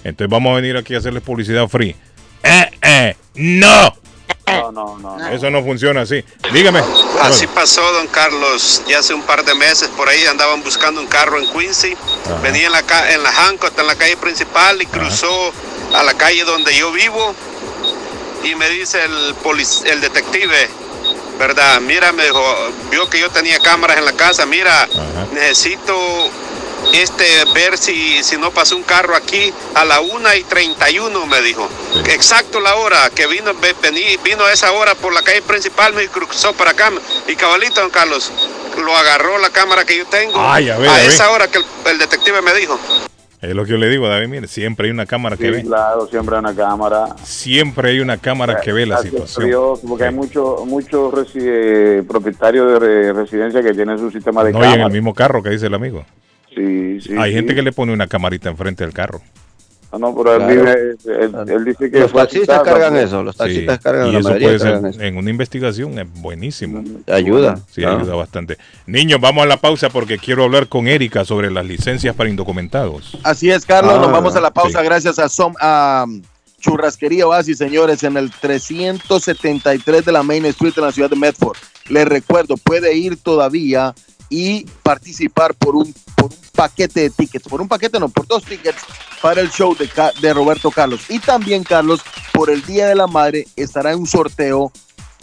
Entonces 0.04 0.30
vamos 0.32 0.52
a 0.52 0.56
venir 0.56 0.76
aquí 0.78 0.96
a 0.96 0.98
hacerles 0.98 1.24
publicidad 1.24 1.68
free. 1.68 1.96
¡Eh, 2.44 2.66
eh! 2.82 3.16
¡No! 3.36 3.94
No, 4.46 4.72
no, 4.72 4.98
no. 5.00 5.28
Eso 5.30 5.50
no 5.50 5.64
funciona 5.64 6.02
así. 6.02 6.24
Dígame. 6.52 6.82
Así 7.22 7.48
pasó, 7.48 7.82
don 7.94 8.08
Carlos. 8.08 8.82
Ya 8.88 9.00
hace 9.00 9.14
un 9.14 9.24
par 9.24 9.44
de 9.46 9.56
meses 9.56 9.88
por 9.96 10.10
ahí 10.10 10.26
andaban 10.26 10.62
buscando 10.64 11.00
un 11.02 11.08
carro 11.08 11.40
en 11.40 11.48
Quincy. 11.52 11.96
Ajá. 12.26 12.40
Venía 12.42 12.66
en 12.68 12.72
la, 12.74 13.14
en 13.14 13.24
la 13.24 13.32
Hancock, 13.32 13.78
en 13.80 13.88
la 13.88 13.96
calle 13.96 14.18
principal, 14.18 14.82
y 14.82 14.86
cruzó 14.86 15.54
a 15.96 16.04
la 16.04 16.14
calle 16.16 16.44
donde 16.44 16.76
yo 16.76 16.92
vivo. 16.92 17.34
Y 18.44 18.56
me 18.56 18.70
dice 18.70 19.02
el, 19.04 19.36
polic- 19.38 19.86
el 19.86 20.02
detective, 20.02 20.70
¿verdad? 21.40 21.80
Mira, 21.80 22.12
me 22.12 22.24
dijo, 22.26 22.44
vio 22.92 23.10
que 23.10 23.20
yo 23.20 23.30
tenía 23.30 23.60
cámaras 23.60 23.98
en 23.98 24.06
la 24.06 24.14
casa. 24.14 24.46
Mira, 24.46 24.88
necesito 25.32 25.96
este 26.94 27.24
ver 27.54 27.78
si, 27.78 28.24
si 28.24 28.38
no 28.38 28.52
pasó 28.52 28.76
un 28.76 28.84
carro 28.84 29.16
aquí 29.16 29.54
a 29.76 29.86
la 29.86 30.02
1 30.02 30.36
y 30.36 30.44
31, 30.44 31.26
me 31.28 31.42
dijo. 31.42 31.68
Exacto 32.10 32.60
la 32.60 32.76
hora 32.76 33.10
que 33.16 33.28
vino, 33.28 33.52
ve- 33.62 33.76
vení- 33.82 34.22
vino 34.24 34.44
a 34.44 34.52
esa 34.54 34.72
hora 34.74 34.96
por 34.96 35.14
la 35.14 35.22
calle 35.22 35.42
principal, 35.42 35.94
me 35.94 36.08
cruzó 36.08 36.54
para 36.54 36.72
acá. 36.72 36.92
Y 37.28 37.36
cabalito, 37.36 37.82
don 37.82 37.90
Carlos, 37.90 38.32
lo 38.84 38.96
agarró 38.98 39.38
la 39.38 39.50
cámara 39.50 39.86
que 39.86 39.98
yo 39.98 40.06
tengo. 40.06 40.34
Ay, 40.40 40.70
a 40.70 40.78
ver, 40.78 40.90
a 40.90 40.94
a 40.96 40.98
ver. 40.98 41.08
esa 41.08 41.32
hora 41.32 41.48
que 41.48 41.60
el, 41.60 41.66
el 41.92 41.98
detective 42.00 42.42
me 42.42 42.54
dijo. 42.54 42.78
Es 43.42 43.54
lo 43.54 43.66
que 43.66 43.72
yo 43.72 43.78
le 43.78 43.90
digo, 43.90 44.08
David. 44.08 44.28
Mire, 44.30 44.48
siempre 44.48 44.86
hay 44.88 44.92
una 44.92 45.06
cámara 45.06 45.36
que 45.36 45.52
ve. 45.52 45.64
claro, 45.64 46.08
siempre 46.08 46.36
hay 46.36 46.40
una 46.40 46.56
cámara. 46.56 47.08
Siempre 47.26 47.90
hay 47.90 48.00
una 48.00 48.18
cámara 48.18 48.62
que 48.62 48.72
ve 48.72 48.86
la 48.86 49.00
situación. 49.00 49.48
Dios, 49.48 49.80
porque 49.86 50.06
hay 50.06 50.14
muchos 50.14 50.66
muchos 50.66 51.14
resi- 51.14 51.42
eh, 51.44 52.04
propietarios 52.08 52.72
de 52.72 52.80
re- 52.80 53.12
residencia 53.14 53.62
que 53.62 53.74
tienen 53.74 54.00
su 54.00 54.10
sistema 54.12 54.46
de 54.46 54.54
No, 54.54 54.60
y 54.60 54.62
en 54.64 54.70
cámara. 54.72 54.86
el 54.88 54.94
mismo 54.94 55.14
carro 55.14 55.44
que 55.44 55.50
dice 55.50 55.68
el 55.68 55.74
amigo. 55.74 56.06
Sí, 56.56 57.02
sí. 57.02 57.14
Hay 57.18 57.32
sí. 57.32 57.36
gente 57.38 57.56
que 57.56 57.62
le 57.62 57.72
pone 57.72 57.94
una 57.94 58.08
camarita 58.08 58.50
enfrente 58.50 58.84
del 58.84 58.94
carro. 58.94 59.22
Ah, 59.92 60.00
no, 60.00 60.16
pero 60.16 60.34
él, 60.34 60.40
Claro. 60.40 60.54
vive- 60.56 60.96
él, 61.24 61.50
él 61.50 61.66
dice 61.66 61.92
que 61.92 62.00
Los 62.00 62.12
taxistas 62.14 62.64
cargan 62.64 62.94
pues. 62.94 63.06
eso, 63.06 63.22
los 63.22 63.36
Sí, 63.36 63.40
taxistas 63.40 63.80
cargan 63.80 64.08
y 64.12 64.16
eso 64.16 64.30
puede 64.30 64.58
ser, 64.60 64.86
eso. 64.88 65.02
en 65.02 65.18
una 65.18 65.30
investigación 65.30 66.00
es 66.00 66.08
buenísimo. 66.16 66.84
Ayuda, 67.08 67.58
Sí, 67.70 67.82
claro. 67.82 68.00
ayuda 68.00 68.16
bastante. 68.16 68.58
Niños, 68.88 69.22
vamos 69.22 69.44
a 69.44 69.46
la 69.46 69.58
pausa 69.58 69.90
porque 69.90 70.18
quiero 70.18 70.46
hablar 70.46 70.68
con 70.68 70.88
Erika 70.88 71.26
sobre 71.26 71.52
las 71.52 71.64
licencias 71.68 72.16
para 72.16 72.28
indocumentados. 72.28 73.20
Así 73.22 73.52
es, 73.52 73.68
Carlos. 73.68 73.94
Ah, 73.96 74.02
Nos 74.02 74.12
vamos 74.12 74.36
a 74.36 74.42
la 74.42 74.50
pausa 74.52 74.80
sí. 74.80 74.86
gracias 74.86 75.20
a, 75.20 75.26
Som- 75.30 75.56
a 75.62 76.06
Churrasquería 76.60 77.28
Oasis, 77.28 77.60
señores, 77.60 78.02
en 78.04 78.18
el 78.18 78.32
373 78.32 80.06
de 80.06 80.12
la 80.12 80.24
Main 80.24 80.46
Street 80.46 80.74
en 80.78 80.84
la 80.86 80.92
ciudad 80.92 81.10
de 81.10 81.16
Medford. 81.18 81.58
Les 81.90 82.08
recuerdo, 82.08 82.56
puede 82.58 82.96
ir 82.96 83.18
todavía 83.18 83.94
y 84.34 84.66
participar 84.82 85.54
por 85.54 85.76
un, 85.76 85.94
paquete 86.56 87.02
de 87.02 87.12
tickets. 87.12 87.48
Por 87.48 87.62
un 87.62 87.68
paquete, 87.68 88.00
no, 88.00 88.10
por 88.10 88.26
dos 88.26 88.44
tickets 88.44 88.82
para 89.22 89.42
el 89.42 89.52
show 89.52 89.78
de 90.22 90.34
Roberto 90.34 90.72
Carlos. 90.72 91.02
Y 91.08 91.20
también, 91.20 91.64
Carlos, 91.64 92.02
por 92.34 92.50
el 92.50 92.66
Día 92.66 92.88
de 92.88 92.96
la 92.96 93.06
Madre 93.06 93.48
estará 93.56 93.92
en 93.92 94.00
un 94.00 94.08
sorteo 94.08 94.72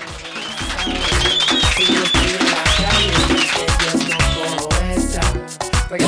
por 5.89 6.01
la 6.01 6.07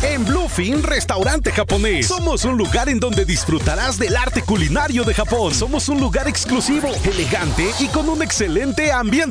En 0.03 0.26
Bluefin, 0.26 0.81
restaurante 0.81 1.51
japonés. 1.51 2.07
Somos 2.07 2.43
un 2.43 2.57
lugar 2.57 2.89
en 2.89 2.99
donde 2.99 3.23
disfrutarás 3.23 3.99
del 3.99 4.15
arte 4.15 4.41
culinario 4.41 5.03
de 5.03 5.13
Japón. 5.13 5.53
Somos 5.53 5.89
un 5.89 5.99
lugar 5.99 6.27
exclusivo, 6.27 6.89
elegante 7.03 7.68
y 7.80 7.85
con 7.88 8.09
un 8.09 8.23
excelente 8.23 8.91
ambiente 8.91 9.30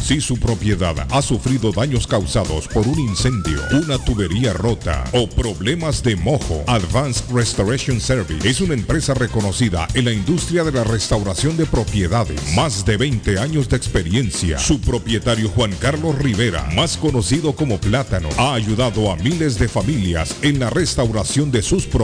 Si 0.05 0.21
su 0.21 0.37
propiedad 0.37 0.95
ha 1.09 1.21
sufrido 1.23 1.71
daños 1.71 2.05
causados 2.05 2.67
por 2.67 2.87
un 2.87 2.99
incendio, 2.99 3.59
una 3.71 3.97
tubería 3.97 4.53
rota 4.53 5.03
o 5.13 5.27
problemas 5.27 6.03
de 6.03 6.15
mojo, 6.15 6.63
Advanced 6.67 7.25
Restoration 7.33 7.99
Service 7.99 8.47
es 8.47 8.61
una 8.61 8.75
empresa 8.75 9.15
reconocida 9.15 9.87
en 9.95 10.05
la 10.05 10.11
industria 10.11 10.63
de 10.63 10.73
la 10.73 10.83
restauración 10.83 11.57
de 11.57 11.65
propiedades. 11.65 12.39
Más 12.55 12.85
de 12.85 12.97
20 12.97 13.39
años 13.39 13.67
de 13.67 13.77
experiencia. 13.77 14.59
Su 14.59 14.79
propietario 14.79 15.49
Juan 15.49 15.71
Carlos 15.81 16.19
Rivera, 16.19 16.69
más 16.75 16.97
conocido 16.97 17.55
como 17.55 17.79
Plátano, 17.79 18.29
ha 18.37 18.53
ayudado 18.53 19.11
a 19.11 19.15
miles 19.15 19.57
de 19.57 19.67
familias 19.67 20.35
en 20.43 20.59
la 20.59 20.69
restauración 20.69 21.49
de 21.49 21.63
sus 21.63 21.87
propiedades. 21.87 21.94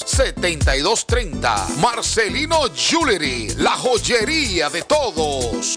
781-592-7230. 0.00 1.76
Marcelino 1.76 2.68
Jewelry, 2.74 3.54
la 3.56 3.72
joyería 3.72 4.68
de 4.70 4.82
todos. 4.82 5.76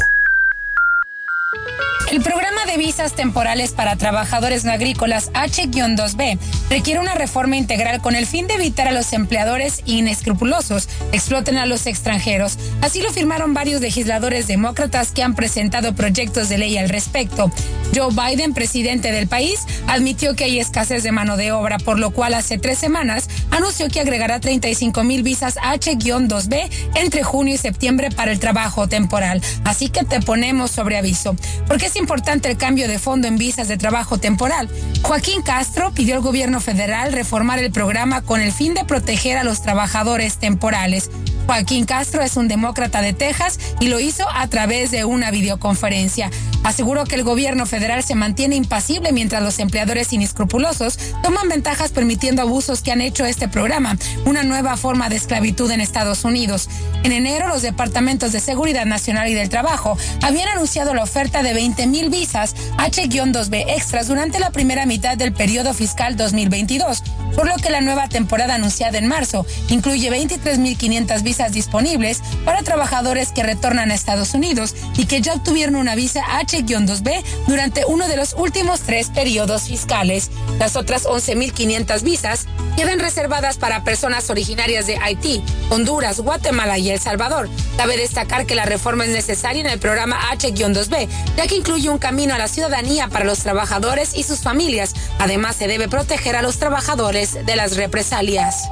El 2.12 2.20
programa 2.20 2.66
de 2.66 2.76
visas 2.76 3.14
temporales 3.14 3.72
para 3.72 3.96
trabajadores 3.96 4.66
no 4.66 4.74
agrícolas 4.74 5.32
H-2B 5.34 6.38
requiere 6.70 7.00
una 7.00 7.14
reforma 7.14 7.56
integral 7.56 8.02
con 8.02 8.16
el 8.16 8.26
fin 8.26 8.48
de 8.48 8.56
evitar 8.56 8.90
a 8.90 8.92
los 8.92 9.14
empleadores 9.14 9.82
inescrupulosos 9.86 10.90
exploten 11.14 11.58
a 11.58 11.66
los 11.66 11.88
extranjeros. 11.88 12.58
Así 12.82 13.02
lo 13.02 13.14
firmaron 13.14 13.54
varios 13.54 13.80
legisladores 13.80 14.48
demócratas 14.48 15.14
que 15.14 15.24
han 15.24 15.36
presentado 15.36 15.96
proyectos 15.96 16.50
de 16.50 16.58
ley 16.58 16.78
al 16.78 16.90
respecto. 16.90 17.50
Joe 17.96 18.14
Biden, 18.14 18.54
presidente 18.54 19.14
del 19.14 19.30
país, 19.30 19.62
admitió 19.88 20.36
que 20.36 20.44
hay 20.46 20.60
escasez 20.60 21.04
de 21.04 21.14
mano 21.14 21.38
de 21.38 21.54
obra, 21.54 21.78
por 21.78 21.98
lo 21.98 22.12
cual 22.12 22.34
hace 22.34 22.58
tres 22.58 22.78
semanas 22.78 23.30
anunció 23.52 23.88
que 23.88 24.02
agregará 24.02 24.42
35 24.42 25.04
mil 25.06 25.24
visas 25.24 25.58
H-2B 25.62 26.70
entre 26.96 27.24
junio 27.24 27.56
y 27.56 27.58
septiembre 27.58 28.10
para 28.12 28.34
el 28.34 28.40
trabajo 28.40 28.90
temporal. 28.90 29.42
Así 29.64 29.88
que 29.88 30.04
te 30.04 30.20
ponemos 30.20 30.72
sobre 30.72 30.98
aviso. 30.98 31.38
Porque 31.68 31.88
es 31.88 31.96
importante 31.96 32.50
el 32.50 32.58
cambio 32.58 32.88
de 32.88 33.00
fondo 33.00 33.28
en 33.28 33.38
visas 33.38 33.68
de 33.68 33.78
trabajo 33.78 34.18
temporal. 34.18 34.70
Joaquín 35.02 35.42
Castro 35.42 35.92
pidió 35.92 36.16
al 36.16 36.22
gobierno 36.22 36.60
federal 36.60 37.14
reformar 37.14 37.60
el 37.60 37.72
programa 37.72 38.22
con 38.22 38.42
el 38.42 38.52
fin 38.52 38.74
de 38.74 38.86
proteger 38.86 39.38
a 39.38 39.44
los 39.44 39.62
trabajadores 39.62 40.38
temporales. 40.38 41.10
Joaquín 41.48 41.86
Castro 41.86 42.22
es 42.22 42.38
un 42.38 42.48
demócrata 42.48 43.02
de 43.02 43.14
Texas 43.14 43.60
y 43.80 43.88
lo 43.88 44.00
hizo 44.00 44.26
a 44.30 44.48
través 44.48 44.92
de 44.92 45.06
una 45.06 45.32
videoconferencia. 45.32 46.30
Aseguró 46.64 47.06
que 47.06 47.16
el 47.16 47.24
gobierno 47.24 47.66
federal 47.66 48.04
se 48.04 48.16
mantiene 48.16 48.56
impasible 48.56 49.12
mientras 49.12 49.42
los 49.42 49.60
empleadores 49.60 50.14
inescrupulosos 50.14 51.00
toman 51.24 51.50
ventajas 51.50 51.92
permitiendo 51.92 52.42
abusos 52.42 52.82
que 52.82 52.92
han 52.92 53.02
hecho 53.02 53.26
este 53.26 53.48
programa, 53.48 53.98
una 54.26 54.44
nueva 54.44 54.78
forma 54.78 55.10
de 55.10 55.16
esclavitud 55.16 55.72
en 55.72 55.82
Estados 55.82 56.24
Unidos. 56.24 56.70
En 57.04 57.12
enero, 57.12 57.48
los 57.48 57.64
departamentos 57.64 58.32
de 58.32 58.40
Seguridad 58.40 58.86
Nacional 58.86 59.28
y 59.28 59.34
del 59.34 59.50
Trabajo 59.50 59.98
habían 60.22 60.50
anunciado 60.50 60.94
la 60.94 61.04
oferta 61.04 61.31
de 61.32 61.54
20 61.54 61.88
mil 61.88 62.10
visas 62.10 62.54
H-2B 62.78 63.64
extras 63.70 64.10
durante 64.10 64.38
la 64.38 64.52
primera 64.52 64.86
mitad 64.86 65.18
del 65.18 65.32
periodo 65.32 65.74
fiscal 65.74 66.18
2022, 66.18 67.04
por 67.36 67.48
lo 67.48 67.56
que 67.56 67.70
la 67.70 67.80
nueva 67.80 68.10
temporada 68.10 68.56
anunciada 68.56 68.98
en 68.98 69.08
marzo 69.08 69.46
incluye 69.70 70.12
23.500 70.12 71.24
visas 71.24 71.54
disponibles 71.54 72.22
para 72.44 72.64
trabajadores 72.64 73.32
que 73.32 73.44
retornan 73.44 73.92
a 73.92 73.96
Estados 73.96 74.34
Unidos 74.34 74.76
y 74.98 75.06
que 75.06 75.22
ya 75.22 75.34
obtuvieron 75.34 75.78
una 75.78 75.96
visa 75.96 76.22
H-2B 76.40 77.24
durante 77.48 77.86
uno 77.86 78.08
de 78.08 78.18
los 78.18 78.34
últimos 78.34 78.82
tres 78.82 79.10
periodos 79.10 79.64
fiscales. 79.64 80.30
Las 80.60 80.76
otras 80.76 81.06
11.500 81.06 82.04
visas 82.04 82.46
quedan 82.76 83.00
reservadas 83.00 83.58
para 83.58 83.84
personas 83.84 84.30
originarias 84.30 84.86
de 84.86 84.98
Haití, 84.98 85.42
Honduras, 85.70 86.20
Guatemala 86.20 86.78
y 86.78 86.90
El 86.90 87.00
Salvador. 87.00 87.50
Cabe 87.78 87.98
destacar 87.98 88.46
que 88.46 88.56
la 88.56 88.66
reforma 88.66 89.06
es 89.06 89.12
necesaria 89.12 89.62
en 89.62 89.68
el 89.68 89.80
programa 89.80 90.32
H-2B, 90.32 91.08
ya 91.36 91.48
que 91.48 91.56
incluye 91.56 91.90
un 91.90 91.98
camino 91.98 92.34
a 92.34 92.38
la 92.38 92.48
ciudadanía 92.48 93.08
para 93.08 93.26
los 93.26 93.40
trabajadores 93.40 94.16
y 94.16 94.24
sus 94.24 94.40
familias. 94.40 94.94
Además, 95.20 95.56
se 95.56 95.68
debe 95.68 95.88
proteger 95.88 96.36
a 96.36 96.42
los 96.42 96.58
trabajadores 96.58 97.46
de 97.46 97.56
las 97.56 97.78
represalias. 97.78 98.70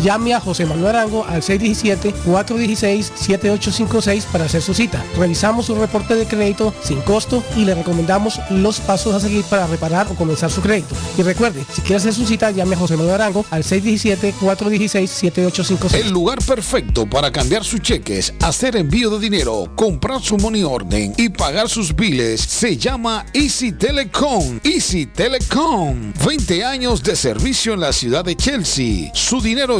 Llame 0.03 0.33
a 0.33 0.39
José 0.39 0.65
Manuel 0.65 0.95
Arango 0.95 1.23
al 1.25 1.43
617-416-7856 1.43 4.23
para 4.31 4.45
hacer 4.45 4.63
su 4.63 4.73
cita. 4.73 5.05
Revisamos 5.15 5.67
su 5.67 5.75
reporte 5.75 6.15
de 6.15 6.25
crédito 6.25 6.73
sin 6.81 7.01
costo 7.01 7.43
y 7.55 7.65
le 7.65 7.75
recomendamos 7.75 8.39
los 8.49 8.79
pasos 8.79 9.13
a 9.13 9.19
seguir 9.19 9.43
para 9.43 9.67
reparar 9.67 10.07
o 10.09 10.15
comenzar 10.15 10.49
su 10.49 10.61
crédito. 10.61 10.95
Y 11.17 11.21
recuerde, 11.21 11.63
si 11.71 11.81
quiere 11.81 11.97
hacer 11.97 12.15
su 12.15 12.25
cita, 12.25 12.49
llame 12.49 12.73
a 12.75 12.79
José 12.79 12.97
Manuel 12.97 13.13
Arango 13.15 13.45
al 13.51 13.63
617-416-7856. 13.63 15.93
El 15.93 16.09
lugar 16.09 16.39
perfecto 16.43 17.07
para 17.07 17.31
cambiar 17.31 17.63
sus 17.63 17.81
cheques, 17.81 18.33
hacer 18.41 18.75
envío 18.77 19.11
de 19.11 19.19
dinero, 19.19 19.71
comprar 19.75 20.19
su 20.21 20.37
money 20.37 20.63
orden 20.63 21.13
y 21.17 21.29
pagar 21.29 21.69
sus 21.69 21.95
biles 21.95 22.41
se 22.41 22.75
llama 22.75 23.27
Easy 23.33 23.71
Telecom. 23.71 24.59
Easy 24.63 25.05
Telecom. 25.05 26.11
20 26.25 26.65
años 26.65 27.03
de 27.03 27.15
servicio 27.15 27.75
en 27.75 27.81
la 27.81 27.93
ciudad 27.93 28.25
de 28.25 28.35
Chelsea. 28.35 29.11
Su 29.13 29.39
dinero 29.41 29.79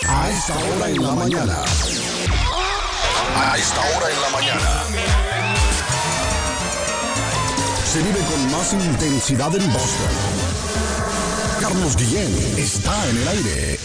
A 0.06 0.28
esta 0.28 0.54
hora 0.54 0.90
en 0.90 1.02
la 1.02 1.12
mañana. 1.12 1.56
A 3.36 3.56
esta 3.56 3.80
hora 3.80 4.10
en 4.10 4.20
la 4.20 4.28
mañana. 4.28 4.84
Se 7.90 8.02
vive 8.02 8.20
con 8.20 8.52
más 8.52 8.74
intensidad 8.74 9.56
en 9.56 9.72
Boston. 9.72 10.10
Carlos 11.60 11.96
Guillén 11.96 12.32
está 12.56 13.08
en 13.08 13.16
el 13.16 13.28
aire. 13.28 13.79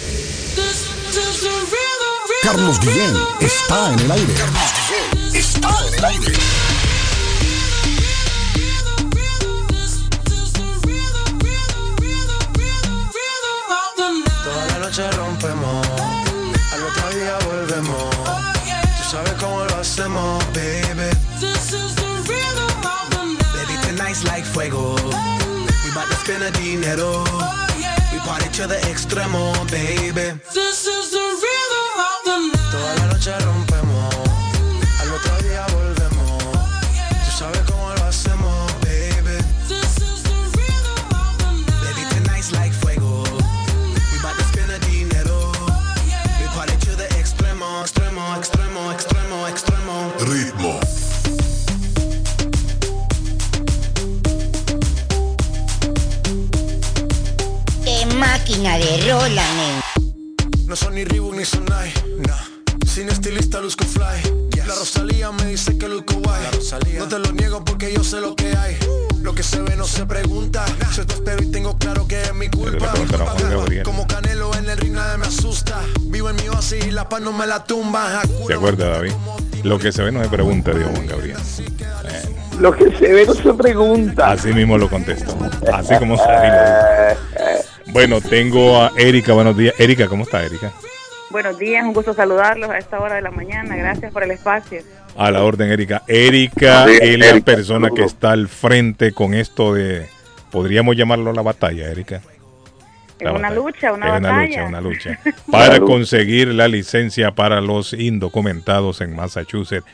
Carlos 2.45 2.79
Guillén 2.79 3.11
está 3.39 3.91
en 3.91 3.99
el 4.01 4.11
aire. 4.11 4.33
Carlos 4.35 4.61
Guillén 4.77 5.35
está 5.35 5.69
en 5.87 5.93
el 5.95 6.05
aire. 6.05 6.33
Toda 14.43 14.65
la 14.67 14.77
noche 14.77 15.11
rompemos, 15.13 15.87
al 16.71 16.83
otro 16.83 17.09
día 17.17 17.35
volvemos. 17.47 18.15
Tú 18.15 19.09
sabes 19.09 19.33
cómo 19.39 19.65
lo 19.65 19.77
hacemos, 19.77 20.45
baby. 20.53 21.09
Baby, 23.55 23.75
tonight's 23.87 24.23
like 24.23 24.45
fuego. 24.45 24.93
We 25.83 25.91
bout 25.95 26.07
to 26.11 26.15
spend 26.17 26.43
a 26.43 26.51
dinero. 26.51 27.23
We 28.13 28.19
party 28.19 28.49
to 28.49 28.67
the 28.67 28.77
extremo, 28.87 29.51
baby. 29.71 30.39
Toda 30.53 30.63
la 30.63 31.54
noche 33.25 33.43
rompemos, 33.45 34.15
al 35.01 35.11
otro 35.11 35.37
día 35.47 35.65
volvemos. 35.73 36.43
Tú 37.25 37.31
sabes 37.37 37.61
cómo 37.61 37.91
lo 37.93 38.03
hacemos, 38.03 38.71
baby. 38.81 39.37
Baby, 41.81 42.03
tonight's 42.11 42.51
like 42.51 42.73
fuego. 42.73 43.23
We 44.11 44.19
bout 44.21 44.37
to 44.37 44.43
spend 44.43 44.71
a 44.71 44.79
dinero. 44.85 45.51
We 46.39 46.47
party 46.53 46.77
to 46.85 46.95
the 46.95 47.07
extremo, 47.17 47.81
extremo, 47.81 48.35
extremo, 48.37 48.91
extremo, 48.91 49.47
extremo. 49.47 50.11
Ritmo. 50.19 50.79
Qué 57.83 58.05
máquina 58.17 58.77
de 58.77 59.09
rola. 59.09 59.45
No 60.67 60.75
son 60.75 60.95
ni 60.95 61.03
Reebok 61.05 61.35
ni 61.35 61.45
Sonai, 61.45 61.91
estilista 63.35 63.59
luzco 63.59 63.85
fly. 63.85 64.57
La 64.67 64.75
Rosalía 64.75 65.31
me 65.31 65.45
dice 65.45 65.77
que 65.77 65.87
luzco 65.87 66.15
guay. 66.15 66.41
No 66.97 67.07
te 67.07 67.19
lo 67.19 67.31
niego 67.33 67.63
porque 67.63 67.93
yo 67.93 68.03
sé 68.03 68.21
lo 68.21 68.35
que 68.35 68.55
hay. 68.55 68.77
Lo 69.21 69.35
que 69.35 69.43
se 69.43 69.61
ve 69.61 69.75
no 69.75 69.85
se 69.85 70.05
pregunta. 70.05 70.65
Yo 70.95 71.05
te 71.05 71.15
espero 71.15 71.43
y 71.43 71.51
tengo 71.51 71.77
claro 71.77 72.07
que 72.07 72.21
es 72.21 72.33
mi 72.33 72.49
culpa. 72.49 72.93
Como 73.83 74.07
Canelo 74.07 74.53
en 74.55 74.69
el 74.69 74.77
ring 74.77 74.93
nadie 74.93 75.17
me 75.17 75.25
asusta. 75.25 75.81
Vivo 76.03 76.29
en 76.29 76.37
mi 76.37 76.47
oasis 76.47 76.85
y 76.85 76.91
la 76.91 77.09
paz 77.09 77.21
no 77.21 77.33
me 77.33 77.45
la 77.45 77.63
tumba. 77.63 78.21
¿Se 78.47 78.53
acuerda, 78.53 78.89
David? 78.89 79.11
Lo 79.63 79.79
que 79.79 79.91
se 79.91 80.03
ve 80.03 80.11
no 80.11 80.23
se 80.23 80.29
pregunta, 80.29 80.71
dijo 80.71 80.89
Juan 80.91 81.07
Gabriel. 81.07 81.37
Lo 82.59 82.71
que 82.71 82.85
se 82.97 83.11
ve 83.11 83.25
no 83.25 83.33
se 83.33 83.53
pregunta. 83.53 84.31
Así 84.31 84.53
mismo 84.53 84.77
lo 84.77 84.89
contesto. 84.89 85.37
Así 85.73 85.95
como 85.99 86.17
se 86.17 86.23
Bueno, 87.91 88.21
tengo 88.21 88.81
a 88.81 88.91
Erika. 88.97 89.33
Buenos 89.33 89.57
días. 89.57 89.73
Erika, 89.77 90.07
¿cómo 90.07 90.23
está, 90.23 90.43
Erika? 90.43 90.71
Buenos 91.31 91.57
días, 91.57 91.83
un 91.83 91.93
gusto 91.93 92.13
saludarlos 92.13 92.69
a 92.69 92.77
esta 92.77 92.99
hora 92.99 93.15
de 93.15 93.21
la 93.21 93.31
mañana. 93.31 93.75
Gracias 93.75 94.11
por 94.11 94.23
el 94.23 94.31
espacio. 94.31 94.81
A 95.17 95.31
la 95.31 95.43
orden, 95.43 95.71
Erika. 95.71 96.03
Erika 96.07 96.85
Sí, 96.87 96.97
es 97.01 97.19
la 97.19 97.25
Erika, 97.29 97.45
persona 97.45 97.89
que 97.89 98.03
está 98.03 98.31
al 98.31 98.47
frente 98.47 99.11
con 99.13 99.33
esto 99.33 99.73
de, 99.73 100.07
podríamos 100.51 100.95
llamarlo 100.95 101.33
la 101.33 101.41
batalla, 101.41 101.89
Erika. 101.89 102.21
Es 103.19 103.31
una 103.31 103.49
lucha, 103.49 103.93
una 103.93 104.13
Es 104.15 104.19
una 104.19 104.29
batalla. 104.29 104.47
lucha, 104.47 104.65
una 104.67 104.81
lucha. 104.81 105.19
Para 105.51 105.79
conseguir 105.79 106.49
la 106.49 106.67
licencia 106.67 107.31
para 107.31 107.61
los 107.61 107.93
indocumentados 107.93 108.99
en 109.01 109.15
Massachusetts. 109.15 109.85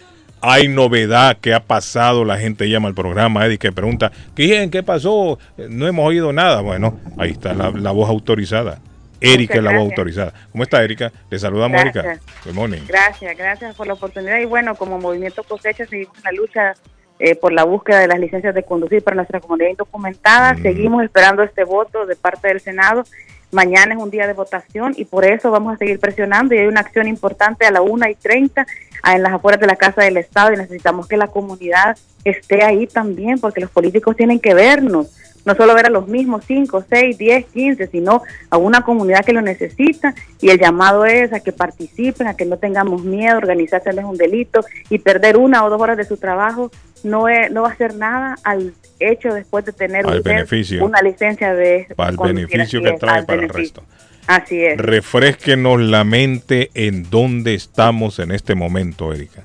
Hay 0.44 0.68
novedad 0.68 1.38
que 1.40 1.53
ha 1.53 1.64
pasado, 1.64 2.26
la 2.26 2.40
gente 2.40 2.68
llama 2.68 2.88
al 2.88 2.95
programa, 2.95 3.45
Eddie, 3.45 3.60
que 3.60 3.72
pregunta, 3.72 4.12
¿quién? 4.34 4.72
¿Qué 4.72 4.82
pasó? 4.82 5.38
Eh, 5.56 5.68
No 5.70 5.88
hemos 5.88 6.03
oído 6.08 6.34
nada. 6.34 6.62
Bueno, 6.62 6.99
ahí 7.20 7.30
está 7.30 7.53
la, 7.53 7.70
la 7.70 7.91
voz 7.91 8.10
autorizada. 8.10 8.80
Erika 9.22 9.56
es 9.56 9.64
la 9.64 9.72
voz 9.72 9.89
autorizada. 9.89 10.34
¿Cómo 10.52 10.64
está, 10.64 10.84
Erika? 10.84 11.11
Le 11.30 11.39
saludamos, 11.39 11.80
Erika. 11.80 12.02
Gracias. 12.02 12.45
Good 12.45 12.53
morning. 12.53 12.81
Gracias, 12.88 13.38
gracias 13.38 13.76
por 13.76 13.88
la 13.88 13.93
oportunidad. 13.93 14.39
Y 14.39 14.45
bueno, 14.45 14.76
como 14.76 14.98
Movimiento 14.99 15.43
Cosecha 15.43 15.85
seguimos 15.85 16.18
en 16.18 16.23
la 16.23 16.31
lucha 16.31 16.73
eh, 17.19 17.35
por 17.35 17.53
la 17.53 17.64
búsqueda 17.64 17.99
de 17.99 18.07
las 18.07 18.19
licencias 18.19 18.56
de 18.56 18.64
conducir 18.64 19.03
para 19.03 19.15
nuestra 19.15 19.39
comunidad 19.39 19.69
indocumentada. 19.69 20.53
Mm. 20.53 20.61
Seguimos 20.64 21.03
esperando 21.03 21.43
este 21.43 21.64
voto 21.64 22.07
de 22.07 22.15
parte 22.15 22.48
del 22.48 22.60
Senado. 22.60 23.03
Mañana 23.52 23.93
es 23.93 24.02
un 24.02 24.10
día 24.10 24.26
de 24.26 24.34
votación 24.34 24.93
y 24.98 25.06
por 25.06 25.26
eso 25.26 25.52
vamos 25.52 25.76
a 25.76 25.77
seguir 25.77 25.99
presionando 25.99 26.56
y 26.56 26.57
hay 26.57 26.68
una 26.68 26.80
acción 26.80 27.07
importante 27.07 27.65
a 27.65 27.72
la 27.72 27.81
1 27.81 28.07
y 28.10 28.15
30 28.15 28.65
en 29.14 29.23
las 29.23 29.34
afueras 29.34 29.60
de 29.60 29.68
la 29.68 29.76
Casa 29.76 30.02
del 30.02 30.18
Estado 30.18 30.53
y 30.53 30.57
necesitamos 30.57 31.07
que 31.07 31.18
la 31.18 31.27
comunidad 31.27 31.98
esté 32.23 32.64
ahí 32.64 32.88
también 32.88 33.39
porque 33.39 33.61
los 33.61 33.69
políticos 33.69 34.15
tienen 34.15 34.39
que 34.39 34.53
vernos 34.53 35.11
no 35.45 35.55
solo 35.55 35.73
ver 35.76 35.88
a 35.88 35.89
los 35.89 36.07
mismos 36.07 36.43
5, 36.47 36.85
6, 36.89 37.18
10, 37.18 37.45
15, 37.45 37.88
sino 37.88 38.22
a 38.49 38.57
una 38.57 38.81
comunidad 38.81 39.26
que 39.26 39.34
lo 39.34 39.41
necesita 39.41 40.13
y 40.39 40.49
el 40.49 40.59
llamado 40.59 41.05
es 41.05 41.34
a 41.34 41.39
que 41.39 41.51
participen, 41.51 42.27
a 42.27 42.35
que 42.35 42.45
no 42.45 42.57
tengamos 42.57 43.03
miedo, 43.03 43.38
organizarse 43.38 43.91
no 43.93 44.01
es 44.01 44.07
un 44.07 44.18
delito 44.18 44.61
y 44.89 44.99
perder 44.99 45.38
una 45.38 45.63
o 45.65 45.69
dos 45.69 45.81
horas 45.81 45.97
de 45.97 46.05
su 46.05 46.18
trabajo 46.18 46.72
no, 47.03 47.27
es, 47.27 47.51
no 47.51 47.63
va 47.63 47.69
a 47.69 47.72
hacer 47.72 47.95
nada 47.95 48.38
al 48.43 48.73
hecho 48.99 49.34
después 49.34 49.65
de 49.65 49.73
tener 49.73 50.05
una 50.05 51.01
licencia 51.01 51.53
de... 51.53 51.88
Para 51.95 52.11
el 52.11 52.18
beneficio 52.18 52.81
que 52.81 52.93
trae 52.93 53.23
para 53.23 53.41
el 53.41 53.49
resto. 53.49 53.84
Así 54.27 54.63
es. 54.63 54.77
Refresquenos 54.77 55.80
la 55.81 56.03
mente 56.03 56.69
en 56.73 57.09
dónde 57.09 57.55
estamos 57.55 58.19
en 58.19 58.31
este 58.31 58.55
momento, 58.55 59.13
Erika. 59.13 59.41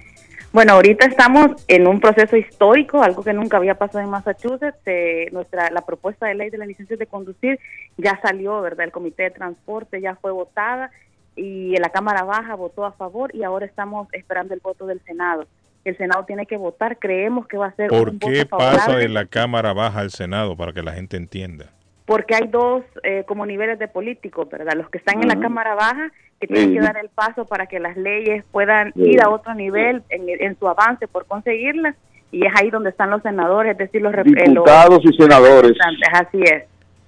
Bueno, 0.57 0.73
ahorita 0.73 1.05
estamos 1.05 1.62
en 1.69 1.87
un 1.87 2.01
proceso 2.01 2.35
histórico, 2.35 3.03
algo 3.03 3.23
que 3.23 3.35
nunca 3.35 3.59
había 3.59 3.74
pasado 3.74 4.03
en 4.03 4.09
Massachusetts. 4.09 4.78
Eh, 4.87 5.28
nuestra 5.31 5.69
la 5.69 5.83
propuesta 5.83 6.28
de 6.28 6.35
ley 6.35 6.49
de 6.49 6.57
las 6.57 6.66
licencias 6.66 6.99
de 6.99 7.07
conducir 7.07 7.61
ya 7.99 8.19
salió, 8.23 8.62
¿verdad? 8.62 8.87
El 8.87 8.91
Comité 8.91 9.24
de 9.24 9.33
Transporte 9.33 10.01
ya 10.01 10.15
fue 10.15 10.33
votada 10.33 10.91
y 11.35 11.77
la 11.77 11.91
Cámara 11.91 12.24
Baja 12.24 12.55
votó 12.55 12.87
a 12.87 12.93
favor 12.93 13.35
y 13.35 13.43
ahora 13.43 13.66
estamos 13.66 14.09
esperando 14.15 14.55
el 14.55 14.61
voto 14.61 14.87
del 14.87 15.03
Senado. 15.05 15.47
El 15.85 15.95
Senado 15.99 16.24
tiene 16.24 16.47
que 16.47 16.57
votar, 16.57 16.99
creemos 16.99 17.47
que 17.49 17.59
va 17.59 17.66
a 17.66 17.74
ser 17.74 17.91
¿Por 17.91 18.19
qué 18.19 18.47
pasa 18.47 18.97
de 18.97 19.11
la 19.11 19.27
Cámara 19.27 19.74
Baja 19.74 20.01
al 20.01 20.11
Senado 20.11 20.57
para 20.57 20.73
que 20.73 20.81
la 20.81 20.95
gente 20.95 21.19
entienda? 21.19 21.66
Porque 22.07 22.35
hay 22.35 22.49
dos 22.49 22.83
eh, 23.03 23.24
como 23.28 23.45
niveles 23.45 23.78
de 23.78 23.89
políticos, 23.89 24.49
¿verdad? 24.49 24.73
Los 24.74 24.89
que 24.89 24.97
están 24.97 25.20
en 25.20 25.28
la 25.28 25.39
Cámara 25.39 25.74
Baja 25.74 26.11
que 26.41 26.47
tienen 26.47 26.75
que 26.75 26.81
dar 26.81 26.97
el 26.99 27.09
paso 27.09 27.45
para 27.47 27.67
que 27.67 27.81
las 27.81 27.97
leyes 27.97 28.45
puedan 28.53 28.93
ir 28.95 29.23
a 29.23 29.31
otro 29.31 29.55
nivel 29.55 30.03
en, 30.11 30.59
su 30.59 30.69
avance 30.69 31.09
por 31.09 31.27
conseguirlas 31.27 31.97
y 32.31 32.45
es 32.45 32.53
ahí 32.57 32.71
donde 32.71 32.91
están 32.91 33.11
los 33.11 33.23
senadores, 33.23 33.73
es 33.73 33.79
decir, 33.79 34.03
los 34.03 34.13
diputados 34.25 35.01
y 35.05 35.13
senadores. 35.17 35.73
Así 36.13 36.41
es. 36.43 36.65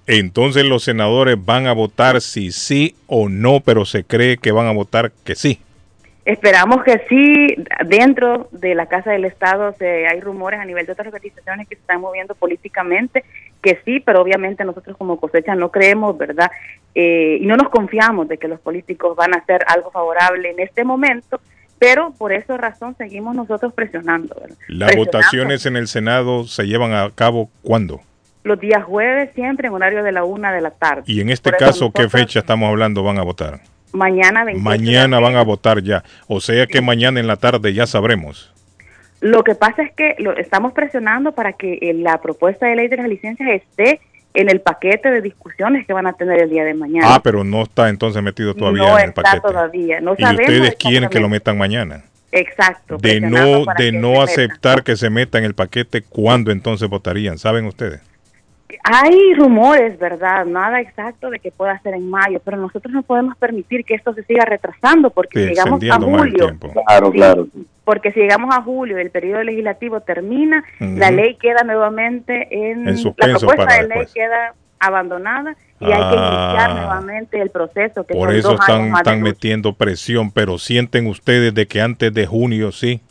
Entonces 0.07 0.65
los 0.65 0.83
senadores 0.83 1.37
van 1.43 1.67
a 1.67 1.73
votar 1.73 2.21
si 2.21 2.51
sí 2.51 2.95
o 3.05 3.29
no, 3.29 3.59
pero 3.59 3.85
se 3.85 4.03
cree 4.03 4.37
que 4.37 4.51
van 4.51 4.65
a 4.65 4.71
votar 4.71 5.11
que 5.23 5.35
sí. 5.35 5.59
Esperamos 6.25 6.83
que 6.83 7.01
sí, 7.09 7.55
dentro 7.85 8.49
de 8.51 8.75
la 8.75 8.87
Casa 8.87 9.11
del 9.11 9.25
Estado 9.25 9.73
se, 9.73 10.07
hay 10.07 10.19
rumores 10.19 10.59
a 10.59 10.65
nivel 10.65 10.85
de 10.85 10.91
otras 10.91 11.07
organizaciones 11.07 11.67
que 11.67 11.75
se 11.75 11.81
están 11.81 12.01
moviendo 12.01 12.35
políticamente, 12.35 13.23
que 13.61 13.79
sí, 13.85 13.99
pero 13.99 14.21
obviamente 14.21 14.63
nosotros 14.63 14.95
como 14.97 15.19
cosecha 15.19 15.55
no 15.55 15.71
creemos, 15.71 16.17
¿verdad? 16.17 16.51
Eh, 16.95 17.37
y 17.41 17.45
no 17.45 17.55
nos 17.55 17.69
confiamos 17.69 18.27
de 18.27 18.37
que 18.37 18.47
los 18.47 18.59
políticos 18.59 19.15
van 19.15 19.33
a 19.33 19.37
hacer 19.37 19.63
algo 19.67 19.91
favorable 19.91 20.51
en 20.51 20.59
este 20.59 20.83
momento, 20.83 21.39
pero 21.77 22.13
por 22.17 22.33
esa 22.33 22.57
razón 22.57 22.95
seguimos 22.97 23.35
nosotros 23.35 23.73
presionando. 23.73 24.35
¿Las 24.67 24.95
votaciones 24.95 25.65
en 25.65 25.75
el 25.75 25.87
Senado 25.87 26.45
se 26.45 26.67
llevan 26.67 26.93
a 26.93 27.09
cabo 27.13 27.49
cuándo? 27.61 28.01
Los 28.43 28.59
días 28.59 28.83
jueves, 28.83 29.31
siempre 29.35 29.67
en 29.67 29.73
horario 29.73 30.03
de 30.03 30.11
la 30.11 30.23
una 30.23 30.51
de 30.53 30.61
la 30.61 30.71
tarde. 30.71 31.03
¿Y 31.05 31.21
en 31.21 31.29
este 31.29 31.51
caso 31.51 31.91
qué 31.91 32.09
fecha 32.09 32.39
estamos 32.39 32.69
hablando 32.69 33.03
van 33.03 33.17
a 33.17 33.23
votar? 33.23 33.59
Mañana 33.91 34.45
Mañana 34.55 35.19
van 35.19 35.35
a 35.35 35.43
votar 35.43 35.81
ya. 35.81 36.03
O 36.27 36.39
sea 36.39 36.67
que 36.67 36.81
mañana 36.81 37.19
en 37.19 37.27
la 37.27 37.37
tarde 37.37 37.73
ya 37.73 37.87
sabremos. 37.87 38.53
Lo 39.21 39.43
que 39.43 39.55
pasa 39.55 39.83
es 39.83 39.91
que 39.93 40.15
lo 40.19 40.35
estamos 40.35 40.73
presionando 40.73 41.33
para 41.33 41.53
que 41.53 41.79
eh, 41.81 41.93
la 41.93 42.21
propuesta 42.21 42.67
de 42.67 42.75
ley 42.75 42.87
de 42.87 42.97
las 42.97 43.07
licencias 43.07 43.49
esté 43.49 43.99
en 44.33 44.49
el 44.49 44.61
paquete 44.61 45.11
de 45.11 45.21
discusiones 45.21 45.85
que 45.85 45.93
van 45.93 46.07
a 46.07 46.13
tener 46.13 46.41
el 46.41 46.49
día 46.49 46.63
de 46.63 46.73
mañana. 46.73 47.15
Ah, 47.15 47.21
pero 47.23 47.43
no 47.43 47.63
está 47.63 47.89
entonces 47.89 48.21
metido 48.21 48.53
todavía 48.53 48.99
en 48.99 49.09
el 49.09 49.13
paquete. 49.13 49.41
todavía. 49.41 49.99
No 50.01 50.15
y 50.17 50.23
ustedes 50.23 50.75
quieren 50.75 51.09
que 51.09 51.19
lo 51.19 51.29
metan 51.29 51.57
mañana. 51.57 52.03
Exacto. 52.31 52.97
De 52.97 53.19
no, 53.19 53.65
de 53.77 53.91
no 53.91 54.21
aceptar 54.21 54.83
que 54.83 54.95
se 54.95 55.09
meta 55.09 55.39
en 55.39 55.45
el 55.45 55.55
paquete, 55.55 56.03
¿cuándo 56.03 56.51
entonces 56.51 56.87
votarían? 56.87 57.37
¿Saben 57.37 57.65
ustedes? 57.65 58.01
Hay 58.83 59.33
rumores, 59.33 59.97
¿verdad? 59.97 60.45
Nada 60.45 60.79
exacto 60.79 61.29
de 61.29 61.39
que 61.39 61.51
pueda 61.51 61.79
ser 61.81 61.95
en 61.95 62.09
mayo, 62.09 62.39
pero 62.43 62.57
nosotros 62.57 62.93
no 62.93 63.01
podemos 63.01 63.35
permitir 63.37 63.83
que 63.83 63.95
esto 63.95 64.13
se 64.13 64.23
siga 64.23 64.45
retrasando 64.45 65.09
porque 65.09 65.47
llegamos 65.47 65.81
a 65.89 65.99
julio. 65.99 66.57
Claro, 66.85 67.11
claro. 67.11 67.47
Porque 67.83 68.11
si 68.11 68.19
llegamos 68.19 68.55
a 68.55 68.61
julio 68.61 68.97
y 68.97 69.01
el 69.01 69.09
periodo 69.09 69.43
legislativo 69.43 70.01
termina, 70.01 70.63
la 70.79 71.09
ley 71.09 71.35
queda 71.35 71.63
nuevamente 71.63 72.47
en, 72.51 72.85
la 72.85 73.39
propuesta 73.39 73.81
de 73.81 73.87
ley 73.87 74.05
queda 74.13 74.53
abandonada 74.79 75.55
y 75.79 75.85
hay 75.85 75.91
que 75.91 76.15
iniciar 76.15 76.71
ah. 76.71 76.73
nuevamente 76.75 77.41
el 77.41 77.49
proceso. 77.49 78.05
Que 78.05 78.13
por 78.13 78.33
eso 78.33 78.53
están, 78.53 78.93
están 78.95 79.21
metiendo 79.21 79.73
presión, 79.73 80.31
pero 80.31 80.59
sienten 80.59 81.07
ustedes 81.07 81.53
de 81.55 81.67
que 81.67 81.81
antes 81.81 82.13
de 82.13 82.27
junio 82.27 82.71
sí 82.71 83.01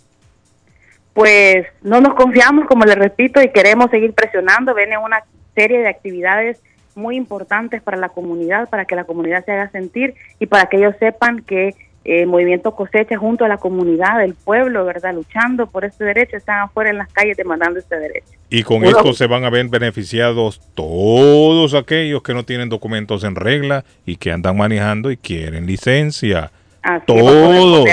pues 1.18 1.66
no 1.82 2.00
nos 2.00 2.14
confiamos, 2.14 2.66
como 2.68 2.84
les 2.84 2.94
repito, 2.94 3.42
y 3.42 3.48
queremos 3.48 3.90
seguir 3.90 4.12
presionando. 4.12 4.72
Viene 4.72 4.96
una 4.98 5.24
serie 5.58 5.80
de 5.80 5.88
actividades 5.88 6.62
muy 6.94 7.16
importantes 7.16 7.82
para 7.82 7.96
la 7.96 8.10
comunidad, 8.10 8.68
para 8.68 8.84
que 8.84 8.94
la 8.94 9.04
comunidad 9.04 9.44
se 9.44 9.52
haga 9.52 9.70
sentir 9.70 10.14
y 10.38 10.46
para 10.46 10.66
que 10.66 10.76
ellos 10.76 10.94
sepan 11.00 11.40
que 11.42 11.74
el 12.04 12.22
eh, 12.22 12.26
Movimiento 12.26 12.74
Cosecha 12.76 13.18
junto 13.18 13.44
a 13.44 13.48
la 13.48 13.58
comunidad, 13.58 14.22
el 14.22 14.34
pueblo, 14.34 14.84
¿verdad? 14.84 15.14
Luchando 15.14 15.66
por 15.66 15.84
este 15.84 16.04
derecho, 16.04 16.36
están 16.36 16.60
afuera 16.60 16.90
en 16.90 16.96
las 16.96 17.08
calles 17.12 17.36
demandando 17.36 17.80
este 17.80 17.98
derecho. 17.98 18.28
Y 18.50 18.62
con 18.62 18.84
esto 18.84 19.12
se 19.12 19.26
van 19.26 19.44
a 19.44 19.50
ver 19.50 19.68
beneficiados 19.68 20.60
todos 20.74 21.74
aquellos 21.74 22.22
que 22.22 22.34
no 22.34 22.44
tienen 22.44 22.68
documentos 22.68 23.24
en 23.24 23.34
regla 23.34 23.84
y 24.06 24.16
que 24.16 24.30
andan 24.32 24.56
manejando 24.56 25.10
y 25.10 25.16
quieren 25.16 25.66
licencia. 25.66 26.50
todos. 27.04 27.84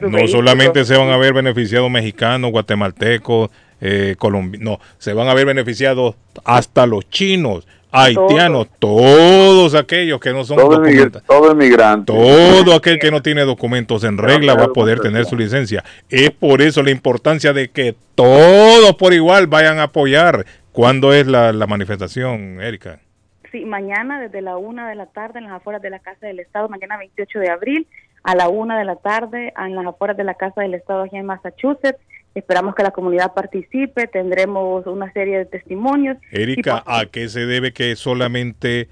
No 0.00 0.26
solamente 0.26 0.84
se 0.84 0.96
van 0.96 1.10
a 1.10 1.18
ver 1.18 1.34
beneficiados 1.34 1.90
mexicanos, 1.90 2.50
guatemaltecos, 2.50 3.50
eh, 3.80 4.16
no, 4.58 4.78
se 4.98 5.12
van 5.12 5.28
a 5.28 5.34
ver 5.34 5.46
beneficiados 5.46 6.16
hasta 6.44 6.86
los 6.86 7.08
chinos, 7.08 7.66
haitianos, 7.92 8.68
todos 8.78 9.74
aquellos 9.74 10.20
que 10.20 10.32
no 10.32 10.44
son 10.44 10.56
todo, 10.58 10.76
todo 11.26 11.52
inmigrante. 11.52 12.12
Todo 12.12 12.74
aquel 12.74 12.98
que 12.98 13.10
no 13.10 13.22
tiene 13.22 13.42
documentos 13.42 14.04
en 14.04 14.18
regla 14.18 14.54
va 14.54 14.64
a 14.64 14.72
poder 14.72 15.00
tener 15.00 15.24
su 15.24 15.36
licencia. 15.36 15.84
Es 16.08 16.30
por 16.30 16.62
eso 16.62 16.82
la 16.82 16.90
importancia 16.90 17.52
de 17.52 17.70
que 17.70 17.94
todos 18.14 18.94
por 18.96 19.12
igual 19.12 19.46
vayan 19.46 19.78
a 19.78 19.84
apoyar. 19.84 20.46
¿Cuándo 20.72 21.12
es 21.12 21.26
la, 21.26 21.52
la 21.52 21.66
manifestación, 21.66 22.60
Erika? 22.60 23.00
Sí, 23.50 23.64
mañana 23.64 24.20
desde 24.20 24.42
la 24.42 24.56
una 24.56 24.88
de 24.88 24.94
la 24.94 25.06
tarde 25.06 25.40
en 25.40 25.46
las 25.46 25.54
afueras 25.54 25.82
de 25.82 25.90
la 25.90 25.98
Casa 25.98 26.26
del 26.26 26.38
Estado, 26.38 26.68
mañana 26.68 26.96
28 26.98 27.40
de 27.40 27.50
abril, 27.50 27.86
a 28.22 28.36
la 28.36 28.48
una 28.48 28.78
de 28.78 28.84
la 28.84 28.96
tarde 28.96 29.52
en 29.56 29.74
las 29.74 29.86
afueras 29.86 30.16
de 30.16 30.24
la 30.24 30.34
Casa 30.34 30.60
del 30.60 30.74
Estado 30.74 31.02
aquí 31.02 31.16
en 31.16 31.26
Massachusetts. 31.26 31.98
Esperamos 32.34 32.74
que 32.74 32.82
la 32.82 32.92
comunidad 32.92 33.34
participe, 33.34 34.06
tendremos 34.06 34.86
una 34.86 35.12
serie 35.12 35.38
de 35.38 35.46
testimonios. 35.46 36.16
Erika, 36.30 36.82
¿a 36.86 37.06
qué 37.06 37.28
se 37.28 37.46
debe 37.46 37.72
que 37.72 37.96
solamente 37.96 38.88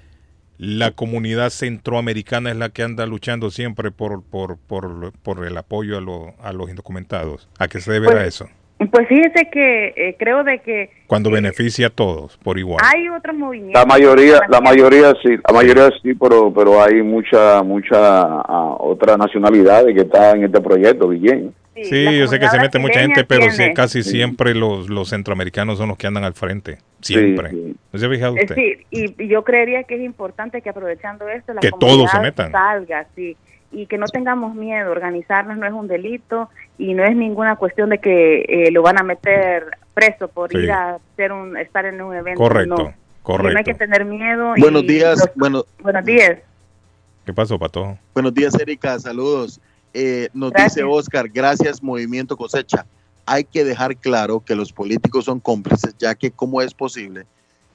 la 0.57 0.91
comunidad 0.91 1.49
centroamericana 1.51 2.51
es 2.51 2.57
la 2.57 2.69
que 2.69 2.83
anda 2.83 3.05
luchando 3.05 3.49
siempre 3.49 3.91
por, 3.91 4.23
por, 4.23 4.57
por, 4.57 5.13
por 5.13 5.45
el 5.45 5.57
apoyo 5.57 5.97
a, 5.97 6.47
a, 6.49 6.53
los 6.53 6.69
indocumentados? 6.69 7.47
¿A 7.57 7.69
qué 7.69 7.79
se 7.79 7.93
debe 7.93 8.07
pues, 8.07 8.27
eso? 8.27 8.49
Pues 8.87 9.07
fíjese 9.09 9.49
que 9.51 9.87
eh, 9.95 10.15
creo 10.17 10.43
de 10.45 10.59
que 10.59 10.89
cuando 11.05 11.29
beneficia 11.29 11.87
a 11.87 11.89
todos 11.89 12.37
por 12.37 12.57
igual. 12.57 12.79
Hay 12.81 13.09
otros 13.09 13.35
movimientos. 13.35 13.81
La 13.81 13.85
mayoría, 13.85 14.39
la 14.47 14.61
mayoría 14.61 15.13
sí, 15.21 15.35
la 15.45 15.53
mayoría 15.53 15.89
sí, 16.01 16.13
pero 16.13 16.53
pero 16.53 16.81
hay 16.81 17.01
mucha 17.01 17.61
mucha 17.61 18.25
uh, 18.25 18.77
otra 18.79 19.17
nacionalidad 19.17 19.85
que 19.85 20.01
está 20.01 20.31
en 20.31 20.45
este 20.45 20.61
proyecto, 20.61 21.09
Guillén. 21.09 21.53
Sí, 21.83 22.17
yo 22.17 22.27
sé 22.27 22.39
que 22.39 22.47
se 22.49 22.59
mete 22.59 22.79
mucha 22.79 22.99
gente, 23.01 23.23
pero 23.23 23.45
casi 23.73 24.03
siempre 24.03 24.53
los, 24.53 24.89
los 24.89 25.09
centroamericanos 25.09 25.77
son 25.77 25.89
los 25.89 25.97
que 25.97 26.07
andan 26.07 26.23
al 26.23 26.33
frente. 26.33 26.79
Siempre. 27.01 27.51
¿No 27.91 27.99
se 27.99 28.05
ha 28.05 28.09
fijado 28.09 28.33
usted? 28.33 28.55
Sí, 28.55 28.75
y 28.91 29.27
yo 29.27 29.43
creería 29.43 29.83
que 29.83 29.95
es 29.95 30.01
importante 30.01 30.61
que 30.61 30.69
aprovechando 30.69 31.29
esto, 31.29 31.53
la 31.53 31.61
que 31.61 31.71
todos 31.79 32.11
se 32.11 32.19
metan. 32.19 32.51
salga, 32.51 33.07
sí. 33.15 33.37
Y 33.71 33.85
que 33.85 33.97
no 33.97 34.07
tengamos 34.07 34.55
miedo, 34.55 34.91
organizarnos 34.91 35.57
no 35.57 35.65
es 35.65 35.73
un 35.73 35.87
delito 35.87 36.49
y 36.77 36.93
no 36.93 37.03
es 37.03 37.15
ninguna 37.15 37.55
cuestión 37.55 37.89
de 37.89 37.99
que 37.99 38.41
eh, 38.41 38.71
lo 38.71 38.81
van 38.81 38.99
a 38.99 39.03
meter 39.03 39.77
preso 39.93 40.27
por 40.27 40.55
ir 40.55 40.71
a 40.71 40.95
hacer 40.95 41.31
un, 41.31 41.55
estar 41.57 41.85
en 41.85 42.01
un 42.01 42.15
evento. 42.15 42.41
Correcto, 42.41 42.93
correcto. 43.21 43.53
No 43.53 43.57
hay 43.57 43.63
que 43.63 43.73
tener 43.75 44.05
miedo. 44.05 44.53
Buenos 44.57 44.87
días. 44.87 45.29
bueno, 45.35 45.65
buenos 45.81 46.05
días. 46.05 46.39
¿Qué 47.25 47.33
pasó, 47.33 47.59
Pato? 47.59 47.97
Buenos 48.13 48.33
días, 48.33 48.59
Erika. 48.59 48.97
Saludos. 48.99 49.61
Eh, 49.93 50.29
nos 50.33 50.53
dice 50.53 50.83
Oscar, 50.83 51.27
gracias 51.29 51.81
Movimiento 51.81 52.37
Cosecha. 52.37 52.85
Hay 53.25 53.43
que 53.43 53.63
dejar 53.63 53.95
claro 53.97 54.39
que 54.39 54.55
los 54.55 54.71
políticos 54.71 55.25
son 55.25 55.39
cómplices, 55.39 55.95
ya 55.97 56.15
que 56.15 56.31
cómo 56.31 56.61
es 56.61 56.73
posible 56.73 57.25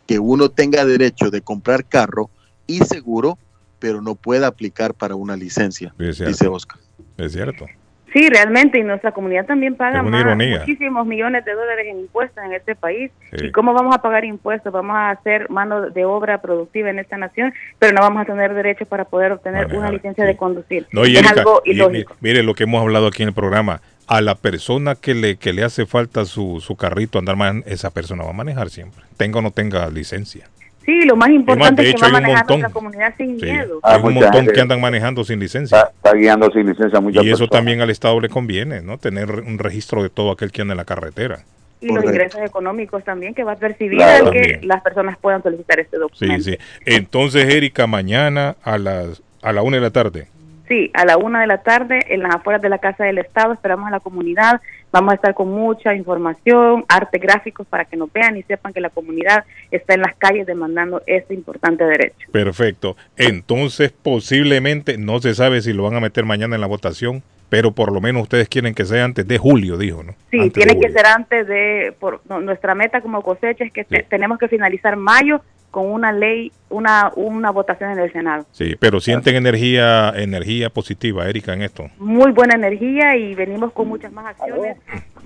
que 0.07 0.19
uno 0.19 0.49
tenga 0.51 0.85
derecho 0.85 1.31
de 1.31 1.41
comprar 1.41 1.85
carro 1.85 2.31
y 2.67 2.81
seguro, 2.81 3.39
pero 3.79 4.01
no 4.01 4.15
pueda 4.15 4.47
aplicar 4.47 4.95
para 4.95 5.15
una 5.15 5.37
licencia, 5.37 5.93
dice 5.99 6.47
Oscar. 6.49 6.79
Es 7.19 7.33
cierto. 7.33 7.67
Sí, 8.13 8.29
realmente, 8.29 8.79
y 8.79 8.85
nuestra 8.85 9.11
comunidad 9.11 9.45
también 9.45 9.75
paga 9.75 10.01
más, 10.01 10.37
muchísimos 10.37 11.05
millones 11.05 11.45
de 11.45 11.53
dólares 11.53 11.85
en 11.91 11.99
impuestos 11.99 12.45
en 12.45 12.53
este 12.53 12.77
país. 12.77 13.11
Sí. 13.37 13.47
¿Y 13.47 13.51
cómo 13.51 13.75
vamos 13.75 13.93
a 13.93 14.01
pagar 14.03 14.25
impuestos? 14.25 14.73
Vamos 14.73 14.95
a 14.95 15.11
hacer 15.11 15.51
mano 15.51 15.91
de 15.91 16.05
obra 16.05 16.41
productiva 16.41 16.91
en 16.91 17.01
esta 17.01 17.17
nación, 17.19 17.53
pero 17.81 17.93
no 17.93 18.03
vamos 18.03 18.23
a 18.23 18.25
tener 18.25 18.55
derecho 18.55 18.87
para 18.87 19.05
poder 19.05 19.33
obtener 19.33 19.67
una 19.75 19.91
licencia 19.91 20.25
de 20.25 20.37
conducir. 20.37 20.87
No, 20.93 21.05
y 21.07 21.17
es 21.17 21.25
Erika, 21.25 21.41
algo 21.41 21.61
ilógico. 21.65 22.15
mi- 22.21 22.29
mire 22.29 22.45
lo 22.45 22.55
que 22.55 22.63
hemos 22.65 22.81
hablado 22.83 23.09
aquí 23.09 23.25
en 23.25 23.31
el 23.31 23.35
programa. 23.35 23.81
A 24.07 24.21
la 24.21 24.35
persona 24.37 24.95
que 24.95 25.15
le, 25.15 25.37
que 25.37 25.53
le 25.53 25.65
hace 25.65 25.85
falta 25.87 26.25
su, 26.25 26.61
su 26.61 26.77
carrito 26.77 27.19
andar 27.19 27.35
man, 27.37 27.65
esa 27.67 27.91
persona 27.91 28.23
va 28.23 28.31
a 28.31 28.35
manejar 28.35 28.71
siempre. 28.71 29.03
Tenga 29.17 29.39
o 29.41 29.43
no 29.43 29.51
tenga 29.51 29.89
licencia. 29.91 30.47
Sí, 30.85 31.03
lo 31.07 31.17
más 31.17 31.31
importante 31.31 31.83
de 31.83 31.89
es, 31.89 31.95
hecho, 31.95 32.05
que 32.05 32.11
va 32.13 32.19
a 32.19 32.21
un 32.21 32.23
manejar 32.23 32.39
montón. 32.45 32.61
nuestra 32.61 32.73
comunidad 32.75 33.15
sin 33.17 33.39
Sí. 33.41 33.47
miedo. 33.47 33.81
Ah, 33.83 33.93
Hay 33.95 33.97
un 34.03 34.03
mucha 34.15 34.27
montón 34.27 34.33
gente- 34.43 34.53
que 34.53 34.61
andan 34.61 34.81
manejando 34.81 35.25
sin 35.25 35.41
licencia. 35.41 35.79
Está, 35.79 35.91
está 35.91 36.13
guiando 36.17 36.51
sin 36.51 36.67
licencia 36.67 37.01
muchas 37.01 37.25
Y 37.25 37.29
eso 37.29 37.39
personas. 37.39 37.51
también 37.51 37.81
al 37.81 37.91
Estado 37.91 38.21
le 38.21 38.29
conviene, 38.29 38.83
¿no? 38.83 38.99
Tener 38.99 39.31
un 39.31 39.59
registro 39.59 40.03
de 40.03 40.11
todo 40.11 40.31
aquel 40.33 40.53
que 40.53 40.63
anda 40.63 40.73
en 40.73 40.79
la 40.79 40.85
carretera. 40.85 41.41
Y 41.81 41.89
los 41.93 42.05
ingresos 42.05 42.41
económicos 42.43 43.05
también 43.05 43.35
que 43.35 43.45
va 43.45 43.53
a 43.53 43.57
percibir 43.57 43.99
Claro. 43.99 44.27
al 44.27 44.33
que 44.33 44.39
También. 44.41 44.69
las 44.69 44.83
personas 44.83 45.19
puedan 45.19 45.43
solicitar 45.43 45.81
este 45.81 45.97
Sí, 45.97 46.01
documento. 46.01 46.45
sí. 46.45 46.59
Entonces, 46.87 47.53
Erika, 47.53 47.87
mañana 47.87 48.57
a 48.63 48.79
las 48.79 49.23
a 49.43 49.53
la 49.53 49.61
una 49.61 49.77
de 49.77 49.83
la 49.83 49.91
tarde. 49.91 50.29
Sí, 50.69 50.91
a 50.95 51.05
la 51.05 51.19
una 51.19 51.43
de 51.43 51.47
la 51.47 51.59
tarde 51.63 52.01
en 52.09 52.23
las 52.23 52.35
afueras 52.37 52.63
de 52.63 52.71
la 52.71 52.79
Casa 52.79 53.05
del 53.05 53.19
Estado 53.19 53.53
esperamos 53.53 53.87
a 53.87 53.91
la 53.91 54.01
comunidad. 54.01 54.63
Vamos 54.93 55.13
a 55.13 55.17
estar 55.17 55.35
con 55.35 55.49
mucha 55.51 55.95
información, 55.95 56.85
arte 56.89 57.19
gráficos 57.19 57.67
para 57.67 57.85
que 57.85 57.97
nos 57.99 58.11
vean 58.13 58.37
y 58.39 58.43
sepan 58.45 58.73
que 58.73 58.81
la 58.81 58.89
comunidad 58.91 59.45
está 59.71 59.95
en 59.95 60.01
las 60.01 60.15
calles 60.17 60.47
demandando 60.47 61.03
este 61.07 61.35
importante 61.35 61.85
derecho. 61.85 62.29
Perfecto. 62.33 62.97
Entonces, 63.17 63.93
posiblemente, 63.93 64.97
no 64.97 65.21
se 65.21 65.35
sabe 65.35 65.61
si 65.61 65.73
lo 65.73 65.83
van 65.83 65.97
a 65.97 66.01
meter 66.01 66.25
mañana 66.25 66.55
en 66.55 66.61
la 66.61 66.67
votación, 66.67 67.23
pero 67.51 67.73
por 67.73 67.93
lo 67.93 68.01
menos 68.01 68.23
ustedes 68.23 68.49
quieren 68.49 68.75
que 68.75 68.85
sea 68.87 69.05
antes 69.05 69.29
de 69.29 69.37
julio, 69.37 69.77
dijo, 69.77 70.03
¿no? 70.03 70.15
Sí, 70.31 70.39
Antes 70.41 70.53
tiene 70.55 70.81
que 70.81 70.91
ser 70.91 71.07
antes 71.07 71.47
de 71.47 71.93
por 72.01 72.23
no, 72.29 72.41
nuestra 72.41 72.75
meta 72.75 73.01
como 73.03 73.21
cosecha 73.23 73.65
es 73.65 73.73
que 73.73 73.85
te- 73.85 74.03
tenemos 74.05 74.39
que 74.39 74.49
finalizar 74.49 74.97
mayo 74.97 75.43
con 75.75 75.91
una 75.91 76.13
ley, 76.13 76.53
una 76.69 77.11
una 77.17 77.51
votación 77.51 77.91
en 77.91 77.99
el 77.99 78.13
Senado. 78.13 78.47
Sí, 78.53 78.77
pero 78.79 79.01
sienten 79.01 79.35
energía 79.35 80.13
energía 80.15 80.71
positiva, 80.71 81.29
Erika, 81.29 81.53
en 81.53 81.63
esto. 81.63 81.91
Muy 81.99 82.31
buena 82.31 82.55
energía 82.55 83.17
y 83.17 83.35
venimos 83.35 83.73
con 83.73 83.89
muchas 83.89 84.13
más 84.13 84.25
acciones 84.27 84.77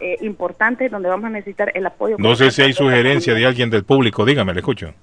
eh, 0.01 0.17
importantes 0.23 0.91
donde 0.91 1.11
vamos 1.11 1.27
a 1.27 1.29
necesitar 1.29 1.71
el 1.75 1.85
apoyo. 1.85 2.17
No 2.19 2.35
sé 2.35 2.51
si 2.51 2.63
hay 2.63 2.73
sugerencia 2.73 3.35
de 3.35 3.45
alguien 3.45 3.69
del 3.69 3.85
público, 3.85 4.25
dígame, 4.25 4.55
le 4.55 4.61
escucho. 4.61 4.95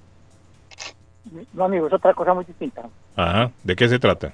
No, 1.52 1.66
amigo, 1.66 1.86
es 1.86 1.92
otra 1.92 2.12
cosa 2.12 2.34
muy 2.34 2.44
distinta. 2.44 2.82
Ajá, 3.14 3.52
¿de 3.62 3.76
qué 3.76 3.88
se 3.88 4.00
trata? 4.00 4.32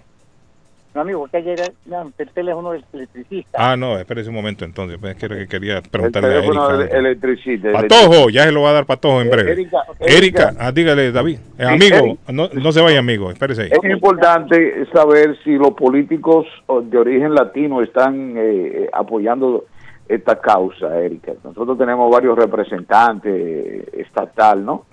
No, 0.94 1.00
amigo, 1.00 1.20
porque 1.20 1.38
ayer 1.38 1.72
me 1.86 1.96
el 2.18 2.28
teléfono 2.30 2.72
del 2.72 2.84
electricista. 2.92 3.56
Ah, 3.58 3.76
no, 3.76 3.98
espérese 3.98 4.28
un 4.28 4.34
momento 4.34 4.64
entonces, 4.64 4.98
pues, 5.00 5.16
que 5.16 5.26
que 5.26 5.48
quería 5.48 5.80
preguntarle 5.80 6.28
a 6.28 6.40
teléfono 6.40 6.70
Erika. 6.70 6.94
del 6.94 7.06
electricista. 7.06 7.72
Patojo, 7.72 8.28
ya 8.28 8.44
se 8.44 8.52
lo 8.52 8.62
va 8.62 8.70
a 8.70 8.72
dar 8.74 8.86
Patojo 8.86 9.22
en 9.22 9.30
breve. 9.30 9.52
Erika, 9.52 9.78
Erika, 10.00 10.42
Erika. 10.48 10.54
ah, 10.58 10.70
dígale, 10.70 11.10
David. 11.10 11.38
Eh, 11.58 11.64
amigo, 11.64 11.96
Erika. 11.96 12.32
no, 12.32 12.48
no 12.52 12.72
se 12.72 12.80
vaya, 12.82 12.98
amigo, 12.98 13.30
espérese 13.30 13.62
ahí. 13.62 13.70
Es 13.72 13.90
importante 13.90 14.84
saber 14.92 15.38
si 15.44 15.52
los 15.52 15.70
políticos 15.70 16.46
de 16.84 16.98
origen 16.98 17.34
latino 17.34 17.80
están 17.80 18.34
eh, 18.36 18.90
apoyando 18.92 19.64
esta 20.08 20.38
causa, 20.40 21.00
Erika. 21.00 21.32
Nosotros 21.42 21.78
tenemos 21.78 22.10
varios 22.10 22.36
representantes 22.36 23.32
eh, 23.34 23.88
estatal, 23.94 24.62
¿no? 24.64 24.84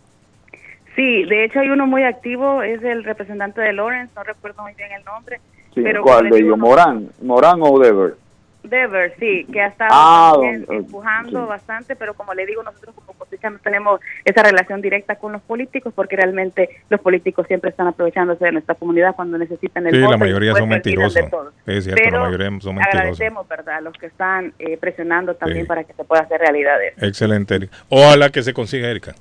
Sí, 0.95 1.23
de 1.25 1.45
hecho 1.45 1.59
hay 1.59 1.69
uno 1.69 1.87
muy 1.87 2.03
activo, 2.03 2.61
es 2.61 2.81
el 2.83 3.03
representante 3.03 3.61
de 3.61 3.73
Lawrence, 3.73 4.13
no 4.15 4.23
recuerdo 4.23 4.63
muy 4.63 4.73
bien 4.75 4.91
el 4.91 5.03
nombre, 5.05 5.39
Sí, 5.79 5.83
pero 5.83 6.03
¿Cuál 6.03 6.19
como 6.23 6.35
de 6.35 6.41
ellos? 6.41 6.57
Morán, 6.57 7.09
Morán 7.21 7.59
o 7.61 7.79
Dever. 7.79 8.15
Dever, 8.61 9.13
sí, 9.17 9.45
que 9.51 9.61
ha 9.61 9.67
estado 9.67 9.89
Ah, 9.93 10.31
también 10.33 10.65
don- 10.65 10.75
empujando 10.75 11.41
sí. 11.43 11.47
bastante, 11.47 11.95
pero 11.95 12.13
como 12.13 12.33
le 12.33 12.45
digo, 12.45 12.61
nosotros 12.61 12.93
como 12.93 13.13
cosecha 13.17 13.49
no 13.49 13.57
tenemos 13.59 14.01
esa 14.25 14.43
relación 14.43 14.81
directa 14.81 15.15
con 15.15 15.31
los 15.31 15.41
políticos, 15.41 15.93
porque 15.95 16.17
realmente 16.17 16.69
los 16.89 16.99
políticos 16.99 17.47
siempre 17.47 17.69
están 17.69 17.87
aprovechándose 17.87 18.43
de 18.45 18.51
nuestra 18.51 18.75
comunidad 18.75 19.15
cuando 19.15 19.37
necesitan 19.37 19.87
el 19.87 19.93
Sí, 19.93 19.99
voto. 19.99 20.11
la 20.11 20.17
mayoría 20.17 20.49
después 20.49 20.61
son 20.61 20.69
mentirosos. 20.69 21.23
Es 21.65 21.83
cierto, 21.85 22.01
Pero 22.03 22.17
la 22.17 22.25
mayoría 22.25 22.47
son 22.47 22.75
mentirosos. 22.75 22.85
Agradecemos, 22.93 23.47
¿verdad?, 23.47 23.77
a 23.77 23.81
los 23.81 23.93
que 23.97 24.07
están 24.07 24.53
eh, 24.59 24.77
presionando 24.77 25.35
también 25.35 25.61
Sí. 25.63 25.67
para 25.67 25.85
que 25.85 25.93
se 25.93 26.03
pueda 26.03 26.23
hacer 26.23 26.41
realidad 26.41 26.83
eso. 26.83 27.05
Excelente, 27.05 27.55
Erika. 27.55 27.77
Ojalá 27.87 28.29
que 28.29 28.43
se 28.43 28.53
consiga, 28.53 28.89
Erika. 28.89 29.15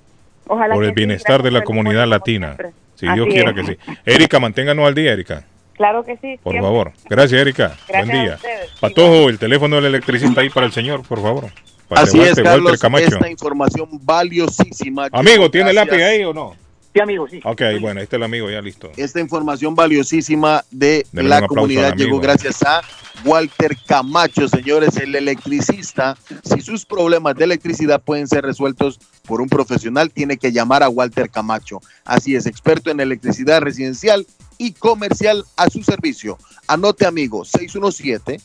Ojalá 0.48 0.74
por 0.74 0.82
que 0.82 0.88
el 0.88 0.94
sí, 0.94 0.96
bienestar 0.96 1.42
de 1.44 1.50
la 1.52 1.62
comunidad 1.62 2.08
latina. 2.08 2.56
Si 2.96 3.06
Así 3.06 3.14
Dios 3.14 3.28
quiera 3.28 3.50
es. 3.52 3.56
que 3.56 3.62
sí. 3.64 3.78
Erika, 4.04 4.40
manténganos 4.40 4.84
al 4.84 4.94
día, 4.96 5.12
Erika. 5.12 5.44
Claro 5.78 6.04
que 6.04 6.16
sí. 6.18 6.38
Por 6.42 6.52
siempre. 6.52 6.60
favor. 6.60 6.92
Gracias, 7.08 7.40
Erika. 7.40 7.68
Gracias 7.88 8.06
Buen 8.06 8.10
a 8.10 8.22
día. 8.24 8.34
ustedes. 8.34 8.70
Patojo, 8.80 9.28
el 9.30 9.38
teléfono 9.38 9.76
del 9.76 9.86
electricista 9.86 10.42
ahí 10.42 10.50
para 10.50 10.66
el 10.66 10.72
señor, 10.72 11.02
por 11.04 11.22
favor. 11.22 11.46
Para 11.88 12.02
Así 12.02 12.18
es, 12.20 12.36
Walter- 12.36 12.44
Walter 12.44 12.44
Carlos, 12.44 12.80
Camacho. 12.80 13.04
esta 13.06 13.30
información 13.30 13.88
valiosísima. 14.02 15.08
Amigo, 15.12 15.50
¿tiene 15.50 15.72
Gracias. 15.72 15.86
lápiz 15.96 16.04
ahí 16.04 16.24
o 16.24 16.34
no? 16.34 16.54
Sí, 16.92 17.00
amigo, 17.00 17.28
sí. 17.28 17.40
Ok, 17.44 17.62
bueno, 17.80 18.00
ahí 18.00 18.04
está 18.04 18.16
el 18.16 18.22
amigo 18.24 18.50
ya 18.50 18.60
listo. 18.60 18.90
Esta 18.96 19.20
información 19.20 19.74
valiosísima 19.74 20.64
de 20.70 21.06
Denle 21.12 21.28
la 21.30 21.46
comunidad 21.46 21.94
llegó 21.94 22.18
gracias 22.18 22.62
a 22.62 22.80
Walter 23.24 23.76
Camacho, 23.86 24.48
señores, 24.48 24.96
el 24.96 25.14
electricista. 25.14 26.16
Si 26.42 26.60
sus 26.60 26.84
problemas 26.86 27.36
de 27.36 27.44
electricidad 27.44 28.00
pueden 28.02 28.26
ser 28.26 28.44
resueltos 28.44 28.98
por 29.26 29.40
un 29.40 29.48
profesional, 29.48 30.10
tiene 30.10 30.38
que 30.38 30.50
llamar 30.50 30.82
a 30.82 30.88
Walter 30.88 31.28
Camacho. 31.30 31.80
Así 32.04 32.34
es, 32.34 32.46
experto 32.46 32.90
en 32.90 33.00
electricidad 33.00 33.60
residencial 33.60 34.26
y 34.58 34.72
comercial 34.72 35.44
a 35.56 35.70
su 35.70 35.82
servicio. 35.82 36.36
Anote, 36.66 37.06
amigo, 37.06 37.44
617 37.44 38.40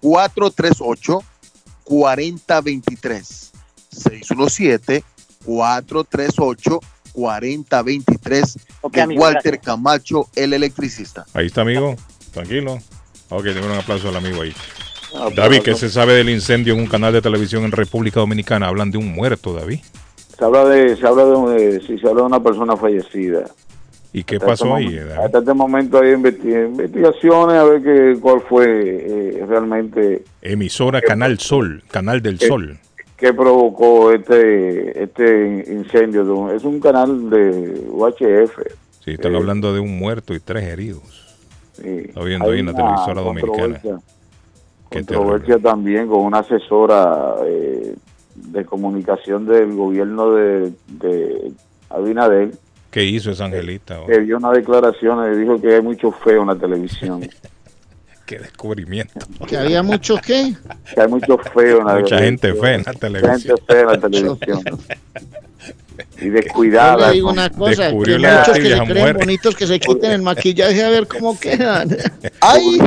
438 0.00 1.22
4023 1.84 3.52
617 3.90 5.04
438 5.44 6.80
4023 7.12 8.58
de 8.92 9.00
amigo, 9.02 9.22
Walter 9.22 9.42
gracias. 9.52 9.64
Camacho, 9.64 10.28
el 10.36 10.52
electricista. 10.52 11.24
Ahí 11.34 11.46
está, 11.46 11.62
amigo. 11.62 11.96
Tranquilo. 12.32 12.78
Ok, 13.30 13.44
démosle 13.44 13.72
un 13.72 13.78
aplauso 13.78 14.08
al 14.08 14.16
amigo 14.16 14.42
ahí. 14.42 14.54
Ah, 15.14 15.28
David, 15.34 15.62
¿qué 15.62 15.72
no- 15.72 15.76
se 15.76 15.88
sabe 15.90 16.12
del 16.14 16.28
incendio 16.30 16.74
en 16.74 16.80
un 16.80 16.86
canal 16.86 17.12
de 17.12 17.22
televisión 17.22 17.64
en 17.64 17.72
República 17.72 18.20
Dominicana? 18.20 18.68
Hablan 18.68 18.90
de 18.90 18.98
un 18.98 19.12
muerto, 19.12 19.52
David. 19.54 19.80
Se 20.38 20.44
habla 20.44 20.64
de, 20.66 20.96
se 20.96 21.06
habla 21.06 21.24
de, 21.24 21.30
un- 21.32 21.58
eh, 21.58 21.80
sí, 21.86 21.98
se 21.98 22.06
habla 22.08 22.22
de 22.22 22.26
una 22.28 22.42
persona 22.42 22.76
fallecida. 22.76 23.50
¿Y 24.12 24.24
qué 24.24 24.36
Hasta 24.36 24.46
pasó 24.46 24.64
este 24.78 24.88
ahí, 24.88 24.98
momento-? 25.00 25.22
Hasta 25.22 25.38
este 25.38 25.54
momento 25.54 25.98
hay 26.00 26.12
investi- 26.14 26.66
investigaciones 26.66 27.56
a 27.56 27.64
ver 27.64 27.82
que, 27.82 28.20
cuál 28.20 28.40
fue 28.40 28.66
eh, 28.68 29.44
realmente 29.46 30.24
Emisora 30.42 31.00
Canal 31.02 31.38
Sol, 31.38 31.82
Canal 31.90 32.22
del 32.22 32.36
Eh, 32.36 32.46
Sol. 32.48 32.78
qué 33.16 33.32
provocó 33.34 34.12
este 34.12 35.02
este 35.02 35.64
incendio. 35.70 36.50
es 36.52 36.64
un 36.64 36.80
canal 36.80 37.28
de 37.28 37.84
UHF. 37.90 38.58
Sí, 39.04 39.12
están 39.12 39.34
hablando 39.34 39.72
de 39.74 39.80
un 39.80 39.98
muerto 39.98 40.34
y 40.34 40.40
tres 40.40 40.64
heridos. 40.64 41.36
Sí. 41.74 41.88
Está 42.08 42.22
viendo 42.22 42.50
ahí 42.50 42.60
en 42.60 42.66
la 42.66 42.74
televisora 42.74 43.20
dominicana. 43.20 43.80
Controversia 44.90 45.58
también 45.58 46.08
con 46.08 46.20
una 46.20 46.38
asesora 46.38 47.34
eh, 47.46 47.94
de 48.34 48.64
comunicación 48.64 49.44
del 49.46 49.74
gobierno 49.74 50.30
de, 50.32 50.72
de 50.88 51.52
Abinader 51.90 52.52
¿Qué 52.90 53.04
hizo 53.04 53.30
esa 53.30 53.44
angelita? 53.44 54.00
que 54.06 54.20
dio 54.20 54.38
una 54.38 54.50
declaración 54.52 55.32
y 55.32 55.36
dijo 55.36 55.60
que 55.60 55.74
hay 55.74 55.82
mucho 55.82 56.10
feo 56.10 56.42
en 56.42 56.48
la 56.48 56.56
televisión. 56.56 57.28
Qué 58.28 58.38
descubrimiento. 58.38 59.14
Que 59.48 59.56
había 59.56 59.82
mucho 59.82 60.18
qué. 60.18 60.52
que 60.94 61.00
hay 61.00 61.08
mucho 61.08 61.38
feo 61.38 61.78
en 61.80 61.86
la 61.86 61.94
Mucha 61.94 62.18
gente 62.18 62.52
televisión. 62.52 62.62
fea 62.62 62.74
en 62.74 62.82
la 62.84 62.92
Mucha 62.92 63.00
televisión. 63.00 63.40
gente 63.56 63.62
fea 63.66 63.80
en 63.80 63.86
la 63.86 64.00
televisión. 64.00 64.38
y 66.20 66.26
Yo 66.26 66.32
descuidada. 66.32 67.08
le 67.08 67.14
digo 67.14 67.28
con- 67.28 67.38
una 67.38 67.48
cosa, 67.50 67.74
que 67.74 67.82
Descubrió 67.84 68.18
muchos 68.18 68.46
que 68.46 68.52
se 68.52 68.60
creen 68.60 68.88
muere. 69.00 69.12
bonitos 69.18 69.56
que 69.56 69.66
se 69.66 69.80
quiten 69.80 70.10
el 70.12 70.20
maquillaje 70.22 70.84
a 70.84 70.90
ver 70.90 71.06
cómo 71.08 71.40
quedan. 71.40 71.88
¡Ay! 72.42 72.78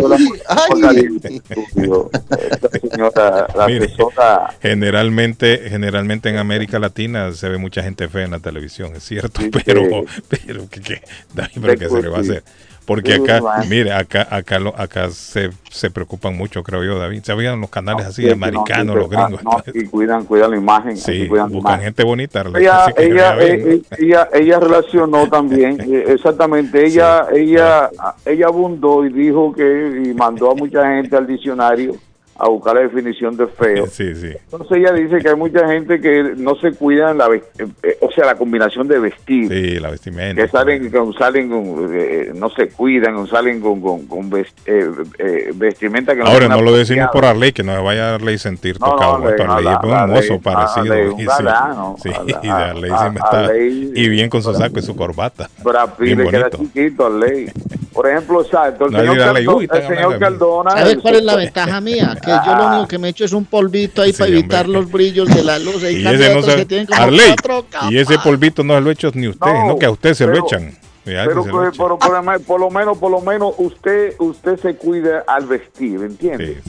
¡Ay! 0.48 1.20
Esta 2.52 2.70
señora, 2.80 3.48
la 3.56 3.66
Mire, 3.68 3.86
asesora, 3.86 4.54
generalmente, 4.62 5.64
generalmente 5.70 6.30
en 6.30 6.38
América 6.38 6.78
Latina 6.78 7.32
se 7.34 7.50
ve 7.50 7.58
mucha 7.58 7.82
gente 7.82 8.08
fea 8.10 8.26
en 8.26 8.32
la 8.32 8.40
televisión, 8.40 8.96
es 8.96 9.04
cierto, 9.04 9.42
Sí, 9.42 9.50
pero, 9.66 9.82
sí. 9.86 10.22
pero 10.46 10.70
¿qué, 10.70 10.82
qué? 10.82 11.02
David, 11.34 11.52
pero 11.62 11.76
¿qué 11.80 11.90
se 11.90 12.02
le 12.02 12.10
va 12.10 12.20
a 12.20 12.24
Sí. 12.24 12.30
hacer? 12.30 12.44
Porque 12.86 13.14
acá, 13.14 13.42
mire, 13.70 13.94
acá, 13.94 14.28
acá, 14.30 14.60
acá 14.76 15.10
se, 15.12 15.52
se 15.70 15.92
preocupan 15.92 16.36
mucho, 16.36 16.64
creo 16.64 16.84
yo, 16.84 16.98
David. 16.98 17.22
¿Sabían 17.24 17.62
los 17.62 17.70
canales 17.70 18.06
así, 18.08 18.24
sí, 18.24 18.28
sí, 18.28 18.34
americanos, 18.34 18.96
no, 18.96 19.02
los 19.02 19.10
gringos? 19.10 19.44
no, 19.44 19.64
y 19.74 19.86
cuidan, 19.86 20.26
cuidan 20.26 20.52
la 20.52 20.58
imagen. 20.58 20.98
sí, 20.98 21.28
buscan 21.28 21.82
gente 21.82 22.04
bonita. 22.04 22.44
eh, 22.44 23.02
eh, 23.40 23.82
ella, 24.00 24.30
ella 24.34 24.60
relacionó 24.60 25.28
también, 25.28 25.80
eh, 25.94 26.06
exactamente, 26.08 26.86
ella, 26.86 27.28
ella, 27.32 27.90
ella 28.26 28.48
abundó 28.48 29.06
y 29.06 29.14
dijo 29.14 29.54
que, 29.54 30.04
y 30.06 30.14
mandó 30.14 30.52
a 30.52 30.56
mucha 30.56 30.86
gente 30.88 31.16
al 31.16 31.28
diccionario 31.28 31.96
a 32.44 32.50
buscar 32.50 32.74
la 32.76 32.82
definición 32.82 33.38
de 33.38 33.46
feo. 33.48 33.86
Sí, 33.88 34.16
sí. 34.16 34.30
Entonces 34.52 34.78
ella 34.78 34.92
dice 34.94 35.20
que 35.20 35.30
hay 35.30 35.36
mucha 35.36 35.68
gente 35.68 36.02
que 36.02 36.34
no 36.38 36.56
se 36.56 36.72
cuida 36.72 37.12
en 37.12 37.20
la 37.20 37.28
eh, 37.34 37.42
eh, 37.84 37.98
o 38.02 38.12
sea, 38.12 38.26
la 38.26 38.36
combinación 38.36 38.88
de 38.88 39.00
vestir. 39.00 39.48
Sí, 39.48 39.80
la 39.80 39.92
vestimenta. 39.92 40.42
Que 40.42 40.48
salen 40.48 40.90
con, 40.90 41.14
salen 41.14 41.50
con, 41.50 41.90
eh, 41.94 42.32
no 42.34 42.50
se 42.50 42.70
cuidan, 42.70 43.28
salen 43.28 43.62
con, 43.62 43.80
con, 43.80 44.08
con 44.08 44.32
vest- 44.32 44.56
eh, 44.66 44.90
eh, 45.20 45.52
vestimenta 45.54 46.16
que 46.16 46.22
Ahora 46.22 46.48
no 46.48 46.62
lo 46.62 46.74
decimos 46.76 47.10
por 47.14 47.26
Arley, 47.26 47.52
que 47.52 47.62
no 47.64 47.76
se 47.76 47.82
vaya 47.84 48.10
a 48.12 48.16
Arley 48.16 48.38
sentir 48.40 48.80
No, 48.80 48.88
no, 48.88 48.92
tocado. 48.94 49.14
Arley, 49.18 49.30
Esto, 49.32 49.44
Arley 49.44 49.66
no, 49.66 49.72
es 49.72 49.84
un 49.84 49.92
Arley, 49.94 50.16
mozo 50.16 50.34
Arley, 50.34 50.40
parecido. 50.40 50.94
Arley, 50.94 51.14
y 51.14 51.18
sí, 52.02 52.10
sí, 52.42 52.48
Arley, 52.50 52.50
Arley 52.50 52.92
siempre 52.98 53.24
está. 53.24 53.46
Arley- 53.46 53.92
Y 53.96 54.10
bien 54.10 54.30
con 54.30 54.42
su 54.42 54.54
saco 54.56 54.80
y 54.80 54.82
su 54.82 54.96
corbata. 54.96 55.48
Brad 55.64 55.90
Pitt 55.98 56.18
le 56.18 56.28
queda 56.28 56.50
chiquito 56.50 57.06
al 57.06 57.20
ley. 57.20 57.46
Por 57.94 58.08
ejemplo, 58.10 58.42
exacto, 58.42 58.86
el 58.86 58.92
No, 58.94 59.00
señor, 59.00 59.18
Caldo- 59.18 59.56
uy, 59.58 59.70
el 59.72 59.88
señor. 59.88 60.18
Cardona. 60.20 60.72
¿Sabes 60.72 60.98
cuál 61.02 61.16
es 61.16 61.24
la 61.24 61.36
ventaja 61.36 61.82
mía? 61.82 62.18
Que 62.24 62.32
yo 62.46 62.56
lo 62.56 62.68
único 62.68 62.88
que 62.88 62.98
me 62.98 63.10
echo 63.10 63.26
es 63.26 63.34
un 63.34 63.44
polvito 63.46 64.02
ahí 64.02 64.14
Sí, 64.14 64.20
para 64.20 64.32
evitar 64.32 64.66
hombre. 64.66 64.82
los 64.82 64.92
brillos 64.92 65.28
de 65.28 65.44
la 65.44 65.60
luz. 65.60 65.84
Y 65.84 66.06
ese 66.08 66.34
no 66.34 66.42
se... 66.42 66.66
que 66.66 66.86
Arley, 66.94 67.36
y 67.90 67.98
ese 67.98 68.18
polvito 68.20 68.64
no 68.64 68.76
se 68.76 68.82
lo 68.82 68.90
he 68.90 68.94
hecho 68.94 69.12
ni 69.14 69.28
usted, 69.28 69.46
no, 69.46 69.68
No, 69.68 69.78
que 69.80 69.86
a 69.86 69.92
usted 69.92 70.14
se 70.14 70.26
lo 70.26 70.32
pero- 70.34 70.46
echan. 70.46 70.72
Ya, 71.04 71.26
Pero, 71.26 71.44
que 71.44 71.50
se 71.50 71.56
lo 71.56 71.64
echan. 71.64 71.72
pero 71.78 71.98
por, 72.00 72.12
lo 72.24 72.40
por 72.42 72.60
lo 72.60 72.70
menos, 72.70 72.98
por 72.98 73.12
lo 73.12 73.22
menos 73.22 73.56
usted, 73.58 74.14
usted 74.20 74.58
se 74.60 74.76
cuida 74.76 75.24
al 75.28 75.46
vestir, 75.48 76.00
¿entiende? 76.02 76.62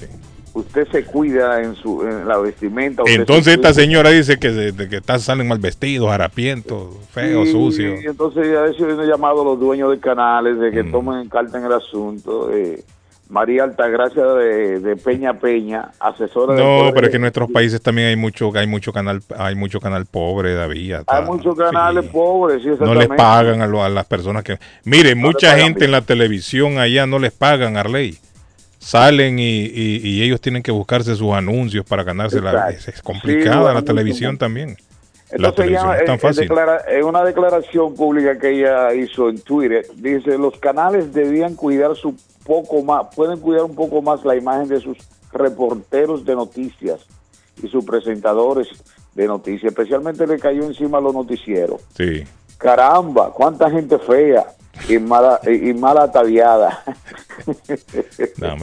Usted 0.55 0.87
se 0.93 1.05
cuida 1.05 1.63
en 1.63 1.75
su, 1.77 2.03
en 2.07 2.29
la 2.29 2.37
vestimenta. 2.39 3.03
Entonces 3.07 3.45
se 3.45 3.53
esta 3.55 3.73
señora 3.73 4.11
dice 4.11 4.39
que, 4.39 4.51
de 4.51 4.89
que 4.89 4.97
está- 4.97 5.19
salen 5.19 5.49
mal 5.49 5.59
vestidos, 5.59 6.11
harapientos, 6.11 6.95
feos, 7.11 7.47
Sí, 7.47 7.53
sucios. 7.53 8.03
Y 8.03 8.07
entonces 8.07 8.47
a 8.57 8.67
eso 8.67 8.85
viene 8.87 9.07
llamado 9.07 9.41
a 9.43 9.45
los 9.45 9.59
dueños 9.59 9.91
de 9.91 9.99
canales 9.99 10.59
de 10.59 10.71
Mm. 10.71 10.75
que 10.75 10.85
tomen 10.85 11.29
carta 11.29 11.59
en 11.59 11.65
el 11.65 11.73
asunto. 11.73 12.51
eh, 12.53 12.83
María 13.31 13.65
Altagracia 13.65 14.23
de, 14.27 14.81
de 14.81 14.95
Peña 14.97 15.33
Peña, 15.39 15.89
asesora 15.99 16.55
No, 16.55 16.91
pero 16.93 17.07
es 17.07 17.11
que 17.11 17.17
en 17.17 17.23
nuestros 17.23 17.51
países 17.51 17.81
también 17.81 18.09
hay 18.09 18.17
mucho, 18.17 18.53
hay 18.55 18.67
mucho 18.67 18.93
canal, 18.93 19.23
hay 19.39 19.55
mucho 19.55 19.81
canal 19.81 20.05
pobre, 20.05 20.53
David. 20.53 20.87
ya. 20.91 21.03
Hay 21.07 21.25
muchos 21.25 21.57
canales 21.57 22.05
pobres, 22.11 22.63
sí, 22.63 22.69
No 22.79 22.95
les 22.95 23.09
pagan 23.09 23.63
a, 23.63 23.67
lo- 23.67 23.83
a 23.83 23.89
las 23.89 24.05
personas 24.05 24.43
que... 24.45 24.59
Mire, 24.85 25.15
No 25.15 25.23
mucha 25.29 25.57
gente 25.57 25.87
en 25.87 25.93
la 25.93 26.03
televisión 26.03 26.77
allá 26.79 27.07
no 27.07 27.19
les 27.19 27.33
pagan, 27.33 27.79
Arley. 27.79 28.19
Salen 28.83 29.39
y, 29.39 29.61
y- 29.67 30.01
y 30.03 30.23
ellos 30.23 30.41
tienen 30.41 30.63
que 30.63 30.73
buscarse 30.73 31.15
sus 31.15 31.33
anuncios 31.33 31.85
para 31.87 32.03
ganarse 32.03 32.41
la... 32.41 32.71
Es, 32.71 32.89
es 32.89 33.01
complicada 33.03 33.69
Sí, 33.71 33.75
la 33.77 33.83
televisión 33.83 34.37
también. 34.39 34.77
la 35.31 35.49
Entonces 35.49 35.55
televisión 35.55 35.87
ella, 35.87 35.87
no 35.87 35.93
es 35.95 36.05
tan 36.05 36.09
en, 36.09 36.13
en 36.15 36.21
fácil. 36.21 36.49
declara- 36.49 36.85
en 36.89 37.05
una 37.05 37.25
declaración 37.25 37.95
pública 37.95 38.37
que 38.39 38.51
ella 38.51 38.93
hizo 38.95 39.29
en 39.29 39.41
Twitter, 39.41 39.87
dice, 39.97 40.37
los 40.37 40.59
canales 40.59 41.15
debían 41.15 41.55
cuidar 41.55 41.95
su 41.95 42.15
poco 42.45 42.83
más, 42.83 43.07
pueden 43.15 43.39
cuidar 43.39 43.63
un 43.63 43.75
poco 43.77 44.03
más 44.03 44.25
la 44.25 44.35
imagen 44.37 44.67
de 44.69 44.81
sus 44.81 44.99
reporteros 45.33 46.25
de 46.25 46.35
noticias 46.35 47.01
y 47.63 47.69
sus 47.69 47.85
presentadores 47.85 48.69
de 49.15 49.27
noticias, 49.29 49.71
especialmente 49.73 50.27
le 50.27 50.39
cayó 50.39 50.65
encima 50.65 50.99
a 50.99 51.01
los 51.01 51.15
noticieros. 51.15 51.81
Sí. 51.97 52.25
Caramba, 52.59 53.31
cuánta 53.33 53.71
gente 53.71 53.99
fea 53.99 54.45
y 54.89 54.99
mala, 54.99 55.41
y 55.47 55.71
y 55.71 55.75
mal 55.75 55.99
ataviada. 55.99 56.83
No, 58.37 58.57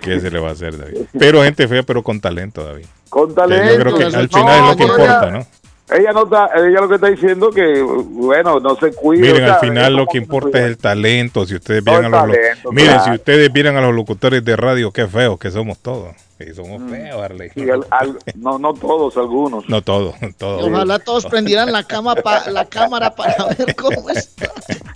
¿Qué 0.00 0.20
se 0.20 0.30
le 0.30 0.38
va 0.38 0.50
a 0.50 0.52
hacer, 0.52 0.78
David? 0.78 1.02
Pero 1.18 1.42
gente 1.42 1.66
fea, 1.66 1.82
pero 1.82 2.02
con 2.02 2.20
talento, 2.20 2.64
David. 2.64 2.86
Con 3.08 3.30
Que 3.30 3.34
talento. 3.34 3.72
Yo 3.74 3.80
creo 3.80 3.96
que 3.98 4.04
al 4.04 4.12
No, 4.12 4.28
final 4.28 4.54
es 4.54 4.62
lo 4.70 4.76
que 4.76 4.84
pero 4.84 4.92
importa, 4.92 5.28
ella- 5.28 5.38
¿no? 5.38 5.46
Ella 5.90 6.12
no 6.12 6.24
está, 6.24 6.50
ella 6.54 6.80
lo 6.82 6.88
que 6.88 6.94
está 6.96 7.06
diciendo 7.08 7.50
que, 7.50 7.80
bueno, 7.82 8.60
no 8.60 8.76
se 8.76 8.92
cuida. 8.92 9.22
Miren, 9.22 9.42
o 9.42 9.46
sea, 9.46 9.54
al 9.54 9.60
final 9.60 9.96
lo 9.96 10.06
que 10.06 10.18
importa 10.18 10.58
es 10.58 10.66
el 10.66 10.76
talento. 10.76 11.46
Si 11.46 11.54
ustedes 11.54 11.82
No, 11.82 11.92
vieran 11.92 12.14
a 12.14 12.26
los 12.26 12.36
talento, 12.36 12.72
miren, 12.72 12.92
claro. 12.92 13.04
si 13.04 13.10
ustedes 13.12 13.52
vieran 13.52 13.76
a 13.76 13.80
los 13.80 13.94
locutores 13.94 14.44
de 14.44 14.54
radio, 14.56 14.90
qué 14.92 15.06
feos 15.08 15.38
que 15.38 15.50
somos 15.50 15.78
todos. 15.78 16.14
Sí, 16.38 16.54
somos 16.54 16.80
feos, 16.88 17.20
Arley. 17.20 17.50
Sí, 17.52 17.68
al- 17.68 17.84
al- 17.90 18.16
no, 18.36 18.58
no 18.60 18.72
todos, 18.72 19.16
algunos. 19.16 19.68
No 19.68 19.82
todos, 19.82 20.14
todos. 20.36 20.64
Ojalá 20.70 21.00
todos 21.00 21.26
prendieran 21.26 21.72
la, 21.72 21.82
cama 21.82 22.14
pa- 22.14 22.48
la 22.50 22.64
cámara 22.64 23.10
para 23.14 23.46
ver 23.58 23.74
cómo 23.74 24.08
está. 24.10 24.48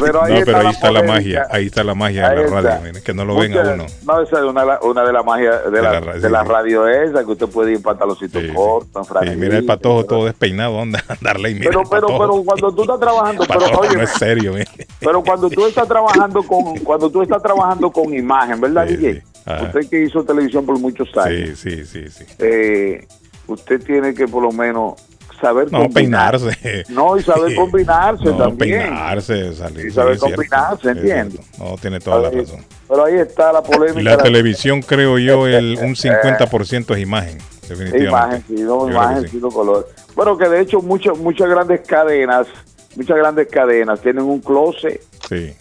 Pero 0.00 0.24
ahí 0.24 0.32
no, 0.32 0.38
está 0.38 0.44
pero 0.46 0.58
ahí 0.58 0.64
la 0.64 0.70
está 0.70 0.90
la 0.92 1.02
magia, 1.02 1.46
ahí 1.50 1.66
está 1.66 1.84
la 1.84 1.94
magia 1.94 2.28
de 2.30 2.36
la 2.36 2.42
está. 2.44 2.60
radio, 2.60 2.80
miren, 2.82 3.02
que 3.02 3.14
no 3.14 3.24
lo 3.24 3.36
ven 3.36 3.56
a 3.56 3.60
uno. 3.74 3.86
No, 4.04 4.20
esa 4.20 4.38
es 4.38 4.44
una, 4.44 4.80
una 4.80 5.04
de 5.04 5.12
las 5.12 5.24
magias 5.24 5.70
de, 5.70 5.82
la, 5.82 5.92
la 5.92 6.00
ra- 6.00 6.12
de 6.14 6.20
sí, 6.20 6.28
la 6.28 6.44
radio 6.44 6.88
esa, 6.88 7.24
que 7.24 7.30
usted 7.32 7.46
puede 7.48 7.70
ir 7.72 7.76
en 7.76 7.82
pantaloncito 7.82 8.40
corto, 8.54 9.02
en 9.22 9.38
mira 9.38 9.58
el 9.58 9.66
patojo 9.66 10.04
todo 10.06 10.24
despeinado, 10.24 10.80
anda, 10.80 11.04
darle 11.20 11.54
mira 11.54 11.70
Pero, 11.70 11.82
pero, 11.88 12.06
pero 12.18 12.42
cuando 12.44 12.72
tú 12.74 12.82
estás 12.82 13.00
trabajando, 13.00 13.44
pero 13.46 13.60
Patojo, 13.60 13.80
oye, 13.82 13.96
no 13.96 14.02
es 14.02 14.10
serio, 14.10 14.52
mire. 14.52 14.66
pero 14.98 15.22
cuando 15.22 15.50
tú 15.50 15.66
estás 15.66 15.86
trabajando 15.86 16.42
con, 16.42 16.78
cuando 16.78 17.10
tú 17.10 17.22
estás 17.22 17.42
trabajando 17.42 17.90
con 17.90 18.12
imagen, 18.14 18.60
¿verdad, 18.60 18.86
DJ? 18.86 19.22
Ajá. 19.44 19.64
Usted 19.64 19.88
que 19.90 20.04
hizo 20.04 20.22
televisión 20.24 20.64
por 20.64 20.78
muchos 20.78 21.08
años, 21.16 21.58
Sí, 21.58 21.84
sí, 21.84 21.84
sí, 21.86 22.08
sí. 22.08 22.24
eh, 22.38 23.06
usted 23.46 23.82
tiene 23.82 24.14
que 24.14 24.28
por 24.28 24.42
lo 24.42 24.52
menos 24.52 24.94
saber 25.40 25.72
No, 25.72 25.82
combinar. 25.82 26.38
peinarse. 26.38 26.84
No, 26.88 27.16
y 27.18 27.22
saber 27.24 27.54
combinarse 27.56 28.24
No, 28.26 28.36
también. 28.36 28.82
peinarse, 28.82 29.52
salir. 29.54 29.86
Y 29.86 29.90
saber 29.90 30.16
combinarse, 30.18 30.90
es 30.92 30.96
¿entiendes? 30.96 31.40
No, 31.58 31.76
tiene 31.80 31.98
toda 31.98 32.20
la 32.20 32.30
razón. 32.30 32.64
Pero 32.88 33.04
ahí 33.04 33.14
está 33.16 33.52
la 33.52 33.62
polémica. 33.62 34.00
Y 34.00 34.04
la 34.04 34.18
televisión, 34.18 34.80
creo 34.82 35.18
yo, 35.18 35.46
el, 35.48 35.78
un 35.82 35.94
50% 35.96 36.94
es 36.94 37.00
imagen, 37.00 37.38
definitivamente. 37.68 38.04
Imagen, 38.06 38.44
sí, 38.46 38.62
no, 38.62 38.88
imagen, 38.88 39.28
sí. 39.28 39.40
color. 39.40 39.88
Bueno, 40.14 40.38
que 40.38 40.48
de 40.48 40.60
hecho 40.60 40.80
muchas 40.80 41.18
muchas 41.18 41.48
grandes 41.48 41.80
cadenas, 41.80 42.46
muchas 42.94 43.16
grandes 43.16 43.48
cadenas 43.48 44.00
tienen 44.00 44.22
un 44.24 44.40
closet 44.40 45.02
Sí. 45.28 45.52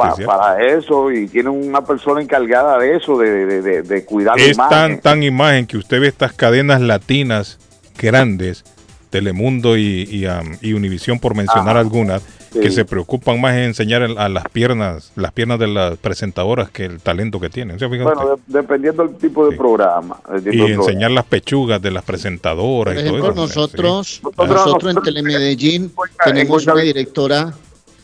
Pa- 0.00 0.10
Sí, 0.10 0.16
cierto. 0.16 0.32
para 0.38 0.64
eso 0.66 1.10
y 1.12 1.26
tienen 1.28 1.52
una 1.52 1.82
persona 1.84 2.20
encargada 2.22 2.78
de 2.78 2.96
eso, 2.96 3.18
de, 3.18 3.46
de, 3.46 3.62
de- 3.62 3.82
de 3.82 4.04
cuidar 4.04 4.36
la 4.38 4.44
Es 4.44 4.54
imagen. 4.56 4.70
tan, 4.70 5.00
tan 5.00 5.22
imagen 5.22 5.66
que 5.66 5.76
usted 5.76 6.00
ve 6.00 6.08
estas 6.08 6.32
cadenas 6.32 6.80
latinas 6.80 7.58
grandes, 7.98 8.64
Telemundo 9.10 9.76
y, 9.76 10.06
y, 10.08 10.26
um, 10.26 10.56
y 10.60 10.72
Univisión, 10.72 11.18
por 11.18 11.34
mencionar 11.34 11.70
Ajá. 11.70 11.80
algunas, 11.80 12.22
Sí. 12.52 12.60
que 12.60 12.70
se 12.70 12.84
preocupan 12.84 13.40
más 13.40 13.54
en 13.54 13.62
enseñar 13.64 14.02
el- 14.02 14.18
a 14.18 14.28
las 14.28 14.44
piernas, 14.48 15.10
las 15.16 15.32
piernas 15.32 15.58
de 15.58 15.66
las 15.68 15.96
presentadoras 15.98 16.70
que 16.70 16.84
el 16.84 17.00
talento 17.00 17.38
que 17.40 17.48
tienen. 17.50 17.78
¿Se 17.80 17.88
fija 17.88 18.04
Bueno, 18.04 18.36
de- 18.36 18.42
dependiendo 18.60 19.04
del 19.06 19.16
tipo 19.16 19.48
de 19.48 19.56
programa. 19.56 20.16
tipo 20.16 20.36
y 20.36 20.40
de 20.42 20.50
programa. 20.52 20.82
enseñar 20.84 21.10
las 21.12 21.24
pechugas 21.26 21.82
de 21.82 21.90
las 21.90 22.04
presentadoras 22.04 22.94
Por 22.94 23.04
y 23.04 23.08
todo 23.08 23.18
eso. 23.18 23.34
nosotros, 23.34 24.20
Sí. 24.24 24.28
nosotros 24.36 24.96
en 24.96 25.02
Telemedellín 25.02 25.92
tenemos 26.24 26.66
una 26.66 26.80
directora. 26.80 27.52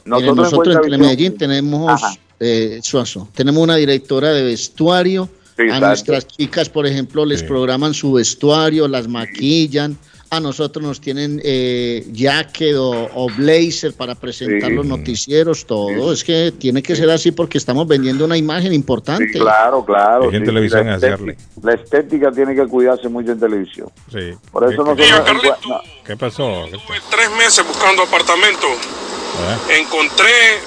Mire, 0.06 0.26
Nosotros 0.28 0.28
en 0.28 0.36
nosotros 0.36 0.66
en 0.66 0.72
Cuenca 0.72 0.82
Telemedellín 0.82 1.32
Visión- 1.32 1.38
tenemos, 1.38 2.02
eh, 2.40 2.80
Suazo, 2.82 3.28
tenemos 3.34 3.62
una 3.62 3.76
directora 3.76 4.30
de 4.30 4.42
vestuario. 4.44 5.28
Sí, 5.56 5.62
a 5.72 5.80
nuestras 5.80 6.26
chicas, 6.26 6.68
por 6.68 6.86
ejemplo, 6.86 7.24
les 7.24 7.42
programan 7.42 7.94
su 7.94 8.12
vestuario, 8.12 8.86
las 8.88 9.08
maquillan. 9.08 9.96
A 10.28 10.40
nosotros 10.40 10.84
nos 10.84 11.00
tienen 11.00 11.40
eh, 11.44 12.04
jacket 12.12 12.74
o, 12.76 13.08
o 13.14 13.28
blazer 13.36 13.94
para 13.94 14.14
presentar 14.16 14.70
Sí. 14.70 14.74
los 14.74 14.84
noticieros, 14.84 15.64
todo. 15.66 16.12
Es 16.12 16.24
que 16.24 16.52
tiene 16.58 16.82
que 16.82 16.96
ser 16.96 17.08
así 17.10 17.30
porque 17.30 17.58
estamos 17.58 17.86
vendiendo 17.86 18.24
una 18.24 18.36
imagen 18.36 18.72
importante. 18.74 19.32
Sí, 19.32 19.38
claro, 19.38 19.84
claro. 19.84 20.32
En 20.32 20.40
sí, 20.40 20.44
televisión 20.44 20.86
la, 20.88 20.94
hacerle. 20.96 21.32
estética, 21.34 21.60
la 21.68 21.74
estética 21.74 22.32
tiene 22.32 22.54
que 22.56 22.66
cuidarse 22.66 23.08
mucho 23.08 23.30
en 23.32 23.38
televisión. 23.40 23.88
Sí. 24.10 24.32
Por 24.50 24.64
eso 24.64 24.82
¿Qué- 24.96 25.08
nosotros... 25.08 25.42
qué- 25.42 25.68
no, 25.68 25.80
¿Qué 26.04 26.16
pasó? 26.16 26.64
¿Qué- 26.72 26.78
tres 27.10 27.30
meses 27.38 27.64
buscando 27.66 28.02
apartamento. 28.02 28.66
eh? 28.66 29.78
Encontré 29.80 30.58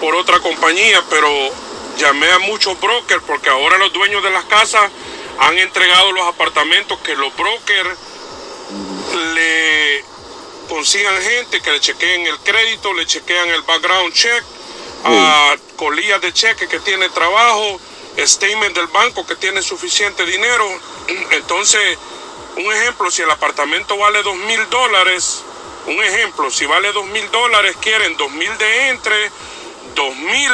por 0.00 0.14
otra 0.14 0.38
compañía, 0.40 1.00
pero 1.10 1.28
llamé 1.98 2.26
a 2.30 2.38
muchos 2.50 2.80
brokers 2.80 3.22
porque 3.26 3.50
ahora 3.50 3.76
los 3.78 3.92
dueños 3.92 4.22
de 4.22 4.30
las 4.30 4.44
casas 4.44 4.90
han 5.38 5.58
entregado 5.58 6.12
los 6.12 6.26
apartamentos 6.26 6.98
que 7.00 7.14
los 7.14 7.30
brokers 7.36 7.98
le 9.34 10.04
consigan 10.68 11.20
gente 11.22 11.60
que 11.60 11.70
le 11.70 11.80
chequeen 11.80 12.26
el 12.26 12.38
crédito, 12.40 12.92
le 12.94 13.06
chequean 13.06 13.48
el 13.50 13.62
background 13.62 14.12
check, 14.12 14.42
a 15.04 15.56
colillas 15.76 16.20
de 16.20 16.32
cheque 16.32 16.68
que 16.68 16.80
tiene 16.80 17.08
trabajo, 17.10 17.80
statement 18.18 18.74
del 18.74 18.86
banco 18.88 19.26
que 19.26 19.36
tiene 19.36 19.62
suficiente 19.62 20.24
dinero. 20.24 20.66
Entonces, 21.32 21.98
un 22.56 22.72
ejemplo, 22.72 23.10
si 23.10 23.22
el 23.22 23.30
apartamento 23.30 23.96
vale 23.96 24.22
dos 24.22 24.36
mil 24.36 24.68
dólares, 24.70 25.42
un 25.86 26.02
ejemplo, 26.02 26.50
si 26.50 26.66
vale 26.66 26.92
dos 26.92 27.06
mil 27.06 27.28
dólares, 27.30 27.76
quieren 27.80 28.16
dos 28.16 28.30
mil 28.30 28.56
de 28.58 28.88
entre, 28.88 29.30
dos 29.94 30.14
mil 30.16 30.52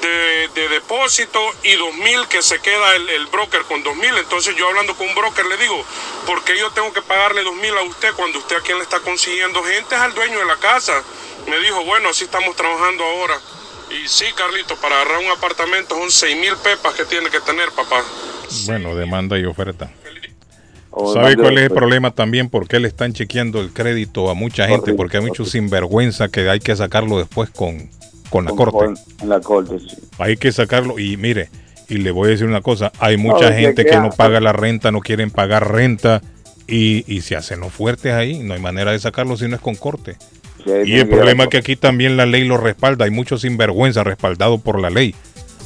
de, 0.00 0.48
de 0.60 0.68
depósito 0.68 1.40
y 1.62 1.72
dos 1.74 1.94
mil 1.96 2.26
que 2.28 2.42
se 2.42 2.58
queda 2.60 2.96
el, 2.96 3.08
el 3.08 3.26
broker 3.26 3.62
con 3.62 3.82
dos 3.82 3.96
mil. 3.96 4.16
Entonces 4.16 4.54
yo 4.56 4.68
hablando 4.68 4.94
con 4.94 5.08
un 5.08 5.14
broker 5.14 5.46
le 5.46 5.56
digo, 5.56 5.84
¿por 6.26 6.44
qué 6.44 6.58
yo 6.58 6.70
tengo 6.70 6.92
que 6.92 7.02
pagarle 7.02 7.42
dos 7.42 7.56
mil 7.56 7.76
a 7.76 7.82
usted 7.82 8.12
cuando 8.16 8.38
usted 8.38 8.56
a 8.56 8.60
quien 8.60 8.78
le 8.78 8.84
está 8.84 9.00
consiguiendo 9.00 9.62
gente 9.62 9.94
es 9.94 10.00
al 10.00 10.14
dueño 10.14 10.38
de 10.38 10.46
la 10.46 10.56
casa? 10.56 11.02
Me 11.46 11.58
dijo, 11.60 11.84
bueno, 11.84 12.10
así 12.10 12.24
estamos 12.24 12.54
trabajando 12.56 13.04
ahora. 13.04 13.38
Y 13.90 14.06
sí, 14.06 14.26
Carlito, 14.34 14.76
para 14.76 15.00
agarrar 15.00 15.20
un 15.20 15.30
apartamento 15.30 15.94
son 15.94 16.10
seis 16.10 16.36
mil 16.36 16.56
pepas 16.56 16.94
que 16.94 17.04
tiene 17.04 17.30
que 17.30 17.40
tener, 17.40 17.70
papá. 17.72 18.04
Bueno, 18.66 18.94
demanda 18.94 19.38
y 19.38 19.44
oferta. 19.44 19.90
O 20.90 21.12
¿Sabe 21.12 21.36
cuál 21.36 21.56
es 21.58 21.64
el 21.64 21.70
problema 21.70 22.10
también? 22.10 22.48
¿Por 22.48 22.66
qué 22.66 22.80
le 22.80 22.88
están 22.88 23.12
chequeando 23.12 23.60
el 23.60 23.72
crédito 23.72 24.30
a 24.30 24.34
mucha 24.34 24.66
gente? 24.66 24.94
Porque 24.94 25.18
hay 25.18 25.22
muchos 25.22 25.50
sinvergüenza 25.50 26.28
que 26.28 26.48
hay 26.48 26.60
que 26.60 26.74
sacarlo 26.74 27.18
después 27.18 27.50
con, 27.50 27.90
con 28.30 28.44
la 28.44 28.50
Con- 28.50 28.70
corte. 28.70 29.00
con- 29.20 29.28
la 29.28 29.40
corte, 29.40 29.78
sí. 29.80 29.96
Hay 30.18 30.36
que 30.36 30.52
sacarlo 30.52 30.98
y 30.98 31.16
mire, 31.16 31.48
Y 31.90 31.96
le 31.96 32.10
voy 32.10 32.28
a 32.28 32.30
decir 32.32 32.46
una 32.46 32.60
cosa, 32.60 32.92
hay 32.98 33.16
mucha 33.16 33.48
No, 33.48 33.56
gente 33.56 33.82
que- 33.86 33.92
que 33.92 33.96
no 33.96 34.10
paga 34.10 34.40
la 34.40 34.52
renta, 34.52 34.90
no 34.90 35.00
quieren 35.00 35.30
pagar 35.30 35.72
renta 35.72 36.20
y, 36.66 37.02
y 37.10 37.22
se 37.22 37.34
hacen 37.34 37.60
los 37.60 37.72
fuertes 37.72 38.12
ahí. 38.12 38.40
No 38.40 38.52
hay 38.52 38.60
manera 38.60 38.92
de 38.92 38.98
sacarlos 38.98 39.38
si 39.38 39.48
no 39.48 39.54
es 39.56 39.62
con 39.62 39.74
corte. 39.74 40.16
Sí, 40.62 40.70
Y 40.84 40.96
el 40.98 41.08
problema 41.08 41.44
es 41.44 41.48
que 41.48 41.56
aquí 41.56 41.76
también 41.76 42.18
la 42.18 42.26
ley 42.26 42.44
lo 42.44 42.58
respalda. 42.58 43.06
Hay 43.06 43.10
muchos 43.10 43.40
sinvergüenza 43.40 44.04
respaldados 44.04 44.60
por 44.60 44.78
la 44.78 44.90
ley. 44.90 45.14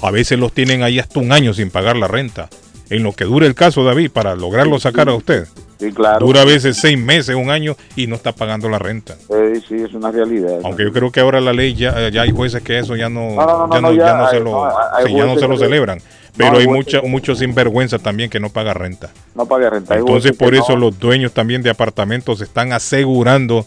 A 0.00 0.12
veces 0.12 0.38
los 0.38 0.52
tienen 0.52 0.84
ahí 0.84 1.00
hasta 1.00 1.18
un 1.18 1.32
año 1.32 1.54
sin 1.54 1.70
pagar 1.70 1.96
la 1.96 2.06
renta. 2.06 2.48
En 2.92 3.02
lo 3.02 3.12
que 3.14 3.24
dure 3.24 3.46
el 3.46 3.54
caso, 3.54 3.84
David, 3.84 4.10
para 4.10 4.34
lograrlo 4.34 4.78
sacar 4.78 5.08
a 5.08 5.14
usted. 5.14 5.46
Sí, 5.80 5.90
claro. 5.92 6.26
Dura 6.26 6.42
a 6.42 6.44
veces 6.44 6.76
seis 6.76 6.98
meses, 6.98 7.34
un 7.34 7.50
año 7.50 7.74
y 7.96 8.06
no 8.06 8.16
está 8.16 8.32
pagando 8.32 8.68
la 8.68 8.78
renta. 8.78 9.16
Eh, 9.30 9.62
sí, 9.66 9.76
es 9.76 9.94
una 9.94 10.10
realidad. 10.12 10.60
Aunque 10.62 10.84
yo 10.84 10.92
creo 10.92 11.10
que 11.10 11.20
ahora 11.20 11.40
la 11.40 11.54
ley 11.54 11.74
ya, 11.74 12.10
ya 12.10 12.20
hay 12.20 12.30
jueces 12.32 12.62
que 12.62 12.78
eso 12.78 12.94
ya 12.94 13.08
no, 13.08 13.34
No, 13.34 13.66
no, 13.66 13.80
no, 13.80 13.92
ya 13.94 14.14
no, 14.14 14.24
ya 14.24 14.28
se 14.28 14.36
hay- 14.36 14.42
lo, 14.42 14.64
hay 14.66 15.06
sí, 15.06 15.14
ya 15.16 15.24
no 15.24 15.38
se 15.38 15.48
lo 15.48 15.56
celebran. 15.56 16.00
Pero 16.36 16.52
hay 16.58 16.60
hay 16.60 16.66
mucha, 16.68 17.00
muchos 17.00 17.38
sinvergüenza 17.38 17.98
también 17.98 18.28
que 18.28 18.40
no 18.40 18.50
pagan 18.50 18.74
renta. 18.74 19.10
No 19.34 19.46
paga 19.46 19.70
renta. 19.70 19.96
Entonces 19.96 20.36
por 20.36 20.54
eso 20.54 20.76
los 20.76 20.98
dueños 20.98 21.32
también 21.32 21.62
de 21.62 21.70
apartamentos 21.70 22.42
están 22.42 22.74
asegurando 22.74 23.66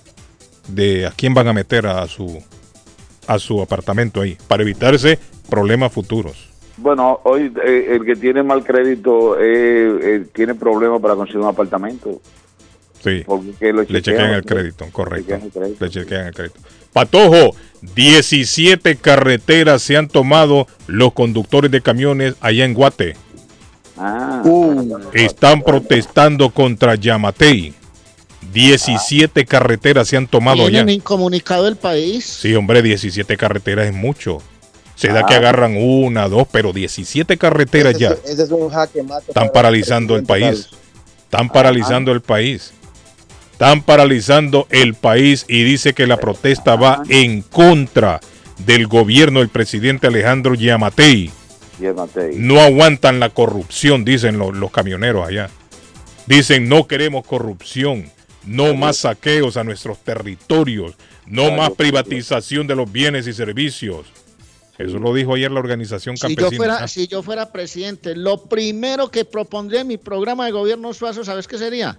de 0.68 1.08
a 1.08 1.12
quién 1.12 1.34
van 1.34 1.48
a 1.48 1.54
meter 1.54 1.88
a 1.88 2.08
su 2.08 2.44
a 3.28 3.40
su 3.40 3.60
apartamento 3.60 4.22
ahí 4.22 4.38
para 4.48 4.62
evitarse 4.62 5.18
problemas 5.50 5.92
futuros. 5.92 6.50
Bueno, 6.78 7.22
hoy 7.24 7.54
eh, 7.64 7.88
el 7.92 8.06
que 8.06 8.16
tiene 8.16 8.44
mal 8.44 8.64
crédito 8.64 9.40
eh, 9.40 10.00
eh, 10.02 10.26
tiene 10.34 10.56
problemas 10.56 11.02
para 11.02 11.16
conseguir 11.16 11.42
un 11.42 11.48
apartamento. 11.48 12.22
Sí. 13.02 13.24
Porque 13.26 13.72
lo 13.72 13.84
Le 13.84 14.02
chequean, 14.02 14.02
chequean 14.02 14.34
el 14.34 14.46
crédito, 14.46 14.86
correcto. 14.92 15.36
chequean 15.36 15.42
el 15.44 15.52
crédito. 15.52 15.86
Le 15.86 15.92
chequean 15.92 16.26
el 16.28 16.34
crédito. 16.34 16.60
Patojo, 16.92 17.56
17 17.94 18.96
carreteras 18.96 19.82
se 19.82 19.98
han 19.98 20.08
tomado 20.08 20.68
los 20.88 21.14
conductores 21.14 21.70
de 21.72 21.82
camiones 21.82 22.36
allá 22.42 22.66
en 22.66 22.74
Guate. 22.74 23.16
Ah. 23.98 24.44
Están 25.14 25.62
protestando 25.62 26.50
contra 26.50 26.96
Yamatei. 26.96 27.74
17 28.54 29.46
carreteras 29.46 30.08
se 30.08 30.18
han 30.18 30.28
tomado 30.28 30.62
allá. 30.62 30.86
Tienen 30.86 30.96
incomunicado 30.96 31.68
el 31.68 31.76
país. 31.76 32.26
Sí, 32.26 32.56
hombre, 32.56 32.82
17 32.82 33.36
carreteras 33.38 33.88
es 33.88 33.94
mucho. 33.94 34.42
Se 34.96 35.10
da 35.10 35.22
Ah. 35.22 35.26
que 35.28 35.36
agarran 35.36 35.76
una, 35.78 36.28
dos, 36.30 36.48
pero 36.52 36.72
17 36.74 37.38
carreteras 37.38 37.98
ya. 37.98 38.16
Ese 38.26 38.44
es 38.44 38.50
un 38.52 38.70
jaque 38.70 39.04
mate. 39.04 39.26
Están 39.28 39.44
para 39.48 39.52
paralizando 39.54 40.16
el 40.16 40.24
país. 40.24 40.70
Están 41.26 41.50
paralizando 41.50 42.12
el 42.12 42.22
país. 42.22 42.74
Están 43.52 43.84
paralizando 43.84 44.68
el 44.70 44.94
país 44.96 45.46
y 45.48 45.64
dice 45.64 45.94
que 45.94 46.08
la 46.08 46.18
protesta 46.18 46.76
va 46.76 47.04
en 47.10 47.42
contra 47.42 48.20
del 48.66 48.88
gobierno 48.88 49.40
del 49.40 49.50
presidente 49.50 50.08
Alejandro 50.08 50.56
Yamatei. 50.56 51.32
Llévate. 51.80 52.32
No 52.36 52.62
aguantan 52.62 53.20
la 53.20 53.30
corrupción, 53.30 54.06
dicen 54.06 54.38
lo- 54.38 54.52
los 54.54 54.72
camioneros 54.72 55.28
allá. 55.28 55.50
Dicen 56.26 56.70
no 56.70 56.88
queremos 56.88 57.26
corrupción, 57.26 58.10
no 58.46 58.74
más 58.76 58.98
saqueos 58.98 59.58
a 59.58 59.64
nuestros 59.66 60.00
territorios, 60.00 60.94
no 61.26 61.52
más 61.52 61.72
privatización 61.72 62.66
de 62.68 62.76
los 62.76 62.92
bienes 62.92 63.28
y 63.28 63.34
servicios. 63.34 64.08
Eso 64.78 65.00
lo 65.00 65.14
dijo 65.14 65.36
ayer 65.36 65.52
la 65.52 65.60
organización 65.60 66.18
Si 66.18 66.28
yo, 66.30 66.36
campesina. 66.36 66.58
fuera, 66.58 66.88
si 66.88 67.08
yo 67.08 67.24
fuera 67.24 67.52
presidente, 67.52 68.16
lo 68.16 68.44
primero 68.44 69.10
que 69.10 69.24
propondría 69.26 69.82
en 69.82 69.88
mi 69.88 69.98
programa 69.98 70.46
de 70.46 70.52
gobierno 70.52 70.94
Suazo, 70.94 71.24
¿sabes 71.24 71.48
qué 71.48 71.58
sería? 71.58 71.98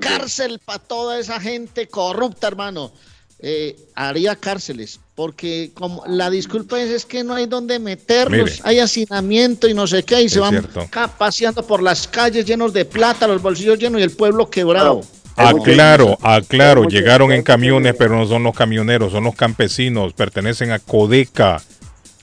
Cárcel 0.00 0.60
para 0.64 0.80
toda 0.80 1.18
esa 1.18 1.40
gente 1.40 1.86
corrupta, 1.88 2.48
hermano. 2.48 2.92
Eh, 3.40 3.76
haría 3.94 4.34
cárceles, 4.34 4.98
porque 5.14 5.70
como 5.72 6.02
la 6.08 6.28
disculpa 6.28 6.80
es, 6.80 6.90
es 6.90 7.06
que 7.06 7.22
no 7.22 7.34
hay 7.34 7.46
donde 7.46 7.78
meterlos, 7.78 8.50
Mire. 8.50 8.60
hay 8.64 8.80
hacinamiento 8.80 9.68
y 9.68 9.74
no 9.74 9.86
sé 9.86 10.02
qué, 10.02 10.20
y 10.22 10.28
se 10.28 10.40
van 10.40 10.50
cierto. 10.50 10.88
paseando 11.16 11.64
por 11.64 11.80
las 11.80 12.08
calles 12.08 12.44
llenos 12.44 12.72
de 12.72 12.84
plata, 12.84 13.28
los 13.28 13.40
bolsillos 13.40 13.78
llenos 13.78 14.00
y 14.00 14.04
el 14.04 14.10
pueblo 14.10 14.50
quebrado. 14.50 15.02
Aclaro, 15.36 16.18
aclaro, 16.20 16.82
llegaron 16.88 17.30
en 17.30 17.44
camiones, 17.44 17.94
pero 17.96 18.16
no 18.18 18.26
son 18.26 18.42
los 18.42 18.56
camioneros, 18.56 19.12
son 19.12 19.22
los 19.22 19.36
campesinos, 19.36 20.14
pertenecen 20.14 20.72
a 20.72 20.80
CODECA, 20.80 21.62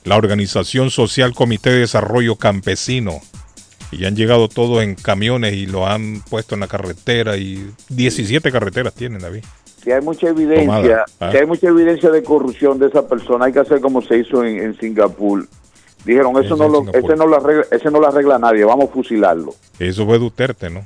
la 0.05 0.15
organización 0.15 0.91
social 0.91 1.33
Comité 1.33 1.71
de 1.71 1.79
Desarrollo 1.79 2.35
Campesino. 2.35 3.19
Y 3.91 4.05
han 4.05 4.15
llegado 4.15 4.47
todos 4.47 4.83
en 4.83 4.95
camiones 4.95 5.53
y 5.53 5.65
lo 5.65 5.87
han 5.87 6.21
puesto 6.29 6.55
en 6.55 6.61
la 6.61 6.67
carretera 6.67 7.37
y 7.37 7.69
17 7.89 8.51
carreteras 8.51 8.93
tienen, 8.93 9.21
David. 9.21 9.43
Si 9.83 9.91
hay 9.91 10.01
mucha 10.01 10.29
evidencia, 10.29 11.05
¿ah? 11.19 11.31
si 11.31 11.37
hay 11.37 11.45
mucha 11.45 11.67
evidencia 11.67 12.09
de 12.09 12.23
corrupción 12.23 12.79
de 12.79 12.87
esa 12.87 13.07
persona, 13.07 13.45
hay 13.45 13.53
que 13.53 13.59
hacer 13.59 13.81
como 13.81 14.01
se 14.01 14.17
hizo 14.17 14.43
en, 14.43 14.59
en 14.59 14.77
Singapur. 14.79 15.47
Dijeron, 16.03 16.43
eso 16.43 16.55
no 16.55 16.67
lo, 16.69 16.85
ese 16.93 17.15
no 17.15 17.25
lo 17.25 17.37
arregla, 17.37 17.65
ese 17.71 17.89
no 17.89 17.99
lo 17.99 18.07
arregla 18.07 18.37
nadie, 18.37 18.63
vamos 18.63 18.89
a 18.89 18.93
fusilarlo. 18.93 19.55
Eso 19.79 20.05
fue 20.05 20.19
Duterte, 20.19 20.69
¿no? 20.69 20.85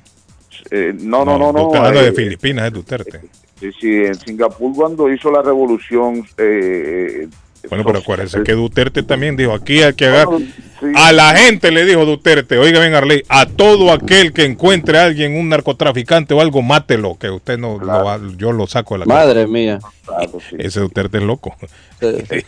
Eh, 0.72 0.94
no, 0.98 1.26
no, 1.26 1.38
no, 1.38 1.52
no. 1.52 1.72
No, 1.74 1.90
eh, 1.90 2.04
de 2.04 2.14
Filipinas 2.14 2.68
es 2.68 2.74
Duterte. 2.74 3.22
sí, 3.60 3.72
sí, 3.80 3.96
en 3.96 4.16
Singapur 4.16 4.74
cuando 4.76 5.12
hizo 5.12 5.32
la 5.32 5.42
revolución, 5.42 6.26
eh, 6.38 7.28
Bueno, 7.68 7.84
pero 7.86 8.00
acuérdense 8.00 8.44
que 8.44 8.54
Duterte 8.54 9.04
también 9.04 9.36
dijo, 9.36 9.54
aquí 9.54 9.82
hay 9.82 9.94
que 9.94 10.06
agarrar... 10.06 10.28
A 10.96 11.12
la 11.12 11.36
gente 11.36 11.72
le 11.72 11.84
dijo 11.84 12.06
Duterte, 12.06 12.58
oiga 12.58 12.80
bien 12.80 12.94
Arley, 12.94 13.24
a 13.28 13.46
todo 13.48 13.92
aquel 13.92 14.32
que 14.32 14.46
encuentre 14.46 14.98
a 14.98 15.06
alguien, 15.06 15.36
un 15.36 15.50
narcotraficante 15.50 16.34
o 16.34 16.40
algo, 16.40 16.62
mátelo, 16.62 17.18
que 17.20 17.30
usted 17.30 17.58
no 17.58 17.78
lo 17.80 17.86
va- 17.86 18.20
yo 18.38 18.54
lo 18.54 18.66
saco 18.66 18.94
de 18.96 19.00
la 19.00 19.06
Madre 19.06 19.46
mía. 19.46 19.80
Ese 20.58 20.80
Duterte 20.80 21.18
es 21.18 21.24
loco. 21.24 21.54
Sí. 22.00 22.08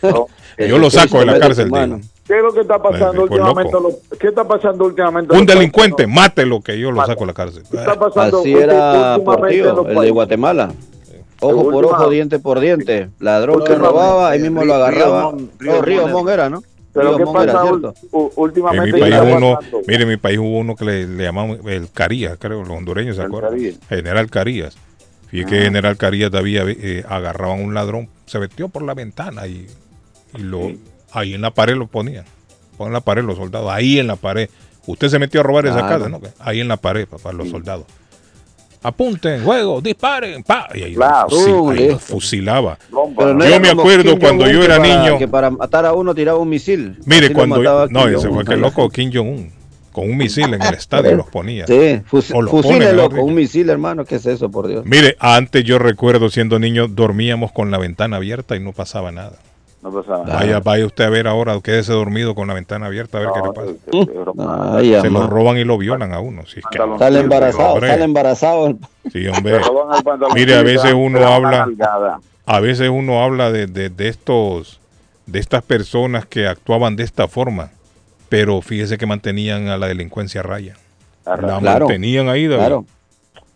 yo 0.66 0.78
lo 0.78 0.88
saco 0.90 1.18
de 1.18 1.26
la 1.26 1.38
cárcel. 1.38 1.68
dijo. 1.70 2.00
¿Qué 2.26 2.36
es 2.38 2.42
lo 2.42 2.54
que 2.54 2.60
está 2.60 2.80
pasando 2.80 3.26
Pues 3.26 3.40
últimamente? 3.40 3.72
Los- 3.72 4.18
¿Qué 4.18 4.28
está 4.28 4.44
pasando 4.48 4.84
últimamente? 4.86 5.36
Un 5.36 5.44
delincuente, 5.44 6.06
mátelo, 6.06 6.62
que 6.62 6.78
yo 6.78 6.90
lo 6.90 7.04
saco 7.04 7.20
de 7.20 7.26
la 7.26 7.34
cárcel. 7.34 7.64
¿Qué 7.70 7.76
está 7.76 7.98
pasando 7.98 8.40
Así 8.40 8.54
era 8.54 9.18
Portillo, 9.22 9.86
el 9.86 9.94
de? 9.94 10.10
Guatemala. 10.10 10.72
Ojo 11.42 11.70
por 11.70 11.84
ojo, 11.86 12.10
diente 12.10 12.38
por 12.38 12.60
diente. 12.60 13.10
Ladrón 13.18 13.64
que 13.64 13.74
robaba, 13.74 14.30
ahí 14.30 14.40
mismo 14.40 14.64
lo 14.64 14.74
agarraba. 14.74 15.32
No, 15.32 15.38
Río 15.58 15.82
Río 15.82 16.08
Mon 16.08 16.28
era, 16.28 16.48
¿no? 16.48 16.62
Pero 16.92 17.16
Río 17.16 17.26
¿qué 17.26 17.32
pasa 17.32 17.62
¿cierto? 17.62 17.94
ul- 18.12 18.30
En 18.30 18.32
últimamente? 18.36 18.92
mi 18.92 19.00
país 19.00 19.14
uno, 19.36 19.58
mire, 19.86 20.02
en 20.02 20.08
mi 20.08 20.16
país 20.18 20.38
hubo 20.38 20.58
uno 20.58 20.76
que 20.76 20.84
le, 20.84 21.06
le 21.06 21.24
llamamos 21.24 21.58
el 21.66 21.90
Carías, 21.90 22.36
creo, 22.38 22.60
los 22.60 22.70
hondureños 22.76 23.16
se 23.16 23.22
acuerdan. 23.22 23.58
General 23.88 24.30
Carías. 24.30 24.76
Fíjate 25.28 25.50
que 25.50 25.62
General 25.62 25.96
Carías 25.96 26.30
todavía 26.30 26.64
eh, 26.66 27.02
agarraban 27.08 27.62
un 27.62 27.72
ladrón, 27.72 28.08
se 28.26 28.38
metió 28.38 28.68
por 28.68 28.82
la 28.82 28.92
ventana 28.92 29.46
y, 29.46 29.66
y 30.36 30.42
lo 30.42 30.70
ahí 31.12 31.32
en 31.34 31.40
la 31.40 31.50
pared 31.52 31.74
lo 31.76 31.86
ponían. 31.86 32.24
Ponen 32.76 32.88
en 32.90 32.94
la 32.94 33.00
pared 33.00 33.24
los 33.24 33.36
soldados, 33.38 33.70
ahí 33.72 33.98
en 33.98 34.06
la 34.06 34.16
pared. 34.16 34.50
Usted 34.86 35.08
se 35.08 35.18
metió 35.18 35.40
a 35.40 35.44
robar 35.44 35.64
esa 35.66 35.88
casa, 35.88 36.08
¿no? 36.10 36.20
Ahí 36.40 36.60
en 36.60 36.68
la 36.68 36.76
pared, 36.76 37.06
papá, 37.08 37.32
los 37.32 37.48
soldados. 37.48 37.86
Apunten, 38.82 39.44
juego, 39.44 39.80
disparen, 39.80 40.42
pa. 40.42 40.68
Y 40.74 40.82
ahí, 40.82 40.94
Claro. 40.94 41.28
los, 41.30 41.40
fusil- 41.40 41.52
Uh, 41.60 41.70
ahí 41.70 41.88
los 41.90 42.02
fusilaba. 42.02 42.78
Pero 43.16 43.34
no 43.34 43.48
yo 43.48 43.60
me 43.60 43.68
acuerdo 43.70 44.18
cuando 44.18 44.48
yo 44.50 44.62
era 44.62 44.78
para- 44.78 45.04
niño. 45.04 45.18
Que 45.18 45.28
para 45.28 45.50
matar 45.50 45.86
a 45.86 45.92
uno 45.92 46.14
tiraba 46.14 46.38
un 46.38 46.48
misil. 46.48 46.96
Mire, 47.06 47.26
Así 47.26 47.34
cuando 47.34 47.62
no, 47.62 47.86
Kim 48.06 48.14
ese 48.16 48.28
fue 48.28 48.44
que 48.44 48.56
loco 48.56 48.88
Kim 48.90 49.10
Jong-un. 49.12 49.50
Con 49.92 50.08
un 50.10 50.16
misil 50.16 50.54
en 50.54 50.62
el 50.62 50.72
estadio 50.74 51.14
los 51.14 51.26
ponía. 51.26 51.66
Sí, 51.66 52.00
fus- 52.06 52.30
O 52.34 52.40
lo 52.40 52.50
pone, 52.50 52.62
fusílelo 52.62 52.94
mejor 52.94 53.08
con 53.10 53.18
dicho. 53.18 53.24
un 53.26 53.34
misil, 53.34 53.68
hermano. 53.68 54.04
¿Qué 54.06 54.14
es 54.14 54.24
eso, 54.24 54.50
por 54.50 54.66
Dios? 54.66 54.86
Mire, 54.86 55.16
antes 55.20 55.62
yo 55.64 55.78
recuerdo 55.78 56.30
siendo 56.30 56.58
niño, 56.58 56.88
dormíamos 56.88 57.52
con 57.52 57.70
la 57.70 57.76
ventana 57.76 58.16
abierta 58.16 58.56
y 58.56 58.60
no 58.60 58.72
pasaba 58.72 59.12
nada. 59.12 59.32
No 59.82 59.90
Vaya, 59.90 60.60
vaya 60.60 60.86
usted 60.86 61.04
a 61.04 61.10
ver 61.10 61.26
ahora, 61.26 61.58
quédese 61.60 61.92
dormido 61.92 62.36
con 62.36 62.46
la 62.46 62.54
ventana 62.54 62.86
abierta 62.86 63.18
a 63.18 63.20
ver 63.22 63.30
qué 63.34 63.40
le 63.42 63.52
pasa. 63.52 64.76
Ay, 64.78 64.94
Se 65.00 65.10
lo 65.10 65.26
roban 65.26 65.56
y 65.58 65.64
lo 65.64 65.76
violan 65.76 66.12
a 66.14 66.20
uno. 66.20 66.46
Sí, 66.46 66.60
que- 66.70 66.78
Sale 66.98 67.18
embarazado, 67.18 67.72
Hombre, 67.74 67.88
sale 67.88 68.04
embarazado. 68.04 68.78
Sí, 69.12 69.26
hombre. 69.36 69.60
Mire, 70.36 70.54
a 70.54 70.62
veces 70.62 70.92
uno 70.94 71.26
habla, 71.26 71.68
a 72.46 72.60
veces 72.60 72.90
uno 72.90 73.24
habla 73.24 73.50
de, 73.50 73.66
de- 73.66 73.90
de 73.90 74.06
estos, 74.08 74.78
de 75.26 75.40
estas 75.40 75.62
personas 75.64 76.26
que 76.26 76.46
actuaban 76.46 76.94
de 76.94 77.02
esta 77.02 77.26
forma, 77.26 77.70
pero 78.28 78.62
fíjese 78.62 78.98
que 78.98 79.06
mantenían 79.06 79.66
a 79.66 79.78
la 79.78 79.88
delincuencia 79.88 80.42
a 80.42 80.44
raya. 80.44 80.76
La 81.26 81.36
Claro, 81.58 81.60
mantenían 81.88 82.28
ahí, 82.28 82.46
David. 82.46 82.58
claro. 82.60 82.86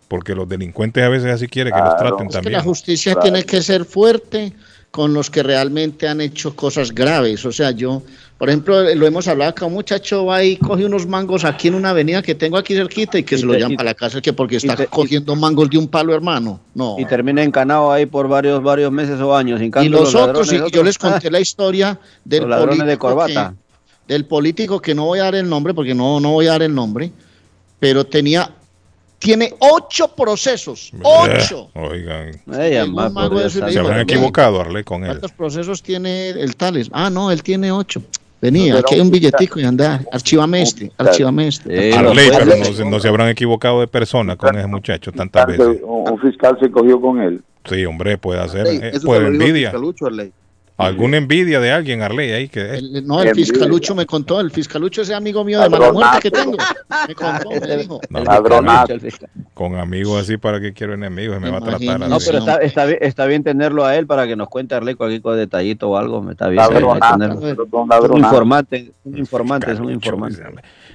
Porque 0.09 0.35
los 0.35 0.48
delincuentes 0.48 1.03
a 1.05 1.09
veces 1.09 1.32
así 1.32 1.47
quieren 1.48 1.73
que 1.73 1.81
los 1.81 1.97
traten 1.97 2.27
Es 2.27 2.32
que 2.32 2.32
también. 2.35 2.53
la 2.55 2.62
justicia 2.62 3.15
tiene 3.16 3.44
que 3.44 3.61
ser 3.62 3.85
fuerte 3.85 4.53
con 4.97 5.12
los 5.12 5.28
que 5.31 5.43
realmente 5.43 6.09
han 6.09 6.23
hecho 6.23 6.56
cosas 6.56 6.90
graves. 6.94 7.44
O 7.44 7.52
sea, 7.52 7.70
yo, 7.70 8.02
por 8.39 8.48
ejemplo, 8.48 8.82
lo 8.94 9.06
hemos 9.06 9.28
hablado 9.28 9.51
acá, 9.51 9.66
un 9.66 9.74
muchacho 9.74 10.24
va 10.24 10.43
y 10.43 10.56
coge 10.56 10.86
unos 10.86 11.06
mangos 11.06 11.44
aquí 11.44 11.68
en 11.68 11.74
una 11.74 11.90
avenida 11.90 12.23
que 12.23 12.35
tengo 12.35 12.56
aquí 12.56 12.73
cerquita 12.74 13.18
y 13.18 13.23
que 13.23 13.35
Y 13.35 13.39
se 13.40 13.44
lo 13.44 13.52
llaman 13.52 13.73
y- 13.73 13.77
para 13.77 13.90
la 13.90 13.94
casa, 13.94 14.23
que 14.23 14.32
porque 14.32 14.56
está 14.56 14.74
te- 14.74 14.86
cogiendo 14.86 15.36
mangos 15.36 15.68
de 15.68 15.77
un 15.77 15.86
palo, 15.86 16.14
hermano. 16.14 16.60
No. 16.74 16.97
Y 16.98 17.05
termina 17.05 17.43
encanado 17.43 17.93
ahí 17.93 18.06
por 18.06 18.27
varios 18.27 18.62
varios 18.62 18.90
meses 18.90 19.20
o 19.20 19.36
años. 19.36 19.60
En 19.60 19.66
Y 19.66 19.70
cambio, 19.70 19.90
los 20.01 20.14
otros, 20.14 20.51
y 20.51 20.62
yo 20.73 20.82
les 20.82 20.97
conté 20.97 21.31
la 21.31 21.40
historia 21.40 22.01
del 22.24 22.48
Los 22.48 22.59
de 22.59 22.66
político 22.66 22.98
corbata. 22.98 23.55
que- 23.55 24.14
del 24.14 24.24
político 24.24 24.81
que 24.81 24.94
no 24.94 25.05
voy 25.05 25.18
a 25.18 25.24
dar 25.24 25.35
el 25.35 25.47
nombre, 25.47 25.74
porque 25.74 25.94
no, 25.94 26.20
no 26.20 26.32
voy 26.32 26.47
a 26.47 26.52
dar 26.52 26.62
el 26.62 26.74
nombre, 26.74 27.10
pero 27.78 28.06
tenía, 28.06 28.51
tiene 29.27 29.53
ocho 29.59 30.07
procesos, 30.15 30.93
ocho. 31.03 31.69
Eh, 31.74 31.81
Oigan. 31.81 32.31
Dios 32.47 33.53
santo. 33.55 33.73
Se 33.73 33.78
habrán 33.81 34.01
equivocado, 34.03 34.61
Arle, 34.61 34.85
con 34.85 35.03
él. 35.03 35.09
¿Cuántos 35.09 35.32
procesos 35.32 35.82
tiene 35.82 36.31
el 36.31 36.55
Tales? 36.55 36.89
Ah, 36.93 37.11
no, 37.11 37.32
él 37.32 37.43
tiene 37.43 37.73
ocho. 37.73 38.01
Vení, 38.40 38.70
aquí 38.70 38.94
hay 38.94 39.01
un 39.01 39.11
billetico 39.11 39.59
y 39.59 39.65
anda. 39.65 40.01
Archívame 40.12 40.62
este, 40.62 40.93
archívame 40.97 41.48
este. 41.48 41.93
Arley, 41.93 42.28
pero 42.31 42.57
no, 42.57 42.65
se- 42.66 42.85
no 42.85 43.01
se 43.01 43.09
habrán 43.09 43.28
equivocado 43.31 43.81
de 43.81 43.89
persona 43.89 44.36
con 44.36 44.57
ese 44.57 44.69
muchacho 44.69 45.11
tantas 45.11 45.44
veces. 45.48 45.81
Un, 45.82 46.20
fiscal 46.20 46.57
se 46.61 46.70
cogió 46.70 47.01
con 47.01 47.20
él. 47.20 47.43
Sí, 47.65 47.85
hombre, 47.85 48.19
puede 48.19 48.40
hacer. 48.40 48.61
Arley, 48.61 48.77
eh, 48.81 48.90
eso 48.94 49.07
puede 49.09 49.27
envidia. 49.27 49.70
fiscalucho, 49.70 50.07
Arley. 50.07 50.32
Alguna 50.78 51.16
envidia 51.16 51.59
de 51.59 51.73
alguien, 51.73 52.03
Arley, 52.03 52.32
ahí 52.32 52.48
que 52.48 52.77
El- 52.77 53.07
no, 53.07 53.23
el 53.23 53.35
fiscalucho 53.35 53.94
me 53.94 54.05
contó, 54.05 54.40
el 54.40 54.51
fiscalucho 54.51 55.01
ese 55.03 55.15
amigo 55.15 55.43
mío 55.43 55.61
de 55.61 55.70
mala 55.70 55.90
muerte 55.90 56.19
que 56.20 56.31
tengo. 56.31 56.59
Me 57.09 57.15
contó, 57.15 57.48
me 57.51 57.77
dijo. 57.78 58.01
No, 58.11 58.24
con 59.55 59.77
amigos 59.77 60.23
así, 60.23 60.36
¿para 60.36 60.61
qué 60.61 60.74
quiero 60.74 60.93
enemigos? 60.93 61.40
Me 61.40 61.51
va 61.51 61.59
a 61.59 61.61
tratar. 61.62 62.01
No, 62.01 62.19
pero 62.19 62.39
está, 62.39 62.57
está, 62.59 62.85
bien, 62.85 62.98
está 63.01 63.27
bien 63.27 63.43
tenerlo 63.43 63.86
a 63.86 63.97
él 63.97 64.07
para 64.07 64.27
que 64.27 64.36
nos 64.36 64.48
cuente 64.48 64.74
Arley 64.74 64.94
cualquier 64.94 65.23
detallito 65.36 65.89
o 65.89 65.97
algo. 65.97 66.31
Está 66.31 66.48
bien. 66.48 66.62
Un 66.62 67.89
ladronazo. 67.89 68.19
informante, 68.19 68.93
un 69.05 69.19
informante, 69.19 69.73
es 69.73 69.81
un 69.81 69.90
informante. 69.90 70.43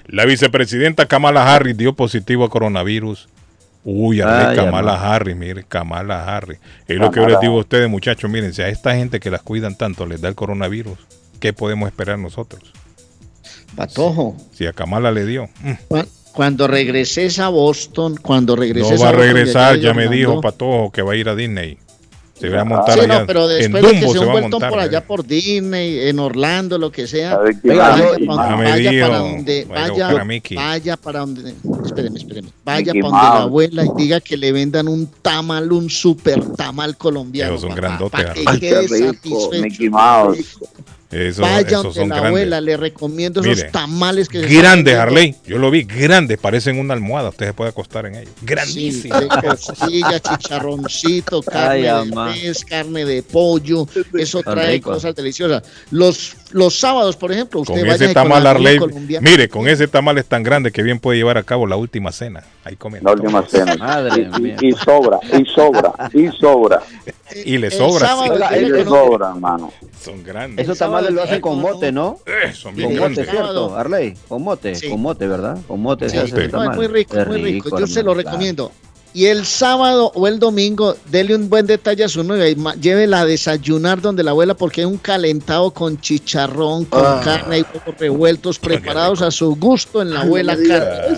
La 0.05 0.25
vicepresidenta 0.25 1.07
Kamala 1.07 1.55
Harris 1.55 1.75
dio 1.75 1.93
positivo 1.93 2.43
a 2.43 2.49
coronavirus. 2.49 3.27
Uy, 3.83 4.21
Ay, 4.21 4.55
Kamala 4.55 4.93
amado. 4.93 5.13
Harris, 5.13 5.35
mire, 5.35 5.63
Kamala 5.63 6.35
Harris. 6.35 6.59
Es 6.87 6.97
lo 6.97 7.09
que 7.09 7.19
yo 7.19 7.27
les 7.27 7.39
digo 7.39 7.55
a 7.57 7.61
ustedes, 7.61 7.89
muchachos, 7.89 8.29
miren, 8.29 8.53
si 8.53 8.61
a 8.61 8.67
esta 8.69 8.95
gente 8.95 9.19
que 9.19 9.31
las 9.31 9.41
cuidan 9.41 9.75
tanto 9.75 10.05
les 10.05 10.21
da 10.21 10.29
el 10.29 10.35
coronavirus, 10.35 10.97
¿qué 11.39 11.51
podemos 11.53 11.87
esperar 11.89 12.19
nosotros? 12.19 12.61
Patojo, 13.75 14.35
Si 14.53 14.65
a 14.67 14.73
Kamala 14.73 15.11
le 15.11 15.25
dio. 15.25 15.49
mm, 15.63 15.71
cu- 15.87 16.05
cuando 16.33 16.67
regreses 16.67 17.39
a 17.39 17.49
Boston, 17.49 18.15
cuando 18.21 18.55
regreses 18.55 18.99
No 18.99 19.03
va 19.05 19.09
a 19.09 19.11
Boston, 19.13 19.33
regresar, 19.33 19.77
ya 19.79 19.93
me 19.93 20.07
dijo. 20.07 20.39
Patojo 20.41 20.91
que 20.91 21.01
va 21.01 21.13
a 21.13 21.15
ir 21.15 21.27
a 21.29 21.35
Disney. 21.35 21.77
Se 22.41 22.49
va 22.49 22.61
a 22.61 22.65
montar 22.65 22.93
Sí, 22.95 22.99
allá. 23.01 23.19
no, 23.21 23.25
pero 23.27 23.49
en 23.51 23.57
después 23.71 23.83
de 23.83 23.89
que 23.91 23.95
Dumbo 23.99 24.13
se 24.13 24.19
se 24.19 24.25
va 24.25 24.31
a 24.31 24.33
vuelto 24.33 24.49
montar. 24.51 24.69
por 24.69 24.79
allá 24.79 25.05
por 25.05 25.25
Disney, 25.25 26.07
en 26.09 26.19
Orlando, 26.19 26.77
lo 26.77 26.91
que 26.91 27.07
sea, 27.07 27.37
ver, 27.37 27.55
vaya, 27.63 27.77
para, 28.27 28.53
Ah, 28.53 28.55
vaya 28.55 28.91
para 29.01 29.17
donde, 29.19 29.65
vaya 29.65 30.97
para 30.97 31.19
donde, 31.19 31.53
espéreme, 31.85 32.17
espéreme, 32.19 32.49
vaya 32.65 32.93
Mickey 32.93 33.01
para 33.09 33.23
donde 33.23 33.37
la 33.37 33.43
abuela 33.43 33.85
y 33.85 33.89
diga 33.95 34.19
que 34.19 34.35
le 34.37 34.51
vendan 34.51 34.87
un 34.87 35.07
tamal, 35.21 35.71
un 35.71 35.89
super 35.89 36.43
tamal 36.55 36.97
colombiano. 36.97 37.51
Esos 37.51 37.61
son 37.61 37.69
papá, 37.69 37.81
grandotes, 37.81 38.11
para 38.21 38.33
que 38.33 38.43
Arley. 38.45 38.59
quede 38.59 38.87
Qué 38.87 38.95
rico, 39.11 39.13
satisfecho. 39.13 39.61
Mickey 39.63 39.89
Mouse. 39.89 40.57
Eso- 41.11 41.41
Vaya 41.41 41.67
esos 41.79 41.93
son 41.95 42.07
la 42.09 42.15
grandes. 42.15 42.27
abuela, 42.29 42.61
le 42.61 42.77
recomiendo 42.77 43.41
esos 43.41 43.57
Mire, 43.57 43.69
tamales 43.71 44.29
que 44.29 44.41
Grandes. 44.41 44.95
Harley. 44.95 45.35
Yo 45.45 45.57
lo 45.57 45.69
vi, 45.69 45.83
grandes. 45.83 46.37
Parecen 46.37 46.79
una 46.79 46.93
almohada. 46.93 47.29
Usted 47.29 47.47
se 47.47 47.53
puede 47.53 47.69
acostar 47.71 48.05
en 48.05 48.15
ellos. 48.15 48.31
Sí, 48.39 48.45
Grandísimos. 48.45 49.19
de 49.19 49.27
costilla, 49.27 50.19
chicharroncito, 50.19 51.41
carne 51.43 51.89
Ay, 51.89 52.09
de 52.09 52.15
pez, 52.41 52.65
carne 52.65 53.05
de 53.05 53.23
pollo, 53.23 53.87
eso 54.13 54.41
trae 54.41 54.73
rico. 54.73 54.91
cosas 54.91 55.15
deliciosas. 55.15 55.63
Los, 55.91 56.35
los 56.53 56.77
sábados, 56.79 57.15
por 57.15 57.31
ejemplo, 57.31 57.61
usted 57.61 57.73
Con 57.73 57.81
vaya 57.87 57.95
ese 58.05 58.13
tamal, 58.13 58.45
Arley. 58.45 58.79
Mire, 59.21 59.49
con 59.49 59.67
ese 59.67 59.87
tamal 59.87 60.17
es 60.17 60.25
tan 60.25 60.43
grande 60.43 60.71
que 60.71 60.83
bien 60.83 60.99
puede 60.99 61.17
llevar 61.17 61.37
a 61.37 61.43
cabo 61.43 61.65
la 61.67 61.75
última 61.75 62.11
cena. 62.11 62.43
Ahí 62.63 62.75
comen. 62.75 63.03
La 63.03 63.11
última 63.13 63.43
cena. 63.47 63.75
Madre 63.77 64.29
Y- 64.37 64.41
mía. 64.41 64.55
y, 64.61 64.67
y 64.69 64.71
sobra, 64.73 65.19
y 65.37 65.45
sobra, 65.45 65.93
y 66.13 66.27
sobra. 66.29 66.81
Y 67.45 67.57
le 67.57 67.71
sobra. 67.71 68.07
sábado, 68.07 68.37
sí. 68.53 68.65
Le 68.65 68.83
sobra, 68.83 69.29
hermano. 69.29 69.71
Son 69.99 70.23
grandes. 70.23 70.63
Esos 70.65 70.77
tamales 70.77 71.11
lo 71.11 71.23
hacen 71.23 71.41
con 71.41 71.59
mote, 71.59 71.91
¿no? 71.91 72.17
Eh, 72.25 72.53
son 72.53 72.75
bien 72.75 72.89
Con 72.89 72.97
mote, 72.99 73.13
grandes. 73.23 73.29
¿cierto, 73.29 73.75
Arley? 73.75 74.13
Con 74.27 74.43
mote, 74.43 74.75
Sí. 74.75 74.89
con 74.89 75.01
mote, 75.01 75.27
¿verdad? 75.27 75.57
Con 75.67 75.81
mote 75.81 76.09
Sí, 76.09 76.17
se 76.17 76.23
hace 76.23 76.47
no, 76.49 76.63
es 76.71 76.75
muy 76.77 76.87
rico, 76.87 77.15
Qué 77.15 77.25
muy 77.25 77.41
rico. 77.41 77.79
Yo 77.79 77.87
se 77.87 78.03
lo 78.03 78.13
claro. 78.13 78.29
recomiendo. 78.29 78.71
Y 79.13 79.25
el 79.25 79.45
sábado 79.45 80.11
o 80.15 80.27
el 80.27 80.39
domingo, 80.39 80.95
dele 81.09 81.35
un 81.35 81.49
buen 81.49 81.67
detalle 81.67 82.05
a 82.05 82.09
su 82.09 82.23
novia 82.23 82.47
y 82.47 82.55
llévela 82.79 83.21
a 83.21 83.25
desayunar 83.25 84.01
donde 84.01 84.23
la 84.23 84.31
abuela, 84.31 84.53
porque 84.53 84.81
hay 84.81 84.85
un 84.85 84.97
calentado 84.97 85.71
con 85.71 85.99
chicharrón, 85.99 86.85
con 86.85 87.03
Ah. 87.03 87.21
carne 87.23 87.59
y 87.59 87.61
huevos 87.63 87.99
revueltos, 87.99 88.57
preparados 88.59 89.21
a 89.21 89.29
su 89.29 89.55
gusto 89.55 90.01
en 90.01 90.13
la 90.13 90.21
abuela 90.21 90.55
carne. 90.55 91.17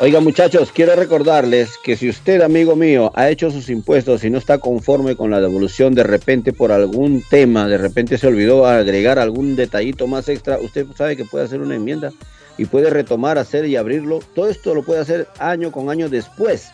Oiga 0.00 0.20
muchachos, 0.20 0.70
quiero 0.72 0.96
recordarles 0.96 1.68
que 1.84 1.96
si 1.96 2.08
usted, 2.08 2.40
amigo 2.40 2.76
mío, 2.76 3.12
ha 3.14 3.28
hecho 3.28 3.50
sus 3.50 3.68
impuestos 3.68 4.24
y 4.24 4.30
no 4.30 4.38
está 4.38 4.56
conforme 4.58 5.16
con 5.16 5.30
la 5.30 5.40
devolución 5.40 5.94
de 5.94 6.02
repente 6.02 6.54
por 6.54 6.72
algún 6.72 7.22
tema, 7.28 7.68
de 7.68 7.76
repente 7.76 8.16
se 8.16 8.26
olvidó 8.26 8.66
agregar 8.66 9.18
algún 9.18 9.54
detallito 9.54 10.06
más 10.06 10.30
extra, 10.30 10.58
usted 10.58 10.86
sabe 10.96 11.14
que 11.16 11.26
puede 11.26 11.44
hacer 11.44 11.60
una 11.60 11.74
enmienda 11.74 12.10
y 12.58 12.64
puede 12.64 12.90
retomar, 12.90 13.38
hacer 13.38 13.66
y 13.66 13.76
abrirlo. 13.76 14.20
Todo 14.34 14.48
esto 14.48 14.74
lo 14.74 14.82
puede 14.82 15.00
hacer 15.00 15.28
año 15.38 15.70
con 15.70 15.90
año 15.90 16.08
después 16.08 16.70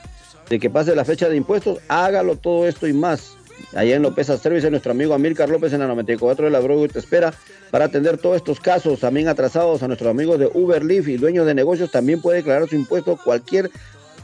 de 0.48 0.58
que 0.58 0.70
pase 0.70 0.94
la 0.94 1.04
fecha 1.04 1.28
de 1.28 1.36
impuestos. 1.36 1.78
Hágalo 1.88 2.36
todo 2.36 2.66
esto 2.66 2.86
y 2.86 2.92
más. 2.92 3.36
Allá 3.74 3.96
en 3.96 4.02
López 4.02 4.26
Service, 4.26 4.70
nuestro 4.70 4.92
amigo 4.92 5.14
Amílcar 5.14 5.48
López 5.48 5.72
en 5.72 5.80
la 5.80 5.86
94 5.86 6.44
de 6.44 6.50
la 6.50 6.60
Broadway 6.60 6.88
te 6.88 6.98
espera 6.98 7.32
para 7.70 7.86
atender 7.86 8.18
todos 8.18 8.36
estos 8.36 8.60
casos 8.60 9.00
también 9.00 9.28
atrasados 9.28 9.82
a 9.82 9.86
nuestros 9.86 10.10
amigos 10.10 10.38
de 10.38 10.50
Uber 10.52 10.84
Leaf 10.84 11.08
y 11.08 11.16
dueños 11.16 11.46
de 11.46 11.54
negocios 11.54 11.90
también 11.90 12.20
puede 12.20 12.38
declarar 12.38 12.68
su 12.68 12.76
impuesto 12.76 13.16
cualquier 13.16 13.70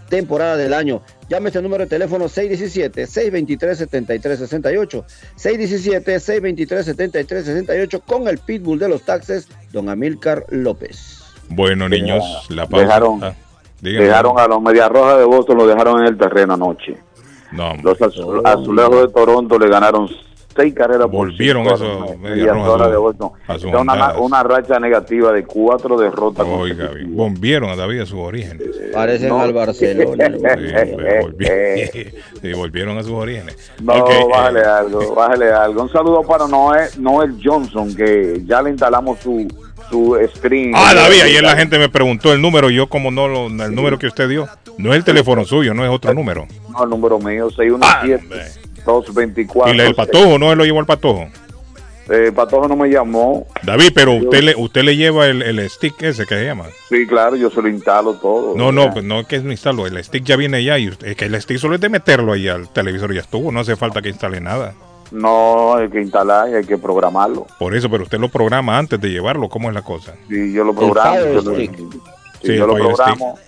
temporada 0.09 0.56
del 0.56 0.74
año. 0.74 1.02
Llame 1.28 1.48
este 1.48 1.60
número 1.62 1.84
de 1.84 1.90
teléfono 1.90 2.26
617-623-7368. 2.26 5.05
617-623-7368 5.36 8.02
con 8.06 8.28
el 8.28 8.38
pitbull 8.38 8.78
de 8.78 8.88
los 8.88 9.02
taxes, 9.02 9.48
don 9.72 9.88
Amílcar 9.88 10.44
López. 10.50 11.24
Bueno, 11.48 11.88
niños, 11.88 12.46
la 12.50 12.66
pausa. 12.66 12.86
Dejaron, 12.86 13.22
Ah, 13.22 13.34
dejaron 13.80 14.38
a 14.38 14.48
los 14.48 14.60
Medias 14.60 14.88
Rojas 14.88 15.18
de 15.18 15.24
Boston, 15.24 15.59
lo 15.59 15.66
dejaron 15.66 16.00
en 16.00 16.06
el 16.06 16.18
terreno 16.18 16.55
anoche. 16.55 16.96
No, 17.52 17.74
Los 17.82 17.98
azu- 17.98 18.40
azulejos 18.44 19.02
de 19.02 19.08
Toronto 19.08 19.58
le 19.58 19.68
ganaron 19.68 20.08
seis 20.54 20.74
carreras 20.74 21.08
Volvieron 21.08 21.62
por 21.64 21.74
eso, 21.74 22.16
media 22.18 22.52
de 22.52 22.96
Boston. 22.96 23.30
una, 23.80 24.18
una 24.18 24.42
racha 24.42 24.80
negativa 24.80 25.32
de 25.32 25.44
cuatro 25.44 25.96
derrotas. 25.96 26.44
Oiga, 26.48 26.90
volvieron 27.06 27.70
a 27.70 27.76
David 27.76 28.00
a 28.00 28.06
sus 28.06 28.18
orígenes. 28.18 28.62
Parecen 28.92 29.28
No. 29.28 29.40
al 29.40 29.52
Barcelona. 29.52 30.28
Sí, 32.42 32.52
volvieron 32.54 32.98
a 32.98 33.02
sus 33.02 33.12
orígenes. 33.12 33.70
No, 33.82 33.94
Ok, 33.94 34.10
eh, 34.10 34.26
bájale 34.30 34.60
algo, 34.62 35.14
bájale 35.14 35.50
algo. 35.52 35.82
Un 35.82 35.90
saludo 35.90 36.22
para 36.22 36.46
Noel, 36.48 36.88
Noel 36.98 37.36
Johnson, 37.42 37.94
que 37.94 38.42
ya 38.44 38.60
le 38.62 38.70
instalamos 38.70 39.18
su, 39.20 39.46
su 39.90 40.16
screen. 40.36 40.73
Ah, 40.74 40.94
David, 40.94 41.23
ayer 41.23 41.43
la 41.43 41.56
gente 41.56 41.78
me 41.78 41.89
preguntó 41.89 42.33
el 42.33 42.41
número, 42.41 42.70
yo 42.70 42.89
como 42.89 43.10
no 43.10 43.28
lo, 43.28 43.47
el 43.47 43.75
número 43.75 43.99
que 43.99 44.07
usted 44.07 44.28
dio, 44.28 44.49
no 44.78 44.91
es 44.91 44.97
el 44.97 45.05
teléfono 45.05 45.44
suyo, 45.44 45.75
no 45.75 45.84
es 45.84 45.91
otro 45.91 46.15
número. 46.15 46.47
No, 46.70 46.84
el 46.84 46.91
número 46.91 47.18
mío, 47.18 47.50
617-224. 47.50 49.73
Y 49.73 49.76
la 49.76 49.84
del 49.84 49.94
patojo, 49.94 50.39
no 50.39 50.52
él 50.52 50.58
lo 50.58 50.65
llevó 50.65 50.81
al 50.81 50.86
patojo. 50.86 51.28
Eh, 52.10 52.33
Patojo 52.34 52.68
no 52.68 52.76
me 52.76 52.89
llamó. 52.89 53.47
David, 53.62 53.92
pero 53.94 54.15
usted 54.15 54.42
le, 54.42 54.57
usted 54.57 54.83
le 54.83 54.97
lleva 54.97 55.26
el, 55.26 55.42
el 55.42 55.68
stick 55.68 56.02
ese 56.02 56.25
que 56.25 56.36
se 56.36 56.44
llama. 56.44 56.65
Sí, 56.89 57.07
claro, 57.07 57.36
yo 57.36 57.50
se 57.50 57.60
lo 57.60 57.68
instalo 57.68 58.15
todo. 58.15 58.57
No, 58.57 58.73
no, 58.73 58.91
pues 58.92 59.05
no 59.05 59.20
es 59.20 59.26
que 59.26 59.39
no 59.41 59.50
instalo, 59.50 59.86
el 59.86 60.02
stick 60.02 60.25
ya 60.25 60.36
viene 60.36 60.65
ya 60.65 60.78
y 60.78 60.86
es 60.86 61.17
que 61.17 61.26
el 61.26 61.41
stick 61.41 61.58
solo 61.58 61.75
es 61.75 61.83
de 61.83 61.91
meterlo 61.91 62.33
ahí 62.33 62.49
al 62.49 62.68
televisor 62.70 63.12
y 63.12 63.17
ya 63.17 63.20
estuvo, 63.20 63.52
no 63.52 63.60
hace 63.60 63.76
falta 63.76 64.00
que 64.00 64.08
instale 64.08 64.41
nada. 64.41 64.75
No, 65.10 65.74
hay 65.76 65.88
que 65.88 66.00
instalar 66.02 66.50
y 66.50 66.54
hay 66.54 66.64
que 66.64 66.78
programarlo. 66.78 67.46
Por 67.58 67.74
eso, 67.74 67.88
pero 67.90 68.04
usted 68.04 68.18
lo 68.18 68.28
programa 68.28 68.78
antes 68.78 69.00
de 69.00 69.10
llevarlo, 69.10 69.48
¿cómo 69.48 69.68
es 69.68 69.74
la 69.74 69.82
cosa? 69.82 70.14
Y 70.28 70.52
yo 70.52 70.64
lo 70.64 70.74
programo. 70.74 71.16
Yo 71.18 71.42
lo- 71.42 71.56
sí, 71.56 71.70
Sí, 72.42 72.56
yo 72.56 72.66
lo 72.66 72.74
programo. 72.74 73.38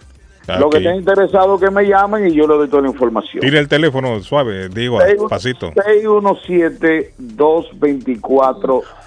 Lo 0.47 0.71
que 0.71 0.79
esté 0.79 0.95
interesado 0.95 1.59
que 1.59 1.71
me 1.71 1.87
llamen 1.87 2.29
y 2.29 2.35
yo 2.35 2.47
le 2.47 2.55
doy 2.55 2.69
toda 2.69 2.83
la 2.83 2.89
información. 2.89 3.41
Tira 3.41 3.59
el 3.59 3.69
teléfono 3.69 4.21
suave, 4.21 4.69
digo, 4.69 4.99
pasito. 5.29 5.73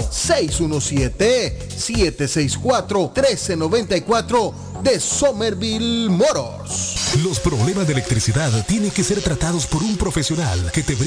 617-764-1394 1.78 4.54
de 4.84 5.00
Somerville 5.00 6.10
Motors. 6.10 7.16
Los 7.24 7.40
problemas 7.40 7.88
de 7.88 7.94
electricidad 7.94 8.52
tienen 8.68 8.92
que 8.92 9.04
ser 9.04 9.20
tratados 9.22 9.66
por 9.66 9.82
un 9.82 9.98
profesional 9.98 10.72
que 10.72 10.84
te 10.84 10.94
brinda 10.94 11.07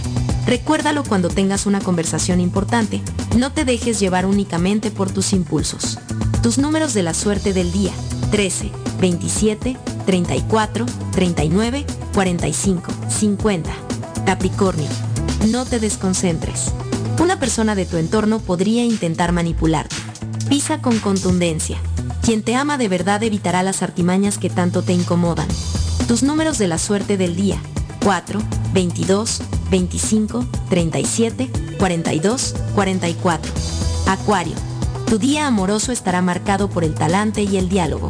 Recuérdalo 0.45 1.03
cuando 1.03 1.29
tengas 1.29 1.65
una 1.65 1.79
conversación 1.79 2.39
importante. 2.39 3.01
No 3.37 3.51
te 3.51 3.65
dejes 3.65 3.99
llevar 3.99 4.25
únicamente 4.25 4.91
por 4.91 5.11
tus 5.11 5.33
impulsos. 5.33 5.97
Tus 6.43 6.57
números 6.57 6.93
de 6.93 7.03
la 7.03 7.13
suerte 7.13 7.51
del 7.51 7.71
día. 7.71 7.91
13, 8.31 8.71
27, 8.99 9.77
34, 10.05 10.85
39, 11.11 11.85
45, 12.13 12.91
50. 13.09 13.71
Capricornio. 14.25 14.87
No 15.49 15.65
te 15.65 15.79
desconcentres. 15.79 16.71
Una 17.19 17.39
persona 17.39 17.75
de 17.75 17.85
tu 17.85 17.97
entorno 17.97 18.39
podría 18.39 18.83
intentar 18.83 19.31
manipularte. 19.31 19.95
Pisa 20.49 20.81
con 20.81 20.99
contundencia. 20.99 21.77
Quien 22.21 22.43
te 22.43 22.55
ama 22.55 22.77
de 22.77 22.87
verdad 22.87 23.21
evitará 23.23 23.63
las 23.63 23.81
artimañas 23.81 24.37
que 24.37 24.49
tanto 24.49 24.81
te 24.81 24.93
incomodan. 24.93 25.47
Tus 26.07 26.23
números 26.23 26.57
de 26.57 26.67
la 26.67 26.77
suerte 26.77 27.17
del 27.17 27.35
día. 27.35 27.59
4, 28.03 28.39
22, 28.73 29.41
25, 29.71 30.45
37, 30.69 31.49
42, 31.79 32.55
44. 32.75 33.51
Acuario. 34.07 34.55
Tu 35.07 35.19
día 35.19 35.47
amoroso 35.47 35.91
estará 35.91 36.21
marcado 36.21 36.69
por 36.69 36.83
el 36.83 36.93
talante 36.93 37.43
y 37.43 37.57
el 37.57 37.69
diálogo. 37.69 38.09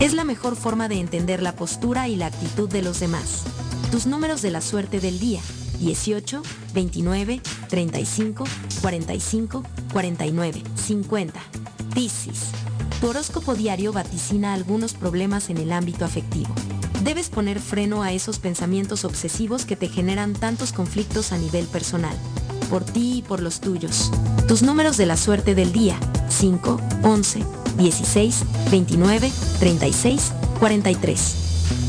Es 0.00 0.14
la 0.14 0.22
mejor 0.22 0.54
forma 0.54 0.88
de 0.88 1.00
entender 1.00 1.42
la 1.42 1.56
postura 1.56 2.06
y 2.06 2.14
la 2.14 2.26
actitud 2.26 2.68
de 2.68 2.82
los 2.82 3.00
demás. 3.00 3.42
Tus 3.90 4.06
números 4.06 4.42
de 4.42 4.52
la 4.52 4.60
suerte 4.60 5.00
del 5.00 5.18
día. 5.18 5.40
18, 5.80 6.40
29, 6.72 7.40
35, 7.68 8.44
45, 8.80 9.64
49, 9.92 10.62
50. 10.76 11.40
Piscis. 11.94 12.44
Tu 13.00 13.08
horóscopo 13.08 13.56
diario 13.56 13.92
vaticina 13.92 14.54
algunos 14.54 14.94
problemas 14.94 15.50
en 15.50 15.56
el 15.56 15.72
ámbito 15.72 16.04
afectivo. 16.04 16.54
Debes 17.02 17.28
poner 17.28 17.58
freno 17.58 18.04
a 18.04 18.12
esos 18.12 18.38
pensamientos 18.38 19.04
obsesivos 19.04 19.64
que 19.64 19.74
te 19.74 19.88
generan 19.88 20.32
tantos 20.32 20.72
conflictos 20.72 21.32
a 21.32 21.38
nivel 21.38 21.66
personal. 21.66 22.16
Por 22.70 22.84
ti 22.84 23.18
y 23.18 23.22
por 23.22 23.40
los 23.40 23.60
tuyos. 23.60 24.12
Tus 24.46 24.62
números 24.62 24.96
de 24.96 25.06
la 25.06 25.16
suerte 25.16 25.56
del 25.56 25.72
día. 25.72 25.98
5, 26.28 26.80
11, 27.02 27.42
16, 27.78 28.44
29, 28.70 29.30
36, 29.58 30.32
43. 30.58 31.34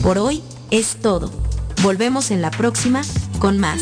Por 0.01 0.17
hoy 0.17 0.41
es 0.71 0.97
todo. 1.01 1.31
Volvemos 1.83 2.31
en 2.31 2.41
la 2.41 2.51
próxima 2.51 3.01
con 3.39 3.57
más. 3.57 3.81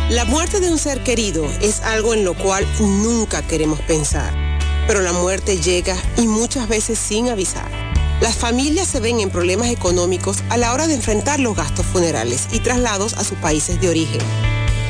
La 0.10 0.26
muerte 0.26 0.60
de 0.60 0.72
un 0.72 0.78
ser 0.78 1.04
querido 1.04 1.46
es 1.62 1.82
algo 1.82 2.14
en 2.14 2.24
lo 2.24 2.38
cual 2.38 2.64
nunca 2.80 3.42
queremos 3.42 3.82
pensar, 3.82 4.32
pero 4.86 5.02
la 5.02 5.14
muerte 5.14 5.60
llega 5.60 5.98
y 6.18 6.28
muchas 6.28 6.68
veces 6.68 7.00
sin 7.00 7.30
avisar. 7.30 7.72
Las 8.22 8.36
familias 8.36 8.88
se 8.88 9.00
ven 9.00 9.20
en 9.20 9.32
problemas 9.32 9.70
económicos 9.70 10.44
a 10.50 10.58
la 10.58 10.74
hora 10.74 10.86
de 10.88 10.94
enfrentar 10.94 11.40
los 11.40 11.56
gastos 11.56 11.88
funerales 11.88 12.48
y 12.52 12.60
traslados 12.60 13.14
a 13.14 13.24
sus 13.24 13.40
países 13.40 13.82
de 13.82 13.90
origen. 13.90 14.22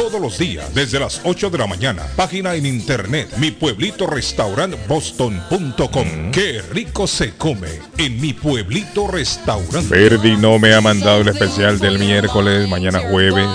todos 0.00 0.18
los 0.20 0.38
días 0.38 0.74
desde 0.74 0.98
las 0.98 1.20
8 1.24 1.50
de 1.50 1.58
la 1.58 1.66
mañana. 1.66 2.02
Página 2.16 2.54
en 2.54 2.64
internet 2.64 3.28
mi 3.36 3.50
pueblito 3.50 4.06
restaurant 4.06 4.74
boston.com. 4.88 6.30
Qué 6.32 6.62
rico 6.70 7.06
se 7.06 7.36
come 7.36 7.68
en 7.98 8.18
mi 8.18 8.32
pueblito 8.32 9.06
restaurante. 9.08 9.88
Verdi 9.94 10.38
no 10.38 10.58
me 10.58 10.72
ha 10.74 10.80
mandado 10.80 11.20
el 11.20 11.28
especial 11.28 11.78
del 11.78 11.98
miércoles, 11.98 12.66
mañana 12.66 13.00
jueves. 13.10 13.46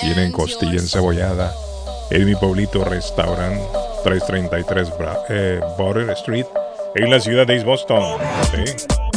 Tienen 0.00 0.30
costilla 0.30 0.74
encebollada. 0.78 1.52
En 2.12 2.24
mi 2.24 2.36
pueblito 2.36 2.84
restaurant 2.84 3.60
333 4.04 4.88
Bra- 4.90 5.18
eh, 5.28 5.60
Border 5.76 6.10
Street 6.10 6.46
en 6.94 7.10
la 7.10 7.18
ciudad 7.18 7.46
de 7.48 7.54
East 7.54 7.66
Boston. 7.66 8.18
Sí. 8.52 9.09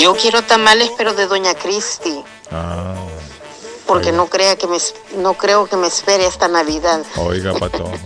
Yo 0.00 0.14
quiero 0.16 0.42
tamales, 0.42 0.90
pero 0.96 1.14
de 1.14 1.26
Doña 1.26 1.54
Cristi, 1.54 2.22
Ah, 2.50 2.94
porque 3.86 4.12
no 4.12 4.26
crea 4.28 4.56
que 4.56 4.66
me, 4.66 4.78
no 5.16 5.34
creo 5.34 5.66
que 5.66 5.76
me 5.76 5.86
espere 5.88 6.26
esta 6.26 6.48
Navidad. 6.48 7.02
oiga, 7.16 7.52
pato. 7.54 7.90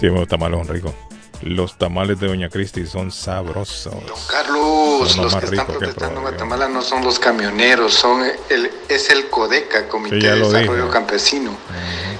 Sí, 0.00 0.06
los 0.06 0.28
tamales 0.28 0.60
son 0.64 0.68
ricos. 0.72 0.92
Los 1.42 1.78
tamales 1.78 2.18
de 2.18 2.26
Doña 2.26 2.48
Cristi 2.48 2.84
son 2.86 3.12
sabrosos. 3.12 3.94
Carlos, 4.28 5.12
Son 5.12 5.24
los 5.24 5.36
que 5.36 5.46
están 5.46 5.66
protestando 5.66 6.16
en 6.16 6.22
Guatemala 6.22 6.68
no 6.68 6.82
son 6.82 7.04
los 7.04 7.18
camioneros, 7.18 7.94
son 7.94 8.24
el, 8.50 8.70
es 8.88 9.10
el 9.10 9.28
CODECA, 9.28 9.88
Comité 9.88 10.20
Sí, 10.20 10.26
de 10.26 10.36
lo 10.36 10.50
Desarrollo 10.50 10.82
dije. 10.84 10.92
Campesino, 10.92 11.56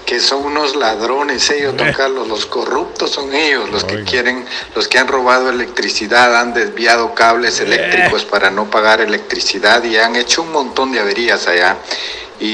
que 0.06 0.20
son 0.20 0.44
unos 0.46 0.76
ladrones 0.76 1.50
ellos, 1.50 1.76
don 1.76 1.92
Carlos, 1.92 2.28
los 2.28 2.46
corruptos 2.46 3.10
son 3.10 3.34
ellos, 3.34 3.68
los 3.70 3.84
que 3.84 4.04
quieren, 4.04 4.44
los 4.76 4.86
que 4.86 4.98
han 4.98 5.08
robado 5.08 5.50
electricidad, 5.50 6.36
han 6.40 6.54
desviado 6.54 7.14
cables 7.14 7.58
eléctricos 7.60 8.24
para 8.24 8.50
no 8.50 8.70
pagar 8.70 9.00
electricidad 9.00 9.82
y 9.84 9.96
han 9.96 10.14
hecho 10.16 10.42
un 10.42 10.52
montón 10.52 10.92
de 10.92 11.00
averías 11.00 11.46
allá. 11.48 11.76
Y, 12.40 12.46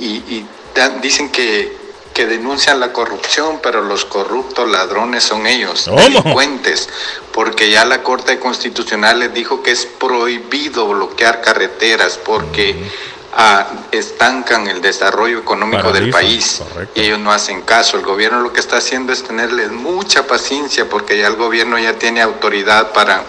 y- 0.00 0.24
y 0.28 0.46
dan- 0.74 1.00
dicen 1.00 1.28
que, 1.30 1.83
que 2.14 2.26
denuncian 2.26 2.78
la 2.78 2.92
corrupción, 2.92 3.58
pero 3.60 3.82
los 3.82 4.04
corruptos 4.04 4.70
ladrones 4.70 5.24
son 5.24 5.48
ellos, 5.48 5.82
¿Cómo? 5.84 6.00
delincuentes, 6.00 6.88
porque 7.32 7.70
ya 7.70 7.84
la 7.84 8.04
Corte 8.04 8.38
Constitucional 8.38 9.18
les 9.18 9.34
dijo 9.34 9.62
que 9.62 9.72
es 9.72 9.84
prohibido 9.84 10.86
bloquear 10.86 11.42
carreteras 11.42 12.16
porque 12.24 12.88
ah, 13.36 13.66
estancan 13.90 14.68
el 14.68 14.80
desarrollo 14.80 15.40
económico 15.40 15.92
del 15.92 16.10
país 16.10 16.62
y 16.94 17.00
ellos 17.00 17.18
no 17.18 17.32
hacen 17.32 17.62
caso. 17.62 17.96
El 17.96 18.04
gobierno 18.04 18.40
lo 18.40 18.52
que 18.52 18.60
está 18.60 18.76
haciendo 18.76 19.12
es 19.12 19.24
tenerles 19.24 19.72
mucha 19.72 20.24
paciencia 20.28 20.88
porque 20.88 21.18
ya 21.18 21.26
el 21.26 21.34
gobierno 21.34 21.80
ya 21.80 21.98
tiene 21.98 22.22
autoridad 22.22 22.92
para 22.92 23.24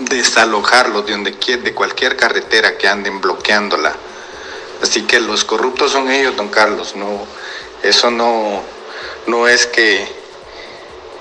desalojarlos 0.00 1.04
de 1.04 1.12
donde 1.12 1.34
quiera, 1.34 1.62
de 1.62 1.74
cualquier 1.74 2.16
carretera 2.16 2.78
que 2.78 2.88
anden 2.88 3.20
bloqueándola. 3.20 3.94
Así 4.82 5.02
que 5.02 5.20
los 5.20 5.44
corruptos 5.44 5.92
son 5.92 6.10
ellos, 6.10 6.36
don 6.36 6.48
Carlos, 6.48 6.96
no, 6.96 7.26
eso 7.82 8.10
no, 8.10 8.62
no 9.26 9.48
es 9.48 9.66
que, 9.66 10.06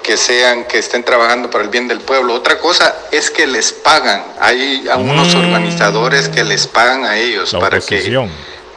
que 0.04 0.18
sean, 0.18 0.66
que 0.66 0.80
estén 0.80 1.04
trabajando 1.04 1.50
para 1.50 1.64
el 1.64 1.70
bien 1.70 1.88
del 1.88 2.00
pueblo. 2.00 2.34
Otra 2.34 2.60
cosa 2.60 2.96
es 3.12 3.32
que 3.32 3.48
les 3.48 3.72
pagan. 3.72 4.24
Hay 4.40 4.88
algunos 4.90 5.34
mm. 5.34 5.40
organizadores 5.40 6.30
que 6.30 6.44
les 6.44 6.68
pagan 6.68 7.06
a 7.06 7.18
ellos 7.18 7.56
para 7.60 7.80
que 7.80 8.28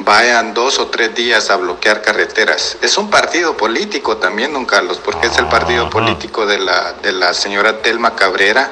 vayan 0.00 0.54
dos 0.54 0.78
o 0.78 0.86
tres 0.88 1.14
días 1.14 1.50
a 1.50 1.56
bloquear 1.56 2.02
carreteras. 2.02 2.78
Es 2.82 2.96
un 2.98 3.10
partido 3.10 3.56
político 3.56 4.16
también, 4.16 4.52
don 4.52 4.64
Carlos, 4.64 5.00
porque 5.04 5.26
es 5.26 5.36
el 5.38 5.46
partido 5.46 5.90
político 5.90 6.46
de 6.46 6.58
la, 6.58 6.94
de 6.94 7.12
la 7.12 7.34
señora 7.34 7.82
Telma 7.82 8.14
Cabrera, 8.14 8.70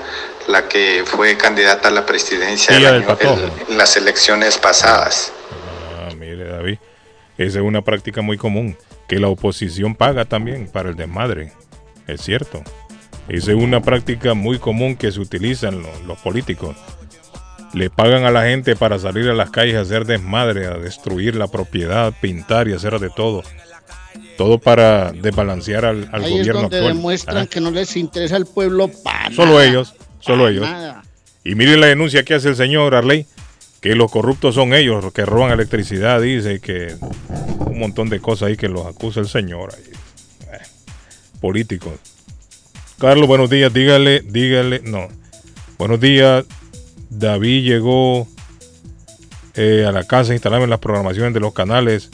la 0.48 0.68
que 0.68 1.04
fue 1.04 1.36
candidata 1.36 1.88
a 1.88 1.90
la 1.90 2.06
presidencia 2.06 2.76
en 2.76 3.76
las 3.76 3.96
elecciones 3.96 4.56
pasadas. 4.58 5.32
Ah, 5.98 6.14
mire, 6.16 6.44
David, 6.44 6.78
esa 7.36 7.58
es 7.58 7.64
una 7.64 7.82
práctica 7.82 8.22
muy 8.22 8.38
común 8.38 8.76
que 9.08 9.18
la 9.18 9.28
oposición 9.28 9.94
paga 9.94 10.24
también 10.24 10.68
para 10.68 10.90
el 10.90 10.96
desmadre. 10.96 11.52
Es 12.06 12.22
cierto. 12.22 12.62
Esa 13.28 13.52
es 13.52 13.56
una 13.56 13.82
práctica 13.82 14.34
muy 14.34 14.58
común 14.58 14.96
que 14.96 15.10
se 15.10 15.20
utilizan 15.20 15.82
los, 15.82 16.02
los 16.02 16.18
políticos. 16.18 16.76
Le 17.74 17.90
pagan 17.90 18.24
a 18.24 18.30
la 18.30 18.44
gente 18.44 18.76
para 18.76 18.98
salir 18.98 19.28
a 19.28 19.34
las 19.34 19.50
calles 19.50 19.76
a 19.76 19.80
hacer 19.80 20.04
desmadre, 20.04 20.66
a 20.66 20.78
destruir 20.78 21.34
la 21.34 21.48
propiedad, 21.48 22.14
pintar 22.20 22.68
y 22.68 22.72
hacer 22.72 22.98
de 23.00 23.10
todo. 23.10 23.42
Todo 24.36 24.58
para 24.58 25.12
desbalancear 25.12 25.84
al, 25.84 26.08
al 26.12 26.24
Ahí 26.24 26.38
gobierno 26.38 26.62
es 26.62 26.70
donde 26.70 26.80
demuestran 26.80 27.46
que 27.46 27.60
no 27.60 27.70
les 27.70 27.96
interesa 27.96 28.36
al 28.36 28.46
pueblo 28.46 28.90
Solo 29.34 29.60
ellos, 29.60 29.94
solo 30.20 30.48
ellos. 30.48 30.68
Y 31.42 31.54
miren 31.54 31.80
la 31.80 31.88
denuncia 31.88 32.22
que 32.22 32.34
hace 32.34 32.48
el 32.48 32.56
señor 32.56 32.94
Arley 32.94 33.26
que 33.86 33.94
los 33.94 34.10
corruptos 34.10 34.56
son 34.56 34.74
ellos, 34.74 35.12
que 35.12 35.24
roban 35.24 35.52
electricidad, 35.52 36.20
dice 36.20 36.58
que 36.58 36.96
un 37.66 37.78
montón 37.78 38.08
de 38.08 38.18
cosas 38.18 38.48
ahí 38.48 38.56
que 38.56 38.68
los 38.68 38.84
acusa 38.84 39.20
el 39.20 39.28
señor. 39.28 39.72
Eh, 39.78 40.58
Políticos. 41.40 41.92
Carlos, 42.98 43.28
buenos 43.28 43.48
días, 43.48 43.72
dígale, 43.72 44.22
dígale, 44.22 44.80
no. 44.80 45.06
Buenos 45.78 46.00
días, 46.00 46.44
David 47.10 47.62
llegó 47.62 48.26
eh, 49.54 49.84
a 49.86 49.92
la 49.92 50.02
casa 50.02 50.32
a 50.32 50.34
instalarme 50.34 50.66
las 50.66 50.80
programaciones 50.80 51.32
de 51.32 51.38
los 51.38 51.54
canales. 51.54 52.10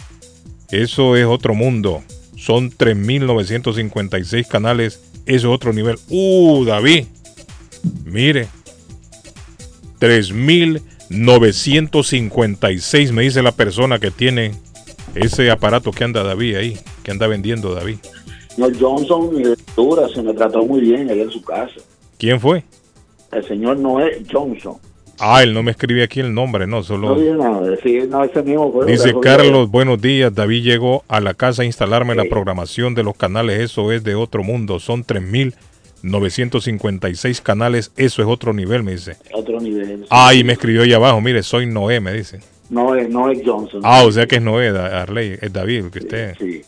Eso 0.71 1.17
es 1.17 1.25
otro 1.25 1.55
mundo. 1.55 2.03
Son 2.37 2.71
3.956 2.71 4.47
canales. 4.47 5.01
Eso 5.25 5.49
es 5.49 5.55
otro 5.55 5.73
nivel. 5.73 5.99
¡Uh, 6.11 6.67
David! 6.67 7.07
Mire. 8.05 8.49
3.000 10.01 10.83
956, 11.13 13.13
me 13.13 13.23
dice 13.23 13.43
la 13.43 13.53
persona 13.53 13.99
que 13.99 14.11
tiene 14.11 14.53
ese 15.15 15.51
aparato 15.51 15.91
que 15.91 16.05
anda 16.05 16.23
David 16.23 16.57
ahí, 16.57 16.79
que 17.03 17.11
anda 17.11 17.27
vendiendo 17.27 17.75
David. 17.75 17.97
No, 18.57 18.69
Johnson 18.79 19.31
eh, 19.45 19.55
dura, 19.77 20.09
se 20.09 20.23
me 20.23 20.35
trató 20.35 20.65
muy 20.65 20.81
bien 20.81 21.11
ahí 21.11 21.21
en 21.21 21.31
su 21.31 21.43
casa. 21.43 21.75
¿Quién 22.19 22.41
fue? 22.41 22.65
El 23.31 23.47
señor 23.47 23.79
Noé 23.79 24.23
Johnson. 24.31 24.77
Ah, 25.19 25.43
él 25.43 25.55
no 25.55 25.63
me 25.63 25.71
escribe 25.71 26.03
aquí 26.03 26.21
el 26.21 26.35
nombre, 26.35 26.67
no, 26.67 26.83
solo... 26.83 27.15
No, 27.15 27.61
no, 27.61 27.77
sí, 27.83 28.01
no 28.09 28.25
ese 28.25 28.43
mismo 28.43 28.73
fue 28.73 28.87
Dice 28.87 29.15
Carlos, 29.23 29.71
buenos 29.71 30.01
días, 30.01 30.35
David 30.35 30.65
llegó 30.65 31.05
a 31.07 31.21
la 31.21 31.35
casa 31.35 31.63
a 31.63 31.65
instalarme 31.65 32.15
sí. 32.15 32.19
la 32.19 32.25
programación 32.25 32.95
de 32.95 33.05
los 33.05 33.17
canales, 33.17 33.61
eso 33.61 33.93
es 33.93 34.03
de 34.03 34.17
otro 34.17 34.43
mundo, 34.43 34.81
son 34.81 35.05
3000 35.05 35.55
956 36.03 37.41
canales, 37.41 37.93
eso 37.97 38.23
es 38.23 38.29
otro 38.29 38.53
nivel, 38.53 38.83
me 38.83 38.93
dice. 38.93 39.17
Otro 39.33 39.61
nivel. 39.61 40.07
Ah, 40.11 40.35
y 40.35 40.45
me 40.45 40.55
escribió 40.55 40.83
ahí 40.83 40.93
abajo, 40.93 41.21
mire, 41.21 41.43
soy 41.43 41.67
Noé, 41.67 42.01
me 42.01 42.13
dice. 42.13 42.41
Noé, 42.71 43.09
Noé 43.09 43.43
Johnson. 43.45 43.83
Ah, 43.85 44.05
o 44.05 44.13
sea 44.13 44.27
que 44.27 44.37
es 44.37 44.43
Noé, 44.43 44.69
Arley, 44.69 45.39
es 45.41 45.53
David, 45.53 45.87
que 45.93 45.99
usted. 45.99 46.37
Sí. 46.39 46.63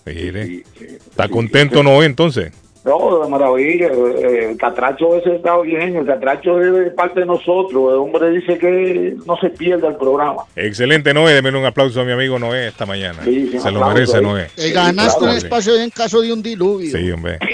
¿Está 1.10 1.28
contento 1.28 1.82
Noé 1.82 2.06
entonces? 2.06 2.52
No, 2.84 3.22
de 3.22 3.30
maravilla. 3.30 3.86
Eh, 3.86 4.50
el 4.50 4.58
catracho 4.58 5.16
ese 5.16 5.36
está 5.36 5.58
bien, 5.60 5.96
el 5.96 6.04
catracho 6.04 6.60
es 6.60 6.92
parte 6.92 7.20
de 7.20 7.26
nosotros. 7.26 7.92
El 7.92 7.98
hombre 7.98 8.30
dice 8.30 8.58
que 8.58 9.16
no 9.24 9.38
se 9.38 9.48
pierda 9.50 9.88
el 9.88 9.96
programa. 9.96 10.42
Excelente, 10.54 11.14
Noé. 11.14 11.32
Deme 11.32 11.48
un 11.56 11.64
aplauso 11.64 12.02
a 12.02 12.04
mi 12.04 12.12
amigo 12.12 12.38
Noé 12.38 12.68
esta 12.68 12.84
mañana. 12.84 13.24
Sí, 13.24 13.48
sí, 13.50 13.58
se 13.58 13.70
lo 13.70 13.88
merece. 13.88 14.20
Noé. 14.20 14.48
Eh, 14.58 14.70
ganaste 14.72 15.24
un 15.24 15.30
espacio 15.30 15.74
en 15.76 15.88
caso 15.88 16.20
de 16.20 16.32
un 16.34 16.42
diluvio. 16.42 16.94
Sí, 16.96 17.10
hombre. 17.10 17.38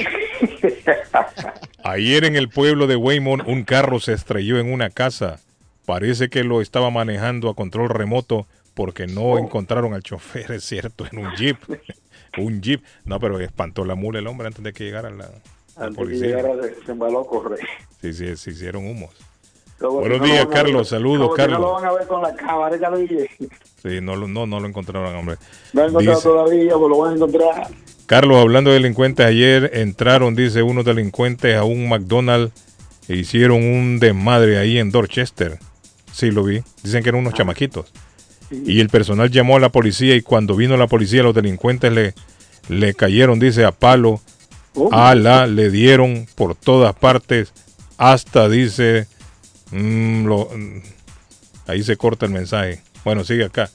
Ayer 1.84 2.24
en 2.24 2.36
el 2.36 2.48
pueblo 2.48 2.86
de 2.86 2.96
Waymond 2.96 3.44
un 3.46 3.64
carro 3.64 4.00
se 4.00 4.12
estrelló 4.12 4.58
en 4.58 4.72
una 4.72 4.90
casa. 4.90 5.40
Parece 5.86 6.28
que 6.28 6.44
lo 6.44 6.60
estaba 6.60 6.90
manejando 6.90 7.48
a 7.48 7.54
control 7.54 7.88
remoto 7.88 8.46
porque 8.74 9.06
no 9.06 9.22
oh. 9.22 9.38
encontraron 9.38 9.94
al 9.94 10.02
chofer, 10.02 10.50
es 10.52 10.64
cierto, 10.64 11.06
en 11.10 11.18
un 11.18 11.34
jeep. 11.36 11.58
un 12.38 12.60
jeep. 12.60 12.82
No, 13.04 13.18
pero 13.18 13.40
espantó 13.40 13.84
la 13.84 13.94
mula 13.94 14.18
el 14.18 14.26
hombre 14.26 14.46
antes 14.46 14.62
de 14.62 14.72
que 14.72 14.84
llegara 14.84 15.10
la, 15.10 15.16
la 15.24 15.84
antes 15.84 15.96
policía. 15.96 16.36
Que 16.36 16.42
llegara, 16.42 16.62
se, 16.84 16.92
embaló 16.92 17.20
a 17.20 17.26
correr. 17.26 17.60
Sí, 18.00 18.12
sí, 18.12 18.36
se 18.36 18.50
hicieron 18.50 18.86
humos. 18.86 19.10
Buenos 19.80 20.22
días, 20.22 20.46
Carlos. 20.46 20.88
Saludos, 20.88 21.30
Carlos. 21.34 21.58
no 21.58 21.66
lo 21.66 21.72
van 21.72 21.84
a 21.86 21.92
ver 21.92 22.06
con 22.06 22.20
la 22.20 22.34
cámara, 22.34 22.76
ya 22.76 22.90
lo. 22.90 22.98
Sí, 22.98 24.00
no, 24.02 24.14
no, 24.14 24.46
no 24.46 24.60
lo 24.60 24.68
encontraron, 24.68 25.14
hombre. 25.16 25.36
No 25.72 25.82
lo 25.82 25.88
encontraron 25.88 26.22
todavía, 26.22 26.74
pues 26.74 26.90
lo 26.90 26.98
van 26.98 27.12
a 27.12 27.16
encontrar. 27.16 27.68
Carlos, 28.10 28.38
hablando 28.38 28.70
de 28.70 28.80
delincuentes, 28.80 29.24
ayer 29.24 29.70
entraron, 29.72 30.34
dice, 30.34 30.64
unos 30.64 30.84
delincuentes 30.84 31.54
a 31.54 31.62
un 31.62 31.88
McDonald's 31.88 32.52
e 33.06 33.14
hicieron 33.14 33.62
un 33.62 34.00
desmadre 34.00 34.58
ahí 34.58 34.78
en 34.80 34.90
Dorchester. 34.90 35.60
Sí, 36.10 36.32
lo 36.32 36.42
vi. 36.42 36.60
Dicen 36.82 37.04
que 37.04 37.10
eran 37.10 37.20
unos 37.20 37.34
chamaquitos. 37.34 37.92
Y 38.50 38.80
el 38.80 38.88
personal 38.88 39.30
llamó 39.30 39.58
a 39.58 39.60
la 39.60 39.68
policía 39.68 40.16
y 40.16 40.22
cuando 40.22 40.56
vino 40.56 40.76
la 40.76 40.88
policía, 40.88 41.22
los 41.22 41.36
delincuentes 41.36 41.92
le, 41.92 42.14
le 42.68 42.94
cayeron, 42.94 43.38
dice, 43.38 43.64
a 43.64 43.70
palo. 43.70 44.20
Oh. 44.74 44.88
A 44.90 45.14
la 45.14 45.46
le 45.46 45.70
dieron 45.70 46.26
por 46.34 46.56
todas 46.56 46.96
partes 46.96 47.52
hasta, 47.96 48.48
dice, 48.48 49.06
mmm, 49.70 50.24
lo, 50.26 50.46
mm, 50.46 50.82
ahí 51.68 51.84
se 51.84 51.96
corta 51.96 52.26
el 52.26 52.32
mensaje. 52.32 52.82
Bueno, 53.04 53.22
sigue 53.22 53.44
acá. 53.44 53.70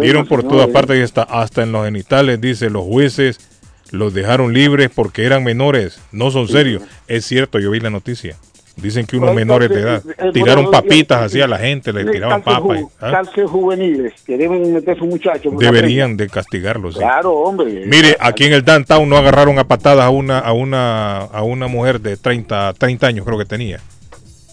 Dieron 0.00 0.26
por 0.26 0.42
todas 0.42 0.68
partes 0.70 0.98
y 0.98 1.02
hasta, 1.02 1.22
hasta 1.22 1.62
en 1.62 1.70
los 1.70 1.84
genitales, 1.84 2.40
dice, 2.40 2.68
los 2.68 2.82
jueces 2.82 3.51
los 3.92 4.14
dejaron 4.14 4.54
libres 4.54 4.90
porque 4.92 5.24
eran 5.24 5.44
menores, 5.44 6.00
no 6.12 6.30
son 6.30 6.48
serios. 6.48 6.82
Es 7.08 7.26
cierto, 7.26 7.58
yo 7.58 7.70
vi 7.70 7.78
la 7.78 7.90
noticia. 7.90 8.36
Dicen 8.76 9.04
que 9.04 9.18
unos 9.18 9.28
pues, 9.28 9.36
menores 9.36 9.68
de 9.68 9.80
edad 9.80 10.02
tiraron 10.32 10.70
papitas 10.70 11.20
así 11.20 11.42
a 11.42 11.46
la 11.46 11.58
gente, 11.58 11.92
le 11.92 12.06
tiraban 12.06 12.42
papas. 12.42 12.84
¿ah? 13.00 13.10
Cárcel 13.10 13.46
juveniles, 13.46 14.14
que 14.24 14.38
deben 14.38 14.72
meter 14.72 14.98
sus 14.98 15.06
muchachos. 15.06 15.52
Deberían 15.58 16.16
de 16.16 16.26
castigarlos. 16.30 16.96
Claro, 16.96 17.34
hombre. 17.34 17.84
Mire, 17.84 18.16
aquí 18.18 18.44
en 18.44 18.54
el 18.54 18.64
downtown 18.64 19.06
no 19.06 19.18
agarraron 19.18 19.58
a 19.58 19.64
patadas 19.64 20.06
a 20.06 20.10
una, 20.10 20.38
a 20.38 20.54
una, 20.54 21.18
a 21.18 21.42
una 21.42 21.66
mujer 21.66 22.00
de 22.00 22.16
30, 22.16 22.72
30 22.78 23.06
años, 23.06 23.26
creo 23.26 23.36
que 23.36 23.44
tenía. 23.44 23.78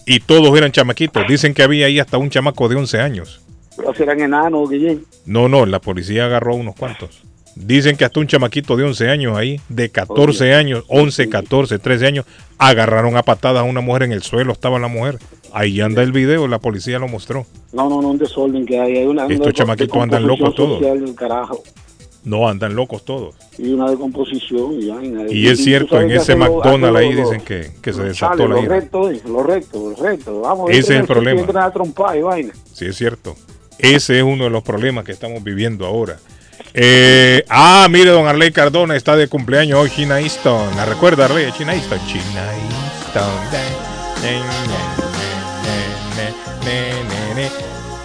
Y 0.04 0.20
todos 0.20 0.54
eran 0.56 0.70
chamaquitos. 0.70 1.26
Dicen 1.26 1.54
que 1.54 1.62
había 1.62 1.86
ahí 1.86 1.98
hasta 1.98 2.18
un 2.18 2.28
chamaco 2.28 2.68
de 2.68 2.76
11 2.76 3.00
años. 3.00 3.40
¿Serán 3.96 4.20
enanos, 4.20 4.68
Guillén? 4.68 5.02
No, 5.24 5.48
no, 5.48 5.64
la 5.64 5.80
policía 5.80 6.26
agarró 6.26 6.52
a 6.52 6.56
unos 6.56 6.76
cuantos. 6.76 7.22
Dicen 7.56 7.96
que 7.96 8.04
hasta 8.04 8.20
un 8.20 8.26
chamaquito 8.26 8.76
de 8.76 8.84
11 8.84 9.08
años 9.08 9.36
ahí, 9.36 9.60
de 9.68 9.90
14 9.90 10.54
años, 10.54 10.84
11, 10.88 11.28
14, 11.28 11.78
13 11.78 12.06
años, 12.06 12.26
agarraron 12.58 13.16
a 13.16 13.22
patadas 13.22 13.60
a 13.60 13.64
una 13.64 13.80
mujer 13.80 14.04
en 14.04 14.12
el 14.12 14.22
suelo, 14.22 14.52
estaba 14.52 14.78
la 14.78 14.88
mujer. 14.88 15.18
Ahí 15.52 15.80
anda 15.80 16.02
el 16.02 16.12
video, 16.12 16.46
la 16.46 16.58
policía 16.58 16.98
lo 16.98 17.08
mostró. 17.08 17.46
No, 17.72 17.88
no, 17.88 18.00
no, 18.00 18.10
un 18.10 18.18
desorden 18.18 18.64
que 18.64 18.78
hay. 18.78 18.98
hay 18.98 19.06
una, 19.06 19.26
Estos 19.26 19.52
chamaquitos 19.52 19.96
andan 19.96 20.26
locos 20.26 20.54
todos. 20.54 20.80
No, 22.22 22.48
andan 22.48 22.76
locos 22.76 23.04
todos. 23.04 23.34
Y 23.58 23.72
una 23.72 23.90
decomposición. 23.90 24.74
Y, 24.74 24.86
ya, 24.86 25.02
y, 25.02 25.38
y 25.38 25.48
es 25.48 25.64
cierto, 25.64 26.00
en 26.00 26.10
ese 26.10 26.36
McDonald's 26.36 26.98
ahí 26.98 27.14
dicen 27.14 27.40
que, 27.40 27.92
se 27.92 28.02
desató 28.02 28.46
la 28.46 28.60
ira. 28.60 28.76
Eh, 28.76 28.90
lo 28.90 29.02
recto, 29.02 29.10
lo 29.26 29.42
recto, 29.42 29.90
lo 29.90 29.96
recto. 29.96 30.40
Vamos, 30.42 30.70
ese 30.70 30.94
es 30.94 31.00
el 31.00 31.06
problema. 31.06 31.40
Y. 31.40 32.50
Sí, 32.72 32.86
es 32.86 32.96
cierto. 32.96 33.34
Ese 33.78 34.18
es 34.18 34.22
uno 34.22 34.44
de 34.44 34.50
los 34.50 34.62
problemas 34.62 35.04
que 35.04 35.12
estamos 35.12 35.42
viviendo 35.42 35.86
ahora. 35.86 36.18
Eh, 36.72 37.44
ah, 37.48 37.88
mire, 37.90 38.10
don 38.10 38.26
Arley 38.26 38.52
Cardona 38.52 38.94
está 38.96 39.16
de 39.16 39.28
cumpleaños 39.28 39.78
hoy, 39.78 39.90
China 39.90 40.20
Easton. 40.20 40.76
¿La 40.76 40.84
recuerda, 40.84 41.24
Arley? 41.24 41.50
China 41.52 41.74
Easton. 41.74 41.98
China 42.06 42.52
Easton. 42.54 43.30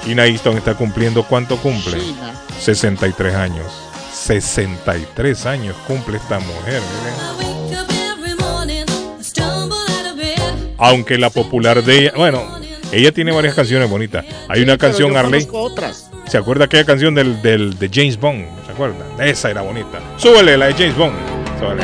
China 0.03 0.25
Easton 0.27 0.57
está 0.57 0.75
cumpliendo, 0.75 1.23
¿cuánto 1.23 1.57
cumple? 1.57 1.99
China. 1.99 2.33
63 2.59 3.35
años. 3.35 3.65
63 4.13 5.45
años 5.45 5.75
cumple 5.87 6.17
esta 6.17 6.39
mujer, 6.39 6.81
miren. 6.81 7.35
Aunque 10.77 11.17
la 11.17 11.29
popular 11.29 11.83
de 11.83 11.99
ella, 11.99 12.13
bueno, 12.15 12.43
ella 12.91 13.11
tiene 13.11 13.31
varias 13.31 13.55
canciones 13.55 13.89
bonitas. 13.89 14.25
Hay 14.49 14.61
una 14.61 14.77
canción, 14.77 15.15
Arley. 15.15 15.47
¿Se 16.27 16.37
acuerda 16.37 16.65
aquella 16.65 16.85
canción 16.85 17.13
del, 17.13 17.41
del, 17.41 17.77
de 17.77 17.89
James 17.91 18.17
Bond? 18.19 18.45
¿Se 18.65 18.71
acuerda? 18.71 19.05
Esa 19.23 19.51
era 19.51 19.61
bonita. 19.61 19.99
Súbele 20.17 20.57
la 20.57 20.65
de 20.67 20.73
James 20.73 20.97
Bond. 20.97 21.15
Súbele. 21.59 21.83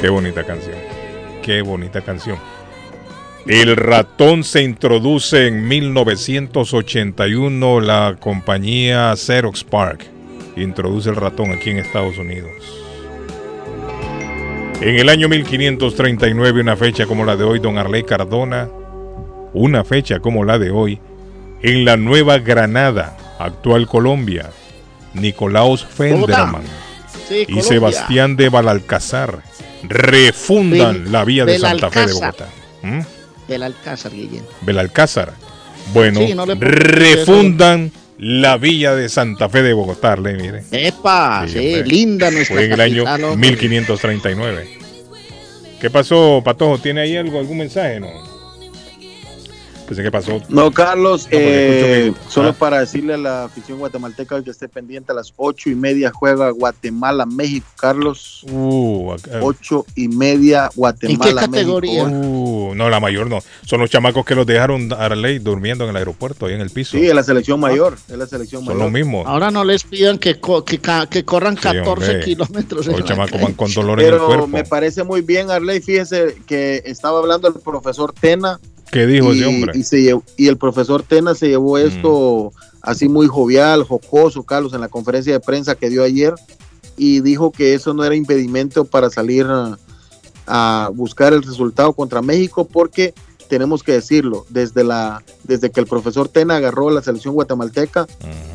Qué 0.00 0.08
bonita 0.08 0.44
canción. 0.44 0.74
Qué 1.42 1.62
bonita 1.62 2.00
canción. 2.00 2.36
El 3.46 3.76
ratón 3.76 4.42
se 4.42 4.62
introduce 4.62 5.46
en 5.46 5.68
1981 5.68 7.80
la 7.80 8.16
compañía 8.20 9.14
Xerox 9.16 9.62
Park 9.64 10.11
Introduce 10.56 11.08
el 11.10 11.16
ratón 11.16 11.52
aquí 11.52 11.70
en 11.70 11.78
Estados 11.78 12.18
Unidos. 12.18 12.50
En 14.80 14.96
el 14.98 15.08
año 15.08 15.28
1539, 15.28 16.60
una 16.60 16.76
fecha 16.76 17.06
como 17.06 17.24
la 17.24 17.36
de 17.36 17.44
hoy, 17.44 17.60
don 17.60 17.78
Arley 17.78 18.02
Cardona, 18.02 18.68
una 19.54 19.84
fecha 19.84 20.18
como 20.18 20.44
la 20.44 20.58
de 20.58 20.70
hoy, 20.70 20.98
en 21.62 21.84
la 21.84 21.96
Nueva 21.96 22.38
Granada, 22.38 23.16
actual 23.38 23.86
Colombia, 23.86 24.50
Nicolaus 25.14 25.84
Fenderman 25.84 26.62
Sí, 27.28 27.44
y. 27.48 27.60
Sebastián 27.62 28.36
de 28.36 28.48
Balalcázar 28.48 29.42
refundan 29.84 31.04
Bel- 31.04 31.10
la 31.12 31.24
vía 31.24 31.44
de 31.44 31.58
Santa 31.58 31.88
Fe 31.90 32.00
de 32.00 32.06
Belalcázar. 32.06 32.32
Bogotá. 32.34 32.48
¿Mm? 32.82 33.00
Del 33.48 33.62
Alcázar, 33.62 34.12
Guillén. 34.12 34.44
Belalcázar. 34.62 35.32
Bueno, 35.92 36.20
Sí, 36.20 36.34
no 36.34 36.44
refundan 36.46 37.92
la 38.22 38.56
villa 38.56 38.94
de 38.94 39.08
Santa 39.08 39.48
Fe 39.48 39.62
de 39.62 39.72
Bogotá, 39.72 40.14
le 40.14 40.34
mire. 40.34 40.62
Epa, 40.70 41.44
sí, 41.48 41.58
hombre. 41.58 41.84
linda 41.86 42.30
nuestra 42.30 42.54
Fue 42.54 42.66
en 42.66 42.72
el 42.72 42.80
año 42.80 43.04
capital, 43.04 43.30
hombre. 43.32 43.50
1539. 43.50 44.68
¿Qué 45.80 45.90
pasó, 45.90 46.40
Patojo? 46.44 46.78
¿Tiene 46.78 47.00
ahí 47.00 47.16
algo, 47.16 47.40
algún 47.40 47.58
mensaje? 47.58 47.98
No. 47.98 48.31
Pensé 49.92 50.04
que 50.04 50.10
pasó. 50.10 50.40
No, 50.48 50.70
Carlos, 50.70 51.28
eh, 51.30 52.14
solo 52.26 52.48
ah. 52.48 52.54
para 52.58 52.80
decirle 52.80 53.12
a 53.12 53.18
la 53.18 53.44
afición 53.44 53.78
guatemalteca 53.78 54.42
que 54.42 54.48
esté 54.48 54.66
pendiente 54.66 55.12
a 55.12 55.14
las 55.14 55.34
ocho 55.36 55.68
y 55.68 55.74
media 55.74 56.10
juega 56.14 56.48
Guatemala, 56.48 57.26
México, 57.26 57.66
Carlos. 57.76 58.42
Uh, 58.50 59.12
acá- 59.12 59.40
Ocho 59.42 59.84
y 59.94 60.08
media 60.08 60.70
Guatemala, 60.74 61.46
México. 61.46 61.78
Uh, 61.84 62.74
no, 62.74 62.88
la 62.88 63.00
mayor 63.00 63.28
no. 63.28 63.40
Son 63.66 63.80
los 63.80 63.90
chamacos 63.90 64.24
que 64.24 64.34
los 64.34 64.46
dejaron 64.46 64.90
a 64.94 64.96
Arley 64.96 65.40
durmiendo 65.40 65.84
en 65.84 65.90
el 65.90 65.96
aeropuerto, 65.96 66.46
ahí 66.46 66.54
en 66.54 66.62
el 66.62 66.70
piso. 66.70 66.92
Sí, 66.96 67.06
es 67.06 67.14
la 67.14 67.22
selección 67.22 67.60
mayor, 67.60 67.98
es 68.08 68.16
la 68.16 68.26
selección 68.26 68.64
Son 68.64 68.72
mayor. 68.72 68.84
los 68.84 68.92
mismos. 68.92 69.26
Ahora 69.26 69.50
no 69.50 69.62
les 69.62 69.84
pidan 69.84 70.16
que, 70.16 70.40
co- 70.40 70.64
que, 70.64 70.80
corran 70.80 71.54
14 71.56 71.82
hombre. 71.90 72.20
kilómetros. 72.24 72.86
en 72.86 72.92
Los 72.92 73.04
chamacos 73.04 73.38
van 73.38 73.52
con 73.52 73.70
dolor 73.74 74.00
en 74.00 74.06
el 74.06 74.12
Pero 74.12 74.26
cuerpo. 74.26 74.46
me 74.46 74.64
parece 74.64 75.04
muy 75.04 75.20
bien, 75.20 75.50
Arley, 75.50 75.82
fíjese 75.82 76.36
que 76.46 76.80
estaba 76.86 77.18
hablando 77.18 77.46
el 77.48 77.54
profesor 77.60 78.14
Tena. 78.18 78.58
¿Qué 78.92 79.06
dijo 79.06 79.32
y, 79.32 79.38
ese 79.38 79.46
hombre? 79.46 79.72
Mm. 79.74 79.80
Y, 79.80 79.82
se 79.82 80.02
llevó- 80.02 80.22
y 80.36 80.46
el 80.46 80.58
profesor 80.58 81.02
Tena 81.02 81.34
se 81.34 81.48
llevó 81.48 81.78
esto 81.78 82.52
así 82.82 83.08
muy 83.08 83.26
jovial, 83.26 83.82
jocoso, 83.84 84.42
Carlos, 84.44 84.74
en 84.74 84.80
la 84.80 84.88
conferencia 84.88 85.32
de 85.32 85.40
prensa 85.40 85.74
que 85.74 85.88
dio 85.88 86.04
ayer 86.04 86.34
y 86.96 87.20
dijo 87.20 87.50
que 87.50 87.74
eso 87.74 87.94
no 87.94 88.04
era 88.04 88.14
impedimento 88.14 88.84
para 88.84 89.08
salir 89.08 89.46
a, 89.46 89.78
a 90.46 90.90
buscar 90.94 91.32
el 91.32 91.42
resultado 91.42 91.94
contra 91.94 92.20
México 92.20 92.68
porque 92.70 93.14
tenemos 93.48 93.82
que 93.82 93.92
decirlo, 93.92 94.46
desde, 94.48 94.84
la, 94.84 95.22
desde 95.44 95.70
que 95.70 95.80
el 95.80 95.86
profesor 95.86 96.28
Tena 96.28 96.56
agarró 96.56 96.90
la 96.90 97.02
selección 97.02 97.34
guatemalteca, 97.34 98.06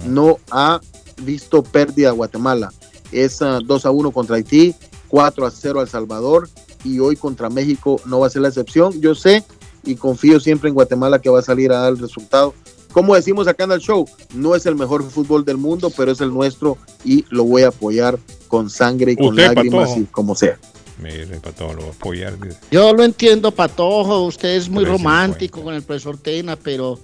no 0.07 0.37
ha 0.49 0.81
visto 1.21 1.63
pérdida 1.63 2.09
a 2.09 2.13
Guatemala. 2.13 2.71
Es 3.11 3.41
ah, 3.41 3.59
2 3.63 3.85
a 3.85 3.91
1 3.91 4.11
contra 4.11 4.35
Haití, 4.37 4.73
4 5.07 5.45
a 5.45 5.51
0 5.51 5.79
a 5.79 5.83
El 5.83 5.89
Salvador 5.89 6.49
y 6.83 6.99
hoy 6.99 7.15
contra 7.15 7.49
México 7.49 8.01
no 8.05 8.19
va 8.19 8.27
a 8.27 8.29
ser 8.29 8.41
la 8.41 8.47
excepción. 8.47 8.99
Yo 8.99 9.15
sé 9.15 9.43
y 9.87 9.95
confío 9.95 10.39
siempre 10.39 10.69
en 10.69 10.75
Guatemala 10.75 11.19
que 11.19 11.29
va 11.29 11.39
a 11.39 11.43
salir 11.43 11.71
a 11.71 11.79
dar 11.79 11.93
el 11.93 11.97
resultado. 11.99 12.53
Como 12.91 13.15
decimos 13.15 13.47
acá 13.47 13.63
en 13.65 13.71
el 13.71 13.79
show, 13.79 14.07
no 14.33 14.55
es 14.55 14.65
el 14.65 14.75
mejor 14.75 15.03
fútbol 15.09 15.45
del 15.45 15.57
mundo, 15.57 15.91
pero 15.95 16.11
es 16.11 16.21
el 16.21 16.33
nuestro 16.33 16.77
y 17.03 17.25
lo 17.29 17.43
voy 17.43 17.63
a 17.63 17.67
apoyar 17.69 18.17
con 18.47 18.69
sangre 18.69 19.11
y 19.13 19.15
con 19.15 19.27
Usted, 19.27 19.45
lágrimas 19.47 19.89
Patojo. 19.89 20.01
y 20.01 20.05
como 20.05 20.35
sea. 20.35 20.57
Mire, 21.01 21.25
Patojo, 21.39 21.73
lo 21.73 21.81
voy 21.81 21.89
a 21.89 21.93
apoyar. 21.93 22.33
Yo 22.71 22.93
lo 22.93 23.03
entiendo, 23.03 23.51
Patojo. 23.51 24.25
Usted 24.25 24.55
es 24.55 24.67
muy 24.69 24.83
romántico 24.85 25.61
con 25.63 25.75
el 25.75 25.83
profesor 25.83 26.17
Tena, 26.17 26.55
pero 26.55 26.99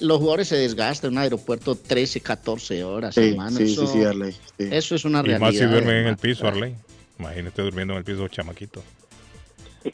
los 0.00 0.18
jugadores 0.18 0.48
se 0.48 0.56
desgastan 0.56 1.08
en 1.10 1.18
un 1.18 1.22
aeropuerto 1.24 1.74
13, 1.74 2.20
14 2.20 2.84
horas, 2.84 3.14
Sí, 3.14 3.28
hermano. 3.30 3.56
sí, 3.58 3.64
eso, 3.72 3.86
sí, 3.86 3.92
sí, 3.98 4.04
Arley, 4.04 4.32
sí. 4.32 4.68
eso 4.70 4.94
es 4.94 5.04
una 5.04 5.18
Y 5.20 5.22
realidad. 5.24 5.40
más 5.40 5.54
si 5.56 5.64
duermen 5.64 5.96
en 5.96 6.06
el 6.06 6.16
piso, 6.16 6.46
Arley. 6.46 6.74
Imagínate 7.18 7.62
durmiendo 7.62 7.92
en 7.94 7.98
el 7.98 8.04
piso, 8.04 8.26
chamaquito. 8.28 8.82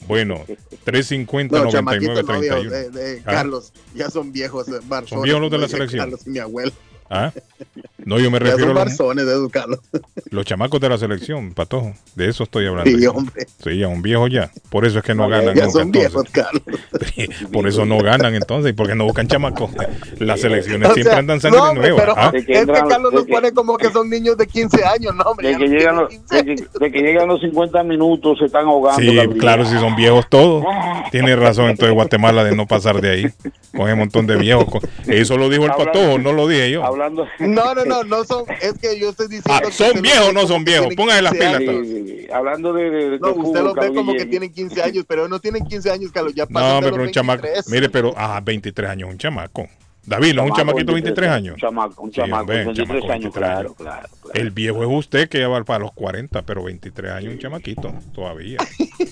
Bueno, 0.07 0.43
350, 0.83 1.57
No, 1.57 1.63
99, 1.65 1.71
chamaquitos 1.71 2.15
no, 2.15 2.39
31. 2.41 2.71
viejos, 2.71 2.93
de- 2.93 3.01
de- 3.15 3.19
Ah. 3.25 3.31
Carlos, 3.31 3.73
ya 3.93 4.09
son 4.09 4.31
viejos. 4.31 4.67
eh, 4.67 4.71
barzones, 4.85 5.09
¿Son 5.09 5.21
viejos 5.23 5.41
los 5.41 5.51
de 5.51 5.57
la 5.57 5.67
selección? 5.67 5.99
Carlos 6.01 6.21
y 6.25 6.29
mi 6.29 6.39
abuelo. 6.39 6.71
¿Ah? 7.09 7.31
No, 8.05 8.19
yo 8.19 8.29
me 8.31 8.39
Ya 8.45 8.45
refiero 8.45 8.71
a 8.71 8.73
los, 8.73 8.85
barzones 8.85 9.25
de 9.25 9.31
esos, 9.33 9.49
Carlos. 9.49 9.79
los 10.31 10.45
chamacos 10.45 10.79
de 10.79 10.89
la 10.89 10.97
selección, 10.97 11.53
Patojo. 11.53 11.93
De 12.15 12.29
eso 12.29 12.43
estoy 12.43 12.67
hablando. 12.67 12.89
Sí, 12.89 13.01
yo. 13.01 13.11
hombre. 13.11 13.47
Sí, 13.63 13.77
ya 13.77 13.87
un 13.87 14.01
viejo 14.01 14.27
ya. 14.27 14.51
Por 14.69 14.85
eso 14.85 14.99
es 14.99 15.03
que 15.03 15.15
no 15.15 15.29
Ya 15.29 15.37
ganan 15.37 15.55
nunca, 15.55 15.69
son 15.69 15.81
entonces. 15.83 16.11
viejos, 16.11 16.29
Carlos. 16.31 16.63
Por 17.51 17.67
eso 17.67 17.85
no 17.85 17.99
ganan 17.99 18.35
entonces, 18.35 18.73
porque 18.73 18.95
no 18.95 19.05
buscan 19.05 19.27
chamacos. 19.27 19.71
Las 20.19 20.41
selecciones 20.41 20.89
O 20.89 20.93
siempre 20.93 21.11
sea, 21.11 21.19
andan 21.19 21.39
sangre 21.39 21.59
no, 21.59 21.69
hombre, 21.69 21.89
nueva. 21.89 22.01
pero 22.01 22.13
¿ah? 22.17 22.31
es 22.33 22.45
que 22.45 22.65
Carlos 22.65 23.13
nos 23.13 23.25
pone 23.25 23.51
como 23.51 23.77
que 23.77 23.89
son 23.91 24.09
niños 24.09 24.37
de 24.37 24.47
15 24.47 24.83
años, 24.85 25.15
no, 25.15 25.23
hombre. 25.23 25.47
De 25.47 25.53
ya 25.53 25.59
que, 25.59 25.67
llegan 25.67 25.95
los, 25.95 26.09
de, 26.09 26.45
que, 26.45 26.55
de 26.79 26.91
que 26.91 26.99
llegan 27.01 27.27
los 27.27 27.41
50 27.41 27.83
minutos 27.83 28.39
se 28.39 28.45
están 28.45 28.65
ahogando. 28.65 29.01
Sí, 29.01 29.17
claro, 29.39 29.65
si 29.65 29.77
son 29.77 29.95
viejos 29.95 30.27
todos. 30.29 30.63
Tiene 31.11 31.35
razón 31.35 31.69
entonces 31.69 31.93
Guatemala 31.93 32.43
de 32.43 32.55
no 32.55 32.65
pasar 32.67 33.01
de 33.01 33.09
ahí. 33.11 33.25
Con 33.75 33.87
ese 33.87 33.95
montón 33.95 34.25
de 34.27 34.37
viejos. 34.37 34.67
Eso 35.05 35.37
lo 35.37 35.49
dijo 35.49 35.65
el 35.65 35.71
patojo, 35.71 36.17
no 36.17 36.31
lo 36.31 36.47
dije 36.47 36.71
yo. 36.71 36.83
Hablando. 36.95 37.27
No, 37.39 37.75
no, 37.75 37.83
no, 37.83 38.03
no 38.03 38.23
son, 38.23 38.45
es 38.61 38.73
que 38.79 38.97
yo 38.97 39.09
estoy 39.09 39.27
diciendo. 39.27 39.51
Ah, 39.53 39.59
que 39.61 39.71
¿son 39.71 39.87
usted 39.87 40.01
viejos 40.01 40.29
o 40.29 40.31
no 40.31 40.47
son 40.47 40.63
viejos? 40.63 40.95
Póngale 40.95 41.21
las 41.21 41.33
15 41.33 41.57
pilas. 41.57 41.75
Sí, 41.85 42.03
sí. 42.07 42.27
Hablando 42.31 42.71
de, 42.71 42.89
de, 42.89 43.09
de 43.11 43.19
No, 43.19 43.29
usted 43.31 43.41
fútbol, 43.41 43.63
los 43.65 43.75
ve 43.75 43.93
como 43.93 44.13
que 44.13 44.25
tienen 44.25 44.51
15 44.51 44.81
años, 44.81 45.05
pero 45.07 45.27
no 45.27 45.39
tienen 45.39 45.65
15 45.65 45.91
años, 45.91 46.11
Carlos, 46.13 46.33
ya 46.33 46.45
pasan 46.45 46.69
No, 46.69 46.81
de 46.85 46.91
pero 46.91 47.03
un 47.03 47.11
chamaco. 47.11 47.41
23. 47.41 47.69
Mire, 47.69 47.89
pero, 47.89 48.13
ah, 48.15 48.39
23 48.43 48.89
años, 48.89 49.09
un 49.09 49.17
chamaco. 49.17 49.67
David, 50.07 50.35
no 50.35 50.43
es 50.45 50.51
un 50.51 50.55
chamaquito 50.57 50.85
de 50.87 50.93
23 51.01 51.29
años. 51.29 51.53
Un 51.55 51.59
chamaco, 51.61 52.03
un 52.03 52.09
Sí, 52.11 52.15
chamaco, 52.17 52.41
hombre, 52.41 52.57
23 52.65 52.87
chamaco, 52.87 53.11
años, 53.11 53.33
23 53.33 53.33
claro, 53.33 53.59
años. 53.59 53.75
claro. 53.77 54.09
El 54.33 54.51
viejo 54.51 54.83
es 54.83 54.89
usted 54.91 55.29
que 55.29 55.39
ya 55.39 55.47
va 55.47 55.63
para 55.63 55.79
los 55.79 55.93
40, 55.93 56.41
pero 56.43 56.63
23 56.63 57.11
años, 57.11 57.33
un 57.33 57.39
chamaquito 57.39 57.93
todavía. 58.13 58.57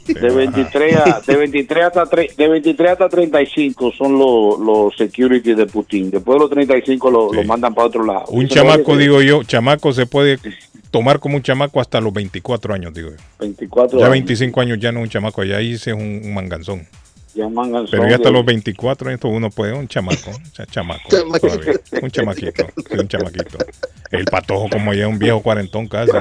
De 0.07 0.29
23, 0.29 0.95
a, 0.97 1.21
de, 1.25 1.35
23 1.35 1.83
hasta 1.85 2.03
tre- 2.05 2.35
de 2.35 2.47
23 2.47 2.91
hasta 2.91 3.09
35 3.09 3.91
son 3.97 4.17
los, 4.19 4.59
los 4.59 4.95
security 4.95 5.53
de 5.55 5.65
Putin. 5.65 6.11
Después 6.11 6.35
de 6.35 6.39
los 6.41 6.49
35 6.49 7.09
lo, 7.11 7.33
lo 7.33 7.43
mandan 7.43 7.73
para 7.73 7.87
otro 7.87 8.03
lado. 8.05 8.25
Un 8.27 8.47
chamaco, 8.47 8.95
digo 8.97 9.21
yo, 9.21 9.43
chamaco 9.43 9.93
se 9.93 10.05
puede 10.05 10.37
tomar 10.91 11.19
como 11.19 11.37
un 11.37 11.41
chamaco 11.41 11.79
hasta 11.79 11.99
los 12.01 12.13
24 12.13 12.73
años, 12.73 12.93
digo 12.93 13.09
yo. 13.09 13.17
24 13.39 13.97
Ya 13.97 14.05
años. 14.05 14.11
25 14.13 14.61
años 14.61 14.77
ya 14.79 14.91
no 14.91 14.99
es 14.99 15.03
un 15.05 15.09
chamaco, 15.09 15.43
ya 15.43 15.57
ahí 15.57 15.77
sí 15.77 15.89
es 15.89 15.95
un, 15.95 16.21
un 16.23 16.33
manganzón. 16.33 16.85
Pero 17.89 18.07
ya 18.07 18.15
hasta 18.15 18.31
los 18.31 18.45
24 18.45 19.11
esto 19.11 19.27
uno 19.27 19.49
puede, 19.49 19.73
un 19.73 19.87
chamaco, 19.87 20.31
sea, 20.53 20.65
chamaco, 20.65 21.09
todavía, 21.09 21.73
un 22.01 22.11
chamaquito, 22.11 22.67
sí, 22.75 22.97
un 22.97 23.07
chamaquito. 23.07 23.57
El 24.11 24.25
patojo 24.25 24.69
como 24.69 24.93
ya 24.93 25.03
es 25.03 25.09
un 25.09 25.19
viejo 25.19 25.41
cuarentón 25.41 25.87
casi. 25.87 26.11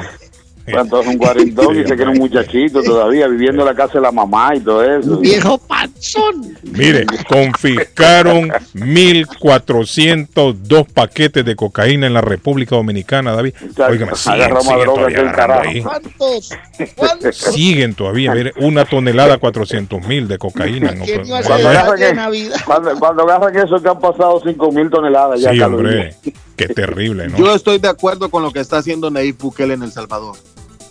Cuando 0.71 1.01
es 1.01 1.07
un 1.09 1.19
cuarentón 1.19 1.75
Sí, 1.75 1.81
y 1.81 1.87
se 1.89 1.97
que 1.97 2.03
era 2.03 2.11
un 2.11 2.19
muchachito 2.19 2.83
todavía 2.83 3.27
viviendo 3.27 3.63
en 3.63 3.69
la 3.69 3.75
casa 3.75 3.95
de 3.95 4.01
la 4.03 4.13
mamá 4.13 4.51
y 4.55 4.61
todo 4.61 4.85
eso. 4.85 5.17
Viejo 5.19 5.57
panzón. 5.59 6.57
Mire, 6.63 7.05
confiscaron 7.29 8.51
1.402 8.75 10.87
paquetes 10.93 11.45
de 11.45 11.57
cocaína 11.57 12.07
en 12.07 12.15
la 12.15 12.21
República 12.21 12.77
Dominicana, 12.77 13.33
David. 13.33 13.55
Óigame, 13.77 14.15
siguen, 14.15 14.41
agarró 14.41 14.55
más 14.57 14.65
siguen 14.65 14.81
droga 14.85 14.97
todavía 14.97 15.61
ahí. 15.63 15.83
¿Cuántos? 15.83 16.51
¿Cuántos? 16.97 17.37
Siguen 17.37 17.95
todavía, 17.95 18.35
mire, 18.35 18.53
una 18.57 18.85
tonelada 18.85 19.39
400 19.39 20.07
mil 20.07 20.29
de 20.29 20.39
cocaína. 20.39 20.93
no, 20.93 21.05
¿Quién 21.05 21.23
pues, 21.27 21.47
Cuando 21.47 21.69
agarran, 21.69 21.99
de 21.99 22.13
que- 22.13 22.51
cuando, 22.65 22.99
cuando 22.99 23.23
agarran 23.25 23.57
eso 23.57 23.81
que 23.83 23.89
han 23.89 24.01
pasado 24.01 24.41
5 24.45 24.73
mil 24.73 24.91
toneladas 24.91 25.41
ya. 25.41 25.53
Sí, 25.53 25.61
hombre, 25.61 26.15
qué 26.57 26.69
terrible, 26.69 27.29
¿no? 27.29 27.37
Yo 27.39 27.55
estoy 27.55 27.79
de 27.79 27.89
acuerdo 27.89 28.31
con 28.31 28.43
lo 28.43 28.51
que 28.51 28.61
está 28.61 28.79
haciendo 28.79 29.11
Nayib 29.11 29.39
Bukele 29.39 29.75
en 29.75 29.83
El 29.83 29.93
Salvador. 29.93 30.37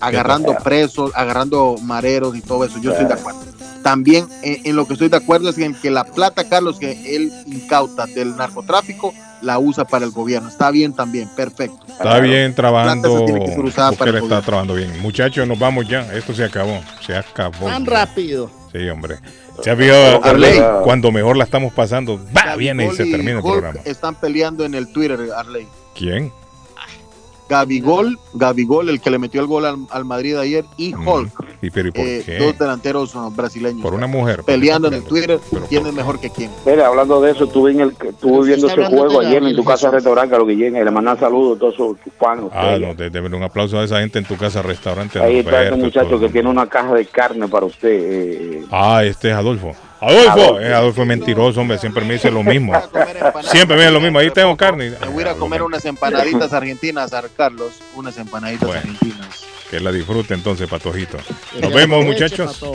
Agarrando 0.02 0.56
presos, 0.64 1.12
agarrando 1.16 1.76
mareros 1.84 2.36
y 2.36 2.42
todo 2.42 2.66
eso. 2.66 2.80
Yo 2.82 2.92
estoy 2.92 3.06
de 3.08 3.14
acuerdo. 3.14 3.40
También 3.84 4.28
en, 4.44 4.66
en 4.66 4.76
lo 4.76 4.86
que 4.86 4.94
estoy 4.94 5.10
de 5.10 5.18
acuerdo 5.18 5.50
es 5.50 5.58
en 5.58 5.74
que 5.74 5.90
la 5.90 6.04
plata, 6.04 6.44
Carlos, 6.48 6.78
que 6.80 7.16
él 7.16 7.32
incauta 7.48 8.06
del 8.06 8.36
narcotráfico, 8.36 9.14
la 9.42 9.58
usa 9.58 9.86
para 9.86 10.06
el 10.06 10.12
gobierno. 10.12 10.50
Está 10.50 10.70
bien 10.70 10.94
también, 10.94 11.28
perfecto. 11.36 11.80
Está 11.88 12.20
bien 12.20 12.54
trabajando. 12.54 13.10
Plata 13.10 13.20
se 13.20 13.26
tiene 13.32 13.46
que 13.46 13.52
ser 13.56 13.66
usada 13.66 13.92
para 13.94 14.12
Bukele 14.12 14.18
el 14.20 14.24
está 14.24 14.36
gobierno. 14.36 14.46
trabajando 14.46 14.74
bien. 14.76 15.02
Muchachos, 15.02 15.48
nos 15.48 15.58
vamos 15.58 15.88
ya. 15.88 16.02
Esto 16.14 16.34
se 16.34 16.44
acabó. 16.44 16.80
Se 17.06 17.16
acabó. 17.16 17.66
Tan 17.66 17.86
rápido. 17.86 18.52
Sí, 18.72 18.88
hombre. 18.90 19.18
Se 19.64 19.72
ha 19.72 19.76
fijado 19.76 20.24
Arley. 20.24 20.62
cuando 20.84 21.12
mejor 21.12 21.36
la 21.38 21.44
estamos 21.44 21.74
pasando. 21.74 22.20
Va, 22.36 22.56
viene 22.56 22.86
y 22.86 22.92
se 22.96 23.06
termina 23.06 23.32
el 23.32 23.38
Hulk 23.38 23.52
programa. 23.52 23.80
Están 23.84 24.16
peleando 24.16 24.64
en 24.64 24.76
el 24.76 24.88
Twitter, 24.92 25.20
Arley. 25.36 25.68
¿Quién? 25.96 26.32
Gabigol, 27.52 28.18
Gabigol, 28.34 28.88
el 28.88 29.02
que 29.02 29.10
le 29.10 29.20
metió 29.20 29.42
el 29.42 29.48
gol 29.48 29.66
al, 29.66 29.76
al 29.90 30.06
Madrid 30.06 30.38
ayer, 30.38 30.64
y 30.78 30.94
Hulk, 30.94 31.32
¿Y 31.62 31.70
pero 31.70 31.90
¿y 31.90 31.92
por 31.92 32.06
eh, 32.06 32.24
qué? 32.26 32.38
dos 32.38 32.58
delanteros 32.58 33.14
uh, 33.14 33.30
brasileños. 33.30 33.82
Por 33.82 33.94
una 33.94 34.08
mujer. 34.08 34.44
Peleando 34.46 34.88
en 34.88 34.94
el 34.94 35.04
Twitter, 35.04 35.38
quién 35.68 35.86
es 35.86 35.94
mejor 35.94 36.20
que 36.22 36.30
quién. 36.30 36.50
Mira, 36.66 36.88
hablando 36.88 37.20
de 37.22 37.32
eso, 37.32 37.44
estuve, 37.44 37.72
en 37.72 37.82
el, 37.82 37.90
estuve 37.90 38.48
viendo 38.48 38.68
ese 38.68 38.86
juego 38.86 39.20
ayer 39.20 39.44
en 39.44 39.54
tu 39.56 39.66
casa 39.66 39.92
restaurante, 39.92 40.32
Carlos 40.32 40.48
Guillén, 40.48 40.78
y 40.78 40.84
le 40.84 40.92
mandan 40.92 41.20
saludos 41.20 41.58
a 41.58 41.60
todos 41.60 41.76
sus 41.76 41.98
fans. 42.18 42.44
Ah, 42.54 42.78
no, 42.80 42.96
de, 42.96 43.10
de- 43.10 43.22
un 43.22 43.44
aplauso 43.44 43.80
a 43.80 43.84
esa 43.84 44.00
gente 44.00 44.18
en 44.20 44.26
tu 44.26 44.38
casa, 44.38 44.62
restaurante. 44.62 45.20
Ahí 45.20 45.40
está 45.40 45.50
ese 45.50 45.58
Alberto, 45.74 45.78
muchacho 45.86 46.20
que 46.20 46.30
tiene 46.30 46.50
una 46.50 46.68
caja 46.68 46.94
de 46.94 47.06
carne 47.06 47.48
para 47.48 47.66
usted. 47.66 47.90
eh, 47.92 48.66
Ah, 48.72 49.04
este 49.04 49.30
es 49.30 49.36
Adolfo. 49.36 49.74
Adolfo, 50.02 50.60
eh, 50.60 50.74
Adolfo 50.74 51.04
es 51.04 51.08
mentiroso, 51.08 51.62
hombre, 51.62 51.78
siempre 51.78 52.04
me 52.04 52.14
dice 52.14 52.32
lo 52.32 52.42
mismo. 52.42 52.74
Siempre 53.44 53.78
me 53.78 53.84
dice 53.84 53.92
lo 53.92 54.02
mismo, 54.02 54.18
ahí 54.18 54.32
tengo 54.32 54.58
carne. 54.58 54.90
Me 55.00 55.08
voy 55.08 55.20
a 55.20 55.22
ir 55.22 55.28
a 55.28 55.36
comer 55.36 55.62
unas 55.62 55.86
empanaditas 55.86 56.52
argentinas, 56.54 57.12
Carlos. 57.38 57.74
Unas 57.96 58.18
empanaditas 58.18 58.68
Bueno. 58.68 58.82
argentinas. 58.82 59.46
Que 59.70 59.80
la 59.80 59.92
disfrute 59.92 60.34
entonces, 60.34 60.68
Patojito. 60.68 61.18
Nos 61.62 61.72
vemos, 61.72 62.04
muchachos. 62.04 62.66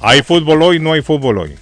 ¿Hay 0.00 0.22
fútbol 0.22 0.60
hoy? 0.62 0.80
No 0.80 0.92
hay 0.92 1.02
fútbol 1.02 1.38
hoy. 1.38 1.56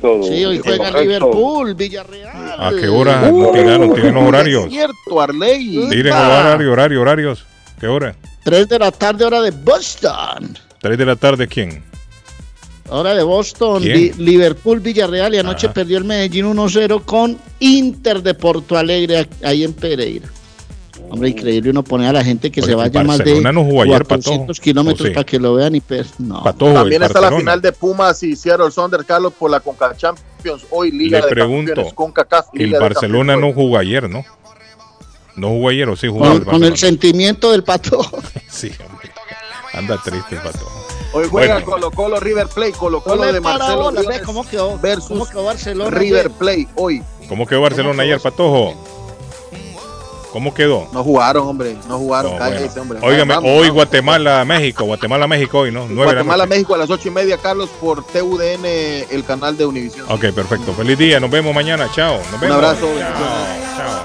todo. 0.00 0.22
Sí, 0.22 0.44
hoy 0.44 0.60
juega. 0.60 0.92
Liverpool, 1.00 1.74
Villarreal. 1.74 2.54
¿A 2.60 2.70
qué 2.70 2.88
hora 2.88 3.28
tiraron? 3.52 3.92
¿Tienen 3.92 4.14
los 4.14 4.24
horarios? 4.24 4.70
Cierto, 4.70 5.20
Arley. 5.20 5.78
Horario, 5.78 6.72
horario, 6.72 7.00
horarios. 7.02 7.44
¿Qué 7.80 7.88
hora? 7.88 8.14
3 8.44 8.68
de 8.68 8.78
la 8.78 8.92
tarde, 8.92 9.24
hora 9.24 9.42
de 9.42 9.50
Boston. 9.50 10.56
¿Tres 10.80 10.96
de 10.96 11.04
la 11.04 11.16
tarde 11.16 11.48
quién? 11.48 11.82
Hora 12.88 13.14
de 13.14 13.22
Boston, 13.22 13.82
Liverpool, 13.82 14.80
Villarreal 14.80 15.34
y 15.34 15.38
anoche 15.38 15.66
Ajá. 15.66 15.74
perdió 15.74 15.98
el 15.98 16.04
Medellín 16.04 16.46
1-0 16.46 17.02
con 17.04 17.36
Inter 17.58 18.22
de 18.22 18.34
Porto 18.34 18.76
Alegre 18.76 19.28
ahí 19.42 19.64
en 19.64 19.72
Pereira. 19.72 20.28
Hombre, 21.08 21.28
increíble 21.28 21.70
uno 21.70 21.84
pone 21.84 22.08
a 22.08 22.12
la 22.12 22.24
gente 22.24 22.50
que 22.50 22.60
Oye, 22.60 22.70
se 22.70 22.74
vaya 22.74 23.04
más 23.04 23.18
de 23.18 23.24
Barcelona 23.24 23.52
no 23.52 23.64
jugó 23.64 23.82
ayer, 23.82 24.04
400 24.04 24.46
Patojo. 24.46 24.62
kilómetros 24.62 25.00
¿O 25.02 25.08
sí? 25.08 25.14
para 25.14 25.24
que 25.24 25.38
lo 25.38 25.54
vean 25.54 25.74
y 25.74 25.80
per... 25.80 26.06
no. 26.18 26.42
Patojo, 26.42 26.72
También 26.74 27.02
está 27.02 27.20
la 27.20 27.32
final 27.36 27.60
de 27.60 27.72
Pumas 27.72 28.22
y 28.22 28.34
Seattle 28.34 28.70
Sounders, 28.70 29.04
Carlos, 29.04 29.32
por 29.38 29.50
la 29.50 29.60
Conca 29.60 29.96
Champions. 29.96 30.64
Hoy 30.70 30.90
Liga 30.90 31.20
Le 31.20 31.26
de 31.26 31.30
pregunto, 31.30 31.68
Campeones, 31.74 31.94
CONCACAF, 31.94 32.46
El 32.54 32.70
de 32.70 32.78
Barcelona 32.78 33.36
no 33.36 33.52
jugó 33.52 33.78
ayer, 33.78 34.08
¿no? 34.08 34.24
No 35.36 35.48
jugó 35.50 35.68
ayer 35.68 35.88
o 35.88 35.96
sí 35.96 36.08
jugó 36.08 36.20
con, 36.20 36.32
el 36.32 36.44
con 36.44 36.64
el 36.64 36.76
sentimiento 36.76 37.52
del 37.52 37.62
Patojo. 37.62 38.18
Sí, 38.48 38.70
hombre. 38.88 39.10
Anda 39.74 40.00
triste 40.02 40.36
el 40.36 40.40
Patojo. 40.40 40.85
Hoy 41.16 41.28
juega 41.30 41.54
Bueno. 41.54 41.70
Colo 41.70 41.90
Colo 41.90 42.20
River 42.20 42.46
Play, 42.48 42.72
Colo 42.72 43.02
Colo 43.02 43.32
de 43.32 43.40
Marcelo 43.40 43.90
ve 43.90 44.20
cómo 44.20 44.46
quedó, 44.46 44.78
versus 44.78 45.08
cómo 45.08 45.26
quedó 45.26 45.44
Barcelona. 45.44 45.88
River. 45.90 46.30
Play 46.32 46.68
hoy. 46.74 47.02
¿Cómo 47.26 47.46
quedó 47.46 47.62
Barcelona 47.62 48.02
ayer, 48.02 48.20
Patojo? 48.20 48.74
¿Cómo 50.30 50.52
quedó? 50.52 50.86
No 50.92 51.02
jugaron, 51.02 51.48
hombre, 51.48 51.74
no 51.88 51.96
jugaron. 51.96 52.32
No, 52.32 52.38
cállese, 52.38 52.80
bueno. 52.80 52.82
hombre. 52.82 52.98
Óigame, 53.00 53.34
Vamos, 53.34 53.50
hoy 53.50 53.58
vamos. 53.60 53.72
Guatemala, 53.72 54.44
México. 54.44 54.84
Guatemala, 54.84 55.26
México 55.26 55.60
hoy, 55.60 55.72
¿no? 55.72 55.86
Nueve 55.88 55.94
de 55.94 55.96
la 55.96 56.04
Guatemala, 56.12 56.44
noche. 56.44 56.54
México 56.56 56.74
a 56.74 56.78
las 56.78 56.90
ocho 56.90 57.08
y 57.08 57.12
media, 57.12 57.38
Carlos, 57.38 57.70
por 57.80 58.04
TUDN, 58.04 58.66
el 59.10 59.24
canal 59.26 59.56
de 59.56 59.64
Univisión. 59.64 60.04
Ok, 60.10 60.26
perfecto. 60.34 60.74
Feliz 60.74 60.98
día. 60.98 61.18
Nos 61.20 61.30
vemos 61.30 61.54
mañana. 61.54 61.88
Chao. 61.94 62.18
Nos 62.18 62.34
Un 62.34 62.40
vemos. 62.40 62.56
abrazo. 62.56 62.86
Chao. 62.98 63.78
Chao. 63.78 64.04